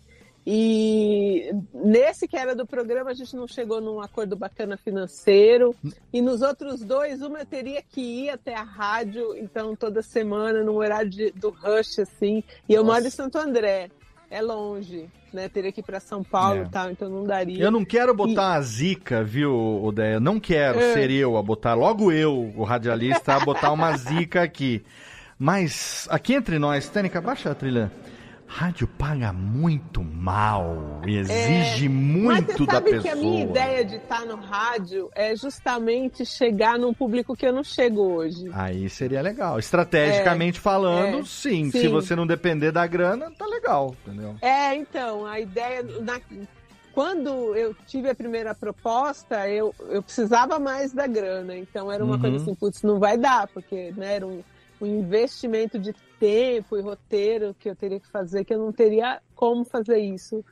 E 0.46 1.50
nesse 1.72 2.26
que 2.26 2.36
era 2.36 2.54
do 2.54 2.66
programa, 2.66 3.10
a 3.10 3.14
gente 3.14 3.36
não 3.36 3.46
chegou 3.46 3.80
num 3.80 4.00
acordo 4.00 4.34
bacana 4.36 4.76
financeiro. 4.76 5.74
E 6.12 6.22
nos 6.22 6.40
outros 6.42 6.80
dois, 6.82 7.20
uma 7.20 7.40
eu 7.40 7.46
teria 7.46 7.82
que 7.82 8.00
ir 8.00 8.30
até 8.30 8.54
a 8.54 8.62
rádio, 8.62 9.36
então 9.36 9.76
toda 9.76 10.00
semana, 10.02 10.62
no 10.64 10.76
horário 10.76 11.10
de- 11.10 11.30
do 11.32 11.50
rush, 11.50 11.98
assim. 11.98 12.42
E 12.68 12.72
eu 12.74 12.84
moro 12.84 13.04
em 13.06 13.10
Santo 13.10 13.36
André. 13.38 13.90
É 14.30 14.40
longe, 14.40 15.08
né? 15.32 15.48
Teria 15.48 15.70
que 15.72 15.80
ir 15.80 15.82
para 15.84 16.00
São 16.00 16.22
Paulo 16.22 16.60
É. 16.60 16.64
e 16.64 16.68
tal, 16.68 16.90
então 16.90 17.08
não 17.08 17.24
daria. 17.24 17.62
Eu 17.62 17.70
não 17.70 17.84
quero 17.84 18.14
botar 18.14 18.54
a 18.54 18.60
zica, 18.60 19.22
viu, 19.24 19.54
Odeia? 19.82 20.18
Não 20.20 20.38
quero 20.40 20.78
É. 20.78 20.92
ser 20.94 21.10
eu 21.10 21.36
a 21.36 21.42
botar, 21.42 21.74
logo 21.74 22.10
eu, 22.12 22.52
o 22.56 22.64
radialista, 22.64 23.34
a 23.34 23.40
botar 23.40 23.72
uma 23.72 23.96
zica 23.96 24.42
aqui. 24.42 24.82
Mas, 25.38 26.06
aqui 26.10 26.34
entre 26.34 26.58
nós, 26.58 26.88
Tênica, 26.88 27.20
baixa 27.20 27.50
a 27.50 27.54
trilha. 27.54 27.90
Rádio 28.52 28.88
paga 28.88 29.32
muito 29.32 30.02
mal 30.02 30.66
e 31.06 31.16
exige 31.18 31.86
É, 31.86 31.88
Mas 31.88 32.40
muito 32.40 32.52
você 32.58 32.66
da 32.66 32.72
sabe 32.74 32.90
pessoa. 32.90 33.02
que 33.02 33.08
a 33.08 33.14
minha 33.16 33.44
ideia 33.44 33.84
de 33.84 33.94
estar 33.96 34.26
no 34.26 34.34
rádio 34.36 35.08
é 35.14 35.36
justamente 35.36 36.26
chegar 36.26 36.76
num 36.76 36.92
público 36.92 37.36
que 37.36 37.46
eu 37.46 37.52
não 37.52 37.62
chego 37.62 38.00
hoje. 38.02 38.50
Aí 38.52 38.90
seria 38.90 39.22
legal. 39.22 39.56
Estrategicamente 39.60 40.58
É, 40.58 40.62
falando, 40.62 41.20
é, 41.20 41.24
sim. 41.24 41.70
Se 41.70 41.82
sim. 41.82 41.88
você 41.88 42.16
não 42.16 42.26
depender 42.26 42.72
da 42.72 42.84
grana, 42.88 43.30
tá 43.30 43.46
legal, 43.46 43.94
entendeu? 44.04 44.34
É, 44.42 44.74
então, 44.74 45.24
a 45.24 45.38
ideia. 45.38 45.84
na- 46.00 46.20
Quando 46.92 47.54
eu 47.54 47.72
tive 47.86 48.10
a 48.10 48.14
primeira 48.16 48.52
proposta, 48.52 49.48
eu, 49.48 49.72
eu 49.90 50.02
precisava 50.02 50.58
mais 50.58 50.92
da 50.92 51.06
grana. 51.06 51.56
Então 51.56 51.90
era 51.90 52.04
uma 52.04 52.14
Uhum. 52.14 52.20
coisa 52.20 52.36
assim, 52.38 52.54
putz, 52.56 52.82
não 52.82 52.98
vai 52.98 53.16
dar, 53.16 53.46
porque 53.54 53.92
né, 53.96 54.16
era 54.16 54.26
um, 54.26 54.42
um 54.80 54.86
investimento 54.86 55.78
de 55.78 55.92
tempo 56.18 56.76
e 56.76 56.80
roteiro 56.80 57.54
que 57.54 57.68
eu 57.70 57.76
teria 57.76 58.00
que 58.00 58.08
fazer, 58.08 58.44
que 58.44 58.54
eu 58.54 58.58
não 58.58 58.72
teria 58.72 59.20
como 59.34 59.64
fazer 59.64 59.98
isso 59.98 60.44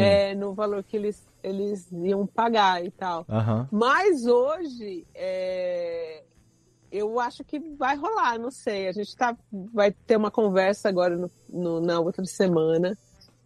é, 0.00 0.34
no 0.34 0.54
valor 0.54 0.82
que 0.84 0.96
eles, 0.96 1.26
eles 1.42 1.90
iam 1.92 2.26
pagar 2.26 2.84
e 2.84 2.90
tal. 2.90 3.24
Aham. 3.28 3.68
Mas 3.72 4.26
hoje, 4.26 5.06
é, 5.14 6.22
eu 6.90 7.18
acho 7.20 7.44
que 7.44 7.58
vai 7.76 7.96
rolar, 7.96 8.38
não 8.38 8.50
sei. 8.50 8.88
A 8.88 8.92
gente 8.92 9.14
tá, 9.16 9.36
vai 9.72 9.92
ter 9.92 10.16
uma 10.16 10.30
conversa 10.30 10.88
agora 10.88 11.16
no- 11.16 11.30
no- 11.48 11.80
na 11.80 12.00
outra 12.00 12.24
semana 12.24 12.96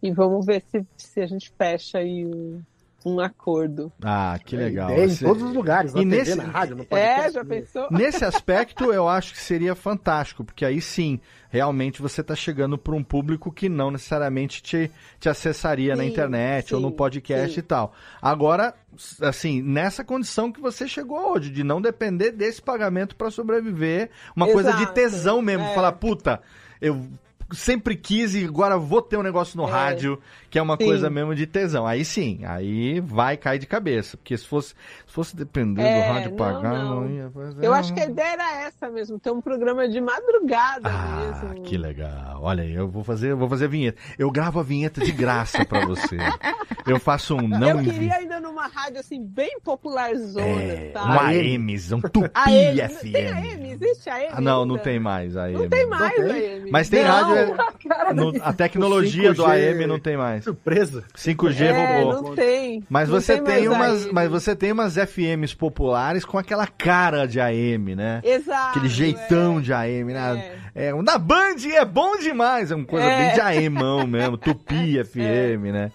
e 0.01 0.11
vamos 0.11 0.45
ver 0.45 0.61
se, 0.69 0.85
se 0.97 1.21
a 1.21 1.25
gente 1.27 1.51
fecha 1.57 1.99
aí 1.99 2.25
um, 2.25 2.61
um 3.05 3.19
acordo. 3.19 3.91
Ah, 4.01 4.37
que 4.43 4.55
legal. 4.55 4.89
É, 4.89 5.05
em 5.05 5.15
todos 5.15 5.43
os 5.43 5.53
lugares, 5.53 5.93
na 5.93 6.01
E 6.01 6.03
TV, 6.05 6.17
nesse- 6.17 6.35
na 6.35 6.43
rádio, 6.43 6.75
no 6.75 6.83
É, 6.83 6.85
podcast. 6.85 7.31
já 7.33 7.45
pensou? 7.45 7.87
Nesse 7.91 8.25
aspecto, 8.25 8.91
eu 8.93 9.07
acho 9.09 9.33
que 9.33 9.39
seria 9.39 9.75
fantástico, 9.75 10.43
porque 10.43 10.63
aí 10.65 10.79
sim, 10.81 11.19
realmente 11.49 12.01
você 12.01 12.21
está 12.21 12.35
chegando 12.35 12.77
para 12.77 12.93
um 12.95 13.03
público 13.03 13.51
que 13.51 13.67
não 13.69 13.91
necessariamente 13.91 14.61
te, 14.63 14.89
te 15.19 15.29
acessaria 15.29 15.95
na 15.95 16.03
Sim, 16.03 16.09
internet 16.09 16.73
ou 16.73 16.81
no 16.81 16.89
sim, 16.89 16.95
podcast 16.95 17.53
sim. 17.53 17.59
e 17.59 17.63
tal. 17.63 17.93
Agora, 18.21 18.73
assim, 19.21 19.61
nessa 19.61 20.03
condição 20.03 20.51
que 20.51 20.61
você 20.61 20.87
chegou 20.87 21.33
hoje, 21.33 21.49
de 21.49 21.63
não 21.63 21.81
depender 21.81 22.31
desse 22.31 22.61
pagamento 22.61 23.15
para 23.15 23.29
sobreviver, 23.29 24.09
uma 24.35 24.47
coisa 24.47 24.71
de 24.73 24.83
Exato, 24.83 24.93
tesão 24.93 25.41
mesmo, 25.41 25.65
é. 25.65 25.73
falar, 25.75 25.91
puta, 25.93 26.41
eu 26.81 27.05
sempre 27.53 27.95
quis 27.95 28.35
e 28.35 28.45
agora 28.45 28.77
vou 28.77 29.01
ter 29.01 29.17
um 29.17 29.23
negócio 29.23 29.57
no 29.57 29.67
É. 29.67 29.71
rádio, 29.71 30.19
que 30.49 30.57
é 30.59 30.61
uma 30.61 30.77
Sim. 30.77 30.85
coisa 30.85 31.09
mesmo 31.09 31.33
de 31.35 31.45
tesão. 31.47 31.85
Aí 31.87 32.03
sim, 32.05 32.41
aí 32.45 32.99
vai 32.99 33.37
cair 33.37 33.59
de 33.59 33.65
cabeça. 33.67 34.17
Porque 34.17 34.37
se 34.37 34.45
fosse, 34.47 34.69
se 34.69 35.13
fosse 35.13 35.35
depender 35.35 35.81
É, 35.83 36.01
do 36.07 36.13
rádio 36.13 36.29
não, 36.31 36.37
pagar, 36.37 36.73
não, 36.73 37.01
não. 37.01 37.09
ia 37.09 37.29
fazer. 37.29 37.65
Eu 37.65 37.73
acho 37.73 37.93
que 37.93 37.99
a 37.99 38.05
ideia 38.05 38.33
era 38.33 38.61
essa 38.63 38.89
mesmo, 38.89 39.19
ter 39.19 39.31
um 39.31 39.41
programa 39.41 39.87
de 39.87 39.99
madrugada 40.01 40.89
Ah, 40.89 41.33
mesmo. 41.43 41.63
que 41.63 41.77
legal. 41.77 42.39
Olha 42.41 42.63
aí, 42.63 42.73
eu 42.73 42.87
vou 42.87 43.03
fazer, 43.03 43.31
eu 43.31 43.37
vou 43.37 43.47
fazer 43.49 43.65
a 43.65 43.69
vinheta. 43.69 43.99
Eu 44.17 44.29
gravo 44.31 44.59
a 44.59 44.63
vinheta 44.63 45.01
de 45.03 45.11
graça 45.11 45.65
pra 45.65 45.85
você. 45.85 46.17
Eu 46.85 46.99
faço 46.99 47.35
um 47.35 47.47
não 47.47 47.69
eu 47.79 47.83
queria 47.83 48.15
ainda 48.15 48.41
numa 48.41 48.67
rádio 48.67 48.99
assim, 48.99 49.23
bem 49.23 49.57
popularzona, 49.63 50.45
É, 50.63 50.91
sabe? 50.91 51.07
um 51.07 51.19
AM, 51.19 51.75
um 51.93 52.01
Tupi 52.01 52.29
AM, 52.33 52.75
Tem 52.75 52.89
FM. 52.89 53.15
AM? 53.37 53.71
Existe 53.71 54.09
AM? 54.09 54.27
Ah, 54.33 54.41
não, 54.41 54.65
não 54.65 54.75
ainda? 54.75 54.83
tem 54.83 54.99
mais 54.99 55.37
AM. 55.37 55.53
Não 55.53 55.69
tem 55.69 55.87
mais 55.87 56.19
AM. 56.19 56.71
Mas 56.71 56.89
tem 56.89 57.03
Não. 57.05 57.09
rádio. 57.11 57.42
É- 57.43 58.13
no- 58.13 58.33
a 58.41 58.53
tecnologia 58.53 59.33
do 59.33 59.43
5G 59.43 59.51
AM 59.69 59.87
não 59.87 59.99
tem 59.99 60.17
mais. 60.17 60.43
Surpresa. 60.43 61.03
5G 61.15 61.65
É, 61.65 62.01
roubou. 62.03 62.23
não 62.23 62.35
tem. 62.35 62.83
Mas 62.89 63.09
Não 63.09 63.19
você 63.19 63.39
tem, 63.39 63.67
mais 63.67 63.77
umas, 63.77 64.03
AM. 64.05 64.13
mas 64.13 64.29
você 64.29 64.55
tem 64.55 64.71
umas 64.71 64.97
FMs 64.97 65.53
populares 65.55 66.25
com 66.25 66.37
aquela 66.37 66.67
cara 66.67 67.25
de 67.27 67.39
AM, 67.39 67.95
né? 67.95 68.21
Exato. 68.23 68.69
Aquele 68.69 68.89
jeitão 68.89 69.61
de 69.61 69.71
AM, 69.73 70.13
né? 70.13 70.51
É, 70.75 70.93
um 70.93 71.03
da 71.03 71.19
Band 71.19 71.55
é 71.71 71.85
bom 71.85 72.17
demais, 72.17 72.71
é 72.71 72.75
uma 72.75 72.85
coisa 72.85 73.05
É. 73.05 73.17
bem 73.27 73.33
de 73.35 73.41
AMão 73.67 74.07
mesmo, 74.07 74.37
Tupi 74.37 74.97
FM, 75.03 75.69
né? 75.71 75.91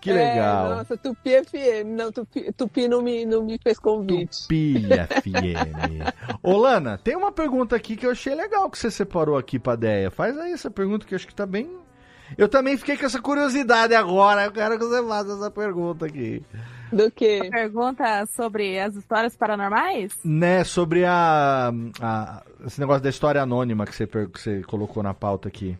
Que 0.00 0.10
É, 0.10 0.14
legal. 0.14 0.70
nossa, 0.76 0.96
Tupi 0.96 1.30
FM. 1.44 1.86
Não, 1.96 2.10
Tupi, 2.10 2.52
Tupi 2.52 2.88
não, 2.88 3.02
me, 3.02 3.24
não 3.26 3.44
me 3.44 3.58
fez 3.62 3.78
convite. 3.78 4.42
Tupi 4.42 4.82
FM. 4.84 6.38
Ô, 6.42 6.56
Lana, 6.56 6.98
tem 6.98 7.16
uma 7.16 7.30
pergunta 7.32 7.76
aqui 7.76 7.96
que 7.96 8.06
eu 8.06 8.10
achei 8.10 8.34
legal 8.34 8.70
que 8.70 8.78
você 8.78 8.90
separou 8.90 9.36
aqui 9.36 9.58
pra 9.58 9.76
Deia. 9.76 10.10
Faz 10.10 10.36
aí 10.38 10.52
essa 10.52 10.70
pergunta 10.70 11.06
que 11.06 11.14
eu 11.14 11.16
acho 11.16 11.26
que 11.26 11.34
tá 11.34 11.44
bem. 11.46 11.70
Eu 12.38 12.48
também 12.48 12.76
fiquei 12.76 12.96
com 12.96 13.04
essa 13.06 13.20
curiosidade 13.20 13.92
agora. 13.94 14.44
Eu 14.44 14.52
quero 14.52 14.78
que 14.78 14.84
você 14.84 15.02
faça 15.06 15.32
essa 15.32 15.50
pergunta 15.50 16.06
aqui. 16.06 16.42
Do 16.92 17.10
que? 17.10 17.48
Pergunta 17.50 18.24
sobre 18.26 18.78
as 18.78 18.94
histórias 18.96 19.36
paranormais? 19.36 20.12
Né, 20.24 20.64
sobre 20.64 21.04
a, 21.04 21.72
a- 22.00 22.42
esse 22.66 22.80
negócio 22.80 23.02
da 23.02 23.08
história 23.10 23.42
anônima 23.42 23.84
que 23.84 23.94
você, 23.94 24.06
que 24.06 24.40
você 24.40 24.62
colocou 24.62 25.02
na 25.02 25.12
pauta 25.12 25.48
aqui. 25.48 25.76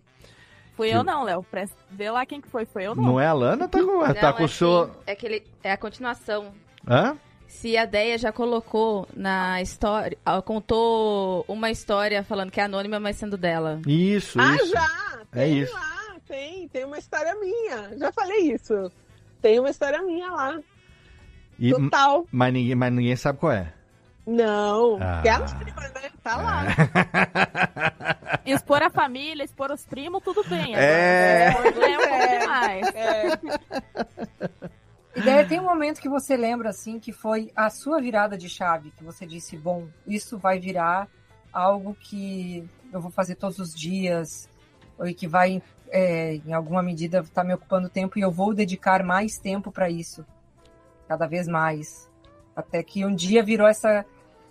Fui 0.81 0.89
Que- 0.89 0.97
eu 0.97 1.05
não, 1.05 1.25
Léo. 1.25 1.45
Vê 1.91 2.11
lá 2.11 2.25
quem 2.25 2.41
que 2.41 2.49
foi. 2.49 2.65
Foi 2.65 2.87
eu 2.87 2.95
não. 2.95 3.03
Não, 3.05 3.21
é 3.21 3.27
a 3.27 3.33
Lana? 3.35 3.69
Tá 3.69 3.79
com, 3.79 3.87
Não, 3.87 4.15
tá 4.15 4.33
com 4.33 4.43
é 4.43 4.47
o 4.47 4.49
seu. 4.49 4.89
que- 5.05 5.11
é 5.11 5.15
que 5.15 5.27
ele 5.27 5.47
é 5.63 5.73
a 5.73 5.77
continuação. 5.77 6.53
Hã? 6.89 7.17
Se 7.47 7.77
a 7.77 7.85
Deia 7.85 8.17
já 8.17 8.33
colocou 8.33 9.07
na 9.15 9.61
história, 9.61 10.17
contou 10.47 11.45
uma 11.49 11.71
história 11.71 12.23
falando 12.25 12.51
que 12.51 12.61
é 12.61 12.65
anônima, 12.65 12.99
mas 12.99 13.17
sendo 13.17 13.37
dela. 13.37 13.81
Isso, 13.87 14.41
Ah, 14.41 14.55
isso. 14.55 14.69
já! 14.73 15.21
É 15.33 15.41
Tem 15.45 15.59
isso. 15.59 15.75
lá, 15.75 16.17
tem. 16.27 16.69
Tem 16.69 16.85
uma 16.87 16.97
história 16.99 17.35
minha. 17.35 17.99
Já 17.99 18.11
falei 18.13 18.53
isso. 18.53 18.91
Tem 19.43 19.59
uma 19.61 19.69
história 19.69 20.01
minha 20.03 20.31
lá. 20.31 20.59
E- 21.59 21.73
Total. 21.73 22.27
Mas 22.33 22.53
ninguém, 22.55 22.75
mas 22.75 22.93
ninguém 22.93 23.17
sabe 23.17 23.39
qual 23.39 23.53
é. 23.53 23.73
Não. 24.27 24.99
Ah. 25.01 25.21
Que 25.23 25.29
ela 25.29 25.47
né? 25.47 26.11
Tá 26.23 26.37
lá. 26.37 26.65
Expor 28.45 28.83
a 28.83 28.91
família, 28.91 29.43
expor 29.45 29.71
os 29.73 29.87
primos, 29.87 30.23
tudo 30.23 30.45
bem. 30.49 30.75
É. 30.75 31.49
Agora, 31.49 31.69
expor 31.69 31.85
é 31.85 31.99
um 31.99 32.09
pouco 32.09 32.49
mais. 32.49 32.87
E 35.15 35.23
daí 35.23 35.47
tem 35.47 35.61
um 35.61 35.65
momento 35.65 36.01
que 36.01 36.09
você 36.09 36.37
lembra, 36.37 36.71
assim, 36.71 36.99
que 36.99 37.13
foi 37.13 37.51
a 37.55 37.69
sua 37.69 38.01
virada 38.01 38.37
de 38.37 38.49
chave, 38.49 38.91
que 38.93 39.03
você 39.03 39.27
disse, 39.27 39.57
bom, 39.57 39.89
isso 40.07 40.39
vai 40.39 40.59
virar 40.59 41.09
algo 41.53 41.95
que 41.95 42.69
eu 42.93 43.01
vou 43.01 43.11
fazer 43.11 43.35
todos 43.35 43.59
os 43.59 43.75
dias, 43.75 44.49
ou 44.99 45.07
que 45.15 45.27
vai, 45.27 45.63
é, 45.89 46.35
em 46.35 46.53
alguma 46.53 46.83
medida, 46.83 47.21
estar 47.21 47.45
me 47.45 47.55
ocupando 47.55 47.89
tempo 47.89 48.19
e 48.19 48.23
eu 48.23 48.31
vou 48.31 48.55
dedicar 48.55 49.03
mais 49.03 49.39
tempo 49.39 49.73
para 49.73 49.91
isso, 49.91 50.25
cada 51.09 51.27
vez 51.27 51.49
mais. 51.49 52.10
Até 52.61 52.83
que 52.83 53.05
um 53.05 53.15
dia 53.15 53.43
virou 53.43 53.67
essa, 53.67 54.05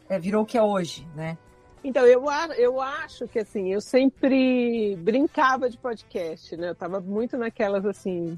é, 0.09 0.19
virou 0.19 0.43
o 0.43 0.45
que 0.45 0.57
é 0.57 0.63
hoje, 0.63 1.07
né? 1.15 1.37
Então, 1.83 2.05
eu, 2.05 2.25
eu 2.57 2.81
acho 2.81 3.27
que 3.27 3.39
assim, 3.39 3.71
eu 3.71 3.79
sempre 3.79 4.97
brincava 4.97 5.69
de 5.69 5.77
podcast, 5.77 6.57
né? 6.57 6.69
Eu 6.69 6.75
tava 6.75 6.99
muito 6.99 7.37
naquelas 7.37 7.85
assim, 7.85 8.37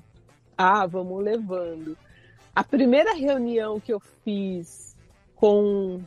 ah, 0.58 0.86
vamos 0.86 1.24
levando. 1.24 1.98
A 2.56 2.64
primeira 2.64 3.16
reunião 3.16 3.80
que 3.80 3.92
eu 3.94 4.00
fiz 4.24 4.96
com 5.36 6.02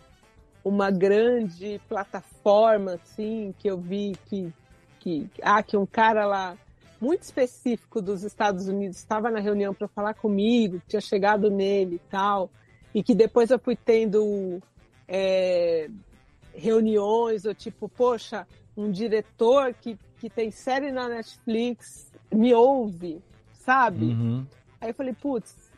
uma 0.65 0.91
grande 0.91 1.81
plataforma, 1.89 2.95
assim, 2.95 3.55
que 3.59 3.69
eu 3.69 3.79
vi 3.79 4.17
que, 4.27 4.53
que, 5.01 5.29
ah, 5.43 5.62
que 5.62 5.77
um 5.77 5.87
cara 5.87 6.25
lá 6.25 6.57
muito 7.01 7.23
específico 7.23 8.01
dos 8.01 8.23
Estados 8.23 8.69
Unidos 8.69 8.97
estava 8.97 9.31
na 9.31 9.41
reunião 9.41 9.75
para 9.75 9.89
falar 9.89 10.15
comigo, 10.15 10.81
tinha 10.87 11.01
chegado 11.01 11.51
nele 11.51 11.97
e 11.97 12.11
tal, 12.11 12.51
e 12.95 13.03
que 13.03 13.14
depois 13.14 13.51
eu 13.51 13.59
fui 13.59 13.74
tendo 13.74 14.62
é, 15.09 15.90
reuniões, 16.55 17.45
ou 17.45 17.55
tipo, 17.55 17.88
poxa, 17.88 18.47
um 18.76 18.90
diretor 18.90 19.74
que, 19.74 19.99
que 20.18 20.30
tem 20.30 20.51
série 20.51 20.92
na 20.92 21.09
Netflix 21.09 22.11
me 22.32 22.55
ouve, 22.55 23.20
sabe? 23.53 24.07
Uhum. 24.07 24.47
Aí 24.80 24.90
eu 24.90 24.95
falei, 24.95 25.12
putz, 25.12 25.72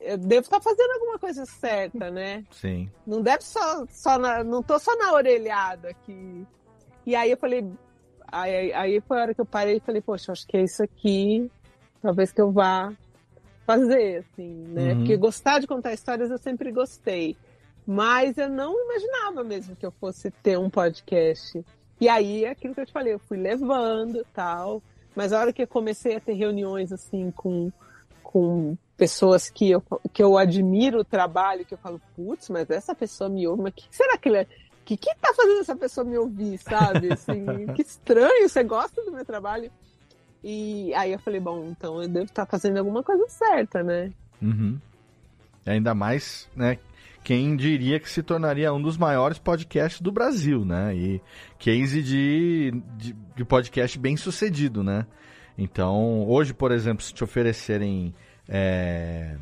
eu 0.00 0.16
devo 0.16 0.42
estar 0.42 0.60
fazendo 0.60 0.92
alguma 0.92 1.18
coisa 1.18 1.44
certa, 1.44 2.10
né? 2.10 2.44
Sim. 2.50 2.90
Não 3.06 3.20
deve 3.20 3.44
só, 3.44 3.84
só 3.90 4.18
na, 4.18 4.42
não 4.42 4.62
tô 4.62 4.78
só 4.78 4.96
na 4.96 5.12
orelhada 5.12 5.90
aqui. 5.90 6.46
E 7.06 7.14
aí 7.14 7.30
eu 7.30 7.36
falei, 7.36 7.66
aí, 8.28 8.72
aí 8.72 9.00
foi 9.00 9.18
a 9.18 9.22
hora 9.22 9.34
que 9.34 9.40
eu 9.40 9.46
parei 9.46 9.76
e 9.76 9.80
falei, 9.80 10.00
poxa, 10.00 10.32
acho 10.32 10.46
que 10.46 10.56
é 10.56 10.62
isso 10.62 10.82
aqui, 10.82 11.50
talvez 12.00 12.32
que 12.32 12.40
eu 12.40 12.50
vá 12.50 12.92
fazer, 13.66 14.24
assim, 14.24 14.64
né? 14.68 14.92
Uhum. 14.92 14.98
Porque 14.98 15.16
gostar 15.16 15.58
de 15.58 15.66
contar 15.66 15.92
histórias 15.92 16.30
eu 16.30 16.38
sempre 16.38 16.70
gostei. 16.70 17.36
Mas 17.86 18.38
eu 18.38 18.48
não 18.48 18.74
imaginava 18.82 19.44
mesmo 19.44 19.76
que 19.76 19.84
eu 19.84 19.90
fosse 19.92 20.30
ter 20.30 20.58
um 20.58 20.70
podcast. 20.70 21.64
E 22.00 22.08
aí, 22.08 22.44
é 22.44 22.50
aquilo 22.50 22.74
que 22.74 22.80
eu 22.80 22.86
te 22.86 22.92
falei, 22.92 23.12
eu 23.12 23.18
fui 23.18 23.36
levando 23.36 24.24
tal. 24.32 24.82
Mas 25.14 25.32
a 25.32 25.40
hora 25.40 25.52
que 25.52 25.62
eu 25.62 25.68
comecei 25.68 26.16
a 26.16 26.20
ter 26.20 26.32
reuniões 26.32 26.92
assim 26.92 27.30
com, 27.30 27.70
com 28.22 28.76
pessoas 28.96 29.50
que 29.50 29.70
eu, 29.70 29.82
que 30.12 30.22
eu 30.22 30.36
admiro 30.36 31.00
o 31.00 31.04
trabalho, 31.04 31.64
que 31.64 31.74
eu 31.74 31.78
falo, 31.78 32.00
putz, 32.16 32.48
mas 32.48 32.68
essa 32.70 32.94
pessoa 32.94 33.30
me 33.30 33.46
ouve, 33.46 33.62
mas 33.62 33.72
o 33.72 33.76
que 33.76 33.86
será 33.90 34.16
que 34.16 34.28
ele 34.28 34.38
é? 34.38 34.46
que 34.84 34.96
que 34.96 35.14
tá 35.16 35.32
fazendo 35.34 35.60
essa 35.60 35.74
pessoa 35.74 36.04
me 36.04 36.16
ouvir, 36.18 36.58
sabe? 36.58 37.10
Assim, 37.14 37.44
que 37.74 37.82
estranho, 37.82 38.48
você 38.48 38.62
gosta 38.62 39.02
do 39.02 39.12
meu 39.12 39.24
trabalho? 39.24 39.70
E 40.46 40.92
aí 40.92 41.10
eu 41.10 41.18
falei, 41.18 41.40
bom, 41.40 41.70
então 41.70 42.02
eu 42.02 42.06
devo 42.08 42.26
estar 42.26 42.44
fazendo 42.44 42.76
alguma 42.76 43.02
coisa 43.02 43.26
certa, 43.28 43.82
né? 43.82 44.12
Uhum. 44.42 44.78
Ainda 45.64 45.94
mais, 45.94 46.50
né? 46.54 46.76
Quem 47.24 47.56
diria 47.56 47.98
que 47.98 48.10
se 48.10 48.22
tornaria 48.22 48.70
um 48.70 48.82
dos 48.82 48.98
maiores 48.98 49.38
podcasts 49.38 50.02
do 50.02 50.12
Brasil, 50.12 50.62
né? 50.62 50.94
E 50.94 51.22
case 51.58 52.02
de, 52.02 52.82
de, 52.98 53.16
de 53.34 53.44
podcast 53.46 53.98
bem 53.98 54.18
sucedido, 54.18 54.84
né? 54.84 55.06
Então, 55.56 56.28
hoje, 56.28 56.52
por 56.52 56.70
exemplo, 56.72 57.02
se 57.02 57.14
te 57.14 57.24
oferecerem. 57.24 58.14
é, 58.46 59.38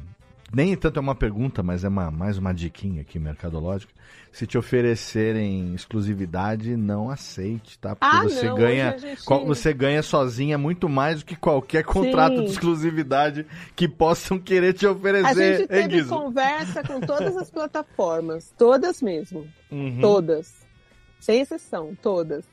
nem 0.55 0.77
tanto 0.77 0.99
é 0.99 1.01
uma 1.01 1.15
pergunta, 1.15 1.63
mas 1.63 1.85
é 1.85 1.89
uma, 1.89 2.11
mais 2.11 2.37
uma 2.39 2.53
diquinha 2.53 3.03
aqui 3.03 3.19
mercadológica. 3.19 3.93
Se 4.31 4.47
te 4.47 4.57
oferecerem 4.57 5.75
exclusividade, 5.75 6.77
não 6.77 7.11
aceite, 7.11 7.79
tá? 7.79 7.95
Porque 7.95 8.17
Ah, 8.17 8.23
você 8.23 8.47
não, 8.49 8.57
ganha. 8.57 8.93
a 8.95 8.97
gente- 8.97 9.25
qual- 9.25 9.45
Você 9.47 9.73
ganha 9.75 10.03
sozinha 10.03 10.57
muito 10.57 10.89
mais 10.89 11.21
do 11.21 11.27
que 11.27 11.37
qualquer 11.37 11.85
contrato 11.85 12.37
Sim. 12.37 12.45
de 12.45 12.51
exclusividade 12.51 13.47
que 13.77 13.87
possam 13.89 14.39
querer 14.39 14.73
te 14.73 14.87
A 14.87 14.93
oferecer. 14.93 15.59
gente 15.59 15.73
hein, 15.75 15.89
teve 15.89 16.05
conversa 16.05 16.83
com 16.83 17.01
todas 17.01 17.37
as 17.37 17.51
plataformas, 17.51 18.55
todas 18.57 19.03
mesmo. 19.03 19.47
Uhum. 19.71 19.99
Todas. 20.01 20.55
Sem 21.21 21.41
exceção, 21.43 21.97
todas. 22.03 22.45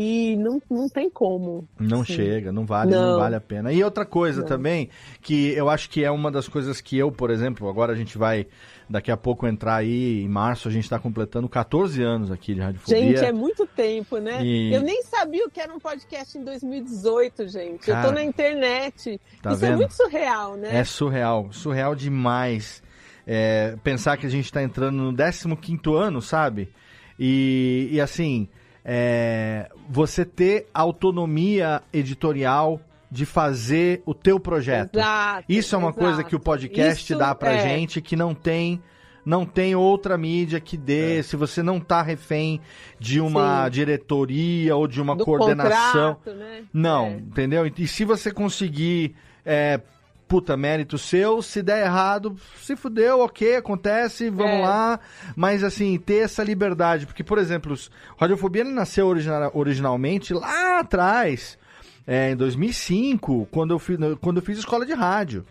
E 0.00 0.36
não, 0.36 0.62
não 0.70 0.88
tem 0.88 1.10
como. 1.10 1.66
Não 1.76 2.04
Sim. 2.04 2.12
chega, 2.12 2.52
não 2.52 2.64
vale, 2.64 2.92
não. 2.92 3.14
Não. 3.14 3.18
vale 3.18 3.34
a 3.34 3.40
pena. 3.40 3.72
E 3.72 3.82
outra 3.82 4.06
coisa 4.06 4.42
Não. 4.42 4.46
também, 4.46 4.90
que 5.20 5.50
eu 5.54 5.68
acho 5.68 5.90
que 5.90 6.04
é 6.04 6.10
uma 6.10 6.30
das 6.30 6.46
coisas 6.46 6.80
que 6.80 6.96
eu, 6.96 7.10
por 7.10 7.30
exemplo, 7.30 7.68
agora 7.68 7.92
a 7.94 7.96
gente 7.96 8.16
vai 8.16 8.46
daqui 8.88 9.10
a 9.10 9.16
pouco 9.16 9.44
entrar 9.44 9.74
aí, 9.74 10.22
em 10.22 10.28
março, 10.28 10.68
a 10.68 10.70
gente 10.70 10.84
está 10.84 11.00
completando 11.00 11.48
14 11.48 12.00
anos 12.00 12.30
aqui 12.30 12.54
de 12.54 12.60
Radiofobia. 12.60 13.00
Gente, 13.00 13.24
é 13.24 13.32
muito 13.32 13.66
tempo, 13.66 14.18
né? 14.18 14.40
E- 14.40 14.72
Eu 14.72 14.82
nem 14.82 15.02
sabia 15.02 15.44
o 15.44 15.50
que 15.50 15.60
era 15.60 15.74
um 15.74 15.80
podcast 15.80 16.38
em 16.38 16.44
2018, 16.44 17.48
gente. 17.48 17.88
eu 17.88 17.94
Cara, 17.96 18.06
tô 18.06 18.14
na 18.14 18.22
internet. 18.22 19.20
tá 19.42 19.50
Isso 19.52 19.64
é 19.64 19.68
vendo? 19.70 19.78
muito 19.78 19.94
surreal, 19.94 20.56
né? 20.56 20.76
É 20.76 20.84
surreal, 20.84 21.48
surreal 21.50 21.96
demais. 21.96 22.84
É, 23.26 23.74
pensar 23.82 24.16
que 24.16 24.26
a 24.26 24.30
gente 24.30 24.44
está 24.44 24.62
entrando 24.62 24.96
no 25.10 25.56
15 25.56 25.80
ano, 25.92 26.22
sabe? 26.22 26.68
E, 27.18 27.88
e 27.90 28.00
assim, 28.00 28.48
é, 28.90 29.68
você 29.86 30.24
ter 30.24 30.66
autonomia 30.72 31.82
editorial 31.92 32.80
de 33.10 33.26
fazer 33.26 34.02
o 34.06 34.14
teu 34.14 34.40
projeto. 34.40 34.96
Exato, 34.96 35.44
Isso 35.46 35.74
é 35.74 35.78
uma 35.78 35.88
exato. 35.90 36.04
coisa 36.04 36.24
que 36.24 36.34
o 36.34 36.40
podcast 36.40 37.02
Isso 37.04 37.18
dá 37.18 37.34
pra 37.34 37.52
é. 37.52 37.58
gente 37.60 38.00
que 38.00 38.16
não 38.16 38.34
tem 38.34 38.82
não 39.26 39.44
tem 39.44 39.74
outra 39.74 40.16
mídia 40.16 40.58
que 40.58 40.74
dê, 40.74 41.22
se 41.22 41.36
você 41.36 41.62
não 41.62 41.78
tá 41.78 42.00
refém 42.00 42.62
de 42.98 43.20
uma 43.20 43.64
Sim. 43.66 43.70
diretoria 43.72 44.74
ou 44.74 44.88
de 44.88 45.02
uma 45.02 45.14
Do 45.14 45.22
coordenação. 45.22 46.14
contrato, 46.14 46.34
né? 46.38 46.62
Não, 46.72 47.06
É. 47.08 47.12
entendeu? 47.16 47.70
E 47.76 47.86
se 47.86 48.06
você 48.06 48.30
conseguir, 48.30 49.14
é, 49.44 49.80
puta, 50.28 50.56
mérito 50.56 50.98
seu, 50.98 51.40
se 51.40 51.62
der 51.62 51.86
errado, 51.86 52.36
se 52.60 52.76
fudeu, 52.76 53.20
ok, 53.20 53.56
acontece, 53.56 54.28
vamos 54.28 54.58
É. 54.60 54.62
lá. 54.62 55.00
Mas 55.34 55.64
assim, 55.64 55.98
ter 55.98 56.24
essa 56.24 56.44
liberdade. 56.44 57.06
Porque, 57.06 57.24
por 57.24 57.38
exemplo, 57.38 57.74
Radiofobia 58.18 58.62
nasceu 58.64 59.06
origina- 59.06 59.50
originalmente 59.54 60.34
lá 60.34 60.80
atrás, 60.80 61.58
é, 62.06 62.30
em 62.32 62.36
2005, 62.36 63.48
quando 63.50 63.72
eu, 63.72 63.78
fiz, 63.78 63.96
quando 64.20 64.36
eu 64.36 64.42
fiz 64.42 64.58
escola 64.58 64.84
de 64.84 64.92
rádio. 64.92 65.44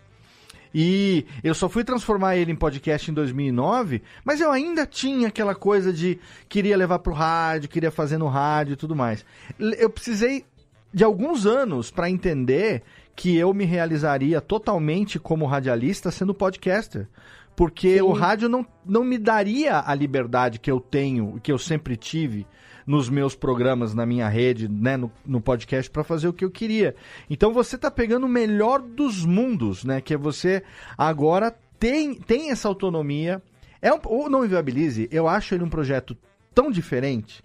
E 0.74 1.26
eu 1.44 1.56
só 1.56 1.68
fui 1.68 1.84
transformar 1.84 2.36
ele 2.36 2.52
em 2.52 2.56
podcast 2.56 3.10
em 3.10 3.14
2009, 3.14 4.04
mas 4.24 4.42
eu 4.42 4.52
ainda 4.52 4.86
tinha 4.86 5.30
aquela 5.30 5.56
coisa 5.56 5.92
de 5.92 6.20
queria 6.48 6.78
levar 6.78 7.00
pro 7.00 7.14
rádio, 7.14 7.70
queria 7.70 7.90
fazer 7.90 8.18
no 8.18 8.28
rádio 8.28 8.74
e 8.74 8.76
tudo 8.76 8.96
mais. 8.96 9.26
Eu 9.58 9.90
precisei 9.90 10.46
de 10.94 11.04
alguns 11.04 11.46
anos 11.46 11.90
para 11.90 12.10
entender 12.10 12.84
que 13.18 13.36
eu 13.36 13.52
me 13.52 13.66
realizaria 13.66 14.40
totalmente 14.40 15.18
como 15.18 15.48
radialista 15.48 16.12
sendo 16.12 16.36
podcaster. 16.36 17.08
Porque 17.56 18.00
o 18.00 18.12
rádio 18.12 18.48
não, 18.48 18.64
não 18.86 19.04
me 19.04 19.18
daria 19.18 19.84
a 19.84 19.96
liberdade 19.96 20.60
que 20.60 20.70
eu 20.70 20.80
tenho, 20.80 21.40
que 21.42 21.52
eu 21.52 21.58
sempre 21.58 21.98
tive 21.98 22.46
nos 22.86 23.10
meus 23.10 23.36
programas, 23.36 23.96
na 23.96 24.06
minha 24.06 24.30
rede, 24.30 24.70
né, 24.70 24.96
no, 24.96 25.12
no 25.26 25.42
podcast, 25.42 25.90
para 25.90 26.04
fazer 26.04 26.28
o 26.28 26.34
que 26.34 26.46
eu 26.46 26.52
queria. 26.52 26.96
Então 27.28 27.52
você 27.52 27.76
tá 27.76 27.90
pegando 27.90 28.28
o 28.28 28.30
melhor 28.30 28.84
dos 28.84 29.26
mundos, 29.26 29.84
né? 29.84 30.00
Que 30.00 30.14
é 30.14 30.18
você 30.18 30.62
agora 30.96 31.54
tem, 31.80 32.14
tem 32.14 32.52
essa 32.52 32.68
autonomia. 32.68 33.42
É 33.82 33.92
um, 33.92 34.00
o 34.06 34.30
Não 34.30 34.46
Inviabilize, 34.46 35.10
eu 35.12 35.28
acho 35.28 35.56
ele 35.56 35.64
um 35.64 35.70
projeto 35.70 36.16
tão 36.54 36.70
diferente, 36.70 37.44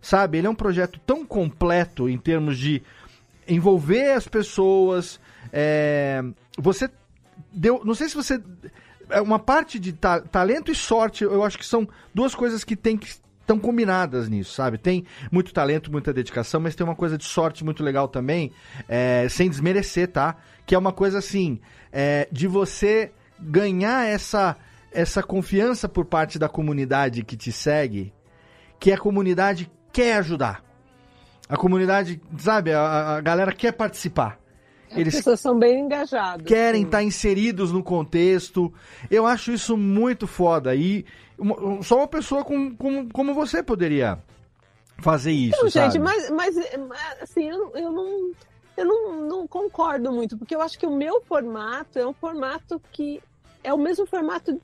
sabe? 0.00 0.38
Ele 0.38 0.46
é 0.46 0.50
um 0.50 0.54
projeto 0.54 1.00
tão 1.04 1.26
completo 1.26 2.08
em 2.08 2.16
termos 2.16 2.56
de 2.56 2.82
envolver 3.48 4.12
as 4.12 4.28
pessoas. 4.28 5.18
é, 5.52 6.22
você 6.58 6.88
deu. 7.52 7.82
Não 7.84 7.94
sei 7.94 8.08
se 8.08 8.14
você. 8.14 8.40
É 9.10 9.20
uma 9.22 9.38
parte 9.38 9.78
de 9.78 9.92
ta- 9.94 10.20
talento 10.20 10.70
e 10.70 10.74
sorte, 10.74 11.24
eu 11.24 11.42
acho 11.42 11.56
que 11.56 11.64
são 11.64 11.88
duas 12.14 12.34
coisas 12.34 12.62
que 12.62 12.76
tem 12.76 12.96
que 12.96 13.08
estão 13.40 13.58
combinadas 13.58 14.28
nisso, 14.28 14.52
sabe? 14.52 14.76
Tem 14.76 15.06
muito 15.32 15.54
talento, 15.54 15.90
muita 15.90 16.12
dedicação, 16.12 16.60
mas 16.60 16.74
tem 16.74 16.84
uma 16.84 16.94
coisa 16.94 17.16
de 17.16 17.24
sorte 17.24 17.64
muito 17.64 17.82
legal 17.82 18.06
também, 18.06 18.52
é, 18.86 19.26
sem 19.30 19.48
desmerecer, 19.48 20.08
tá? 20.08 20.36
Que 20.66 20.74
é 20.74 20.78
uma 20.78 20.92
coisa 20.92 21.16
assim, 21.16 21.58
é, 21.90 22.28
de 22.30 22.46
você 22.46 23.10
ganhar 23.40 24.06
essa, 24.06 24.54
essa 24.92 25.22
confiança 25.22 25.88
por 25.88 26.04
parte 26.04 26.38
da 26.38 26.46
comunidade 26.46 27.24
que 27.24 27.38
te 27.38 27.50
segue, 27.50 28.12
que 28.78 28.92
a 28.92 28.98
comunidade 28.98 29.70
quer 29.90 30.18
ajudar. 30.18 30.62
A 31.48 31.56
comunidade, 31.56 32.20
sabe, 32.38 32.72
a, 32.72 33.16
a 33.16 33.20
galera 33.20 33.52
quer 33.52 33.72
participar. 33.72 34.38
As 34.90 35.02
pessoas 35.02 35.40
são 35.40 35.58
bem 35.58 35.80
engajadas. 35.80 36.46
querem 36.46 36.82
estar 36.84 37.02
inseridos 37.02 37.72
no 37.72 37.82
contexto. 37.82 38.72
Eu 39.10 39.26
acho 39.26 39.52
isso 39.52 39.76
muito 39.76 40.26
foda. 40.26 40.74
E 40.74 41.04
uma- 41.38 41.82
só 41.82 41.98
uma 41.98 42.08
pessoa 42.08 42.42
com, 42.44 42.74
com- 42.74 43.08
como 43.10 43.34
você 43.34 43.62
poderia 43.62 44.18
fazer 44.98 45.32
isso, 45.32 45.62
Não, 45.62 45.70
sabe? 45.70 45.92
gente, 45.92 46.02
mas, 46.02 46.30
mas 46.30 46.56
assim, 47.22 47.48
eu, 47.50 47.58
não- 47.58 47.76
eu 47.76 47.92
não. 47.92 48.30
Eu 48.76 48.84
não, 48.84 49.26
não 49.26 49.46
concordo 49.48 50.12
muito, 50.12 50.38
porque 50.38 50.54
eu 50.54 50.62
acho 50.62 50.78
que 50.78 50.86
o 50.86 50.96
meu 50.96 51.20
formato 51.22 51.98
é 51.98 52.06
um 52.06 52.12
formato 52.12 52.80
que 52.92 53.20
é 53.64 53.74
o 53.74 53.78
mesmo 53.78 54.06
formato 54.06 54.62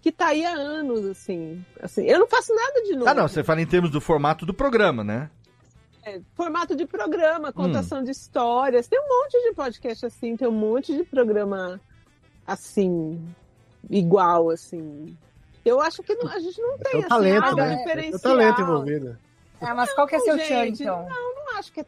que 0.00 0.10
tá 0.10 0.28
aí 0.28 0.46
há 0.46 0.52
anos, 0.54 1.04
assim. 1.04 1.62
assim 1.82 2.06
eu 2.06 2.18
não 2.18 2.26
faço 2.26 2.54
nada 2.54 2.82
de 2.84 2.94
novo. 2.94 3.06
Ah, 3.10 3.12
não, 3.12 3.28
você 3.28 3.44
fala 3.44 3.60
em 3.60 3.66
termos 3.66 3.90
do 3.90 4.00
formato 4.00 4.46
do 4.46 4.54
programa, 4.54 5.04
né? 5.04 5.28
É, 6.04 6.20
formato 6.34 6.74
de 6.74 6.86
programa, 6.86 7.52
contação 7.52 8.02
de 8.02 8.10
histórias. 8.10 8.88
Tem 8.88 8.98
um 8.98 9.08
monte 9.08 9.32
de 9.42 9.54
podcast 9.54 10.06
assim, 10.06 10.36
tem 10.36 10.48
um 10.48 10.52
monte 10.52 10.96
de 10.96 11.04
programa 11.04 11.80
assim, 12.46 13.22
igual, 13.88 14.50
assim. 14.50 15.16
Eu 15.64 15.80
acho 15.80 16.02
que 16.02 16.14
não- 16.14 16.30
a 16.30 16.38
gente 16.38 16.60
não 16.60 16.78
tem 16.78 16.90
Tem 16.92 17.00
assim, 17.00 17.08
talento, 17.08 17.44
ah, 17.44 17.52
um 17.52 17.54
né? 17.56 17.64
Tem 17.66 17.74
o 17.74 17.78
diferencial. 17.78 18.20
talento 18.20 18.60
envolvido. 18.62 19.18
É, 19.60 19.74
mas 19.74 19.92
qual 19.92 20.06
que 20.06 20.16
é 20.16 20.20
seu 20.20 20.38
tchan, 20.38 20.66
então? 20.68 21.06
Não, 21.08 21.34
não 21.34 21.58
acho 21.58 21.70
que 21.70 21.80
é. 21.80 21.84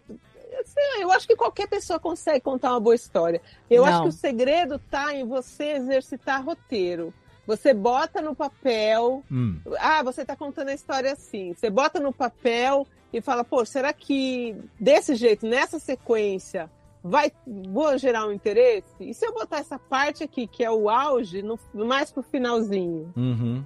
assim, 0.60 1.00
eu 1.00 1.10
acho 1.10 1.26
que 1.26 1.34
qualquer 1.34 1.66
pessoa 1.66 1.98
consegue 1.98 2.40
contar 2.42 2.70
uma 2.72 2.80
boa 2.80 2.94
história. 2.94 3.40
Eu 3.70 3.82
Não. 3.82 3.88
acho 3.88 4.02
que 4.02 4.08
o 4.08 4.12
segredo 4.12 4.78
tá 4.90 5.14
em 5.14 5.26
você 5.26 5.72
exercitar 5.72 6.44
roteiro. 6.44 7.14
Você 7.46 7.72
bota 7.72 8.20
no 8.20 8.34
papel. 8.36 9.24
Hum. 9.32 9.58
Ah, 9.80 10.02
você 10.02 10.22
tá 10.24 10.36
contando 10.36 10.68
a 10.68 10.74
história 10.74 11.12
assim. 11.12 11.54
Você 11.54 11.70
bota 11.70 11.98
no 11.98 12.12
papel 12.12 12.86
e 13.12 13.20
fala, 13.20 13.44
pô, 13.44 13.64
será 13.64 13.92
que 13.92 14.56
desse 14.80 15.14
jeito, 15.14 15.46
nessa 15.46 15.78
sequência, 15.78 16.70
vai 17.02 17.32
vou 17.46 17.96
gerar 17.98 18.26
um 18.26 18.32
interesse? 18.32 18.86
E 19.00 19.12
se 19.12 19.26
eu 19.26 19.32
botar 19.32 19.58
essa 19.58 19.78
parte 19.78 20.24
aqui, 20.24 20.46
que 20.46 20.64
é 20.64 20.70
o 20.70 20.88
auge, 20.88 21.42
no, 21.42 21.58
mais 21.74 22.10
pro 22.10 22.22
finalzinho? 22.22 23.12
Uhum. 23.16 23.62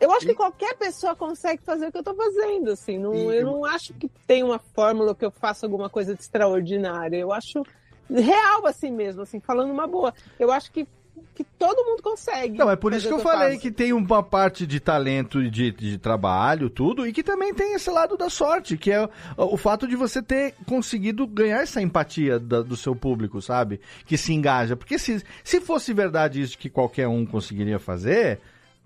Eu 0.00 0.10
acho 0.12 0.24
que 0.24 0.34
qualquer 0.34 0.74
pessoa 0.76 1.14
consegue 1.14 1.62
fazer 1.62 1.88
o 1.88 1.92
que 1.92 1.98
eu 1.98 2.02
tô 2.02 2.14
fazendo, 2.14 2.70
assim. 2.70 2.98
Não, 2.98 3.14
E- 3.14 3.36
eu 3.36 3.44
não 3.44 3.64
acho 3.66 3.92
que 3.92 4.08
tem 4.26 4.42
uma 4.42 4.58
fórmula 4.58 5.14
que 5.14 5.24
eu 5.24 5.30
faça 5.30 5.66
alguma 5.66 5.90
coisa 5.90 6.14
de 6.14 6.22
extraordinária. 6.22 7.18
Eu 7.18 7.30
acho 7.32 7.62
real 8.08 8.66
assim 8.66 8.90
mesmo, 8.90 9.22
assim, 9.22 9.40
falando 9.40 9.70
uma 9.70 9.86
boa. 9.86 10.14
Eu 10.38 10.50
acho 10.50 10.72
que, 10.72 10.88
que 11.34 11.44
todo 11.44 11.84
mundo 11.84 12.02
consegue. 12.02 12.56
Não, 12.58 12.70
é 12.70 12.76
por 12.76 12.92
isso 12.92 13.06
que 13.08 13.12
eu 13.14 13.18
falei 13.20 13.58
que 13.58 13.70
tem 13.70 13.92
uma 13.92 14.22
parte 14.22 14.66
de 14.66 14.78
talento 14.80 15.42
e 15.42 15.50
de, 15.50 15.70
de 15.72 15.98
trabalho, 15.98 16.68
tudo, 16.70 17.06
e 17.06 17.12
que 17.12 17.22
também 17.22 17.54
tem 17.54 17.74
esse 17.74 17.90
lado 17.90 18.16
da 18.16 18.28
sorte, 18.30 18.76
que 18.76 18.90
é 18.90 19.02
o, 19.02 19.08
o 19.36 19.56
fato 19.56 19.86
de 19.86 19.96
você 19.96 20.22
ter 20.22 20.54
conseguido 20.66 21.26
ganhar 21.26 21.62
essa 21.62 21.80
empatia 21.80 22.38
da- 22.38 22.62
do 22.62 22.76
seu 22.76 22.94
público, 22.94 23.40
sabe? 23.40 23.80
Que 24.06 24.16
se 24.16 24.32
engaja. 24.32 24.76
Porque 24.76 24.98
se, 24.98 25.22
se 25.44 25.60
fosse 25.60 25.92
verdade 25.92 26.40
isso 26.40 26.56
que 26.58 26.68
qualquer 26.70 27.08
um 27.08 27.24
conseguiria 27.26 27.78
fazer, 27.78 28.40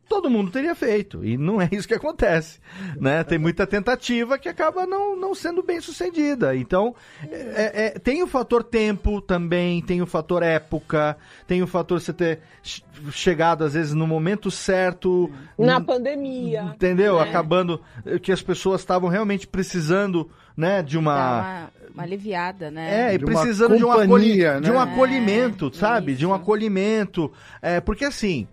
todo 0.08 0.28
mundo 0.30 0.50
teria 0.50 0.74
feito. 0.74 1.24
E 1.24 1.36
não 1.36 1.60
é 1.60 1.68
isso 1.72 1.88
que 1.88 1.94
acontece. 1.94 2.58
Né? 3.00 3.22
Tem 3.24 3.38
muita 3.38 3.66
tentativa 3.66 4.38
que 4.38 4.48
acaba 4.48 4.86
não, 4.86 5.16
não 5.16 5.34
sendo 5.34 5.62
bem 5.62 5.80
sucedida. 5.80 6.54
Então, 6.56 6.94
é- 7.30 7.86
é- 7.86 7.98
tem 7.98 8.22
o 8.22 8.26
fator 8.26 8.62
tempo 8.62 9.20
também, 9.20 9.80
tem 9.82 10.00
o 10.02 10.06
fator 10.06 10.42
época, 10.42 11.16
tem 11.46 11.62
o 11.62 11.66
fator 11.66 12.00
você 12.00 12.12
ter 12.12 12.40
che- 12.62 12.82
chegado, 13.10 13.64
às 13.64 13.74
vezes, 13.74 13.92
no 13.94 14.06
momento 14.06 14.50
certo. 14.50 15.30
Na 15.58 15.80
pandemia. 15.80 16.62
Entendeu? 16.74 17.16
né? 17.16 17.22
Acabando 17.28 17.80
eh, 18.06 18.18
que 18.18 18.30
as 18.32 18.42
pessoas 18.42 18.80
estavam 18.80 19.08
realmente 19.08 19.46
precisando, 19.46 20.30
né, 20.56 20.82
de 20.82 20.96
uma. 20.98 21.14
uma, 21.14 21.70
uma 21.94 22.02
aliviada, 22.02 22.70
né? 22.70 23.10
É, 23.10 23.14
e 23.14 23.18
De 23.18 23.24
uma 23.24 23.40
precisando 23.40 23.76
de 23.76 23.84
um, 23.84 23.90
acolhi- 23.90 24.08
companhia, 24.08 24.60
de 24.60 24.70
um 24.70 24.74
né? 24.74 24.80
acolhimento, 24.80 25.70
É, 25.74 25.78
sabe? 25.78 26.14
De 26.14 26.26
um 26.26 26.34
acolhimento. 26.34 27.32
É, 27.62 27.80
porque 27.80 28.04
assim, 28.04 28.46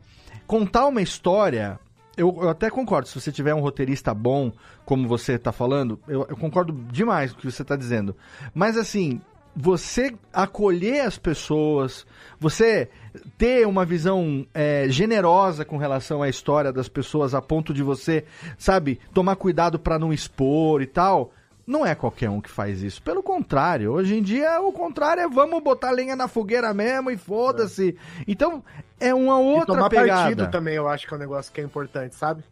contar 0.51 0.85
uma 0.85 1.01
história. 1.01 1.79
Eu, 2.17 2.37
eu 2.41 2.49
até 2.49 2.69
concordo, 2.69 3.07
se 3.07 3.17
você 3.17 3.31
tiver 3.31 3.55
um 3.55 3.61
roteirista 3.61 4.13
bom, 4.13 4.51
como 4.83 5.07
você 5.07 5.39
tá 5.39 5.53
falando, 5.53 5.97
eu, 6.09 6.25
eu 6.27 6.35
concordo 6.35 6.73
demais 6.91 7.31
com 7.31 7.37
o 7.37 7.41
que 7.41 7.49
você 7.49 7.63
tá 7.63 7.77
dizendo. 7.77 8.13
Mas 8.53 8.75
assim, 8.75 9.21
você 9.55 10.13
acolher 10.33 11.05
as 11.05 11.17
pessoas, 11.17 12.05
você 12.37 12.89
ter 13.37 13.65
uma 13.65 13.85
visão 13.85 14.45
é, 14.53 14.87
generosa 14.89 15.63
com 15.63 15.77
relação 15.77 16.21
à 16.21 16.27
história 16.27 16.73
das 16.73 16.89
pessoas, 16.89 17.33
a 17.33 17.41
ponto 17.41 17.73
de 17.73 17.81
você, 17.81 18.25
sabe, 18.57 18.99
tomar 19.13 19.37
cuidado 19.37 19.79
pra 19.79 19.97
não 19.97 20.11
expor 20.11 20.81
e 20.81 20.85
tal. 20.85 21.31
Não 21.65 21.85
é 21.85 21.93
qualquer 21.95 22.29
um 22.29 22.41
que 22.41 22.49
faz 22.49 22.81
isso. 22.81 23.01
Pelo 23.01 23.21
contrário, 23.23 23.91
hoje 23.91 24.15
em 24.17 24.21
dia 24.21 24.59
o 24.61 24.71
contrário 24.73 25.21
é 25.23 25.27
vamos 25.29 25.61
botar 25.63 25.91
lenha 25.91 26.15
na 26.15 26.27
fogueira 26.27 26.73
mesmo 26.73 27.11
e 27.11 27.17
foda-se. 27.17 27.97
Então, 28.27 28.63
é 28.99 29.13
uma 29.13 29.39
E 29.39 29.45
outra 29.55 29.75
tomar 29.75 29.89
pegada. 29.89 30.21
partido 30.23 30.49
também, 30.51 30.75
eu 30.75 30.87
acho 30.87 31.07
que 31.07 31.13
é 31.13 31.17
um 31.17 31.19
negócio 31.19 31.51
que 31.53 31.61
é 31.61 31.63
importante, 31.63 32.15
sabe? 32.15 32.43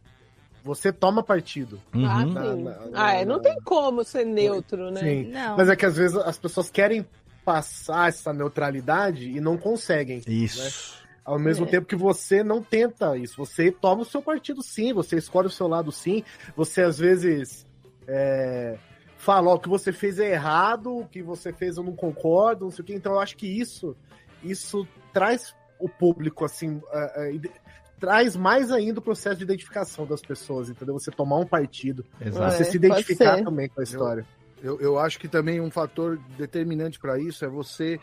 Você 0.64 0.91
toma 0.91 1.23
partido. 1.23 1.81
Uhum. 1.94 2.06
Ah, 2.06 2.26
Na- 2.26 2.56
na- 2.56 2.77
Ah, 2.94 3.14
é, 3.15 3.26
não 3.26 3.38
na- 3.38 3.41
tem 3.44 3.56
como 3.64 4.03
ser 4.03 4.26
neutro, 4.26 4.91
né? 4.91 4.99
Sim. 5.02 5.23
Não. 5.31 5.57
Mas 5.57 5.69
é 5.69 5.76
que 5.76 5.86
às 5.86 5.95
vezes 5.98 6.15
as 6.18 6.38
pessoas 6.38 6.69
querem 6.69 7.06
passar 7.44 8.10
essa 8.10 8.31
neutralidade 8.31 9.30
e 9.30 9.40
não 9.40 9.57
conseguem. 9.57 10.22
Isso. 10.27 10.99
Ao 11.26 11.40
mesmo 11.40 11.65
É. 11.65 11.69
tempo 11.69 11.88
que 11.88 11.95
você 11.95 12.44
não 12.44 12.61
tenta 12.61 13.18
isso. 13.18 13.38
Você 13.44 13.72
toma 13.72 14.02
o 14.02 14.06
seu 14.06 14.22
partido 14.22 14.61
sim, 14.61 14.94
você 14.94 15.18
escolhe 15.18 15.48
o 15.48 15.52
seu 15.52 15.68
lado 15.68 15.91
sim. 15.91 16.23
Você 16.56 16.81
às 16.84 16.98
vezes 16.99 17.65
é, 18.07 18.77
fala, 19.19 19.51
ó, 19.51 19.55
o 19.55 19.59
que 19.59 19.69
você 19.69 19.91
fez 19.91 20.17
é 20.17 20.31
errado, 20.31 20.97
o 20.97 21.05
que 21.05 21.21
você 21.21 21.51
fez 21.53 21.77
eu 21.77 21.83
não 21.83 21.93
concordo, 21.95 22.65
não 22.65 22.71
sei 22.71 22.81
o 22.81 22.85
quê. 22.85 22.95
Então 22.95 23.13
eu 23.13 23.19
acho 23.19 23.35
que 23.37 23.45
isso, 23.45 23.95
isso 24.41 24.87
traz 25.13 25.53
o 25.77 25.87
público, 25.87 26.45
assim, 26.45 26.81
é, 26.91 27.33
ide- 27.33 27.51
traz 27.99 28.35
mais 28.35 28.71
ainda 28.71 28.99
o 28.99 29.03
processo 29.03 29.35
de 29.37 29.43
identificação 29.43 30.05
das 30.07 30.21
pessoas, 30.21 30.69
entendeu? 30.69 30.97
Você 30.97 31.11
tomar 31.11 31.37
um 31.37 31.45
partido, 31.45 32.05
Exato. 32.19 32.51
você 32.55 32.63
É, 32.63 32.65
se 32.65 32.77
identificar 32.77 33.43
também 33.43 33.67
com 33.67 33.81
a 33.81 33.83
história. 33.83 34.25
Eu, 34.63 34.79
eu 34.79 34.97
acho 34.97 35.19
que 35.19 35.27
também 35.27 35.59
um 35.59 35.69
fator 35.69 36.17
determinante 36.37 36.97
para 36.97 37.19
isso 37.19 37.43
é 37.43 37.47
você 37.49 37.99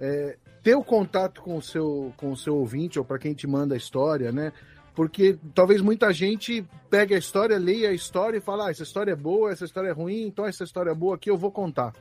é, 0.00 0.36
ter 0.62 0.74
o 0.74 0.82
contato 0.84 1.42
com 1.42 1.56
o 1.56 1.62
seu, 1.62 2.12
com 2.16 2.32
o 2.32 2.36
seu 2.36 2.56
ouvinte 2.56 2.98
ou 2.98 3.04
para 3.04 3.18
quem 3.18 3.34
te 3.34 3.46
manda 3.46 3.74
a 3.74 3.78
história, 3.78 4.32
né? 4.32 4.52
Porque 5.00 5.38
talvez 5.54 5.80
muita 5.80 6.12
gente 6.12 6.62
pegue 6.90 7.14
a 7.14 7.18
história, 7.18 7.56
leia 7.56 7.88
a 7.88 7.92
história 7.94 8.36
e 8.36 8.40
fala: 8.42 8.66
ah, 8.66 8.70
essa 8.70 8.82
história 8.82 9.12
é 9.12 9.16
boa, 9.16 9.50
essa 9.50 9.64
história 9.64 9.88
é 9.88 9.92
ruim, 9.92 10.26
então 10.26 10.44
essa 10.44 10.62
história 10.62 10.90
é 10.90 10.94
boa 10.94 11.14
aqui 11.14 11.30
eu 11.30 11.38
vou 11.38 11.50
contar. 11.50 11.94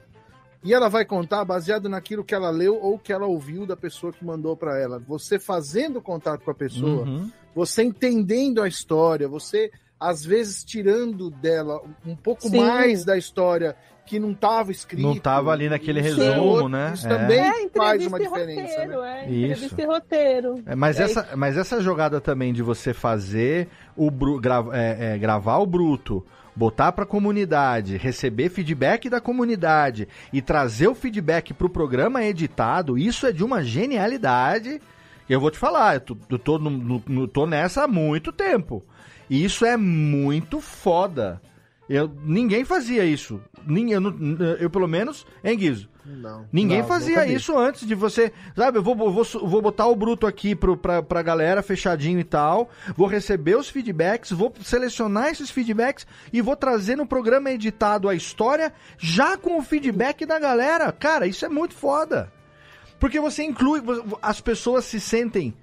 E 0.61 0.73
ela 0.73 0.89
vai 0.89 1.05
contar 1.05 1.45
baseado 1.45 1.87
naquilo 1.87 2.25
que 2.25 2.35
ela 2.35 2.49
leu 2.49 2.77
ou 2.77 2.99
que 2.99 3.13
ela 3.13 3.25
ouviu 3.25 3.65
da 3.65 3.77
pessoa 3.77 4.11
que 4.11 4.25
mandou 4.25 4.53
para 4.57 4.77
ela. 4.77 4.99
Você 5.07 5.39
fazendo 5.39 6.01
contato 6.01 6.43
com 6.43 6.51
a 6.51 6.53
pessoa, 6.53 7.05
Uhum. 7.05 7.31
você 7.55 7.83
entendendo 7.83 8.61
a 8.61 8.67
história, 8.67 9.29
você 9.29 9.71
às 9.97 10.25
vezes 10.25 10.65
tirando 10.65 11.29
dela 11.29 11.81
um 12.05 12.17
pouco 12.17 12.49
Sim. 12.49 12.57
mais 12.57 13.05
da 13.05 13.17
história 13.17 13.77
que 14.09 14.19
não 14.19 14.31
estava 14.31 14.71
escrito. 14.71 15.03
Não 15.03 15.15
tava 15.15 15.51
ali 15.51 15.69
naquele 15.69 15.99
Isso 15.99 16.19
resumo, 16.19 16.65
é- 16.67 16.69
né? 16.71 16.91
Isso 16.95 17.05
É. 17.07 17.09
também 17.15 17.39
É, 17.39 17.69
faz 17.69 18.07
uma 18.07 18.19
diferença. 18.19 18.61
roteiro, 18.81 19.01
né? 19.01 19.23
é. 19.27 19.31
Isso. 19.31 19.75
E 19.79 19.85
roteiro. 19.85 20.55
É, 20.65 20.75
mas, 20.75 20.99
É 20.99 21.03
essa, 21.03 21.29
mas 21.35 21.55
essa 21.57 21.79
jogada 21.79 22.19
também 22.19 22.51
de 22.51 22.63
você 22.63 22.91
fazer 22.91 23.67
o 23.95 24.09
bru- 24.09 24.39
gra- 24.39 24.65
é, 24.73 25.13
é, 25.13 25.17
gravar 25.19 25.57
o 25.59 25.65
bruto, 25.67 26.25
botar 26.55 26.91
pra 26.91 27.05
comunidade, 27.05 27.97
receber 27.97 28.49
feedback 28.49 29.07
da 29.11 29.21
comunidade 29.21 30.07
e 30.33 30.41
trazer 30.41 30.87
o 30.87 30.95
feedback 30.95 31.53
pro 31.53 31.69
programa 31.69 32.23
editado, 32.23 32.97
isso 32.97 33.27
é 33.27 33.31
de 33.31 33.43
uma 33.43 33.63
genialidade. 33.63 34.81
Eu 35.29 35.39
vou 35.39 35.51
te 35.51 35.59
falar, 35.59 35.93
eu 35.97 36.01
tô, 36.01 36.17
eu 36.31 36.39
tô, 36.39 36.57
no- 36.57 37.03
no- 37.07 37.27
tô 37.27 37.45
nessa 37.45 37.83
há 37.83 37.87
muito 37.87 38.31
tempo. 38.31 38.83
E 39.29 39.43
isso 39.45 39.63
é 39.63 39.77
muito 39.77 40.59
foda. 40.59 41.39
Eu, 41.89 42.11
ninguém 42.23 42.63
fazia 42.63 43.03
isso. 43.03 43.41
Ninguém, 43.65 43.93
eu, 43.93 44.57
eu, 44.59 44.69
pelo 44.69 44.87
menos, 44.87 45.25
hein, 45.43 45.57
Guizo? 45.57 45.89
Não. 46.05 46.47
Ninguém 46.51 46.81
Não, 46.81 46.87
fazia 46.87 47.25
isso 47.27 47.57
antes 47.57 47.87
de 47.87 47.95
você. 47.95 48.31
Sabe, 48.55 48.77
eu 48.77 48.83
vou, 48.83 48.95
vou, 48.95 49.23
vou 49.23 49.61
botar 49.61 49.87
o 49.87 49.95
bruto 49.95 50.25
aqui 50.27 50.55
pro, 50.55 50.77
pra, 50.77 51.01
pra 51.01 51.21
galera 51.21 51.61
fechadinho 51.63 52.19
e 52.19 52.23
tal. 52.23 52.69
Vou 52.95 53.07
receber 53.07 53.55
os 53.57 53.69
feedbacks, 53.69 54.31
vou 54.31 54.53
selecionar 54.63 55.29
esses 55.29 55.49
feedbacks 55.49 56.05
e 56.31 56.41
vou 56.41 56.55
trazer 56.55 56.95
no 56.95 57.07
programa 57.07 57.51
editado 57.51 58.07
a 58.07 58.15
história 58.15 58.71
já 58.97 59.35
com 59.37 59.57
o 59.57 59.61
feedback 59.63 60.25
da 60.25 60.39
galera. 60.39 60.91
Cara, 60.91 61.27
isso 61.27 61.45
é 61.45 61.49
muito 61.49 61.73
foda. 61.73 62.31
Porque 62.99 63.19
você 63.19 63.43
inclui. 63.43 63.81
As 64.21 64.39
pessoas 64.41 64.85
se 64.85 64.99
sentem. 64.99 65.55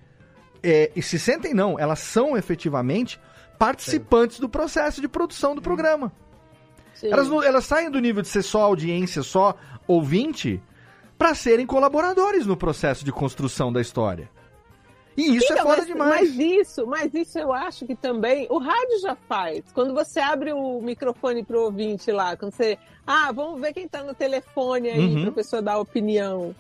é, 0.62 0.90
e 0.96 1.02
se 1.02 1.18
sentem, 1.18 1.54
não, 1.54 1.78
elas 1.78 2.00
são 2.00 2.36
efetivamente 2.36 3.20
participantes 3.58 4.38
do 4.38 4.48
processo 4.48 5.00
de 5.00 5.08
produção 5.08 5.54
do 5.54 5.62
programa. 5.62 6.12
Sim. 6.94 7.12
Elas, 7.12 7.28
elas 7.44 7.64
saem 7.64 7.90
do 7.90 8.00
nível 8.00 8.22
de 8.22 8.28
ser 8.28 8.42
só 8.42 8.62
audiência, 8.62 9.22
só 9.22 9.54
ouvinte, 9.86 10.62
pra 11.18 11.34
serem 11.34 11.66
colaboradores 11.66 12.46
no 12.46 12.56
processo 12.56 13.04
de 13.04 13.12
construção 13.12 13.72
da 13.72 13.80
história. 13.80 14.28
E 15.16 15.34
isso 15.36 15.50
é 15.52 15.56
Então, 15.56 15.66
foda 15.66 15.78
mas, 15.78 15.86
demais. 15.86 16.20
Mas 16.36 16.38
isso, 16.38 16.86
mas 16.86 17.14
isso 17.14 17.38
eu 17.38 17.50
acho 17.52 17.86
que 17.86 17.94
também 17.94 18.46
o 18.50 18.58
rádio 18.58 19.00
já 19.00 19.16
faz. 19.26 19.64
Quando 19.72 19.94
você 19.94 20.20
abre 20.20 20.52
o 20.52 20.80
microfone 20.82 21.42
pro 21.42 21.62
ouvinte 21.64 22.10
lá, 22.12 22.36
quando 22.36 22.52
você. 22.52 22.76
Ah, 23.06 23.32
vamos 23.32 23.58
ver 23.60 23.72
quem 23.72 23.88
tá 23.88 24.02
no 24.02 24.14
telefone 24.14 24.90
aí 24.90 25.00
Uhum. 25.16 25.22
pra 25.22 25.32
pessoa 25.32 25.62
dar 25.62 25.78
opinião. 25.78 26.54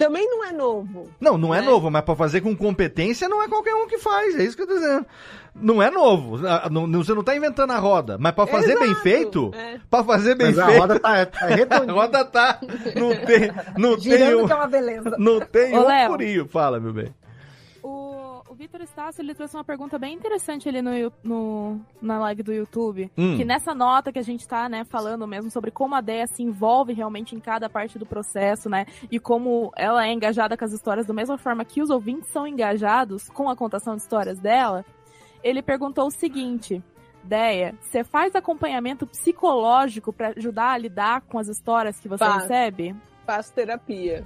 Também 0.00 0.26
não 0.26 0.42
é 0.46 0.50
novo. 0.50 1.08
Não, 1.20 1.36
não 1.36 1.54
é 1.54 1.60
né? 1.60 1.66
novo, 1.66 1.90
mas 1.90 2.02
pra 2.02 2.16
fazer 2.16 2.40
com 2.40 2.56
competência 2.56 3.28
não 3.28 3.42
é 3.42 3.48
qualquer 3.48 3.74
um 3.74 3.86
que 3.86 3.98
faz, 3.98 4.34
é 4.34 4.42
isso 4.44 4.56
que 4.56 4.62
eu 4.62 4.66
tô 4.66 4.72
dizendo. 4.74 5.04
Não 5.54 5.82
é 5.82 5.90
novo, 5.90 6.38
não- 6.70 6.86
não- 6.86 7.04
você 7.04 7.12
não 7.12 7.22
tá 7.22 7.36
inventando 7.36 7.72
a 7.72 7.78
roda, 7.78 8.16
mas 8.18 8.32
pra 8.32 8.46
fazer 8.46 8.78
bem 8.78 8.84
Exato, 8.92 9.02
feito, 9.02 9.50
é. 9.54 9.78
pra 9.90 10.02
fazer 10.02 10.34
bem 10.36 10.46
Mas 10.46 10.58
a 10.58 10.66
feito, 10.66 10.80
roda 10.80 10.98
tá, 11.00 11.26
tá 11.26 11.46
redondinha. 11.46 11.92
a 11.92 11.94
roda 11.94 12.24
tá, 12.24 12.58
não 12.96 13.10
tem, 13.26 13.52
não 13.76 13.90
tem 13.98 14.00
Girando 14.00 14.44
um, 14.44 14.46
que 14.46 14.52
é 14.52 14.56
uma 14.56 14.66
beleza. 14.68 15.16
não 15.18 15.40
tem 15.40 15.76
Ô, 15.76 15.82
um 15.82 15.86
Léo. 15.86 16.10
furinho, 16.12 16.48
fala, 16.48 16.80
meu 16.80 16.92
bem. 16.94 17.14
Vitor 18.60 18.82
Estácio, 18.82 19.22
ele 19.22 19.34
trouxe 19.34 19.56
uma 19.56 19.64
pergunta 19.64 19.98
bem 19.98 20.14
interessante 20.14 20.68
ali 20.68 20.82
no, 20.82 20.90
no- 21.24 21.80
na 22.02 22.18
live 22.18 22.42
do 22.42 22.52
YouTube. 22.52 23.10
Hum. 23.16 23.34
Que 23.38 23.42
nessa 23.42 23.74
nota 23.74 24.12
que 24.12 24.18
a 24.18 24.22
gente 24.22 24.46
tá, 24.46 24.68
né, 24.68 24.84
falando 24.84 25.26
mesmo 25.26 25.50
sobre 25.50 25.70
como 25.70 25.94
a 25.94 26.02
Deia 26.02 26.26
se 26.26 26.42
envolve 26.42 26.92
realmente 26.92 27.34
em 27.34 27.40
cada 27.40 27.70
parte 27.70 27.98
do 27.98 28.04
processo, 28.04 28.68
né? 28.68 28.84
E 29.10 29.18
como 29.18 29.72
ela 29.74 30.06
é 30.06 30.12
engajada 30.12 30.58
com 30.58 30.64
as 30.66 30.74
histórias 30.74 31.06
da 31.06 31.14
mesma 31.14 31.38
forma 31.38 31.64
que 31.64 31.80
os 31.80 31.88
ouvintes 31.88 32.28
são 32.28 32.46
engajados 32.46 33.30
com 33.30 33.48
a 33.48 33.56
contação 33.56 33.96
de 33.96 34.02
histórias 34.02 34.38
dela. 34.38 34.84
Ele 35.42 35.62
perguntou 35.62 36.06
o 36.08 36.10
seguinte. 36.10 36.82
Deia, 37.24 37.74
você 37.80 38.04
faz 38.04 38.34
acompanhamento 38.34 39.06
psicológico 39.06 40.12
pra 40.12 40.34
ajudar 40.36 40.72
a 40.72 40.78
lidar 40.78 41.22
com 41.22 41.38
as 41.38 41.48
histórias 41.48 41.98
que 41.98 42.08
você 42.08 42.22
Faço. 42.26 42.40
recebe? 42.40 42.94
Faço 43.26 43.54
terapia. 43.54 44.22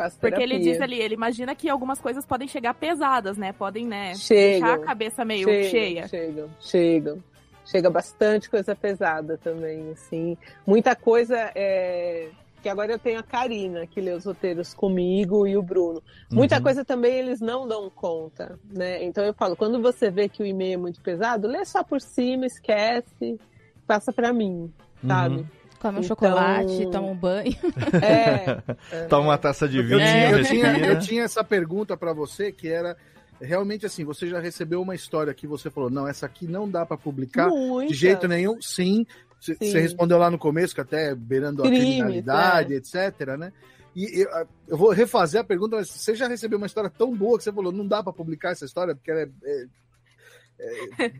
Faço 0.00 0.18
Porque 0.18 0.42
ele 0.42 0.58
diz 0.58 0.80
ali, 0.80 0.98
ele 0.98 1.12
imagina 1.12 1.54
que 1.54 1.68
algumas 1.68 2.00
coisas 2.00 2.24
podem 2.24 2.48
chegar 2.48 2.72
pesadas, 2.72 3.36
né? 3.36 3.52
Podem, 3.52 3.86
né, 3.86 4.14
Chegam. 4.14 4.50
deixar 4.60 4.74
a 4.74 4.78
cabeça 4.78 5.24
meio 5.26 5.46
Chegam, 5.46 5.70
cheia. 5.70 6.08
Chegam, 6.08 6.50
chegam. 6.58 7.24
Chega 7.66 7.90
bastante 7.90 8.48
coisa 8.48 8.74
pesada 8.74 9.36
também, 9.36 9.90
assim. 9.90 10.38
Muita 10.66 10.96
coisa 10.96 11.36
é... 11.54 12.30
Que 12.62 12.68
agora 12.68 12.92
eu 12.92 12.98
tenho 12.98 13.18
a 13.20 13.22
Karina, 13.22 13.86
que 13.86 14.00
lê 14.00 14.12
os 14.12 14.24
roteiros 14.24 14.72
comigo, 14.74 15.46
e 15.46 15.56
o 15.56 15.62
Bruno. 15.62 16.02
Muita 16.32 16.56
Uhum. 16.56 16.62
coisa 16.62 16.84
também 16.84 17.14
eles 17.14 17.40
não 17.40 17.68
dão 17.68 17.88
conta, 17.90 18.58
né? 18.70 19.04
Então 19.04 19.24
eu 19.24 19.32
falo, 19.34 19.54
quando 19.56 19.80
você 19.80 20.10
vê 20.10 20.28
que 20.30 20.42
o 20.42 20.46
e-mail 20.46 20.74
é 20.74 20.76
muito 20.76 21.00
pesado, 21.02 21.46
lê 21.46 21.62
só 21.64 21.82
por 21.84 22.00
cima, 22.00 22.44
esquece, 22.46 23.38
passa 23.86 24.12
pra 24.12 24.32
mim, 24.32 24.70
sabe? 25.06 25.46
Come 25.80 25.94
um 25.98 26.02
Então- 26.02 26.08
chocolate, 26.08 26.90
toma 26.90 27.08
um 27.08 27.16
banho. 27.16 27.54
É, 28.02 29.06
Toma 29.08 29.28
uma 29.28 29.38
taça 29.38 29.68
de 29.68 29.78
Eu 29.78 29.84
vinho, 29.84 29.98
tinha, 29.98 30.30
eu 30.30 30.44
tinha- 30.44 30.78
eu 30.78 30.98
tinha 31.00 31.22
essa 31.24 31.42
pergunta 31.42 31.96
pra 31.96 32.12
você 32.12 32.52
que 32.52 32.68
era 32.68 32.96
realmente 33.40 33.86
assim, 33.86 34.04
você 34.04 34.28
já 34.28 34.38
recebeu 34.38 34.82
uma 34.82 34.94
história 34.94 35.32
que 35.32 35.46
você 35.46 35.70
falou, 35.70 35.88
não, 35.88 36.06
essa 36.06 36.26
aqui 36.26 36.46
não 36.46 36.68
dá 36.68 36.84
pra 36.84 36.96
publicar 36.98 37.48
Muitas. 37.48 37.94
de 37.96 38.00
jeito 38.00 38.28
nenhum. 38.28 38.60
Sim, 38.60 39.06
você 39.40 39.80
respondeu 39.80 40.18
lá 40.18 40.30
no 40.30 40.38
começo 40.38 40.74
que 40.74 40.80
até 40.82 41.14
beirando 41.14 41.62
a 41.62 41.66
Crimes, 41.66 41.84
criminalidade, 41.86 42.74
é. 42.74 42.76
etc, 42.76 43.36
né? 43.38 43.50
E 43.96 44.20
eu, 44.22 44.28
eu 44.68 44.76
vou 44.76 44.90
refazer 44.90 45.40
a 45.40 45.44
pergunta, 45.44 45.76
mas 45.76 45.88
você 45.90 46.14
já 46.14 46.28
recebeu 46.28 46.58
uma 46.58 46.66
história 46.66 46.90
tão 46.90 47.16
boa 47.16 47.38
que 47.38 47.44
você 47.44 47.50
falou, 47.52 47.72
não 47.72 47.86
dá 47.86 48.02
pra 48.02 48.12
publicar 48.12 48.50
essa 48.50 48.66
história 48.66 48.94
porque 48.94 49.10
ela 49.10 49.20
é, 49.22 49.28
é- 49.44 49.62
é, 49.62 49.64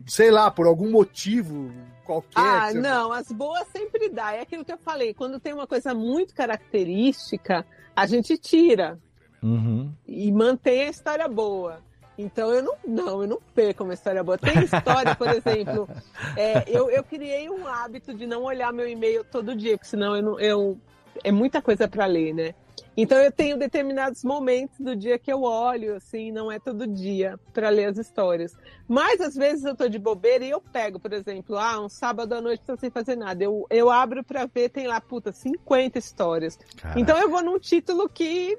sei 0.05 0.31
lá, 0.31 0.49
por 0.51 0.67
algum 0.67 0.89
motivo 0.89 1.71
qualquer. 2.05 2.39
Ah, 2.39 2.73
não, 2.73 3.11
as 3.11 3.31
boas 3.31 3.67
sempre 3.69 4.09
dá. 4.09 4.33
É 4.33 4.41
aquilo 4.41 4.65
que 4.65 4.71
eu 4.71 4.77
falei. 4.77 5.13
Quando 5.13 5.39
tem 5.39 5.53
uma 5.53 5.67
coisa 5.67 5.93
muito 5.93 6.33
característica, 6.33 7.65
a 7.95 8.05
gente 8.05 8.37
tira 8.37 8.99
Uhum. 9.43 9.91
e 10.07 10.31
mantém 10.31 10.83
a 10.83 10.89
história 10.89 11.27
boa. 11.27 11.81
Então 12.17 12.51
eu 12.51 12.61
não, 12.61 12.75
não, 12.85 13.21
eu 13.23 13.27
não 13.27 13.39
perco 13.55 13.83
uma 13.83 13.93
história 13.93 14.23
boa. 14.23 14.37
Tem 14.37 14.63
história, 14.63 15.15
por 15.15 15.27
exemplo, 15.29 15.89
é, 16.37 16.63
eu, 16.67 16.89
eu 16.89 17.03
criei 17.03 17.49
um 17.49 17.65
hábito 17.65 18.13
de 18.13 18.27
não 18.27 18.43
olhar 18.43 18.71
meu 18.71 18.87
e-mail 18.87 19.23
todo 19.23 19.55
dia, 19.55 19.77
porque 19.77 19.89
senão 19.89 20.15
eu 20.15 20.21
não, 20.21 20.39
eu 20.39 20.77
é 21.23 21.31
muita 21.31 21.61
coisa 21.61 21.87
para 21.87 22.05
ler, 22.05 22.33
né? 22.33 22.53
Então 22.95 23.17
eu 23.17 23.31
tenho 23.31 23.57
determinados 23.57 24.23
momentos 24.23 24.79
do 24.79 24.95
dia 24.95 25.17
que 25.17 25.31
eu 25.31 25.43
olho, 25.43 25.95
assim, 25.95 26.31
não 26.31 26.51
é 26.51 26.59
todo 26.59 26.85
dia 26.87 27.39
para 27.53 27.69
ler 27.69 27.85
as 27.85 27.97
histórias. 27.97 28.55
Mas 28.87 29.21
às 29.21 29.35
vezes 29.35 29.63
eu 29.63 29.75
tô 29.75 29.87
de 29.87 29.97
bobeira 29.97 30.43
e 30.43 30.49
eu 30.49 30.61
pego, 30.61 30.99
por 30.99 31.13
exemplo, 31.13 31.57
ah, 31.57 31.79
um 31.79 31.89
sábado 31.89 32.33
à 32.33 32.41
noite 32.41 32.63
tô 32.65 32.75
sem 32.77 32.89
fazer 32.89 33.15
nada. 33.15 33.43
Eu, 33.43 33.65
eu 33.69 33.89
abro 33.89 34.23
para 34.23 34.45
ver, 34.45 34.69
tem 34.69 34.87
lá, 34.87 34.99
puta, 34.99 35.31
50 35.31 35.97
histórias. 35.97 36.57
Caraca. 36.77 36.99
Então 36.99 37.17
eu 37.17 37.29
vou 37.29 37.43
num 37.43 37.59
título 37.59 38.09
que 38.09 38.57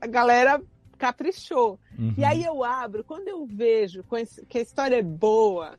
a 0.00 0.06
galera 0.06 0.60
caprichou. 0.98 1.78
Uhum. 1.98 2.14
E 2.16 2.24
aí 2.24 2.44
eu 2.44 2.64
abro, 2.64 3.04
quando 3.04 3.28
eu 3.28 3.46
vejo 3.46 4.04
que 4.48 4.58
a 4.58 4.62
história 4.62 4.96
é 4.96 5.02
boa, 5.02 5.78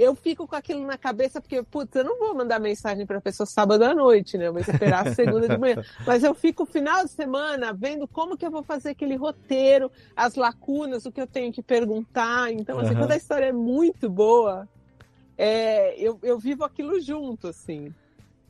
eu 0.00 0.14
fico 0.14 0.48
com 0.48 0.56
aquilo 0.56 0.86
na 0.86 0.96
cabeça, 0.96 1.42
porque, 1.42 1.62
putz, 1.62 1.94
eu 1.94 2.02
não 2.02 2.18
vou 2.18 2.34
mandar 2.34 2.58
mensagem 2.58 3.04
pra 3.04 3.20
pessoa 3.20 3.46
sábado 3.46 3.84
à 3.84 3.94
noite, 3.94 4.38
né? 4.38 4.48
Eu 4.48 4.52
vou 4.54 4.62
esperar 4.62 5.06
a 5.06 5.12
segunda 5.14 5.46
de 5.46 5.58
manhã. 5.58 5.84
Mas 6.06 6.24
eu 6.24 6.34
fico 6.34 6.62
o 6.62 6.66
final 6.66 7.04
de 7.04 7.10
semana 7.10 7.74
vendo 7.74 8.08
como 8.08 8.34
que 8.34 8.46
eu 8.46 8.50
vou 8.50 8.62
fazer 8.62 8.90
aquele 8.90 9.14
roteiro, 9.14 9.92
as 10.16 10.36
lacunas, 10.36 11.04
o 11.04 11.12
que 11.12 11.20
eu 11.20 11.26
tenho 11.26 11.52
que 11.52 11.60
perguntar. 11.62 12.50
Então, 12.50 12.78
assim, 12.78 12.92
Aham. 12.92 13.00
quando 13.00 13.12
a 13.12 13.16
história 13.16 13.44
é 13.44 13.52
muito 13.52 14.08
boa, 14.08 14.66
é, 15.36 15.94
eu, 15.98 16.18
eu 16.22 16.38
vivo 16.38 16.64
aquilo 16.64 16.98
junto, 16.98 17.48
assim. 17.48 17.92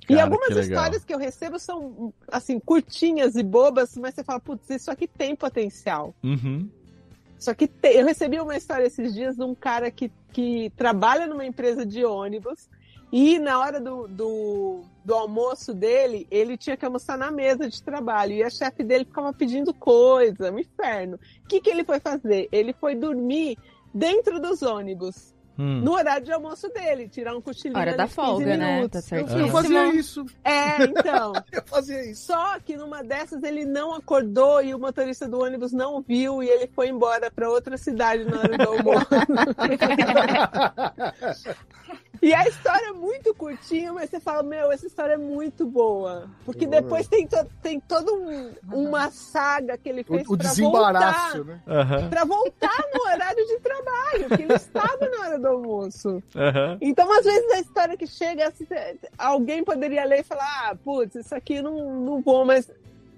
e 0.02 0.14
Cara, 0.14 0.22
algumas 0.22 0.55
que 0.55 0.60
histórias 0.60 1.05
que 1.05 1.12
eu 1.12 1.18
recebo 1.18 1.59
são, 1.59 2.14
assim, 2.28 2.60
curtinhas 2.60 3.35
e 3.35 3.43
bobas, 3.43 3.97
mas 3.97 4.14
você 4.14 4.22
fala, 4.22 4.39
putz, 4.39 4.70
isso 4.70 4.89
aqui 4.89 5.09
tem 5.09 5.35
potencial. 5.35 6.14
Uhum. 6.22 6.68
Só 7.41 7.55
que 7.55 7.67
te- 7.67 7.97
eu 7.97 8.05
recebi 8.05 8.39
uma 8.39 8.55
história 8.57 8.85
esses 8.87 9.15
dias 9.15 9.35
de 9.35 9.43
um 9.43 9.55
cara 9.55 9.91
que, 9.91 10.12
que 10.31 10.71
trabalha 10.77 11.27
numa 11.27 11.45
empresa 11.47 11.87
de 11.87 12.05
ônibus 12.05 12.69
e 13.11 13.39
na 13.39 13.59
hora 13.59 13.81
do, 13.81 14.07
do, 14.07 14.83
do 15.05 15.15
almoço 15.15 15.73
dele, 15.75 16.29
ele 16.31 16.57
tinha 16.57 16.77
que 16.77 16.85
almoçar 16.85 17.17
na 17.19 17.31
mesa 17.31 17.69
de 17.69 17.83
trabalho 17.83 18.33
e 18.35 18.43
a 18.43 18.51
chefe 18.51 18.85
dele 18.85 19.07
ficava 19.07 19.33
pedindo 19.33 19.73
coisa, 19.75 20.53
um 20.53 20.59
inferno. 20.59 21.19
O 21.45 21.49
que, 21.49 21.61
que 21.61 21.71
ele 21.71 21.83
foi 21.83 21.99
fazer? 21.99 22.47
Ele 22.53 22.73
foi 22.75 22.95
dormir 22.95 23.57
dentro 23.93 24.39
dos 24.39 24.62
ônibus. 24.62 25.35
Hum. 25.61 25.82
no 25.82 25.93
horário 25.93 26.24
de 26.24 26.32
almoço 26.32 26.70
dele, 26.70 27.07
tirar 27.07 27.37
um 27.37 27.41
cochilinho 27.43 27.78
Hora 27.78 27.95
da 27.95 28.05
de 28.07 28.15
15 28.15 28.15
folga, 28.15 28.57
né? 28.57 28.89
Tá 28.89 29.03
certo. 29.03 29.37
Eu 29.37 29.49
fazia 29.49 29.93
isso. 29.93 30.24
É, 30.43 30.85
então. 30.85 31.35
Eu 31.53 31.62
fazia 31.66 32.11
isso. 32.11 32.28
Só 32.28 32.59
que 32.61 32.78
numa 32.78 33.05
dessas 33.05 33.43
ele 33.43 33.66
não 33.66 33.93
acordou 33.95 34.62
e 34.62 34.74
o 34.74 34.78
motorista 34.78 35.28
do 35.28 35.39
ônibus 35.43 35.70
não 35.70 36.01
viu 36.01 36.43
e 36.43 36.49
ele 36.49 36.66
foi 36.66 36.89
embora 36.89 37.31
para 37.31 37.51
outra 37.51 37.77
cidade 37.77 38.24
na 38.24 38.39
hora 38.39 38.57
do 38.57 38.69
almoço. 38.70 39.07
e 42.23 42.32
a 42.35 42.47
história 42.49 42.89
é 42.89 42.93
muito 42.93 43.35
curtinha, 43.35 43.93
mas 43.93 44.11
você 44.11 44.20
fala, 44.20 44.43
meu, 44.43 44.70
essa 44.73 44.87
história 44.87 45.15
é 45.15 45.19
muito 45.19 45.66
boa. 45.66 46.28
Porque 46.45 46.66
Boa. 46.66 46.82
depois 46.82 47.09
tem, 47.09 47.27
to 47.27 47.37
tem 47.62 47.81
toda 47.81 48.12
um, 48.12 48.53
uma 48.73 49.11
saga 49.11 49.77
que 49.77 49.89
ele 49.89 50.05
fez 50.05 50.27
O, 50.28 50.35
o 50.35 50.39
pra 50.39 50.49
desembaraço, 50.49 51.45
voltar. 51.45 51.53
né? 51.53 51.62
Aham. 51.66 52.09
Pra 52.09 52.24
voltar 52.24 52.85
no 52.95 53.03
horário 53.12 53.47
de 53.47 53.59
trabalho, 53.61 54.28
porque 54.28 54.43
ele 54.43 54.55
estava 54.55 55.09
na 55.09 55.20
hora 55.20 55.39
do 55.39 55.47
almoço. 55.51 56.22
Aham. 56.35 56.78
Então, 56.81 57.10
às 57.12 57.24
vezes, 57.24 57.51
a 57.52 57.60
história 57.60 57.97
que 57.97 58.06
chega, 58.06 58.48
assim, 58.48 58.66
alguém 59.18 59.62
poderia 59.64 60.05
ler 60.05 60.20
e 60.20 60.24
falar: 60.24 60.70
ah, 60.70 60.74
putz, 60.74 61.14
isso 61.14 61.35
aqui 61.35 61.60
não, 61.60 62.01
não 62.01 62.20
vou, 62.20 62.44
mas 62.44 62.70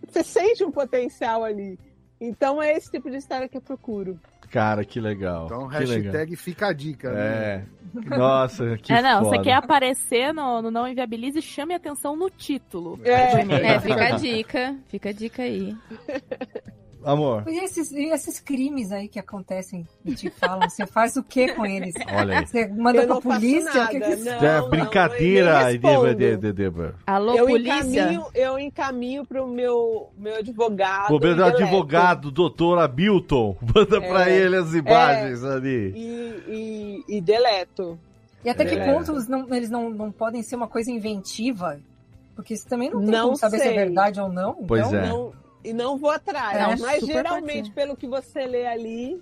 você 0.08 0.22
sente 0.22 0.64
um 0.64 0.70
potencial 0.70 1.44
ali. 1.44 1.78
Então, 2.20 2.62
é 2.62 2.76
esse 2.76 2.90
tipo 2.90 3.10
de 3.10 3.16
história 3.16 3.48
que 3.48 3.56
eu 3.56 3.60
procuro. 3.60 4.18
Cara, 4.50 4.84
que 4.84 5.00
legal. 5.00 5.46
Então, 5.46 5.68
que 5.68 5.78
legal. 5.78 6.12
hashtag 6.12 6.36
fica 6.36 6.68
a 6.68 6.72
dica. 6.74 7.10
né? 7.10 7.66
É. 8.06 8.16
Nossa, 8.16 8.76
que 8.82 8.92
é, 8.92 9.00
não, 9.00 9.24
foda. 9.24 9.36
você 9.36 9.42
quer 9.42 9.54
aparecer 9.54 10.32
no, 10.32 10.60
no 10.60 10.70
Não 10.70 10.86
Inviabilize, 10.86 11.40
chame 11.40 11.74
atenção 11.74 12.14
no 12.14 12.28
título. 12.28 13.00
É. 13.02 13.40
É, 13.40 13.80
fica 13.80 14.04
a 14.04 14.10
dica. 14.10 14.76
Fica 14.88 15.08
a 15.08 15.12
dica 15.12 15.42
aí. 15.42 15.74
Amor, 17.04 17.44
E 17.48 17.58
esses, 17.64 17.90
e 17.92 18.04
esses 18.10 18.38
crimes 18.40 18.92
aí 18.92 19.08
que 19.08 19.18
acontecem 19.18 19.86
e 20.04 20.14
te 20.14 20.30
falam, 20.30 20.68
você 20.68 20.86
faz 20.86 21.16
o 21.16 21.22
que 21.22 21.52
com 21.54 21.64
eles? 21.66 21.94
olha 22.14 22.38
aí. 22.38 22.46
Você 22.46 22.66
manda 22.68 23.02
Eu 23.02 23.06
pra 23.08 23.20
polícia? 23.20 23.84
O 23.84 23.88
que 23.88 24.00
que... 24.00 24.16
não, 24.16 24.32
é 24.44 24.68
brincadeira, 24.68 25.76
de, 25.76 26.72
Alô, 27.06 27.34
eu 27.34 27.46
polícia? 27.46 27.80
encaminho, 28.02 28.26
eu 28.34 28.58
encaminho 28.58 29.26
pro 29.26 29.46
meu, 29.46 30.10
meu 30.16 30.36
advogado. 30.36 31.08
Do 31.08 31.16
e 31.16 31.34
deleto. 31.34 31.62
advogado, 31.62 32.30
doutor 32.30 32.78
Abilton. 32.78 33.56
Manda 33.74 34.00
pra 34.00 34.28
É. 34.30 34.36
ele 34.36 34.56
as 34.56 34.74
imagens 34.74 35.42
ali. 35.44 35.92
E, 35.94 37.04
e, 37.08 37.16
e 37.16 37.20
deleto. 37.20 37.98
E 38.44 38.50
até 38.50 38.64
que 38.64 38.74
É. 38.74 38.92
ponto 38.92 39.12
eles, 39.12 39.28
não, 39.28 39.54
eles 39.54 39.70
não, 39.70 39.90
não 39.90 40.10
podem 40.10 40.42
ser 40.42 40.56
uma 40.56 40.66
coisa 40.68 40.90
inventiva? 40.90 41.78
Porque 42.34 42.54
isso 42.54 42.66
também 42.66 42.90
não 42.90 43.00
tem 43.00 43.10
Não 43.10 43.24
como 43.26 43.36
saber 43.36 43.58
se 43.58 43.64
é 43.64 43.66
sei. 43.68 43.76
verdade 43.76 44.20
ou 44.20 44.28
não. 44.28 44.54
Pois 44.66 44.86
então, 44.86 44.98
é. 44.98 45.06
Não, 45.08 45.32
e 45.64 45.72
não 45.72 45.96
vou 45.98 46.10
atrás. 46.10 46.80
É, 46.80 46.82
mas 46.82 47.04
geralmente, 47.04 47.70
pelo 47.70 47.96
que 47.96 48.06
você 48.06 48.46
lê 48.46 48.66
ali, 48.66 49.20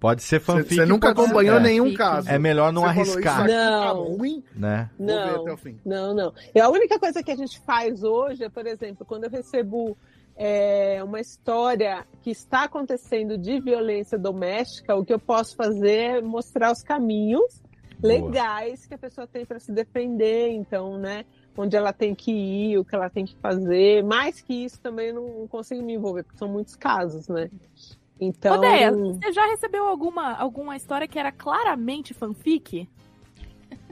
Pode 0.00 0.22
ser 0.22 0.40
fanfic. 0.40 0.76
você 0.76 0.86
nunca 0.86 1.10
acompanhou 1.10 1.56
é. 1.56 1.60
nenhum 1.60 1.92
caso. 1.94 2.28
É 2.30 2.38
melhor 2.38 2.72
não 2.72 2.82
Você 2.82 2.88
arriscar. 2.88 3.18
"Isso 3.18 3.40
aqui 3.40 3.52
tá 3.52 3.94
Não. 3.94 4.04
ruim, 4.04 4.44
Né? 4.54 4.88
Não. 4.98 5.40
até 5.42 5.52
o 5.52 5.56
fim. 5.56 5.76
Não, 5.84 6.14
não. 6.14 6.32
E 6.54 6.60
a 6.60 6.68
única 6.68 6.98
coisa 7.00 7.20
que 7.22 7.32
a 7.32 7.36
gente 7.36 7.58
faz 7.60 8.04
hoje 8.04 8.44
é, 8.44 8.48
por 8.48 8.64
exemplo, 8.66 9.04
quando 9.04 9.24
eu 9.24 9.30
recebo 9.30 9.96
é, 10.36 11.02
uma 11.02 11.18
história 11.20 12.06
que 12.22 12.30
está 12.30 12.62
acontecendo 12.64 13.36
de 13.36 13.58
violência 13.60 14.16
doméstica, 14.16 14.94
o 14.94 15.04
que 15.04 15.12
eu 15.12 15.18
posso 15.18 15.56
fazer 15.56 16.18
é 16.18 16.20
mostrar 16.20 16.70
os 16.70 16.80
caminhos 16.80 17.60
Boa. 17.98 18.14
legais 18.14 18.86
que 18.86 18.94
a 18.94 18.98
pessoa 18.98 19.26
tem 19.26 19.44
para 19.44 19.58
se 19.58 19.72
defender, 19.72 20.50
então, 20.52 20.96
né? 20.96 21.24
Onde 21.60 21.76
ela 21.76 21.92
tem 21.92 22.14
que 22.14 22.30
ir, 22.30 22.78
o 22.78 22.84
que 22.84 22.94
ela 22.94 23.10
tem 23.10 23.26
que 23.26 23.34
fazer. 23.42 24.04
Mais 24.04 24.40
que 24.40 24.54
isso 24.64 24.80
também 24.80 25.08
eu 25.08 25.14
não 25.14 25.48
consigo 25.48 25.82
me 25.82 25.94
envolver, 25.94 26.22
porque 26.22 26.38
são 26.38 26.48
muitos 26.48 26.76
casos, 26.76 27.26
né? 27.26 27.50
Então. 28.20 28.56
Odeia, 28.56 28.92
você 28.92 29.32
já 29.32 29.44
recebeu 29.46 29.84
alguma, 29.84 30.34
alguma 30.34 30.76
história 30.76 31.08
que 31.08 31.18
era 31.18 31.32
claramente 31.32 32.14
fanfic? 32.14 32.88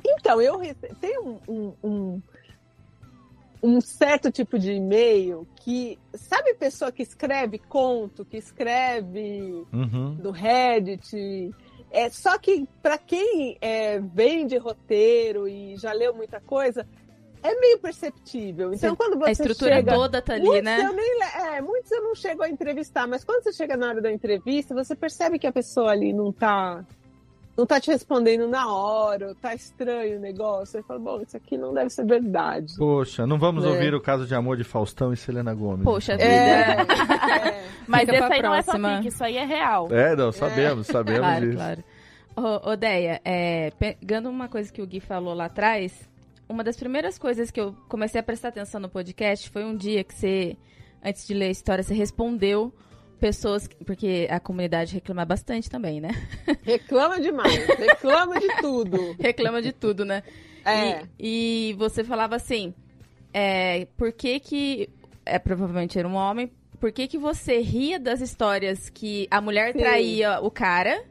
Então, 0.05 0.40
eu 0.40 0.56
rece... 0.56 0.94
tem 1.01 1.18
um, 1.18 1.38
um, 1.48 1.72
um, 1.82 2.22
um 3.60 3.80
certo 3.80 4.30
tipo 4.30 4.60
de 4.60 4.70
e-mail 4.72 5.44
que. 5.56 5.98
Sabe 6.14 6.55
pessoa 6.55 6.93
que 6.93 7.02
escreve 7.02 7.59
conto, 7.59 8.24
que 8.24 8.36
escreve 8.36 9.66
Uhum. 9.72 10.16
no 10.22 10.30
Reddit? 10.30 11.52
É, 11.90 12.10
só 12.10 12.38
que 12.38 12.68
para 12.82 12.98
quem 12.98 13.56
é, 13.60 13.98
vem 14.01 14.47
de 14.47 14.56
roteiro 14.56 15.48
e 15.48 15.76
já 15.76 15.93
leu 15.93 16.14
muita 16.14 16.40
coisa, 16.40 16.86
é 17.47 17.60
meio 17.60 17.78
perceptível. 17.78 18.73
Então, 18.74 18.90
Sim, 18.90 18.97
quando 18.97 19.18
você 19.18 19.28
a 19.28 19.32
estrutura 19.32 19.74
chega... 19.77 19.93
toda 19.94 20.23
tá 20.23 20.35
ali, 20.35 20.44
muitos 20.44 20.64
né? 20.64 20.85
Eu 20.86 20.93
nem, 20.93 21.18
é, 21.56 21.60
muitos 21.60 21.90
eu 21.90 22.02
não 22.02 22.14
chego 22.14 22.43
a 22.43 22.48
entrevistar, 22.48 23.06
mas 23.06 23.24
quando 23.24 23.43
você 23.44 23.52
chega 23.52 23.77
na 23.77 23.89
hora 23.89 24.01
da 24.01 24.12
entrevista, 24.12 24.74
você 24.74 24.94
percebe 24.94 25.39
que 25.39 25.47
a 25.47 25.52
pessoa 25.52 25.90
ali 25.93 26.12
não 26.12 26.32
tá 26.32 26.85
não 27.56 27.64
tá 27.64 27.81
te 27.81 27.90
respondendo 27.90 28.47
na 28.47 28.70
hora, 28.70 29.35
tá 29.40 29.55
estranho 29.55 30.18
o 30.18 30.20
negócio. 30.20 30.66
Você 30.66 30.82
fala, 30.82 31.01
bom, 31.01 31.23
isso 31.23 31.35
aqui 31.39 31.56
não 31.56 31.73
deve 31.73 31.89
ser 31.89 32.05
verdade. 32.05 32.74
Poxa, 32.77 33.27
não 33.27 33.39
vamos 33.39 33.64
É. 33.64 33.68
ouvir 33.68 33.94
o 33.94 34.01
caso 34.01 34.27
de 34.27 34.35
amor 34.35 34.59
de 34.59 34.64
Faustão 34.64 35.10
e 35.10 35.16
Selena 35.16 35.55
Gomes. 35.55 35.82
Poxa 35.82 36.18
vida. 36.18 36.28
É, 36.28 36.77
Mas 37.89 38.05
pra 38.05 38.14
aí 38.14 38.43
não 38.43 38.55
é 38.55 38.62
próxima. 38.62 38.89
fanfic, 38.97 39.09
isso 39.09 39.24
aí 39.24 39.39
é 39.39 39.44
real. 39.47 39.89
É, 39.90 40.14
não, 40.14 40.32
sabemos, 40.32 40.86
sabemos 40.86 41.20
Claro, 41.20 41.44
disso. 41.47 41.56
claro. 41.56 41.85
Ô, 42.36 42.70
Odeia, 42.73 43.23
é, 43.24 43.70
pegando 43.78 44.28
uma 44.28 44.48
coisa 44.48 44.70
que 44.70 44.82
o 44.82 44.86
Gui 44.86 45.01
falou 45.01 45.32
lá 45.32 45.47
atrás, 45.47 45.93
uma 46.48 46.62
das 46.64 46.77
primeiras 46.77 47.18
coisas 47.18 47.51
que 47.51 47.60
eu 47.60 47.74
comecei 47.89 48.20
a 48.20 48.24
prestar 48.24 48.48
atenção 48.48 48.81
no 48.81 48.89
podcast 48.89 49.48
foi 49.51 49.64
um 49.64 49.77
dia 49.77 50.05
que 50.05 50.14
você, 50.14 50.56
antes 51.05 51.27
de 51.27 51.35
ler 51.35 51.47
a 51.47 51.51
história, 51.51 51.82
você 51.82 51.94
respondeu 51.94 52.73
pessoas, 53.18 53.66
que- 53.66 53.77
porque 53.85 54.28
a 54.31 54.39
comunidade 54.39 54.94
reclama 54.94 55.24
bastante 55.24 55.68
também, 55.70 56.01
né? 56.01 56.10
reclama 56.62 57.20
demais, 57.20 57.66
reclama 57.66 58.39
de 58.39 58.48
tudo. 58.60 59.16
reclama 59.18 59.60
de 59.62 59.73
tudo, 59.73 60.05
né? 60.05 60.23
É. 60.64 61.02
E, 61.18 61.70
e 61.70 61.73
você 61.74 62.05
falava 62.05 62.36
assim, 62.36 62.74
é, 63.32 63.86
por 63.97 64.12
que 64.12 64.39
que, 64.40 64.89
é, 65.24 65.39
provavelmente 65.39 65.98
era 65.98 66.06
um 66.06 66.14
homem, 66.14 66.51
por 66.78 66.93
que 66.93 67.09
que 67.09 67.16
você 67.18 67.59
ria 67.60 67.98
das 67.98 68.20
histórias 68.20 68.89
que 68.90 69.27
a 69.31 69.40
mulher 69.40 69.73
Sim. 69.73 69.78
traía 69.78 70.40
o 70.40 70.51
cara 70.51 71.02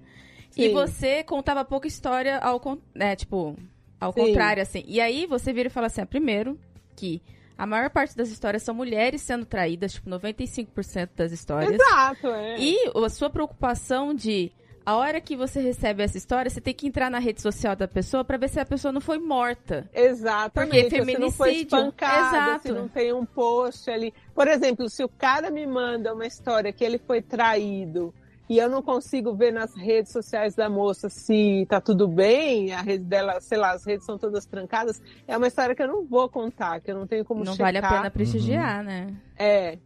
e 0.55 0.67
Sim. 0.67 0.73
você 0.73 1.23
contava 1.23 1.65
pouca 1.65 1.87
história 1.87 2.37
ao, 2.37 2.61
né, 2.93 3.15
tipo, 3.15 3.57
ao 4.05 4.13
Sim. 4.13 4.27
contrário, 4.27 4.61
assim. 4.63 4.83
E 4.87 4.99
aí 5.01 5.25
você 5.25 5.51
vira 5.53 5.67
e 5.67 5.71
fala 5.71 5.87
assim, 5.87 6.01
ah, 6.01 6.05
primeiro, 6.05 6.59
que 6.95 7.21
a 7.57 7.65
maior 7.65 7.89
parte 7.89 8.15
das 8.15 8.29
histórias 8.29 8.63
são 8.63 8.75
mulheres 8.75 9.21
sendo 9.21 9.45
traídas, 9.45 9.93
tipo, 9.93 10.09
95% 10.09 11.09
das 11.15 11.31
histórias. 11.31 11.73
Exato, 11.73 12.27
é. 12.27 12.59
E 12.59 12.91
a 12.95 13.09
sua 13.09 13.29
preocupação 13.29 14.13
de 14.13 14.51
a 14.85 14.95
hora 14.95 15.19
que 15.19 15.35
você 15.35 15.59
recebe 15.59 16.03
essa 16.03 16.15
história, 16.15 16.49
você 16.49 16.61
tem 16.61 16.73
que 16.73 16.85
entrar 16.85 17.09
na 17.09 17.17
rede 17.17 17.41
social 17.41 17.75
da 17.75 17.87
pessoa 17.87 18.23
pra 18.23 18.37
ver 18.37 18.49
se 18.49 18.59
a 18.59 18.65
pessoa 18.65 18.91
não 18.91 19.01
foi 19.01 19.17
morta. 19.17 19.89
Exatamente. 19.91 20.89
Porque 20.91 21.13
Se 21.13 21.17
não 21.19 21.31
foi 21.31 21.47
feminicídio, 21.53 21.77
espancada, 21.79 22.37
exato. 22.37 22.61
se 22.67 22.71
não 22.71 22.87
tem 22.87 23.11
um 23.11 23.25
post 23.25 23.89
ali. 23.89 24.13
Por 24.35 24.47
exemplo, 24.47 24.87
se 24.87 25.03
o 25.03 25.09
cara 25.09 25.49
me 25.49 25.65
manda 25.65 26.13
uma 26.13 26.27
história 26.27 26.71
que 26.71 26.83
ele 26.83 26.99
foi 26.99 27.19
traído 27.19 28.13
e 28.49 28.57
eu 28.57 28.69
não 28.69 28.81
consigo 28.81 29.33
ver 29.33 29.51
nas 29.51 29.75
redes 29.75 30.11
sociais 30.11 30.55
da 30.55 30.69
moça 30.69 31.09
se 31.09 31.65
tá 31.69 31.81
tudo 31.81 32.07
bem, 32.07 32.73
a 32.73 32.81
rede 32.81 33.03
dela, 33.03 33.39
sei 33.41 33.57
lá, 33.57 33.71
as 33.71 33.85
redes 33.85 34.05
são 34.05 34.17
todas 34.17 34.45
trancadas, 34.45 35.01
é 35.27 35.35
uma 35.35 35.47
história 35.47 35.75
que 35.75 35.81
eu 35.81 35.87
não 35.87 36.05
vou 36.05 36.29
contar, 36.29 36.79
que 36.79 36.91
eu 36.91 36.95
não 36.95 37.07
tenho 37.07 37.25
como 37.25 37.43
não 37.43 37.53
checar. 37.53 37.67
vale 37.67 37.77
a 37.79 37.89
pena 37.89 38.11
prestigiar, 38.11 38.83
né? 38.83 39.15
É. 39.37 39.77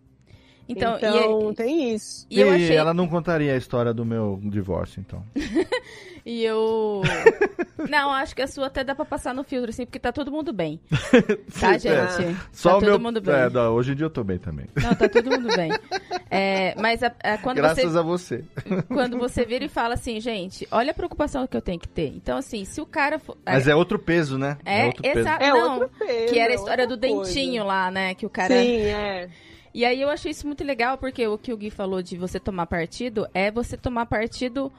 Então, 0.70 0.98
Então, 0.98 1.52
e, 1.52 1.56
tem 1.56 1.94
isso. 1.96 2.28
e 2.30 2.40
eu 2.40 2.52
achei 2.52 2.76
ela 2.76 2.94
não 2.94 3.08
contaria 3.08 3.54
a 3.54 3.58
história 3.58 3.92
do 3.92 4.06
meu 4.06 4.40
divórcio, 4.44 5.00
então. 5.06 5.24
E 6.26 6.44
eu. 6.44 7.02
Não, 7.90 8.12
acho 8.12 8.36
que 8.36 8.42
a 8.42 8.48
sua 8.48 8.68
até 8.68 8.84
dá 8.84 8.94
pra 8.94 9.06
passar 9.06 9.34
no 9.34 9.42
filtro, 9.44 9.70
assim, 9.70 9.86
porque 9.86 9.98
tá 9.98 10.12
todo 10.12 10.30
mundo 10.30 10.52
bem. 10.52 10.80
Tá, 11.60 11.74
É, 11.76 11.80
gente? 11.80 12.38
Só 12.52 12.72
tá 12.72 12.78
o 12.78 12.80
todo 12.82 12.90
meu... 12.90 13.00
mundo 13.00 13.22
bem. 13.22 13.34
É, 13.34 13.50
não, 13.50 13.74
hoje 13.74 13.94
em 13.94 13.96
dia 13.96 14.06
eu 14.06 14.10
tô 14.10 14.24
bem 14.24 14.38
também. 14.38 14.66
Não, 14.76 14.94
tá 14.94 15.08
todo 15.08 15.32
mundo 15.32 15.48
bem. 15.56 15.72
É, 16.30 16.76
mas 16.80 17.02
a- 17.02 17.12
a- 17.24 17.38
quando 17.38 17.56
Graças 17.56 17.84
você. 17.94 17.98
a 17.98 18.02
você. 18.02 18.44
Quando 18.90 19.18
você 19.18 19.46
vira 19.46 19.64
e 19.66 19.70
fala 19.70 19.94
assim, 19.96 20.20
gente, 20.20 20.68
olha 20.72 20.92
a 20.92 20.94
preocupação 20.94 21.48
que 21.48 21.56
eu 21.56 21.62
tenho 21.62 21.80
que 21.80 21.88
ter. 21.88 22.08
Então, 22.14 22.38
assim, 22.38 22.66
se 22.66 22.82
o 22.82 22.86
cara. 22.86 23.18
For... 23.18 23.38
Mas 23.46 23.68
é 23.68 23.74
outro 23.74 23.98
peso, 23.98 24.38
né? 24.38 24.58
É, 24.66 24.88
outro 24.88 25.02
peso. 25.02 25.28
É 25.28 25.50
não, 25.50 25.74
outro 25.80 25.90
peso, 25.98 26.34
que 26.34 26.38
era 26.40 26.50
a 26.50 26.54
é 26.54 26.56
história 26.56 26.86
do 26.86 26.98
coisa. 27.00 27.24
dentinho 27.24 27.64
lá, 27.64 27.90
né? 27.90 28.14
Que 28.14 28.26
o 28.26 28.30
cara. 28.30 28.54
Sim, 28.54 28.82
é. 28.82 29.30
E 29.74 29.86
aí 29.86 30.02
eu 30.02 30.10
achei 30.10 30.32
isso 30.32 30.48
muito 30.48 30.64
legal, 30.64 30.98
porque 30.98 31.28
o 31.28 31.38
que 31.38 31.54
o 31.54 31.58
Gui 31.58 31.70
falou 31.70 32.02
de 32.02 32.18
você 32.18 32.40
tomar 32.40 32.66
partido 32.66 33.28
é 33.34 33.52
você 33.52 33.78
tomar 33.78 34.06
partido 34.08 34.72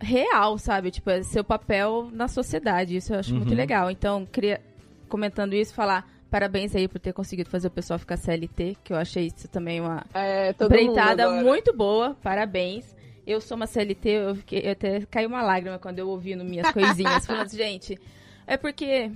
real, 0.00 0.58
sabe? 0.58 0.90
Tipo, 0.90 1.10
é 1.10 1.22
seu 1.22 1.44
papel 1.44 2.08
na 2.12 2.28
sociedade. 2.28 2.96
Isso 2.96 3.14
eu 3.14 3.18
acho 3.20 3.34
muito 3.34 3.50
Uhum. 3.50 3.56
legal. 3.56 3.90
Então, 3.90 4.26
queria, 4.26 4.60
comentando 5.08 5.54
isso, 5.54 5.72
falar 5.74 6.08
parabéns 6.30 6.74
aí 6.74 6.88
por 6.88 6.98
ter 6.98 7.12
conseguido 7.12 7.48
fazer 7.48 7.68
o 7.68 7.70
pessoal 7.70 7.96
ficar 7.98 8.16
CLT, 8.16 8.76
que 8.82 8.92
eu 8.92 8.96
achei 8.96 9.26
isso 9.26 9.46
também 9.46 9.80
uma 9.80 10.04
É, 10.12 10.50
empreitada 10.50 11.30
muito 11.42 11.72
boa. 11.72 12.16
Parabéns. 12.22 12.92
Eu 13.26 13.40
sou 13.40 13.56
uma 13.56 13.66
CLT, 13.68 14.08
eu, 14.10 14.34
fiquei, 14.34 14.62
eu 14.66 14.72
até 14.72 15.00
caiu 15.06 15.28
uma 15.28 15.42
lágrima 15.42 15.78
quando 15.78 15.98
eu 16.00 16.08
ouvi 16.08 16.34
no 16.34 16.44
minhas 16.44 16.70
coisinhas, 16.72 17.24
falando, 17.26 17.48
gente, 17.50 17.98
é 18.46 18.56
porque 18.56 19.10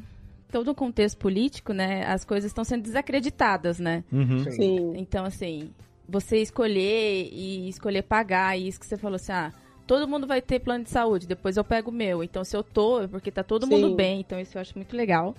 todo 0.50 0.70
o 0.70 0.74
contexto 0.74 1.18
político, 1.18 1.72
né, 1.72 2.04
as 2.06 2.24
coisas 2.24 2.50
estão 2.50 2.64
sendo 2.64 2.82
desacreditadas, 2.82 3.78
né? 3.78 4.02
Uhum. 4.12 4.50
Sim. 4.50 4.92
Então, 4.96 5.24
assim, 5.24 5.70
você 6.08 6.38
escolher 6.38 7.28
e 7.32 7.68
escolher 7.68 8.02
pagar, 8.02 8.58
e 8.58 8.66
isso 8.68 8.80
que 8.80 8.86
você 8.86 8.96
falou 8.96 9.16
assim, 9.16 9.32
ah, 9.32 9.52
todo 9.86 10.08
mundo 10.08 10.26
vai 10.26 10.40
ter 10.40 10.58
plano 10.60 10.84
de 10.84 10.90
saúde, 10.90 11.26
depois 11.26 11.56
eu 11.56 11.64
pego 11.64 11.90
o 11.90 11.94
meu. 11.94 12.22
Então, 12.24 12.44
se 12.44 12.56
eu 12.56 12.62
tô, 12.62 13.02
é 13.02 13.06
porque 13.06 13.30
tá 13.30 13.42
todo 13.42 13.66
Sim. 13.66 13.72
mundo 13.72 13.94
bem. 13.94 14.20
Então, 14.20 14.40
isso 14.40 14.56
eu 14.56 14.60
acho 14.62 14.76
muito 14.76 14.96
legal. 14.96 15.34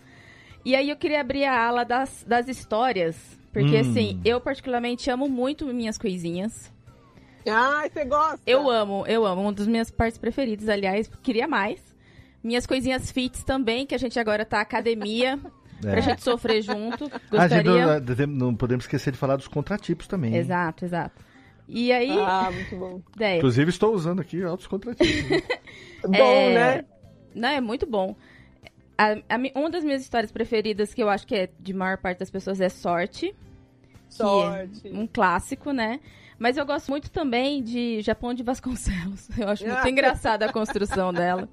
E 0.64 0.76
aí, 0.76 0.90
eu 0.90 0.96
queria 0.96 1.22
abrir 1.22 1.46
a 1.46 1.68
ala 1.68 1.84
das, 1.84 2.24
das 2.28 2.48
histórias. 2.48 3.40
Porque, 3.52 3.78
Hum. 3.78 3.80
assim, 3.80 4.20
eu 4.24 4.40
particularmente 4.40 5.10
amo 5.10 5.28
muito 5.28 5.66
minhas 5.74 5.98
coisinhas. 5.98 6.72
Ai, 7.48 7.90
você 7.90 8.06
gosta? 8.06 8.40
Eu 8.46 8.70
amo, 8.70 9.06
eu 9.08 9.26
amo. 9.26 9.42
Uma 9.42 9.54
das 9.54 9.66
minhas 9.68 9.90
partes 9.90 10.20
preferidas, 10.20 10.70
aliás, 10.70 11.10
queria 11.24 11.48
mais. 11.48 11.82
Minhas 12.44 12.66
coisinhas 12.66 13.12
fits 13.12 13.44
também, 13.44 13.86
que 13.86 13.94
a 13.96 13.98
gente 13.98 14.20
agora 14.20 14.46
tá 14.46 14.62
academia. 14.62 15.40
É. 15.82 15.92
Pra 15.92 16.02
gente 16.02 16.22
sofrer 16.22 16.62
junto. 16.62 17.06
A 17.32 17.48
gente 17.48 17.64
Gostaria. 17.64 18.28
não, 18.28 18.36
não 18.50 18.54
podemos 18.54 18.84
esquecer 18.84 19.14
de 19.14 19.18
falar 19.18 19.38
dos 19.38 19.48
contratipos 19.48 20.08
também. 20.08 20.34
hein? 20.34 20.40
Exato, 20.42 20.84
exato. 20.84 21.24
E 21.70 21.90
aí. 21.94 22.20
Ah, 22.20 22.52
muito 22.52 22.76
bom. 22.76 23.02
É, 23.18 23.38
Inclusive, 23.38 23.70
estou 23.70 23.94
usando 23.96 24.20
aqui 24.20 24.44
altos 24.44 24.68
contratipos. 24.68 25.08
Bom, 26.04 26.14
é, 26.16 26.54
né? 26.54 26.86
Não, 27.34 27.48
é 27.48 27.62
muito 27.62 27.86
bom. 27.86 28.14
A, 28.98 29.14
a 29.30 29.38
uma 29.58 29.70
das 29.70 29.86
minhas 29.86 30.02
histórias 30.02 30.34
preferidas, 30.34 30.94
que 30.94 31.02
eu 31.02 31.08
acho 31.08 31.26
que 31.26 31.34
é 31.36 31.50
de 31.58 31.74
maior 31.74 31.98
parte 31.98 32.20
das 32.20 32.30
pessoas, 32.30 32.60
é 32.60 32.68
Sorte. 32.68 33.34
que 34.10 34.16
Sorte. 34.16 34.86
é 34.86 34.94
um 34.94 35.08
clássico, 35.08 35.72
né? 35.72 36.02
Mas 36.40 36.56
eu 36.56 36.66
gosto 36.66 36.90
muito 36.90 37.12
também 37.12 37.62
de 37.62 38.02
Japão 38.02 38.34
de 38.34 38.42
Vasconcelos. 38.44 39.28
Eu 39.38 39.50
acho 39.50 39.66
muito 39.66 39.78
Ah. 39.86 39.90
engraçada 39.90 40.46
a 40.46 40.54
construção 40.54 41.12
dela. 41.14 41.50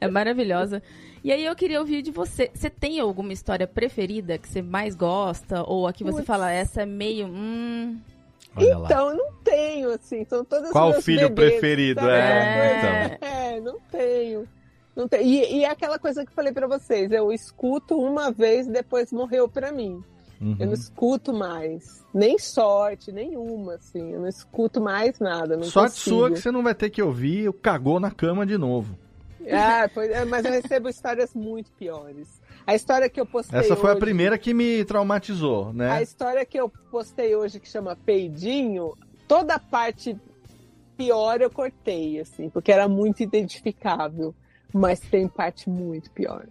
É 0.00 0.06
maravilhosa. 0.08 0.80
E 1.24 1.32
aí 1.32 1.44
eu 1.44 1.54
queria 1.56 1.80
ouvir 1.80 2.00
de 2.02 2.10
você. 2.12 2.50
Você 2.54 2.70
tem 2.70 3.00
alguma 3.00 3.32
história 3.32 3.66
preferida 3.66 4.38
que 4.38 4.46
você 4.48 4.62
mais 4.62 4.94
gosta? 4.94 5.62
Ou 5.66 5.86
a 5.88 5.92
que 5.92 6.04
você 6.04 6.22
fala, 6.22 6.50
essa 6.52 6.82
é 6.82 6.86
meio. 6.86 7.26
Hum. 7.26 7.98
Então, 8.56 9.08
eu 9.10 9.16
não 9.16 9.32
tenho, 9.42 9.90
assim, 9.90 10.24
são 10.26 10.44
todas 10.44 10.70
Qual 10.70 10.90
meus 10.90 11.04
filho 11.04 11.28
bebês, 11.30 11.50
preferido? 11.52 12.00
sabe? 12.00 12.12
É, 12.12 13.08
Coisa- 13.18 13.34
É, 13.34 13.60
não 13.60 13.80
tenho. 13.90 14.48
Não 14.94 15.08
tenho. 15.08 15.24
E, 15.24 15.56
e 15.56 15.64
é 15.64 15.70
aquela 15.70 15.98
coisa 15.98 16.24
que 16.24 16.30
eu 16.30 16.34
falei 16.36 16.52
pra 16.52 16.68
vocês, 16.68 17.10
eu 17.10 17.32
escuto 17.32 17.98
uma 18.00 18.30
vez 18.30 18.68
depois 18.68 19.10
morreu 19.12 19.48
pra 19.48 19.72
mim. 19.72 20.04
Uhum. 20.40 20.56
Eu 20.58 20.66
não 20.66 20.74
escuto 20.74 21.32
mais. 21.32 22.04
Nem 22.12 22.38
sorte, 22.38 23.10
nenhuma, 23.12 23.74
assim. 23.74 24.12
Eu 24.12 24.20
não 24.20 24.28
escuto 24.28 24.80
mais 24.80 25.18
nada. 25.18 25.56
Não 25.56 25.64
Sorte 25.64 25.92
consigo. 25.94 26.16
sua 26.16 26.30
que 26.30 26.38
você 26.40 26.50
não 26.50 26.62
vai 26.62 26.74
ter 26.74 26.90
que 26.90 27.02
ouvir 27.02 27.48
o 27.48 27.52
cagou 27.52 27.98
na 28.00 28.10
cama 28.10 28.44
de 28.46 28.58
novo. 28.58 28.96
Ah, 29.50 29.88
pois 29.92 30.10
é, 30.10 30.24
mas 30.24 30.44
eu 30.44 30.52
recebo 30.52 30.88
histórias 30.88 31.34
muito 31.34 31.70
piores. 31.72 32.40
A 32.66 32.74
história 32.74 33.08
que 33.10 33.20
eu 33.20 33.26
postei 33.26 33.58
Essa 33.60 33.76
foi 33.76 33.90
a 33.90 33.92
hoje- 33.92 34.00
primeira 34.00 34.38
que 34.38 34.54
me 34.54 34.84
traumatizou, 34.86 35.68
A 35.68 35.72
né? 35.72 36.02
história 36.02 36.44
que 36.46 36.58
eu 36.58 36.68
postei 36.90 37.36
hoje, 37.36 37.60
que 37.60 37.68
chama 37.68 37.94
Peidinho, 37.94 38.94
toda 39.28 39.56
a 39.56 39.58
parte 39.58 40.16
pior 40.96 41.40
eu 41.42 41.50
cortei, 41.50 42.20
assim, 42.20 42.48
porque 42.48 42.72
era 42.72 42.88
muito 42.88 43.22
identificável. 43.22 44.34
Mas 44.72 44.98
tem 44.98 45.28
parte 45.28 45.68
muito 45.70 46.10
pior. 46.10 46.46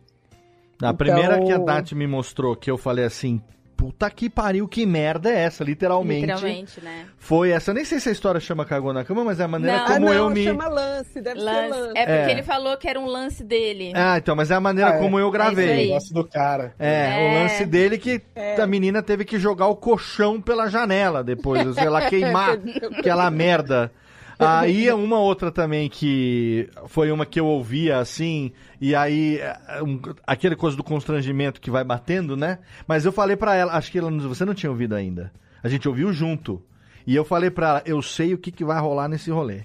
A 0.82 0.94
primeira 0.94 1.38
que 1.44 1.52
a 1.52 1.56
Então- 1.56 1.66
Nath 1.66 1.92
me 1.94 2.08
mostrou, 2.08 2.56
que 2.56 2.70
eu 2.72 2.78
falei 2.78 3.06
assim, 3.06 3.42
puta 3.84 4.10
que 4.10 4.30
pariu, 4.30 4.66
que 4.66 4.86
merda 4.86 5.30
é 5.30 5.40
essa, 5.40 5.62
literalmente. 5.62 6.22
Literalmente, 6.22 6.80
né? 6.82 7.06
Foi 7.18 7.50
essa. 7.50 7.72
Eu 7.72 7.76
nem 7.76 7.84
sei 7.84 8.00
se 8.00 8.08
a 8.08 8.12
história 8.14 8.40
chama 8.40 8.64
cagou 8.64 8.94
na 8.94 9.04
cama, 9.04 9.26
mas 9.26 9.42
é 9.42 9.44
a 9.44 9.48
maneira 9.48 9.80
Não. 9.80 9.86
como 9.88 9.96
ah, 9.98 10.00
não, 10.00 10.14
eu 10.14 10.30
me. 10.30 10.46
chama 10.46 10.68
lance, 10.70 11.20
deve 11.20 11.38
ser 11.38 11.46
Lance. 11.46 11.70
lance. 11.70 11.98
É 11.98 12.06
porque 12.06 12.30
É. 12.30 12.32
ele 12.32 12.44
falou 12.44 12.78
que 12.78 12.88
era 12.88 12.98
um 12.98 13.06
lance 13.06 13.44
dele. 13.44 13.92
Ah, 13.94 14.18
então, 14.18 14.38
mas 14.38 14.52
é 14.52 14.56
a 14.56 14.62
maneira 14.62 14.92
Ah, 14.92 14.96
é. 14.96 15.00
como 15.00 15.20
eu 15.20 15.28
É 15.28 15.32
gravei. 15.32 15.82
isso 15.84 15.90
Gosto 15.94 16.14
do 16.14 16.24
cara. 16.24 16.74
É, 16.80 17.10
É. 17.10 17.30
o 17.30 17.44
lance 17.44 17.66
dele 17.66 17.98
que 17.98 18.22
É. 18.34 18.62
a 18.62 18.66
menina 18.66 19.04
teve 19.04 19.26
que 19.26 19.38
jogar 19.38 19.68
o 19.68 19.76
colchão 19.76 20.40
pela 20.40 20.70
janela 20.70 21.22
depois, 21.22 21.76
sei 21.76 21.90
lá, 21.90 22.08
queimar 22.10 22.58
aquela 22.98 23.30
merda. 23.30 23.92
Aí 24.60 24.92
uma 24.92 25.20
outra 25.20 25.52
também 25.52 25.90
que 25.90 26.70
foi 26.88 27.12
uma 27.12 27.26
que 27.26 27.40
eu 27.40 27.46
ouvia 27.46 27.98
assim, 28.00 28.52
e 28.82 28.96
aí 28.96 29.38
é, 29.38 29.82
um- 29.84 30.02
aquele 30.26 30.56
coisa 30.56 30.76
do 30.76 30.84
constrangimento 30.84 31.62
que 31.62 31.72
vai 31.72 31.84
batendo, 31.84 32.36
né? 32.36 32.60
Mas 32.88 33.06
eu 33.06 33.12
falei 33.12 33.36
pra 33.36 33.56
ela, 33.56 33.74
acho 33.74 33.92
que 33.92 34.00
ela, 34.00 34.12
você 34.12 34.44
não 34.46 34.54
tinha 34.54 34.70
ouvido 34.70 34.96
ainda. 34.96 35.32
A 35.64 35.70
gente 35.70 35.88
ouviu 35.88 36.12
junto. 36.12 36.62
E 37.06 37.16
eu 37.16 37.24
falei 37.24 37.50
pra 37.50 37.68
ela, 37.68 37.84
eu 37.86 38.02
sei 38.02 38.34
o 38.34 38.38
que, 38.38 38.52
que 38.52 38.64
vai 38.64 38.80
rolar 38.80 39.08
nesse 39.08 39.30
rolê. 39.30 39.64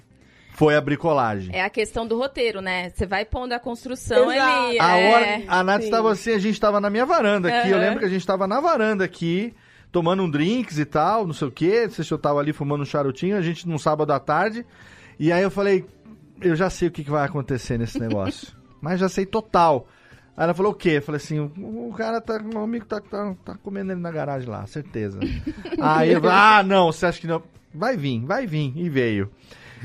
Foi 0.51 0.75
a 0.75 0.81
bricolagem. 0.81 1.55
É 1.55 1.63
a 1.63 1.69
questão 1.69 2.05
do 2.05 2.17
roteiro, 2.17 2.59
né? 2.59 2.89
Você 2.89 3.05
vai 3.05 3.23
pondo 3.23 3.53
a 3.53 3.59
construção 3.59 4.29
Exato. 4.29 4.67
ali. 4.67 4.79
A 4.79 4.97
é... 4.97 5.13
hora, 5.13 5.43
a 5.47 5.63
Nath 5.63 5.83
estava 5.83 6.11
assim, 6.11 6.31
a 6.31 6.37
gente 6.37 6.55
estava 6.55 6.81
na 6.81 6.89
minha 6.89 7.05
varanda 7.05 7.47
aqui. 7.47 7.69
Eu 7.69 7.77
Aham. 7.77 7.85
lembro 7.85 7.99
que 7.99 8.05
a 8.05 8.09
gente 8.09 8.19
estava 8.19 8.45
na 8.45 8.59
varanda 8.59 9.05
aqui, 9.05 9.53
tomando 9.91 10.23
um 10.23 10.29
drinks 10.29 10.77
e 10.77 10.85
tal, 10.85 11.25
não 11.25 11.33
sei 11.33 11.47
o 11.47 11.51
quê. 11.51 11.83
Não 11.85 11.91
sei 11.91 12.05
se 12.05 12.11
eu 12.11 12.17
tava 12.17 12.39
ali 12.39 12.53
fumando 12.53 12.81
um 12.81 12.85
charutinho, 12.85 13.37
a 13.37 13.41
gente 13.41 13.67
num 13.67 13.77
sábado 13.77 14.11
à 14.11 14.19
tarde. 14.19 14.65
E 15.19 15.31
aí 15.31 15.43
eu 15.43 15.51
falei, 15.51 15.85
eu 16.41 16.55
já 16.55 16.69
sei 16.69 16.87
o 16.87 16.91
que, 16.91 17.03
que 17.03 17.11
vai 17.11 17.25
acontecer 17.25 17.77
nesse 17.77 17.99
negócio. 17.99 18.55
Mas 18.81 18.99
já 18.99 19.09
sei 19.09 19.25
total. 19.25 19.87
Aí 20.37 20.45
ela 20.45 20.53
falou 20.53 20.71
o 20.71 20.75
quê? 20.75 20.91
Eu 20.91 21.01
falei 21.01 21.17
assim, 21.17 21.39
o, 21.39 21.89
o 21.89 21.93
cara 21.93 22.21
tá, 22.21 22.39
meu 22.39 22.61
amigo 22.61 22.85
tá, 22.85 23.01
tá, 23.01 23.35
tá 23.43 23.57
comendo 23.57 23.91
ele 23.91 23.99
na 23.99 24.11
garagem 24.11 24.47
lá, 24.47 24.65
certeza. 24.65 25.19
aí 25.81 26.13
eu 26.13 26.21
falei, 26.21 26.35
ah, 26.37 26.63
não, 26.63 26.91
você 26.91 27.05
acha 27.05 27.19
que 27.19 27.27
não? 27.27 27.43
Vai 27.73 27.97
vir, 27.97 28.25
vai 28.25 28.47
vir. 28.47 28.73
E 28.75 28.89
veio. 28.89 29.29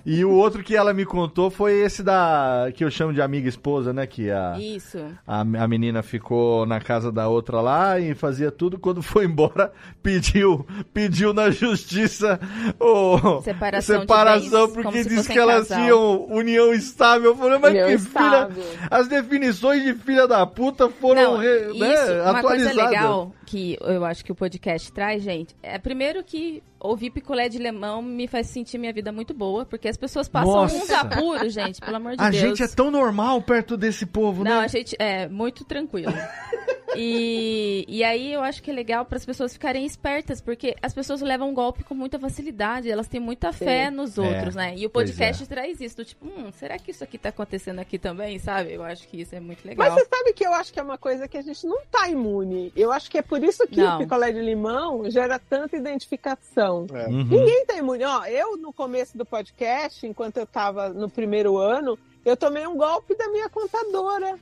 E 0.06 0.22
o 0.24 0.30
outro 0.30 0.62
que 0.62 0.76
ela 0.76 0.92
me 0.92 1.04
contou 1.06 1.50
foi 1.50 1.72
esse 1.80 2.02
da. 2.02 2.68
que 2.74 2.84
eu 2.84 2.90
chamo 2.90 3.12
de 3.12 3.22
amiga 3.22 3.48
esposa, 3.48 3.92
né? 3.92 4.06
Que 4.06 4.30
a, 4.30 4.56
Isso. 4.58 4.98
a, 5.26 5.40
a 5.40 5.68
menina 5.68 6.02
ficou 6.02 6.66
na 6.66 6.78
casa 6.78 7.10
da 7.10 7.26
outra 7.28 7.60
lá 7.62 7.98
e 7.98 8.14
fazia 8.14 8.50
tudo. 8.50 8.78
Quando 8.78 9.02
foi 9.02 9.24
embora, 9.24 9.72
pediu, 10.02 10.66
pediu 10.92 11.32
na 11.32 11.50
justiça 11.50 12.38
o 12.78 13.40
Separação 13.42 14.00
separação 14.00 14.68
porque 14.70 15.04
disse 15.04 15.32
que 15.32 15.38
elas 15.38 15.68
casal. 15.68 15.82
tinham 15.84 16.26
união 16.30 16.72
estável. 16.74 17.30
Eu 17.30 17.36
falei, 17.36 17.58
mas 17.58 17.70
União 17.70 17.86
que 17.88 17.94
estável. 17.94 18.62
filha. 18.62 18.88
As 18.90 19.08
definições 19.08 19.82
de 19.82 19.94
filha 19.94 20.28
da 20.28 20.44
puta 20.46 20.88
foram 20.90 21.22
Não, 21.34 21.38
re- 21.38 21.70
isso, 21.70 21.78
né, 21.78 22.22
uma 22.22 22.42
coisa 22.42 22.68
atualizadas. 22.70 22.76
legal 22.90 23.32
que 23.44 23.76
eu 23.80 24.04
acho 24.04 24.24
que 24.24 24.32
o 24.32 24.34
podcast 24.34 24.92
traz, 24.92 25.22
gente, 25.22 25.54
é 25.62 25.78
primeiro 25.78 26.22
que 26.24 26.62
ouvir 26.80 27.10
picolé 27.10 27.48
de 27.48 27.58
limão 27.58 28.02
me 28.02 28.26
faz 28.26 28.48
sentir 28.48 28.76
minha 28.78 28.92
vida 28.92 29.10
muito 29.12 29.32
boa, 29.32 29.64
porque 29.64 29.88
as 29.88 29.96
pessoas 29.96 30.28
passam 30.28 30.52
Nossa. 30.52 30.76
uns 30.76 30.90
apuros, 30.90 31.52
gente, 31.52 31.80
pelo 31.80 31.96
amor 31.96 32.16
de 32.16 32.22
A 32.22 32.30
Deus. 32.30 32.42
gente 32.42 32.62
é 32.62 32.68
tão 32.68 32.90
normal 32.90 33.40
perto 33.42 33.76
desse 33.76 34.04
povo, 34.04 34.44
Não, 34.44 34.58
né? 34.58 34.64
a 34.64 34.68
gente 34.68 34.94
é 34.98 35.28
muito 35.28 35.64
tranquilo. 35.64 36.12
E, 36.96 37.84
e 37.88 38.04
aí 38.04 38.32
eu 38.32 38.40
acho 38.40 38.62
que 38.62 38.70
é 38.70 38.74
legal 38.74 39.04
para 39.04 39.16
as 39.18 39.26
pessoas 39.26 39.52
ficarem 39.52 39.84
espertas, 39.84 40.40
porque 40.40 40.76
as 40.80 40.94
pessoas 40.94 41.20
levam 41.20 41.50
um 41.50 41.54
golpe 41.54 41.82
com 41.82 41.94
muita 41.94 42.18
facilidade, 42.20 42.88
elas 42.90 43.08
têm 43.08 43.20
muita 43.20 43.52
fé 43.52 43.90
nos 43.90 44.16
outros, 44.16 44.54
É, 44.54 44.58
né? 44.58 44.74
E 44.76 44.86
o 44.86 44.90
pois 44.90 45.10
podcast 45.10 45.46
traz 45.46 45.80
isso, 45.80 45.96
do 45.96 46.04
tipo, 46.04 46.26
hum, 46.26 46.50
será 46.52 46.78
que 46.78 46.90
isso 46.92 47.02
aqui 47.02 47.18
tá 47.18 47.30
acontecendo 47.30 47.80
aqui 47.80 47.98
também, 47.98 48.38
sabe? 48.38 48.72
Eu 48.72 48.84
acho 48.84 49.08
que 49.08 49.20
isso 49.20 49.34
é 49.34 49.40
muito 49.40 49.66
legal. 49.66 49.84
Mas 49.88 49.94
você 49.94 50.08
sabe 50.08 50.32
que 50.34 50.46
eu 50.46 50.52
acho 50.54 50.72
que 50.72 50.78
é 50.78 50.82
uma 50.82 50.98
coisa 50.98 51.26
que 51.26 51.36
a 51.36 51.42
gente 51.42 51.66
não 51.66 51.82
tá 51.90 52.08
imune. 52.08 52.72
Eu 52.76 52.92
acho 52.92 53.10
que 53.10 53.18
é 53.18 53.22
por 53.22 53.33
isso 53.42 53.66
que 53.66 53.80
Não. 53.80 53.96
o 53.96 53.98
picolé 53.98 54.32
de 54.32 54.40
limão 54.40 55.10
gera 55.10 55.38
tanta 55.38 55.76
identificação. 55.76 56.86
É. 56.92 57.06
Uhum. 57.06 57.24
Ninguém 57.24 57.64
tá 57.66 57.74
imune. 57.76 58.04
Ó, 58.04 58.24
eu, 58.26 58.56
no 58.56 58.72
começo 58.72 59.16
do 59.16 59.24
podcast, 59.24 60.06
enquanto 60.06 60.36
eu 60.36 60.46
tava 60.46 60.90
no 60.90 61.08
primeiro 61.08 61.56
ano, 61.56 61.98
eu 62.24 62.36
tomei 62.36 62.66
um 62.66 62.76
golpe 62.76 63.16
da 63.16 63.28
minha 63.28 63.48
contadora. 63.48 64.38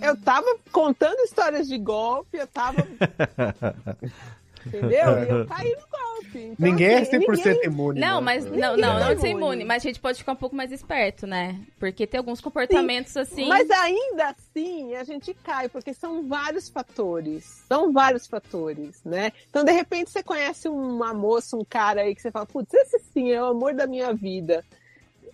Eu 0.00 0.20
tava 0.20 0.56
contando 0.72 1.20
histórias 1.20 1.68
de 1.68 1.78
golpe, 1.78 2.36
eu 2.36 2.46
tava. 2.46 2.84
Entendeu? 4.66 4.90
E 4.90 5.28
eu 5.30 5.46
caí 5.48 5.70
no 5.70 5.86
golpe. 5.88 6.38
Então, 6.38 6.56
Ninguém 6.58 6.88
é 6.88 6.98
assim, 7.00 7.18
100% 7.18 7.36
ninguém- 7.36 7.64
imune. 7.64 8.00
Não, 8.00 8.16
né? 8.16 8.24
mas 8.24 8.44
não, 8.44 8.76
não, 8.76 8.76
não 8.76 9.08
é 9.08 9.14
de 9.14 9.20
ser 9.20 9.28
imune. 9.28 9.44
imune, 9.44 9.64
mas 9.64 9.82
a 9.84 9.86
gente 9.88 10.00
pode 10.00 10.18
ficar 10.18 10.32
um 10.32 10.36
pouco 10.36 10.56
mais 10.56 10.72
esperto, 10.72 11.26
né? 11.26 11.60
Porque 11.78 12.06
tem 12.06 12.18
alguns 12.18 12.40
comportamentos 12.40 13.16
assim. 13.16 13.46
Mas 13.48 13.70
ainda 13.70 14.30
assim, 14.30 14.94
a 14.96 15.04
gente 15.04 15.32
cai, 15.44 15.68
porque 15.68 15.92
são 15.94 16.26
vários 16.26 16.68
fatores. 16.68 17.44
São 17.68 17.92
vários 17.92 18.26
fatores, 18.26 19.00
né? 19.04 19.32
Então, 19.48 19.64
de 19.64 19.72
repente, 19.72 20.10
você 20.10 20.22
conhece 20.22 20.68
uma 20.68 21.12
moça, 21.14 21.56
um 21.56 21.64
cara 21.64 22.02
aí 22.02 22.14
que 22.14 22.22
você 22.22 22.30
fala, 22.30 22.46
putz, 22.46 22.72
esse 22.74 22.98
sim 23.12 23.30
é 23.32 23.40
o 23.42 23.46
amor 23.46 23.74
da 23.74 23.86
minha 23.86 24.12
vida. 24.12 24.64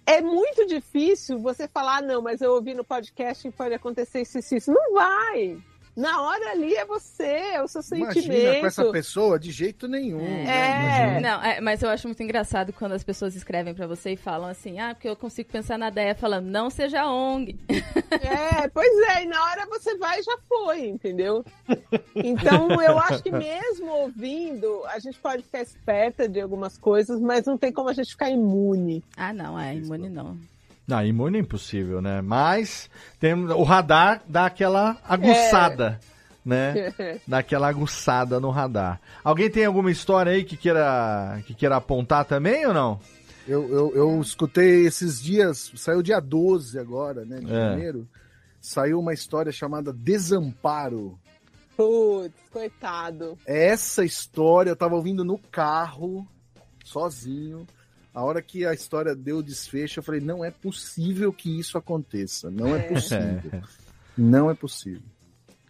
É 0.06 0.20
muito 0.20 0.66
difícil 0.66 1.38
você 1.38 1.68
falar, 1.68 1.98
"Ah, 1.98 2.02
não, 2.02 2.20
mas 2.20 2.40
eu 2.40 2.52
ouvi 2.52 2.74
no 2.74 2.82
podcast 2.82 3.48
que 3.48 3.56
pode 3.56 3.74
acontecer 3.74 4.22
isso, 4.22 4.38
isso, 4.38 4.56
isso. 4.56 4.72
Não 4.72 4.92
vai. 4.94 5.56
Na 5.96 6.22
hora 6.22 6.52
ali 6.52 6.74
é 6.74 6.84
você, 6.84 7.24
é 7.24 7.62
o 7.62 7.68
seu 7.68 7.82
sentimento. 7.82 8.18
Imagina 8.18 8.60
com 8.60 8.66
essa 8.66 8.84
pessoa 8.90 9.38
de 9.38 9.50
jeito 9.50 9.88
nenhum. 9.88 10.18
né? 10.18 11.16
É. 11.16 11.20
Não, 11.20 11.42
é, 11.42 11.60
mas 11.60 11.82
eu 11.82 11.88
acho 11.90 12.06
muito 12.06 12.22
engraçado 12.22 12.72
quando 12.72 12.92
as 12.92 13.02
pessoas 13.04 13.34
escrevem 13.34 13.74
pra 13.74 13.86
você 13.86 14.12
e 14.12 14.16
falam 14.16 14.48
assim, 14.48 14.78
ah, 14.78 14.94
porque 14.94 15.08
eu 15.08 15.16
consigo 15.16 15.50
pensar 15.50 15.78
na 15.78 15.88
ideia 15.88 16.14
falando, 16.14 16.46
não 16.46 16.70
seja 16.70 17.06
ONG. 17.06 17.58
É, 18.10 18.68
pois 18.68 18.90
é, 19.16 19.24
e 19.24 19.26
na 19.26 19.42
hora 19.44 19.66
você 19.66 19.96
vai 19.96 20.20
e 20.20 20.22
já 20.22 20.38
foi, 20.48 20.86
entendeu? 20.88 21.44
Então 22.14 22.80
eu 22.82 22.98
acho 22.98 23.22
que 23.22 23.30
mesmo 23.30 23.90
ouvindo, 23.90 24.84
a 24.86 24.98
gente 24.98 25.18
pode 25.18 25.42
ficar 25.42 25.60
esperta 25.60 26.28
de 26.28 26.40
algumas 26.40 26.78
coisas, 26.78 27.20
mas 27.20 27.44
não 27.46 27.58
tem 27.58 27.72
como 27.72 27.88
a 27.88 27.92
gente 27.92 28.10
ficar 28.10 28.30
imune. 28.30 29.02
Ah, 29.16 29.32
não, 29.32 29.58
é 29.58 29.74
imune 29.74 30.08
não. 30.08 30.38
Não, 30.90 31.04
imune 31.04 31.38
é 31.38 31.40
impossível, 31.40 32.02
né? 32.02 32.20
Mas 32.20 32.90
tem, 33.18 33.32
o 33.34 33.62
radar 33.62 34.22
dá 34.28 34.46
aquela 34.46 34.96
aguçada, 35.08 36.00
né? 36.44 36.92
Dá 37.28 37.38
aquela 37.38 37.68
aguçada 37.68 38.40
no 38.40 38.50
radar. 38.50 39.00
Alguém 39.22 39.48
tem 39.50 39.64
alguma 39.64 39.90
história 39.90 40.32
aí 40.32 40.42
que 40.42 40.56
queira, 40.56 41.40
que 41.46 41.54
queira 41.54 41.76
apontar 41.76 42.24
também 42.24 42.66
ou 42.66 42.74
não? 42.74 42.98
Eu, 43.46 43.68
eu, 43.68 43.92
eu 43.94 44.20
escutei 44.20 44.86
esses 44.86 45.20
dias, 45.22 45.70
saiu 45.76 46.02
dia 46.02 46.18
12 46.20 46.78
agora, 46.78 47.24
né, 47.24 47.38
de 47.40 47.52
É. 47.52 47.70
janeiro, 47.70 48.08
saiu 48.60 48.98
uma 48.98 49.12
história 49.12 49.52
chamada 49.52 49.92
Desamparo. 49.92 51.18
Putz, 51.76 52.34
coitado. 52.50 53.38
Essa 53.46 54.04
história 54.04 54.70
eu 54.70 54.76
tava 54.76 54.94
ouvindo 54.94 55.24
no 55.24 55.38
carro, 55.38 56.26
sozinho. 56.84 57.66
A 58.12 58.24
hora 58.24 58.42
que 58.42 58.66
a 58.66 58.72
história 58.74 59.14
deu 59.14 59.42
desfecho, 59.42 60.00
eu 60.00 60.02
falei, 60.02 60.20
não 60.20 60.44
é 60.44 60.50
possível 60.50 61.32
que 61.32 61.58
isso 61.60 61.78
aconteça. 61.78 62.50
Não 62.50 62.74
é, 62.74 62.78
É. 62.80 62.82
possível. 62.88 63.62
Não 64.18 64.50
é 64.50 64.54
possível. 64.54 65.02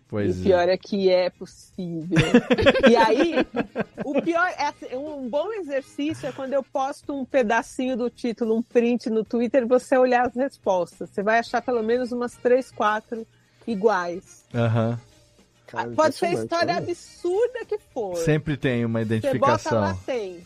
Pois 0.08 0.38
E 0.38 0.40
o 0.40 0.42
pior 0.42 0.68
é 0.68 0.76
que 0.76 1.08
é 1.08 1.30
possível. 1.30 2.18
e 2.90 2.96
aí, 2.96 3.34
o 4.04 4.20
pior 4.20 4.48
é 4.58 4.66
assim, 4.66 4.86
um 4.96 5.28
bom 5.28 5.52
exercício 5.52 6.26
é 6.26 6.32
quando 6.32 6.52
eu 6.52 6.64
posto 6.64 7.12
um 7.14 7.24
pedacinho 7.24 7.96
do 7.96 8.10
título, 8.10 8.56
um 8.56 8.62
print 8.62 9.08
no 9.08 9.22
Twitter, 9.24 9.66
você 9.68 9.96
olhar 9.96 10.26
as 10.26 10.34
respostas. 10.34 11.10
Você 11.10 11.22
vai 11.22 11.38
achar 11.38 11.62
pelo 11.62 11.82
menos 11.82 12.10
umas 12.10 12.32
três, 12.34 12.72
quatro 12.72 13.24
iguais. 13.66 14.44
Aham. 14.52 14.98
Pode 15.94 16.16
ser 16.16 16.26
impressionante, 16.26 16.42
história 16.42 16.76
absurda 16.78 17.64
que 17.64 17.78
for. 17.78 18.16
Sempre 18.16 18.56
tem 18.56 18.84
uma 18.84 19.04
Você 19.04 19.04
bota 19.04 19.14
identificação. 19.28 19.80
lá, 19.80 19.96
tem. 20.04 20.42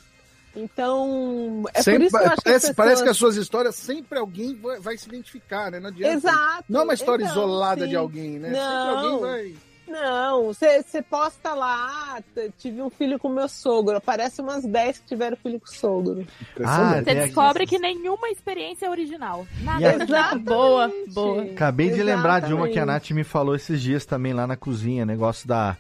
Então, 0.57 1.65
é 1.75 1.83
Sempre- 1.83 2.01
por 2.01 2.07
isso 2.07 2.19
que 2.19 2.23
eu 2.25 2.33
acho 2.33 2.43
parece, 2.43 2.65
que 2.67 2.71
as 2.71 2.77
parece 2.77 3.03
que 3.03 3.09
as 3.09 3.17
pessoas... 3.17 3.35
suas 3.35 3.43
histórias 3.45 3.75
sempre 3.75 4.19
alguém 4.19 4.55
vai, 4.57 4.79
vai 4.81 4.97
se 4.97 5.09
identificar, 5.09 5.71
né? 5.71 5.81
Não 5.81 5.89
adianta. 5.89 6.15
Exato. 6.15 6.65
Não 6.69 6.81
é 6.81 6.85
uma 6.85 6.95
história 6.95 7.25
Então, 7.25 7.35
isolada 7.37 7.83
sim. 7.85 7.89
de 7.91 7.97
alguém, 7.97 8.39
né? 8.39 8.51
Não. 8.51 8.59
Sempre 8.91 9.07
alguém 9.07 9.21
vai. 9.21 9.55
Não, 9.87 10.45
você 10.45 11.03
posta 11.03 11.53
lá, 11.53 12.19
tive 12.59 12.81
um 12.81 12.89
filho 12.89 13.19
com 13.19 13.29
meu 13.29 13.47
sogro. 13.47 13.97
Aparece 13.99 14.41
umas 14.41 14.65
10 14.65 14.99
que 15.01 15.07
tiveram 15.09 15.37
filho 15.37 15.61
com 15.61 15.67
o 15.67 15.71
sogro. 15.71 16.27
Ah, 16.65 17.03
Você 17.05 17.15
descobre 17.15 17.67
que 17.67 17.79
nenhuma 17.79 18.31
experiência 18.31 18.87
é 18.87 18.91
original. 18.91 19.47
Nada. 19.61 20.03
Exatamente. 20.03 20.45
Boa, 20.47 20.91
boa. 21.09 21.43
Acabei 21.43 21.91
de 21.91 22.03
lembrar 22.03 22.41
de 22.41 22.55
uma 22.55 22.67
que 22.69 22.79
a. 22.79 22.87
Nath 22.87 23.11
me 23.11 23.25
falou 23.25 23.55
esses 23.55 23.81
dias 23.81 24.07
também 24.07 24.33
lá 24.33 24.47
na 24.47 24.57
cozinha, 24.57 25.05
negócio 25.05 25.47
da, 25.47 25.77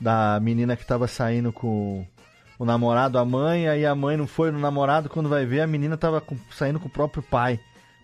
da 0.00 0.40
menina 0.42 0.76
que 0.76 0.84
tava 0.84 1.06
saindo 1.06 1.52
com 1.52 2.04
o 2.58 2.64
namorado, 2.64 3.18
a 3.18 3.24
mãe, 3.24 3.68
aí 3.68 3.84
a 3.84 3.94
mãe 3.94 4.16
não 4.16 4.26
foi 4.26 4.50
no 4.50 4.58
namorado, 4.58 5.08
quando 5.08 5.28
vai 5.28 5.44
ver 5.44 5.60
a 5.60 5.66
menina 5.66 5.96
tava 5.96 6.20
com- 6.20 6.36
saindo 6.52 6.78
com 6.80 6.86
o 6.86 6.90
próprio 6.90 7.22
pai. 7.22 7.58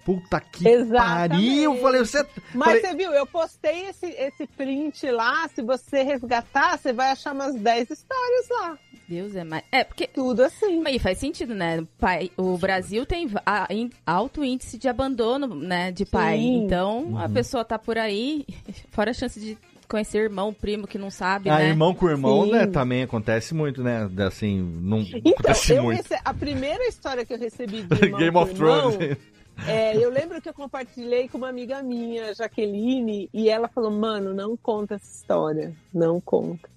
Puta 0.05 0.41
que 0.41 0.67
Exatamente. 0.67 1.29
pariu! 1.29 1.77
Falei, 1.77 2.01
você... 2.01 2.27
Mas 2.55 2.69
falei, 2.69 2.81
você 2.81 2.95
viu, 2.95 3.13
eu 3.13 3.27
postei 3.27 3.85
esse, 3.87 4.07
esse 4.07 4.47
print 4.47 5.11
lá. 5.11 5.47
Se 5.55 5.61
você 5.63 6.03
resgatar, 6.03 6.79
você 6.79 6.91
vai 6.93 7.11
achar 7.11 7.35
umas 7.35 7.55
10 7.55 7.91
histórias 7.91 8.49
lá. 8.51 8.79
Deus 9.07 9.37
é 9.37 9.45
mais. 9.45 9.63
É, 9.71 9.85
porque. 9.85 10.07
Tudo 10.07 10.43
assim. 10.43 10.81
Mas 10.81 11.03
faz 11.03 11.19
sentido, 11.19 11.55
né? 11.55 11.81
O, 11.81 11.87
pai, 11.99 12.31
o 12.37 12.57
Brasil 12.57 13.05
tem 13.05 13.29
a- 13.45 13.69
alto 14.07 14.43
índice 14.43 14.79
de 14.79 14.89
abandono, 14.89 15.49
né? 15.55 15.93
De 15.93 16.07
pai. 16.07 16.39
Sim. 16.39 16.65
Então, 16.65 17.19
a 17.19 17.25
Uhum. 17.27 17.33
pessoa 17.35 17.65
tá 17.65 17.79
por 17.79 17.99
aí, 17.99 18.47
fora 18.91 19.11
a 19.11 19.15
chance 19.15 19.39
de 19.39 19.59
conhecer 19.91 20.19
irmão, 20.23 20.55
primo 20.55 20.87
que 20.87 20.97
não 20.97 21.11
sabe, 21.11 21.51
ah, 21.51 21.59
né? 21.59 21.69
irmão 21.69 21.93
com 21.95 22.09
irmão, 22.09 22.45
Sim. 22.45 22.53
né? 22.53 22.67
Também 22.67 23.03
acontece 23.03 23.53
muito, 23.55 23.83
né? 23.83 24.09
Assim, 24.27 24.61
não 24.81 25.01
Então, 25.01 25.33
acontece 25.33 25.73
eu 25.75 25.83
muito. 25.83 25.97
rece- 25.99 26.21
a 26.25 26.33
primeira 26.33 26.87
história 26.89 27.25
que 27.27 27.35
eu 27.35 27.39
recebi 27.39 27.83
de 27.83 27.95
irmão 28.07 28.19
Game 28.21 28.37
of 28.37 28.53
irmão, 28.55 28.93
Thrones. 28.93 29.19
é, 29.67 29.97
eu 29.97 30.09
lembro 30.11 30.41
que 30.41 30.49
eu 30.49 30.55
compartilhei 30.55 31.29
com 31.29 31.37
uma 31.39 31.49
amiga 31.49 31.83
minha, 31.83 32.33
Jaqueline, 32.35 33.29
e 33.35 33.51
ela 33.51 33.69
falou, 33.69 33.91
mano, 33.91 34.33
não 34.33 34.57
conta 34.57 34.95
essa 34.95 35.11
história, 35.13 35.75
não 35.93 36.21
conta. 36.21 36.69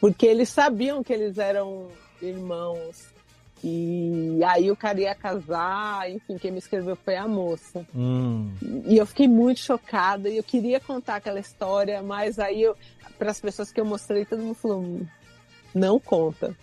Porque 0.00 0.26
eles 0.26 0.48
sabiam 0.48 1.02
que 1.02 1.12
eles 1.12 1.38
eram 1.38 1.86
irmãos. 2.20 3.06
E 3.62 4.40
aí 4.44 4.70
o 4.70 4.76
cara 4.76 5.00
ia 5.00 5.14
casar, 5.14 6.10
enfim, 6.10 6.38
quem 6.38 6.52
me 6.52 6.58
escreveu 6.58 6.96
foi 6.96 7.16
a 7.16 7.26
moça. 7.26 7.84
Hum. 7.94 8.52
E 8.86 8.96
eu 8.96 9.06
fiquei 9.06 9.26
muito 9.26 9.60
chocada 9.60 10.28
e 10.28 10.36
eu 10.36 10.44
queria 10.44 10.78
contar 10.78 11.16
aquela 11.16 11.40
história, 11.40 12.02
mas 12.02 12.38
aí 12.38 12.64
para 13.18 13.30
as 13.30 13.40
pessoas 13.40 13.72
que 13.72 13.80
eu 13.80 13.84
mostrei, 13.84 14.24
todo 14.24 14.42
mundo 14.42 14.54
falou: 14.54 14.80
"Hum, 14.80 15.06
não 15.74 15.98
conta. 15.98 16.56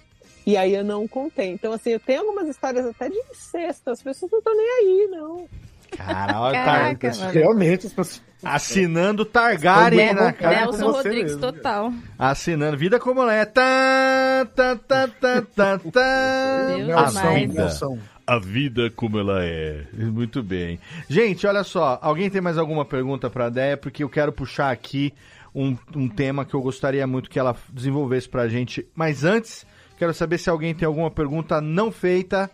E 0.45 0.55
aí 0.55 0.75
eu 0.75 0.83
não 0.83 1.07
contei. 1.07 1.51
Então, 1.51 1.73
assim, 1.73 1.91
eu 1.91 1.99
tenho 1.99 2.21
algumas 2.21 2.47
histórias 2.47 2.85
até 2.85 3.09
de 3.09 3.17
incesto, 3.31 3.89
as 3.89 4.01
pessoas 4.01 4.31
não 4.31 4.39
estão 4.39 4.55
nem 4.55 4.69
aí, 4.69 5.07
não. 5.09 5.49
Cara, 5.91 6.39
olha, 6.41 6.63
Caraca, 6.63 7.11
tá. 7.11 7.29
Realmente, 7.31 7.87
as 7.87 7.93
pessoas. 7.93 8.23
Assinando 8.43 9.25
Targaryen 9.25 10.13
na 10.13 10.31
cara. 10.31 10.65
Nelson 10.65 10.91
Rodrigues, 10.91 11.35
mesmo. 11.35 11.41
total. 11.51 11.91
Assinando 12.17 12.77
Vida 12.77 12.99
Como 12.99 13.21
Ela 13.21 13.33
É. 13.33 13.45
Tá, 13.45 14.45
tá, 14.55 14.75
tá, 14.75 15.07
tá, 15.07 15.41
tá, 15.41 15.79
tá. 15.91 16.67
Deus 16.75 16.89
A 16.89 16.95
Nelson, 17.01 17.33
vida. 17.33 17.61
Nelson. 17.61 17.99
A 18.27 18.39
vida 18.39 18.89
como 18.95 19.19
ela 19.19 19.43
é. 19.43 19.85
Muito 19.93 20.41
bem. 20.43 20.79
Gente, 21.07 21.45
olha 21.45 21.63
só. 21.63 21.99
Alguém 22.01 22.29
tem 22.29 22.41
mais 22.41 22.57
alguma 22.57 22.83
pergunta 22.85 23.29
pra 23.29 23.49
Déia? 23.49 23.77
Porque 23.77 24.03
eu 24.03 24.09
quero 24.09 24.31
puxar 24.31 24.71
aqui 24.71 25.13
um, 25.53 25.77
um 25.95 26.07
tema 26.09 26.43
que 26.43 26.53
eu 26.53 26.61
gostaria 26.61 27.05
muito 27.07 27.29
que 27.29 27.39
ela 27.39 27.55
desenvolvesse 27.71 28.27
pra 28.27 28.47
gente. 28.47 28.85
Mas 28.95 29.23
antes, 29.23 29.65
quero 29.97 30.13
saber 30.13 30.37
se 30.39 30.49
alguém 30.49 30.73
tem 30.73 30.85
alguma 30.87 31.09
pergunta 31.11 31.61
não 31.61 31.91
feita 31.91 32.49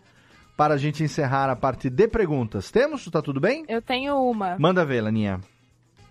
para 0.58 0.74
a 0.76 0.78
gente 0.78 1.04
encerrar 1.04 1.50
a 1.50 1.56
parte 1.56 1.90
de 1.90 2.08
perguntas. 2.08 2.70
Temos? 2.72 3.06
Tá 3.06 3.22
tudo 3.22 3.40
bem? 3.40 3.66
Eu 3.68 3.82
tenho 3.82 4.16
uma, 4.30 4.58
Manda 4.60 4.86
ver, 4.86 5.02
Laninha. 5.02 5.40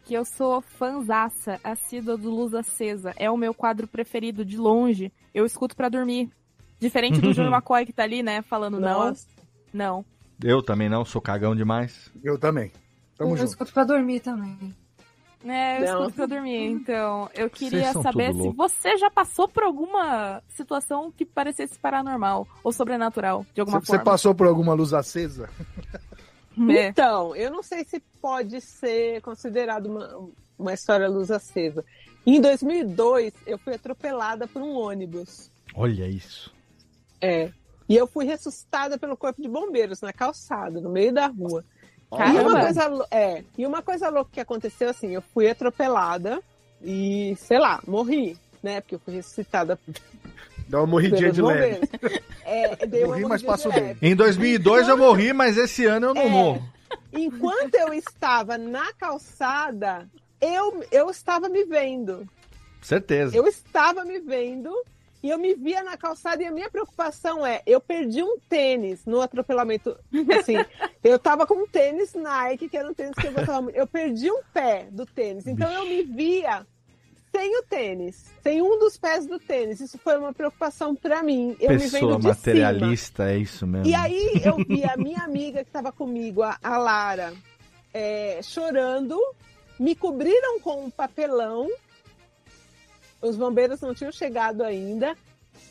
que 0.04 0.14
eu 0.14 0.24
sou 0.24 0.60
fanzaça, 0.60 1.60
assídua 1.62 2.16
do 2.16 2.30
Luz 2.30 2.54
Acesa. 2.54 3.12
É 3.16 3.30
o 3.30 3.36
meu 3.36 3.54
quadro 3.54 3.86
preferido, 3.86 4.44
de 4.44 4.56
longe. 4.56 5.12
Eu 5.32 5.46
escuto 5.46 5.76
pra 5.76 5.88
dormir. 5.88 6.30
Diferente 6.80 7.20
do 7.20 7.32
Júnior 7.34 7.52
McCoy 7.52 7.86
que 7.86 7.92
tá 7.92 8.02
ali, 8.02 8.22
né, 8.22 8.42
falando 8.42 8.80
Nossa. 8.80 9.26
não. 9.72 10.02
Não. 10.02 10.04
Eu 10.42 10.62
também 10.62 10.88
não, 10.88 11.04
sou 11.04 11.20
cagão 11.20 11.54
demais. 11.54 12.10
Eu 12.24 12.38
também. 12.38 12.72
Tamo 13.16 13.32
eu 13.32 13.36
junto. 13.36 13.48
escuto 13.50 13.72
pra 13.72 13.84
dormir 13.84 14.20
também. 14.20 14.74
É, 15.42 15.78
eu 15.78 15.80
Não. 15.80 16.00
escuto 16.00 16.12
pra 16.16 16.26
dormir. 16.26 16.66
Então, 16.66 17.30
eu 17.34 17.48
queria 17.48 17.92
saber 17.94 18.34
se 18.34 18.48
você 18.50 18.98
já 18.98 19.10
passou 19.10 19.48
por 19.48 19.62
alguma 19.62 20.42
situação 20.48 21.10
que 21.10 21.24
parecesse 21.24 21.78
paranormal 21.78 22.46
ou 22.62 22.72
sobrenatural, 22.72 23.46
de 23.54 23.60
alguma 23.60 23.80
Você, 23.80 23.86
você 23.86 23.92
forma. 23.96 24.04
passou 24.04 24.34
por 24.34 24.46
alguma 24.46 24.74
luz 24.74 24.92
acesa? 24.92 25.48
É. 26.68 26.88
Então, 26.88 27.34
eu 27.36 27.50
não 27.50 27.62
sei 27.62 27.84
se 27.84 28.00
pode 28.20 28.60
ser 28.60 29.22
considerado 29.22 29.86
uma, 29.86 30.28
uma 30.58 30.74
história 30.74 31.08
luz 31.08 31.30
acesa. 31.30 31.82
Em 32.26 32.38
2002, 32.40 33.32
eu 33.46 33.56
fui 33.56 33.74
atropelada 33.74 34.46
por 34.46 34.60
um 34.60 34.74
ônibus. 34.76 35.50
Olha 35.74 36.06
isso. 36.06 36.52
É. 37.20 37.50
E 37.88 37.96
eu 37.96 38.06
fui 38.06 38.26
ressuscitada 38.26 38.98
pelo 38.98 39.16
corpo 39.16 39.40
de 39.40 39.48
bombeiros 39.48 40.02
na 40.02 40.12
calçada, 40.12 40.80
no 40.80 40.90
meio 40.90 41.14
da 41.14 41.28
rua. 41.28 41.64
E 41.79 41.79
Caramba. 42.16 42.48
uma, 42.48 42.60
coisa, 42.60 43.06
é, 43.10 43.44
e 43.56 43.66
uma 43.66 43.82
coisa 43.82 44.08
louca 44.08 44.30
que 44.32 44.40
aconteceu 44.40 44.88
assim, 44.88 45.14
eu 45.14 45.22
fui 45.22 45.48
atropelada 45.48 46.40
e, 46.82 47.36
sei 47.38 47.58
lá, 47.58 47.80
morri, 47.86 48.36
né? 48.62 48.80
Porque 48.80 48.96
eu 48.96 48.98
fui 48.98 49.14
ressuscitada 49.14 49.78
Dá 50.70 50.78
uma 50.78 50.86
morridinha 50.86 51.32
de 51.32 51.42
leve. 51.42 51.80
É, 52.44 52.86
dei 52.86 53.02
uma 53.02 53.08
Morri, 53.14 53.24
mas 53.26 53.42
passo 53.42 53.70
bem. 53.72 53.96
Em 54.00 54.14
2002 54.14 54.86
eu 54.88 54.96
morri, 54.96 55.32
mas 55.32 55.56
esse 55.58 55.84
ano 55.84 56.06
eu 56.06 56.14
não 56.14 56.22
É. 56.22 56.28
morro. 56.28 56.68
Enquanto 57.12 57.74
eu 57.74 57.92
estava 57.92 58.56
na 58.56 58.92
calçada, 58.92 60.08
eu, 60.40 60.84
eu 60.92 61.10
estava 61.10 61.48
me 61.48 61.64
vendo. 61.64 62.24
Certeza. 62.80 63.36
Eu 63.36 63.46
estava 63.48 64.04
me 64.04 64.20
vendo 64.20 64.72
e 65.22 65.30
eu 65.30 65.38
me 65.38 65.54
via 65.54 65.82
na 65.82 65.96
calçada 65.96 66.42
e 66.42 66.46
a 66.46 66.50
minha 66.50 66.70
preocupação 66.70 67.46
é, 67.46 67.62
eu 67.66 67.80
perdi 67.80 68.22
um 68.22 68.38
tênis 68.48 69.04
no 69.04 69.20
atropelamento, 69.20 69.96
assim, 70.38 70.54
eu 71.04 71.18
tava 71.18 71.46
com 71.46 71.54
um 71.54 71.66
tênis 71.66 72.14
Nike, 72.14 72.68
que 72.68 72.76
era 72.76 72.88
um 72.88 72.94
tênis 72.94 73.14
que 73.14 73.26
eu 73.26 73.32
gostava 73.32 73.62
muito, 73.62 73.76
eu 73.76 73.86
perdi 73.86 74.30
um 74.30 74.42
pé 74.52 74.88
do 74.90 75.04
tênis, 75.04 75.46
então 75.46 75.70
eu 75.70 75.84
me 75.84 76.02
via 76.02 76.66
sem 77.32 77.58
o 77.58 77.62
tênis, 77.62 78.26
sem 78.42 78.60
um 78.60 78.78
dos 78.78 78.98
pés 78.98 79.26
do 79.26 79.38
tênis, 79.38 79.80
isso 79.80 79.98
foi 79.98 80.18
uma 80.18 80.32
preocupação 80.32 80.94
pra 80.94 81.22
mim, 81.22 81.56
eu 81.60 81.70
me 81.70 81.78
Pessoa 81.78 82.12
vendo 82.12 82.20
de 82.20 82.26
materialista, 82.28 83.30
é 83.30 83.36
isso 83.36 83.66
mesmo. 83.66 83.84
cima. 83.84 83.96
E 83.96 84.00
aí 84.00 84.42
eu 84.44 84.56
vi 84.56 84.84
a 84.84 84.96
minha 84.96 85.22
amiga 85.22 85.62
que 85.62 85.68
estava 85.68 85.92
comigo, 85.92 86.42
a, 86.42 86.58
a 86.62 86.78
Lara, 86.78 87.32
é, 87.92 88.40
chorando, 88.42 89.18
me 89.78 89.94
cobriram 89.94 90.60
com 90.60 90.84
um 90.84 90.90
papelão, 90.90 91.68
os 93.22 93.36
bombeiros 93.36 93.80
não 93.80 93.94
tinham 93.94 94.12
chegado 94.12 94.62
ainda. 94.62 95.16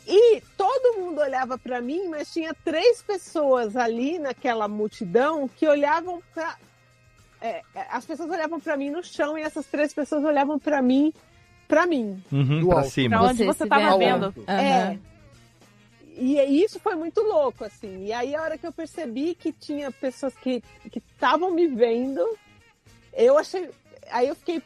E 0.06 0.40
todo 0.56 0.98
mundo 0.98 1.20
olhava 1.20 1.58
para 1.58 1.80
mim, 1.80 2.08
mas 2.08 2.32
tinha 2.32 2.54
três 2.64 3.02
pessoas 3.02 3.76
ali 3.76 4.18
naquela 4.18 4.68
multidão 4.68 5.48
que 5.48 5.66
olhavam 5.66 6.22
para. 6.34 6.56
as 7.90 8.04
pessoas 8.04 8.30
olhavam 8.30 8.60
para 8.60 8.76
mim 8.76 8.90
no 8.90 9.02
chão 9.02 9.36
e 9.38 9.42
essas 9.42 9.66
três 9.66 9.92
pessoas 9.92 10.24
olhavam 10.24 10.58
para 10.58 10.80
mim, 10.82 11.12
para 11.66 11.86
mim. 11.86 12.22
Uhum, 12.30 12.60
Do 12.60 12.68
pra 12.68 12.78
alto. 12.78 12.90
cima. 12.90 13.16
Pra 13.18 13.26
onde 13.28 13.38
Você 13.38 13.44
você 13.46 13.64
se 13.64 13.68
tava 13.68 13.96
vê 13.98 14.04
vendo? 14.04 14.34
É. 14.46 14.98
E 16.16 16.62
isso 16.62 16.78
foi 16.80 16.94
muito 16.96 17.20
louco, 17.22 17.64
assim. 17.64 18.04
E 18.06 18.12
aí, 18.12 18.34
a 18.34 18.42
hora 18.42 18.58
que 18.58 18.66
eu 18.66 18.72
percebi 18.72 19.34
que 19.34 19.52
tinha 19.52 19.90
pessoas 19.90 20.34
que 20.36 20.62
estavam 20.94 21.50
me 21.52 21.66
vendo, 21.66 22.20
eu 23.14 23.38
achei. 23.38 23.70
Aí 24.10 24.28
eu 24.28 24.34
fiquei 24.34 24.60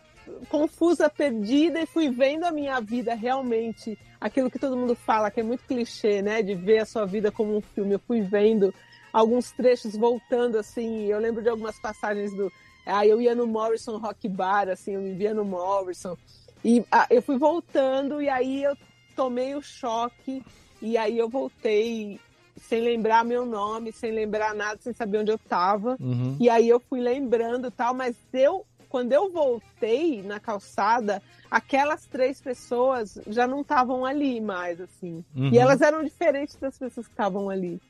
confusa, 0.48 1.10
perdida 1.10 1.80
e 1.80 1.86
fui 1.86 2.08
vendo 2.08 2.44
a 2.44 2.52
minha 2.52 2.80
vida 2.80 3.14
realmente. 3.14 3.98
Aquilo 4.20 4.50
que 4.50 4.58
todo 4.58 4.76
mundo 4.76 4.94
fala, 4.94 5.30
que 5.30 5.40
é 5.40 5.42
muito 5.42 5.64
clichê, 5.64 6.22
né? 6.22 6.42
De 6.42 6.54
ver 6.54 6.78
a 6.78 6.86
sua 6.86 7.04
vida 7.04 7.30
como 7.30 7.56
um 7.56 7.60
filme. 7.60 7.94
Eu 7.94 8.00
fui 8.00 8.20
vendo 8.20 8.72
alguns 9.12 9.52
trechos 9.52 9.96
voltando, 9.96 10.58
assim. 10.58 11.06
Eu 11.06 11.18
lembro 11.18 11.42
de 11.42 11.48
algumas 11.48 11.78
passagens 11.78 12.34
do. 12.34 12.50
Aí 12.84 13.08
eu 13.08 13.20
ia 13.20 13.34
no 13.34 13.46
Morrison 13.46 13.96
Rock 13.96 14.28
Bar, 14.28 14.68
assim, 14.68 14.94
eu 14.94 15.00
me 15.00 15.14
via 15.14 15.32
no 15.32 15.44
Morrison. 15.44 16.16
E 16.64 16.84
ah, 16.90 17.06
eu 17.10 17.22
fui 17.22 17.38
voltando, 17.38 18.20
e 18.20 18.28
aí 18.28 18.62
eu 18.62 18.76
tomei 19.16 19.54
o 19.54 19.62
choque, 19.62 20.42
e 20.82 20.96
aí 20.96 21.18
eu 21.18 21.28
voltei 21.28 22.20
sem 22.56 22.80
lembrar 22.80 23.24
meu 23.24 23.44
nome, 23.44 23.92
sem 23.92 24.12
lembrar 24.12 24.54
nada, 24.54 24.78
sem 24.80 24.92
saber 24.92 25.18
onde 25.18 25.30
eu 25.30 25.38
tava. 25.38 25.96
Uhum. 26.00 26.36
E 26.40 26.48
aí 26.48 26.68
eu 26.68 26.80
fui 26.80 27.00
lembrando 27.00 27.70
tal, 27.70 27.94
mas 27.94 28.16
eu, 28.32 28.64
quando 28.94 29.10
eu 29.10 29.28
voltei 29.28 30.22
na 30.22 30.38
calçada, 30.38 31.20
aquelas 31.50 32.06
três 32.06 32.40
pessoas 32.40 33.18
já 33.26 33.44
não 33.44 33.62
estavam 33.62 34.04
ali 34.04 34.40
mais, 34.40 34.80
assim. 34.80 35.24
Uhum. 35.34 35.50
E 35.52 35.58
elas 35.58 35.80
eram 35.80 36.04
diferentes 36.04 36.54
das 36.54 36.78
pessoas 36.78 37.08
que 37.08 37.12
estavam 37.12 37.50
ali. 37.50 37.82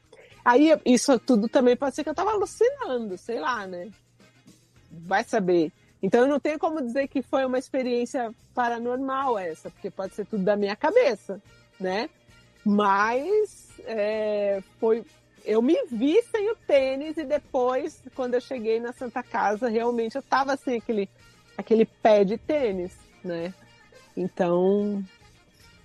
Aí 0.42 0.70
isso 0.82 1.18
tudo 1.18 1.46
também 1.46 1.76
pode 1.76 1.94
ser 1.94 2.04
que 2.04 2.08
eu 2.08 2.14
tava 2.14 2.30
alucinando, 2.30 3.18
sei 3.18 3.38
lá, 3.38 3.66
né? 3.66 3.90
Vai 4.90 5.22
saber. 5.24 5.70
Então 6.02 6.22
eu 6.22 6.26
não 6.26 6.40
tenho 6.40 6.58
como 6.58 6.80
dizer 6.80 7.06
que 7.06 7.20
foi 7.20 7.44
uma 7.44 7.58
experiência 7.58 8.34
paranormal 8.54 9.38
essa, 9.38 9.68
porque 9.68 9.90
pode 9.90 10.14
ser 10.14 10.24
tudo 10.24 10.42
da 10.42 10.56
minha 10.56 10.74
cabeça, 10.74 11.38
né? 11.78 12.08
Mas 12.64 13.68
é, 13.80 14.62
foi. 14.80 15.04
Eu 15.44 15.60
me 15.60 15.76
vi 15.90 16.22
sem 16.22 16.50
o 16.50 16.56
tênis 16.66 17.16
e 17.18 17.24
depois, 17.24 18.02
quando 18.14 18.34
eu 18.34 18.40
cheguei 18.40 18.80
na 18.80 18.92
Santa 18.92 19.22
Casa, 19.22 19.68
realmente 19.68 20.16
eu 20.16 20.22
tava 20.22 20.56
sem 20.56 20.78
aquele, 20.78 21.08
aquele 21.56 21.84
pé 21.84 22.24
de 22.24 22.38
tênis, 22.38 22.96
né? 23.22 23.52
Então, 24.16 25.04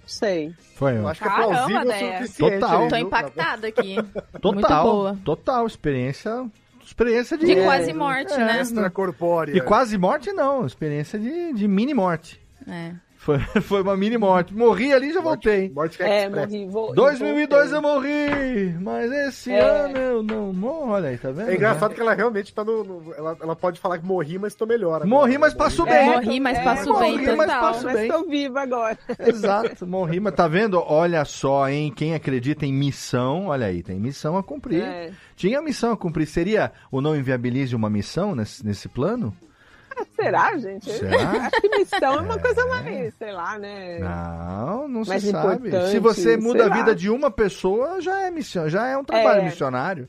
sei. 0.06 0.54
Foi, 0.76 0.98
eu 0.98 1.08
acho 1.08 1.22
que 1.22 1.28
é 1.28 1.32
plausível 1.32 1.82
o 1.82 2.20
suficiente. 2.22 2.60
Total. 2.60 2.88
Tô 2.88 2.96
impactada 2.96 3.68
aqui. 3.68 3.96
Total. 4.42 4.54
Muito 4.54 4.68
boa. 4.68 5.20
Total. 5.26 5.68
Experiência. 5.68 6.50
Experiência 6.84 7.38
de. 7.38 7.46
De 7.46 7.56
quase 7.64 7.94
morte, 7.94 8.38
né? 8.38 8.62
Extracorpórea. 8.62 9.56
E 9.56 9.62
quase 9.62 9.98
morte, 9.98 10.32
não. 10.32 10.66
Experiência 10.66 11.20
de, 11.20 11.54
de 11.54 11.68
mini 11.68 11.94
morte. 11.94 12.42
É. 12.68 12.94
Foi, 13.22 13.38
foi 13.62 13.82
uma 13.82 13.98
mini 13.98 14.18
morte. 14.18 14.54
Morri 14.56 14.94
ali 14.94 15.10
e 15.10 15.14
já 15.14 15.20
voltei. 15.20 15.70
Morte 15.70 16.02
É, 16.02 16.30
morri. 16.30 16.66
Vou, 16.68 16.94
2002 16.96 17.74
eu 17.74 17.82
morri, 17.82 18.74
mas 18.80 19.12
esse 19.12 19.52
É. 19.52 19.60
ano 19.60 19.98
eu 19.98 20.24
não 20.24 20.54
morro. 20.54 20.92
Olha 20.92 21.10
aí, 21.10 21.18
tá 21.18 21.30
vendo? 21.30 21.50
É 21.52 21.56
engraçado 21.56 21.94
que 21.94 22.00
ela 22.00 22.14
realmente 22.14 22.54
tá 22.54 22.64
no. 22.64 22.82
no- 22.82 23.14
ela, 23.14 23.36
ela 23.42 23.56
pode 23.58 23.78
falar 23.78 24.00
que 24.00 24.06
morri, 24.06 24.40
mas 24.40 24.56
tô 24.56 24.66
melhor. 24.66 25.06
Morri, 25.06 25.38
mas 25.38 25.54
passo 25.54 25.84
bem. 25.84 26.12
Morri, 26.12 26.40
mas 26.40 26.58
É, 26.60 26.64
passo 26.64 26.90
morri, 26.94 27.18
bem, 27.18 27.36
mas 27.36 27.48
total. 27.48 27.62
passo 27.62 27.86
Mas 27.86 27.96
bem. 27.98 28.08
tô 28.10 28.24
viva 28.24 28.62
agora. 28.62 28.98
Exato, 29.20 29.86
morri, 29.86 30.22
mas 30.22 30.34
tá 30.34 30.48
vendo? 30.48 30.82
Olha 30.88 31.26
só, 31.26 31.68
hein? 31.68 31.92
Quem 31.94 32.16
acredita 32.16 32.66
em 32.66 32.72
missão, 32.74 33.48
olha 33.48 33.68
aí, 33.68 33.84
tem 33.84 34.00
missão 34.00 34.38
a 34.38 34.44
cumprir. 34.44 34.82
É. 34.82 35.12
Tinha 35.36 35.62
missão 35.62 35.92
a 35.92 35.98
cumprir. 35.98 36.26
Seria 36.26 36.72
o 36.90 37.02
não 37.02 37.18
inviabilize 37.18 37.76
uma 37.76 37.90
missão 37.90 38.34
nesse, 38.34 38.66
nesse 38.66 38.88
plano? 38.88 39.36
Será, 40.16 40.58
gente? 40.58 40.92
Será? 40.92 41.32
Acho 41.48 41.62
que 41.62 41.78
missão 41.78 42.14
é 42.16 42.22
uma 42.22 42.40
coisa 42.40 42.66
mais, 42.68 43.14
sei 43.16 43.32
lá, 43.32 43.58
né? 43.58 44.00
Não, 44.00 44.88
não 44.88 45.04
Mais 45.06 45.24
se 45.24 45.32
sabe. 45.32 45.72
Se 45.92 46.00
você 46.00 46.36
muda 46.38 46.60
a 46.60 46.64
sei 46.64 46.70
lá. 46.70 46.76
vida 46.76 46.96
de 46.96 47.10
uma 47.10 47.32
pessoa, 47.32 48.02
já 48.02 48.22
é 48.22 48.32
missão, 48.32 48.70
já 48.70 48.88
é 48.88 48.98
um 48.98 49.04
trabalho 49.04 49.42
É. 49.42 49.46
missionário. 49.46 50.08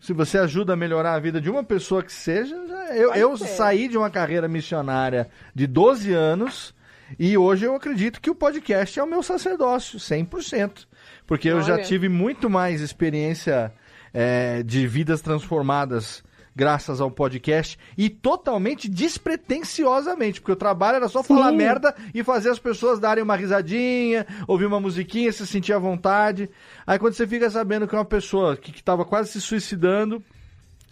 Se 0.00 0.12
você 0.12 0.38
ajuda 0.38 0.74
a 0.74 0.76
melhorar 0.76 1.14
a 1.14 1.18
vida 1.18 1.40
de 1.40 1.50
uma 1.50 1.64
pessoa 1.64 2.02
que 2.02 2.12
seja, 2.12 2.54
já- 2.66 2.94
eu, 2.96 3.14
eu 3.14 3.36
saí 3.36 3.88
de 3.88 3.96
uma 3.96 4.10
carreira 4.10 4.46
missionária 4.46 5.28
de 5.54 5.66
12 5.66 6.12
anos 6.12 6.74
e 7.18 7.36
hoje 7.36 7.64
eu 7.64 7.74
acredito 7.74 8.20
que 8.20 8.30
o 8.30 8.34
podcast 8.34 8.98
é 9.00 9.02
o 9.02 9.06
meu 9.06 9.22
sacerdócio, 9.22 9.98
100%. 9.98 10.86
Porque 11.26 11.48
eu 11.48 11.62
já 11.62 11.74
Olha. 11.74 11.82
tive 11.82 12.08
muito 12.08 12.48
mais 12.50 12.80
experiência 12.80 13.72
é, 14.14 14.62
de 14.62 14.86
vidas 14.86 15.20
transformadas 15.22 16.22
graças 16.56 17.02
ao 17.02 17.10
podcast 17.10 17.78
e 17.98 18.08
totalmente 18.08 18.88
despretensiosamente, 18.88 20.40
porque 20.40 20.52
o 20.52 20.56
trabalho 20.56 20.96
era 20.96 21.08
só 21.08 21.22
falar 21.22 21.50
Sim. 21.50 21.56
merda 21.56 21.94
e 22.14 22.24
fazer 22.24 22.48
as 22.48 22.58
pessoas 22.58 22.98
darem 22.98 23.22
uma 23.22 23.36
risadinha, 23.36 24.26
ouvir 24.48 24.64
uma 24.64 24.80
musiquinha, 24.80 25.30
se 25.30 25.46
sentir 25.46 25.74
à 25.74 25.78
vontade. 25.78 26.48
Aí 26.86 26.98
quando 26.98 27.12
você 27.12 27.26
fica 27.26 27.50
sabendo 27.50 27.86
que 27.86 27.94
uma 27.94 28.06
pessoa 28.06 28.56
que, 28.56 28.72
que 28.72 28.82
tava 28.82 29.04
quase 29.04 29.32
se 29.32 29.40
suicidando, 29.40 30.24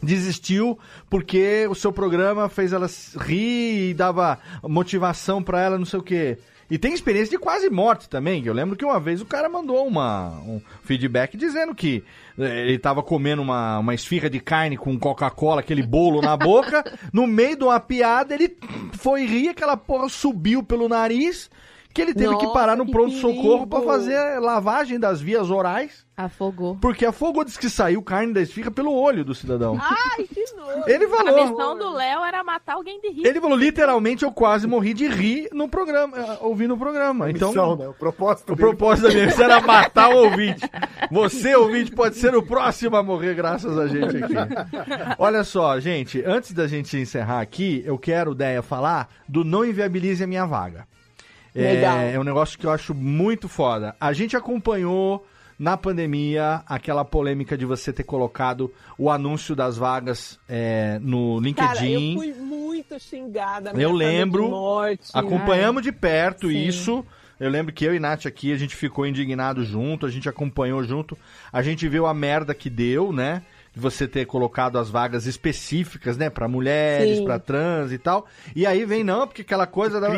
desistiu 0.03 0.79
porque 1.09 1.67
o 1.71 1.75
seu 1.75 1.91
programa 1.91 2.51
fez 2.51 2.75
ela 2.75 2.87
rir 3.23 3.91
e 3.91 3.95
dava 3.95 4.39
motivação 4.63 5.43
pra 5.43 5.63
ela, 5.63 5.79
não 5.79 5.87
sei 5.87 5.99
o 5.99 6.03
quê. 6.03 6.39
E 6.71 6.79
tem 6.79 6.95
experiência 6.95 7.31
de 7.31 7.39
quase 7.39 7.69
morte 7.69 8.09
também, 8.09 8.43
que 8.43 8.49
eu 8.49 8.55
lembro 8.55 8.77
que 8.77 8.85
uma 8.85 8.99
vez 8.99 9.21
o 9.21 9.27
cara 9.27 9.49
mandou 9.49 9.87
uma, 9.87 10.41
um 10.41 10.61
feedback 10.83 11.37
dizendo 11.37 11.75
que 11.75 12.03
eh, 12.39 12.69
ele 12.69 12.79
tava 12.79 13.03
comendo 13.03 13.43
uma, 13.43 13.79
uma 13.79 13.95
esfirra 13.95 14.31
de 14.31 14.41
carne 14.41 14.77
com 14.77 14.99
Coca-Cola, 14.99 15.61
aquele 15.61 15.83
bolo 15.83 16.23
na 16.23 16.37
boca, 16.37 16.83
no 17.13 17.27
meio 17.27 17.57
de 17.57 17.65
uma 17.65 17.79
piada 17.79 18.35
ele 18.35 18.57
foi 18.95 19.27
rir, 19.27 19.49
aquela 19.51 19.77
porra 19.77 20.09
subiu 20.09 20.63
pelo 20.63 20.89
nariz, 20.89 21.51
que 21.93 22.03
ele 22.03 22.15
teve 22.15 22.37
que 22.37 22.45
Nossa, 22.45 22.53
parar 22.53 22.77
no 22.77 22.87
que 22.87 22.93
pronto-socorro 22.93 23.67
perigo. 23.67 23.87
fazer 23.87 24.41
lavagem 24.41 24.99
das 24.99 25.21
vias 25.21 25.51
orais. 25.51 26.04
Afogou. 26.17 26.77
Porque 26.81 27.05
afogou, 27.05 27.43
disse 27.45 27.59
que 27.59 27.69
saiu 27.69 28.01
carne 28.01 28.33
da 28.33 28.41
esfirra 28.41 28.71
pelo 28.71 28.93
olho 28.95 29.25
do 29.25 29.35
cidadão. 29.35 29.77
Ai, 29.81 30.25
que 30.25 30.45
nojo. 30.55 30.85
Ele 30.87 31.07
A 31.07 31.09
falou. 31.09 31.51
missão 31.51 31.77
do 31.77 31.91
Léo 31.93 32.23
era 32.23 32.45
matar 32.45 32.75
alguém 32.75 33.01
de 33.01 33.11
rir. 33.11 33.27
Ele 33.27 33.41
falou, 33.41 33.57
literalmente, 33.57 34.25
eu 34.25 34.31
quase 34.31 34.65
morri 34.69 34.95
de 34.95 35.09
rir 35.09 35.49
no 35.53 35.69
programa, 35.69 36.17
eh, 36.17 36.39
ouvindo 36.41 36.75
o 36.75 36.79
programa. 36.79 37.29
Então, 37.31 37.49
Missão, 37.49 37.77
né? 37.77 37.89
O 37.89 37.95
propósito 37.95 38.53
o 38.53 38.57
dele. 38.57 38.69
propósito 38.69 39.09
da 39.09 39.15
minha 39.15 39.27
missão 39.27 39.45
era 39.45 39.61
matar 39.61 40.11
o 40.11 40.19
ouvinte. 40.19 40.61
Você, 41.11 41.57
ouvinte, 41.57 41.91
pode 41.91 42.15
ser 42.17 42.33
o 42.37 42.43
próximo 42.45 42.95
a 42.97 43.03
morrer 43.03 43.35
graças 43.35 43.77
a 43.77 43.89
gente 43.89 44.23
aqui. 44.23 44.35
Olha 45.19 45.43
só, 45.43 45.81
gente, 45.81 46.23
antes 46.25 46.53
da 46.53 46.69
gente 46.69 46.97
encerrar 46.97 47.41
aqui, 47.41 47.83
eu 47.85 47.99
quero, 47.99 48.37
Deia, 48.37 48.63
falar 48.63 49.09
do 49.29 49.43
Não 49.43 49.65
Inviabilize 49.65 50.23
a 50.23 50.27
Minha 50.29 50.47
Vaga. 50.47 50.87
É, 51.57 52.13
é 52.15 52.21
um 52.21 52.25
negócio 52.25 52.57
que 52.59 52.67
eu 52.67 52.71
acho 52.71 52.95
muito 52.95 53.49
foda. 53.49 53.97
A 54.01 54.13
gente 54.13 54.37
acompanhou 54.37 55.25
na 55.59 55.77
pandemia 55.77 56.63
aquela 56.67 57.05
polêmica 57.05 57.57
de 57.57 57.65
você 57.65 57.93
ter 57.93 58.05
colocado 58.05 58.73
o 58.99 59.11
anúncio 59.11 59.55
das 59.55 59.77
vagas 59.77 60.39
é, 60.49 60.99
no 61.01 61.41
Cara, 61.55 61.79
eu 61.79 62.01
LinkedIn. 62.01 62.17
fui 62.17 62.33
muito 62.35 62.99
xingada. 62.99 63.73
Eu 63.75 63.93
lembro, 63.93 64.45
de 64.45 64.51
Morte, 64.51 65.11
Acompanhamos 65.13 65.83
de 65.83 65.93
perto 65.93 66.49
Sim. 66.49 66.65
isso. 66.65 67.07
Eu 67.39 67.51
lembro 67.51 67.73
que 67.73 67.85
eu 67.85 67.95
e 67.95 67.99
Nath 67.99 68.27
aqui, 68.27 68.53
a 68.53 68.57
gente 68.57 68.77
ficou 68.77 69.07
indignado 69.07 69.65
junto, 69.65 70.07
a 70.07 70.11
gente 70.11 70.29
acompanhou 70.29 70.83
junto. 70.85 71.19
A 71.53 71.63
gente 71.63 71.89
viu 71.89 72.07
a 72.07 72.15
merda 72.15 72.55
que 72.55 72.71
deu, 72.71 73.13
né? 73.13 73.43
De 73.73 73.81
você 73.81 74.07
ter 74.07 74.25
colocado 74.25 74.79
as 74.79 74.89
vagas 74.89 75.27
específicas, 75.27 76.17
né? 76.17 76.31
Pra 76.31 76.47
mulheres, 76.47 77.19
Sim. 77.19 77.25
pra 77.25 77.41
trans 77.41 77.91
e 77.91 77.99
tal. 77.99 78.27
E 78.55 78.65
aí 78.65 78.85
vem, 78.85 79.03
não, 79.03 79.27
porque 79.27 79.43
aquela 79.43 79.67
coisa 79.67 80.01
da. 80.01 80.11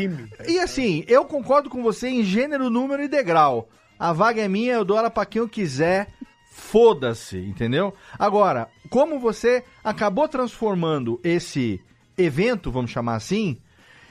E 0.46 0.58
assim, 0.60 1.04
eu 1.08 1.24
concordo 1.24 1.70
com 1.70 1.82
você 1.82 2.08
em 2.08 2.22
gênero, 2.22 2.68
número 2.68 3.02
e 3.02 3.08
degrau. 3.08 3.68
A 3.98 4.12
vaga 4.12 4.42
é 4.42 4.48
minha, 4.48 4.74
eu 4.74 4.84
dou 4.84 4.98
ela 4.98 5.10
pra 5.10 5.26
quem 5.26 5.40
eu 5.40 5.48
quiser. 5.48 6.08
Foda-se, 6.50 7.38
entendeu? 7.38 7.94
Agora, 8.18 8.68
como 8.88 9.18
você 9.18 9.62
acabou 9.84 10.26
transformando 10.26 11.20
esse 11.22 11.80
evento, 12.16 12.70
vamos 12.70 12.90
chamar 12.90 13.16
assim, 13.16 13.58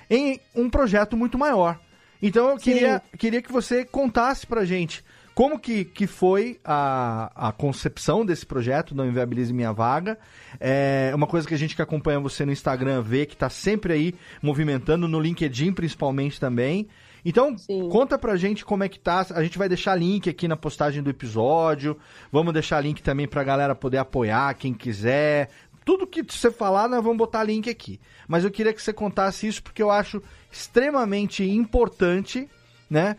em 0.09 0.39
um 0.55 0.69
projeto 0.69 1.17
muito 1.17 1.37
maior. 1.37 1.79
Então 2.21 2.49
eu 2.49 2.57
Sim. 2.57 2.63
queria, 2.63 3.01
queria 3.17 3.41
que 3.41 3.51
você 3.51 3.83
contasse 3.83 4.45
pra 4.45 4.63
gente 4.63 5.03
como 5.35 5.59
que, 5.59 5.83
que 5.83 6.07
foi 6.07 6.59
a, 6.63 7.49
a 7.49 7.51
concepção 7.51 8.25
desse 8.25 8.45
projeto, 8.45 8.95
Não 8.95 9.05
Inviabilize 9.05 9.51
Minha 9.51 9.73
Vaga. 9.73 10.17
É 10.59 11.11
uma 11.13 11.27
coisa 11.27 11.45
que 11.45 11.53
a 11.53 11.57
gente 11.57 11.75
que 11.75 11.81
acompanha 11.81 12.21
você 12.21 12.45
no 12.45 12.53
Instagram 12.53 13.01
vê, 13.01 13.25
que 13.25 13.35
tá 13.35 13.49
sempre 13.49 13.91
aí 13.91 14.15
movimentando, 14.41 15.09
no 15.09 15.19
LinkedIn 15.19 15.73
principalmente 15.73 16.39
também. 16.39 16.87
Então, 17.25 17.57
Sim. 17.57 17.89
conta 17.89 18.17
pra 18.19 18.37
gente 18.37 18.63
como 18.63 18.83
é 18.83 18.89
que 18.89 18.99
tá. 18.99 19.25
A 19.33 19.41
gente 19.43 19.57
vai 19.57 19.67
deixar 19.67 19.95
link 19.95 20.29
aqui 20.29 20.47
na 20.47 20.55
postagem 20.55 21.01
do 21.01 21.09
episódio. 21.09 21.97
Vamos 22.31 22.53
deixar 22.53 22.79
link 22.81 23.01
também 23.01 23.27
pra 23.27 23.43
galera 23.43 23.73
poder 23.73 23.97
apoiar, 23.97 24.53
quem 24.53 24.73
quiser. 24.73 25.49
Tudo 25.83 26.05
que 26.07 26.21
você 26.23 26.51
falar, 26.51 26.87
nós 26.87 27.03
vamos 27.03 27.17
botar 27.17 27.43
link 27.43 27.69
aqui. 27.69 27.99
Mas 28.27 28.43
eu 28.43 28.51
queria 28.51 28.73
que 28.73 28.81
você 28.81 28.93
contasse 28.93 29.47
isso 29.47 29.61
porque 29.63 29.81
eu 29.81 29.89
acho 29.91 30.21
extremamente 30.51 31.43
importante, 31.43 32.49
né? 32.89 33.15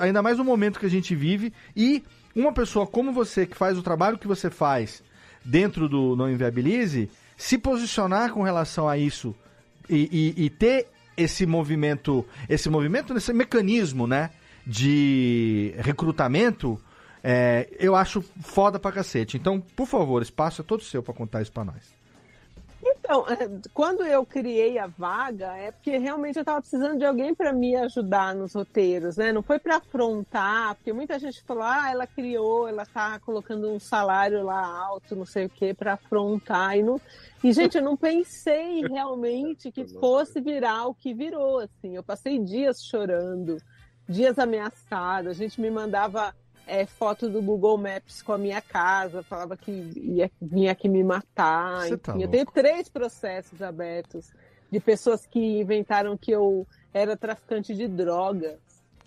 Ainda 0.00 0.22
mais 0.22 0.38
no 0.38 0.44
momento 0.44 0.78
que 0.80 0.86
a 0.86 0.90
gente 0.90 1.14
vive. 1.14 1.52
E 1.76 2.02
uma 2.34 2.52
pessoa 2.52 2.86
como 2.86 3.12
você, 3.12 3.46
que 3.46 3.56
faz 3.56 3.78
o 3.78 3.82
trabalho 3.82 4.18
que 4.18 4.26
você 4.26 4.50
faz 4.50 5.02
dentro 5.44 5.88
do 5.88 6.14
Não 6.16 6.30
Inviabilize, 6.30 7.10
se 7.36 7.58
posicionar 7.58 8.30
com 8.32 8.42
relação 8.42 8.88
a 8.88 8.96
isso 8.96 9.34
e, 9.88 10.34
e- 10.38 10.44
e 10.44 10.50
ter 10.50 10.86
esse 11.16 11.46
movimento, 11.46 12.26
esse 12.48 12.68
movimento, 12.68 13.16
esse 13.16 13.32
mecanismo, 13.32 14.06
né, 14.06 14.30
de 14.66 15.74
recrutamento, 15.78 16.80
é, 17.22 17.68
eu 17.78 17.94
acho 17.94 18.22
foda 18.42 18.78
pra 18.78 18.92
cacete. 18.92 19.36
Então, 19.36 19.60
por 19.60 19.86
favor, 19.86 20.22
espaço 20.22 20.62
é 20.62 20.64
todo 20.64 20.82
seu 20.82 21.02
pra 21.02 21.14
contar 21.14 21.42
isso 21.42 21.52
pra 21.52 21.64
nós. 21.64 22.02
Então, 22.84 23.24
é, 23.28 23.48
quando 23.72 24.04
eu 24.04 24.26
criei 24.26 24.78
a 24.78 24.86
vaga, 24.86 25.56
é 25.56 25.70
porque 25.70 25.98
realmente 25.98 26.36
eu 26.36 26.42
estava 26.42 26.60
precisando 26.60 26.98
de 26.98 27.04
alguém 27.04 27.32
para 27.34 27.52
me 27.52 27.76
ajudar 27.76 28.34
nos 28.34 28.54
roteiros, 28.54 29.16
né? 29.16 29.32
Não 29.32 29.42
foi 29.42 29.58
para 29.58 29.76
afrontar, 29.76 30.74
porque 30.74 30.92
muita 30.92 31.18
gente 31.18 31.42
falou, 31.44 31.62
ah, 31.62 31.90
ela 31.90 32.06
criou, 32.06 32.66
ela 32.66 32.84
tá 32.84 33.20
colocando 33.20 33.70
um 33.70 33.78
salário 33.78 34.42
lá 34.42 34.66
alto, 34.66 35.14
não 35.14 35.26
sei 35.26 35.46
o 35.46 35.48
quê, 35.48 35.72
para 35.72 35.94
afrontar. 35.94 36.76
E, 36.76 36.82
não... 36.82 37.00
e, 37.42 37.52
gente, 37.52 37.76
eu 37.76 37.82
não 37.82 37.96
pensei 37.96 38.86
realmente 38.86 39.70
que 39.70 39.86
fosse 39.98 40.40
virar 40.40 40.86
o 40.86 40.94
que 40.94 41.12
virou, 41.12 41.58
assim. 41.58 41.96
Eu 41.96 42.02
passei 42.02 42.38
dias 42.38 42.82
chorando, 42.82 43.56
dias 44.08 44.38
ameaçada, 44.38 45.30
a 45.30 45.34
gente 45.34 45.60
me 45.60 45.70
mandava 45.70 46.34
é, 46.66 46.86
foto 46.86 47.28
do 47.28 47.42
Google 47.42 47.76
Maps 47.78 48.22
com 48.22 48.32
a 48.32 48.38
minha 48.38 48.60
casa, 48.60 49.22
falava 49.22 49.56
que 49.56 49.70
ia, 49.70 50.30
vinha 50.40 50.72
aqui 50.72 50.88
me 50.88 51.02
matar. 51.02 51.88
Tá 51.98 52.16
eu 52.18 52.28
tenho 52.28 52.46
três 52.46 52.88
processos 52.88 53.60
abertos 53.60 54.30
de 54.70 54.80
pessoas 54.80 55.26
que 55.26 55.60
inventaram 55.60 56.16
que 56.16 56.30
eu 56.30 56.66
era 56.94 57.16
traficante 57.16 57.74
de 57.74 57.88
drogas. 57.88 58.58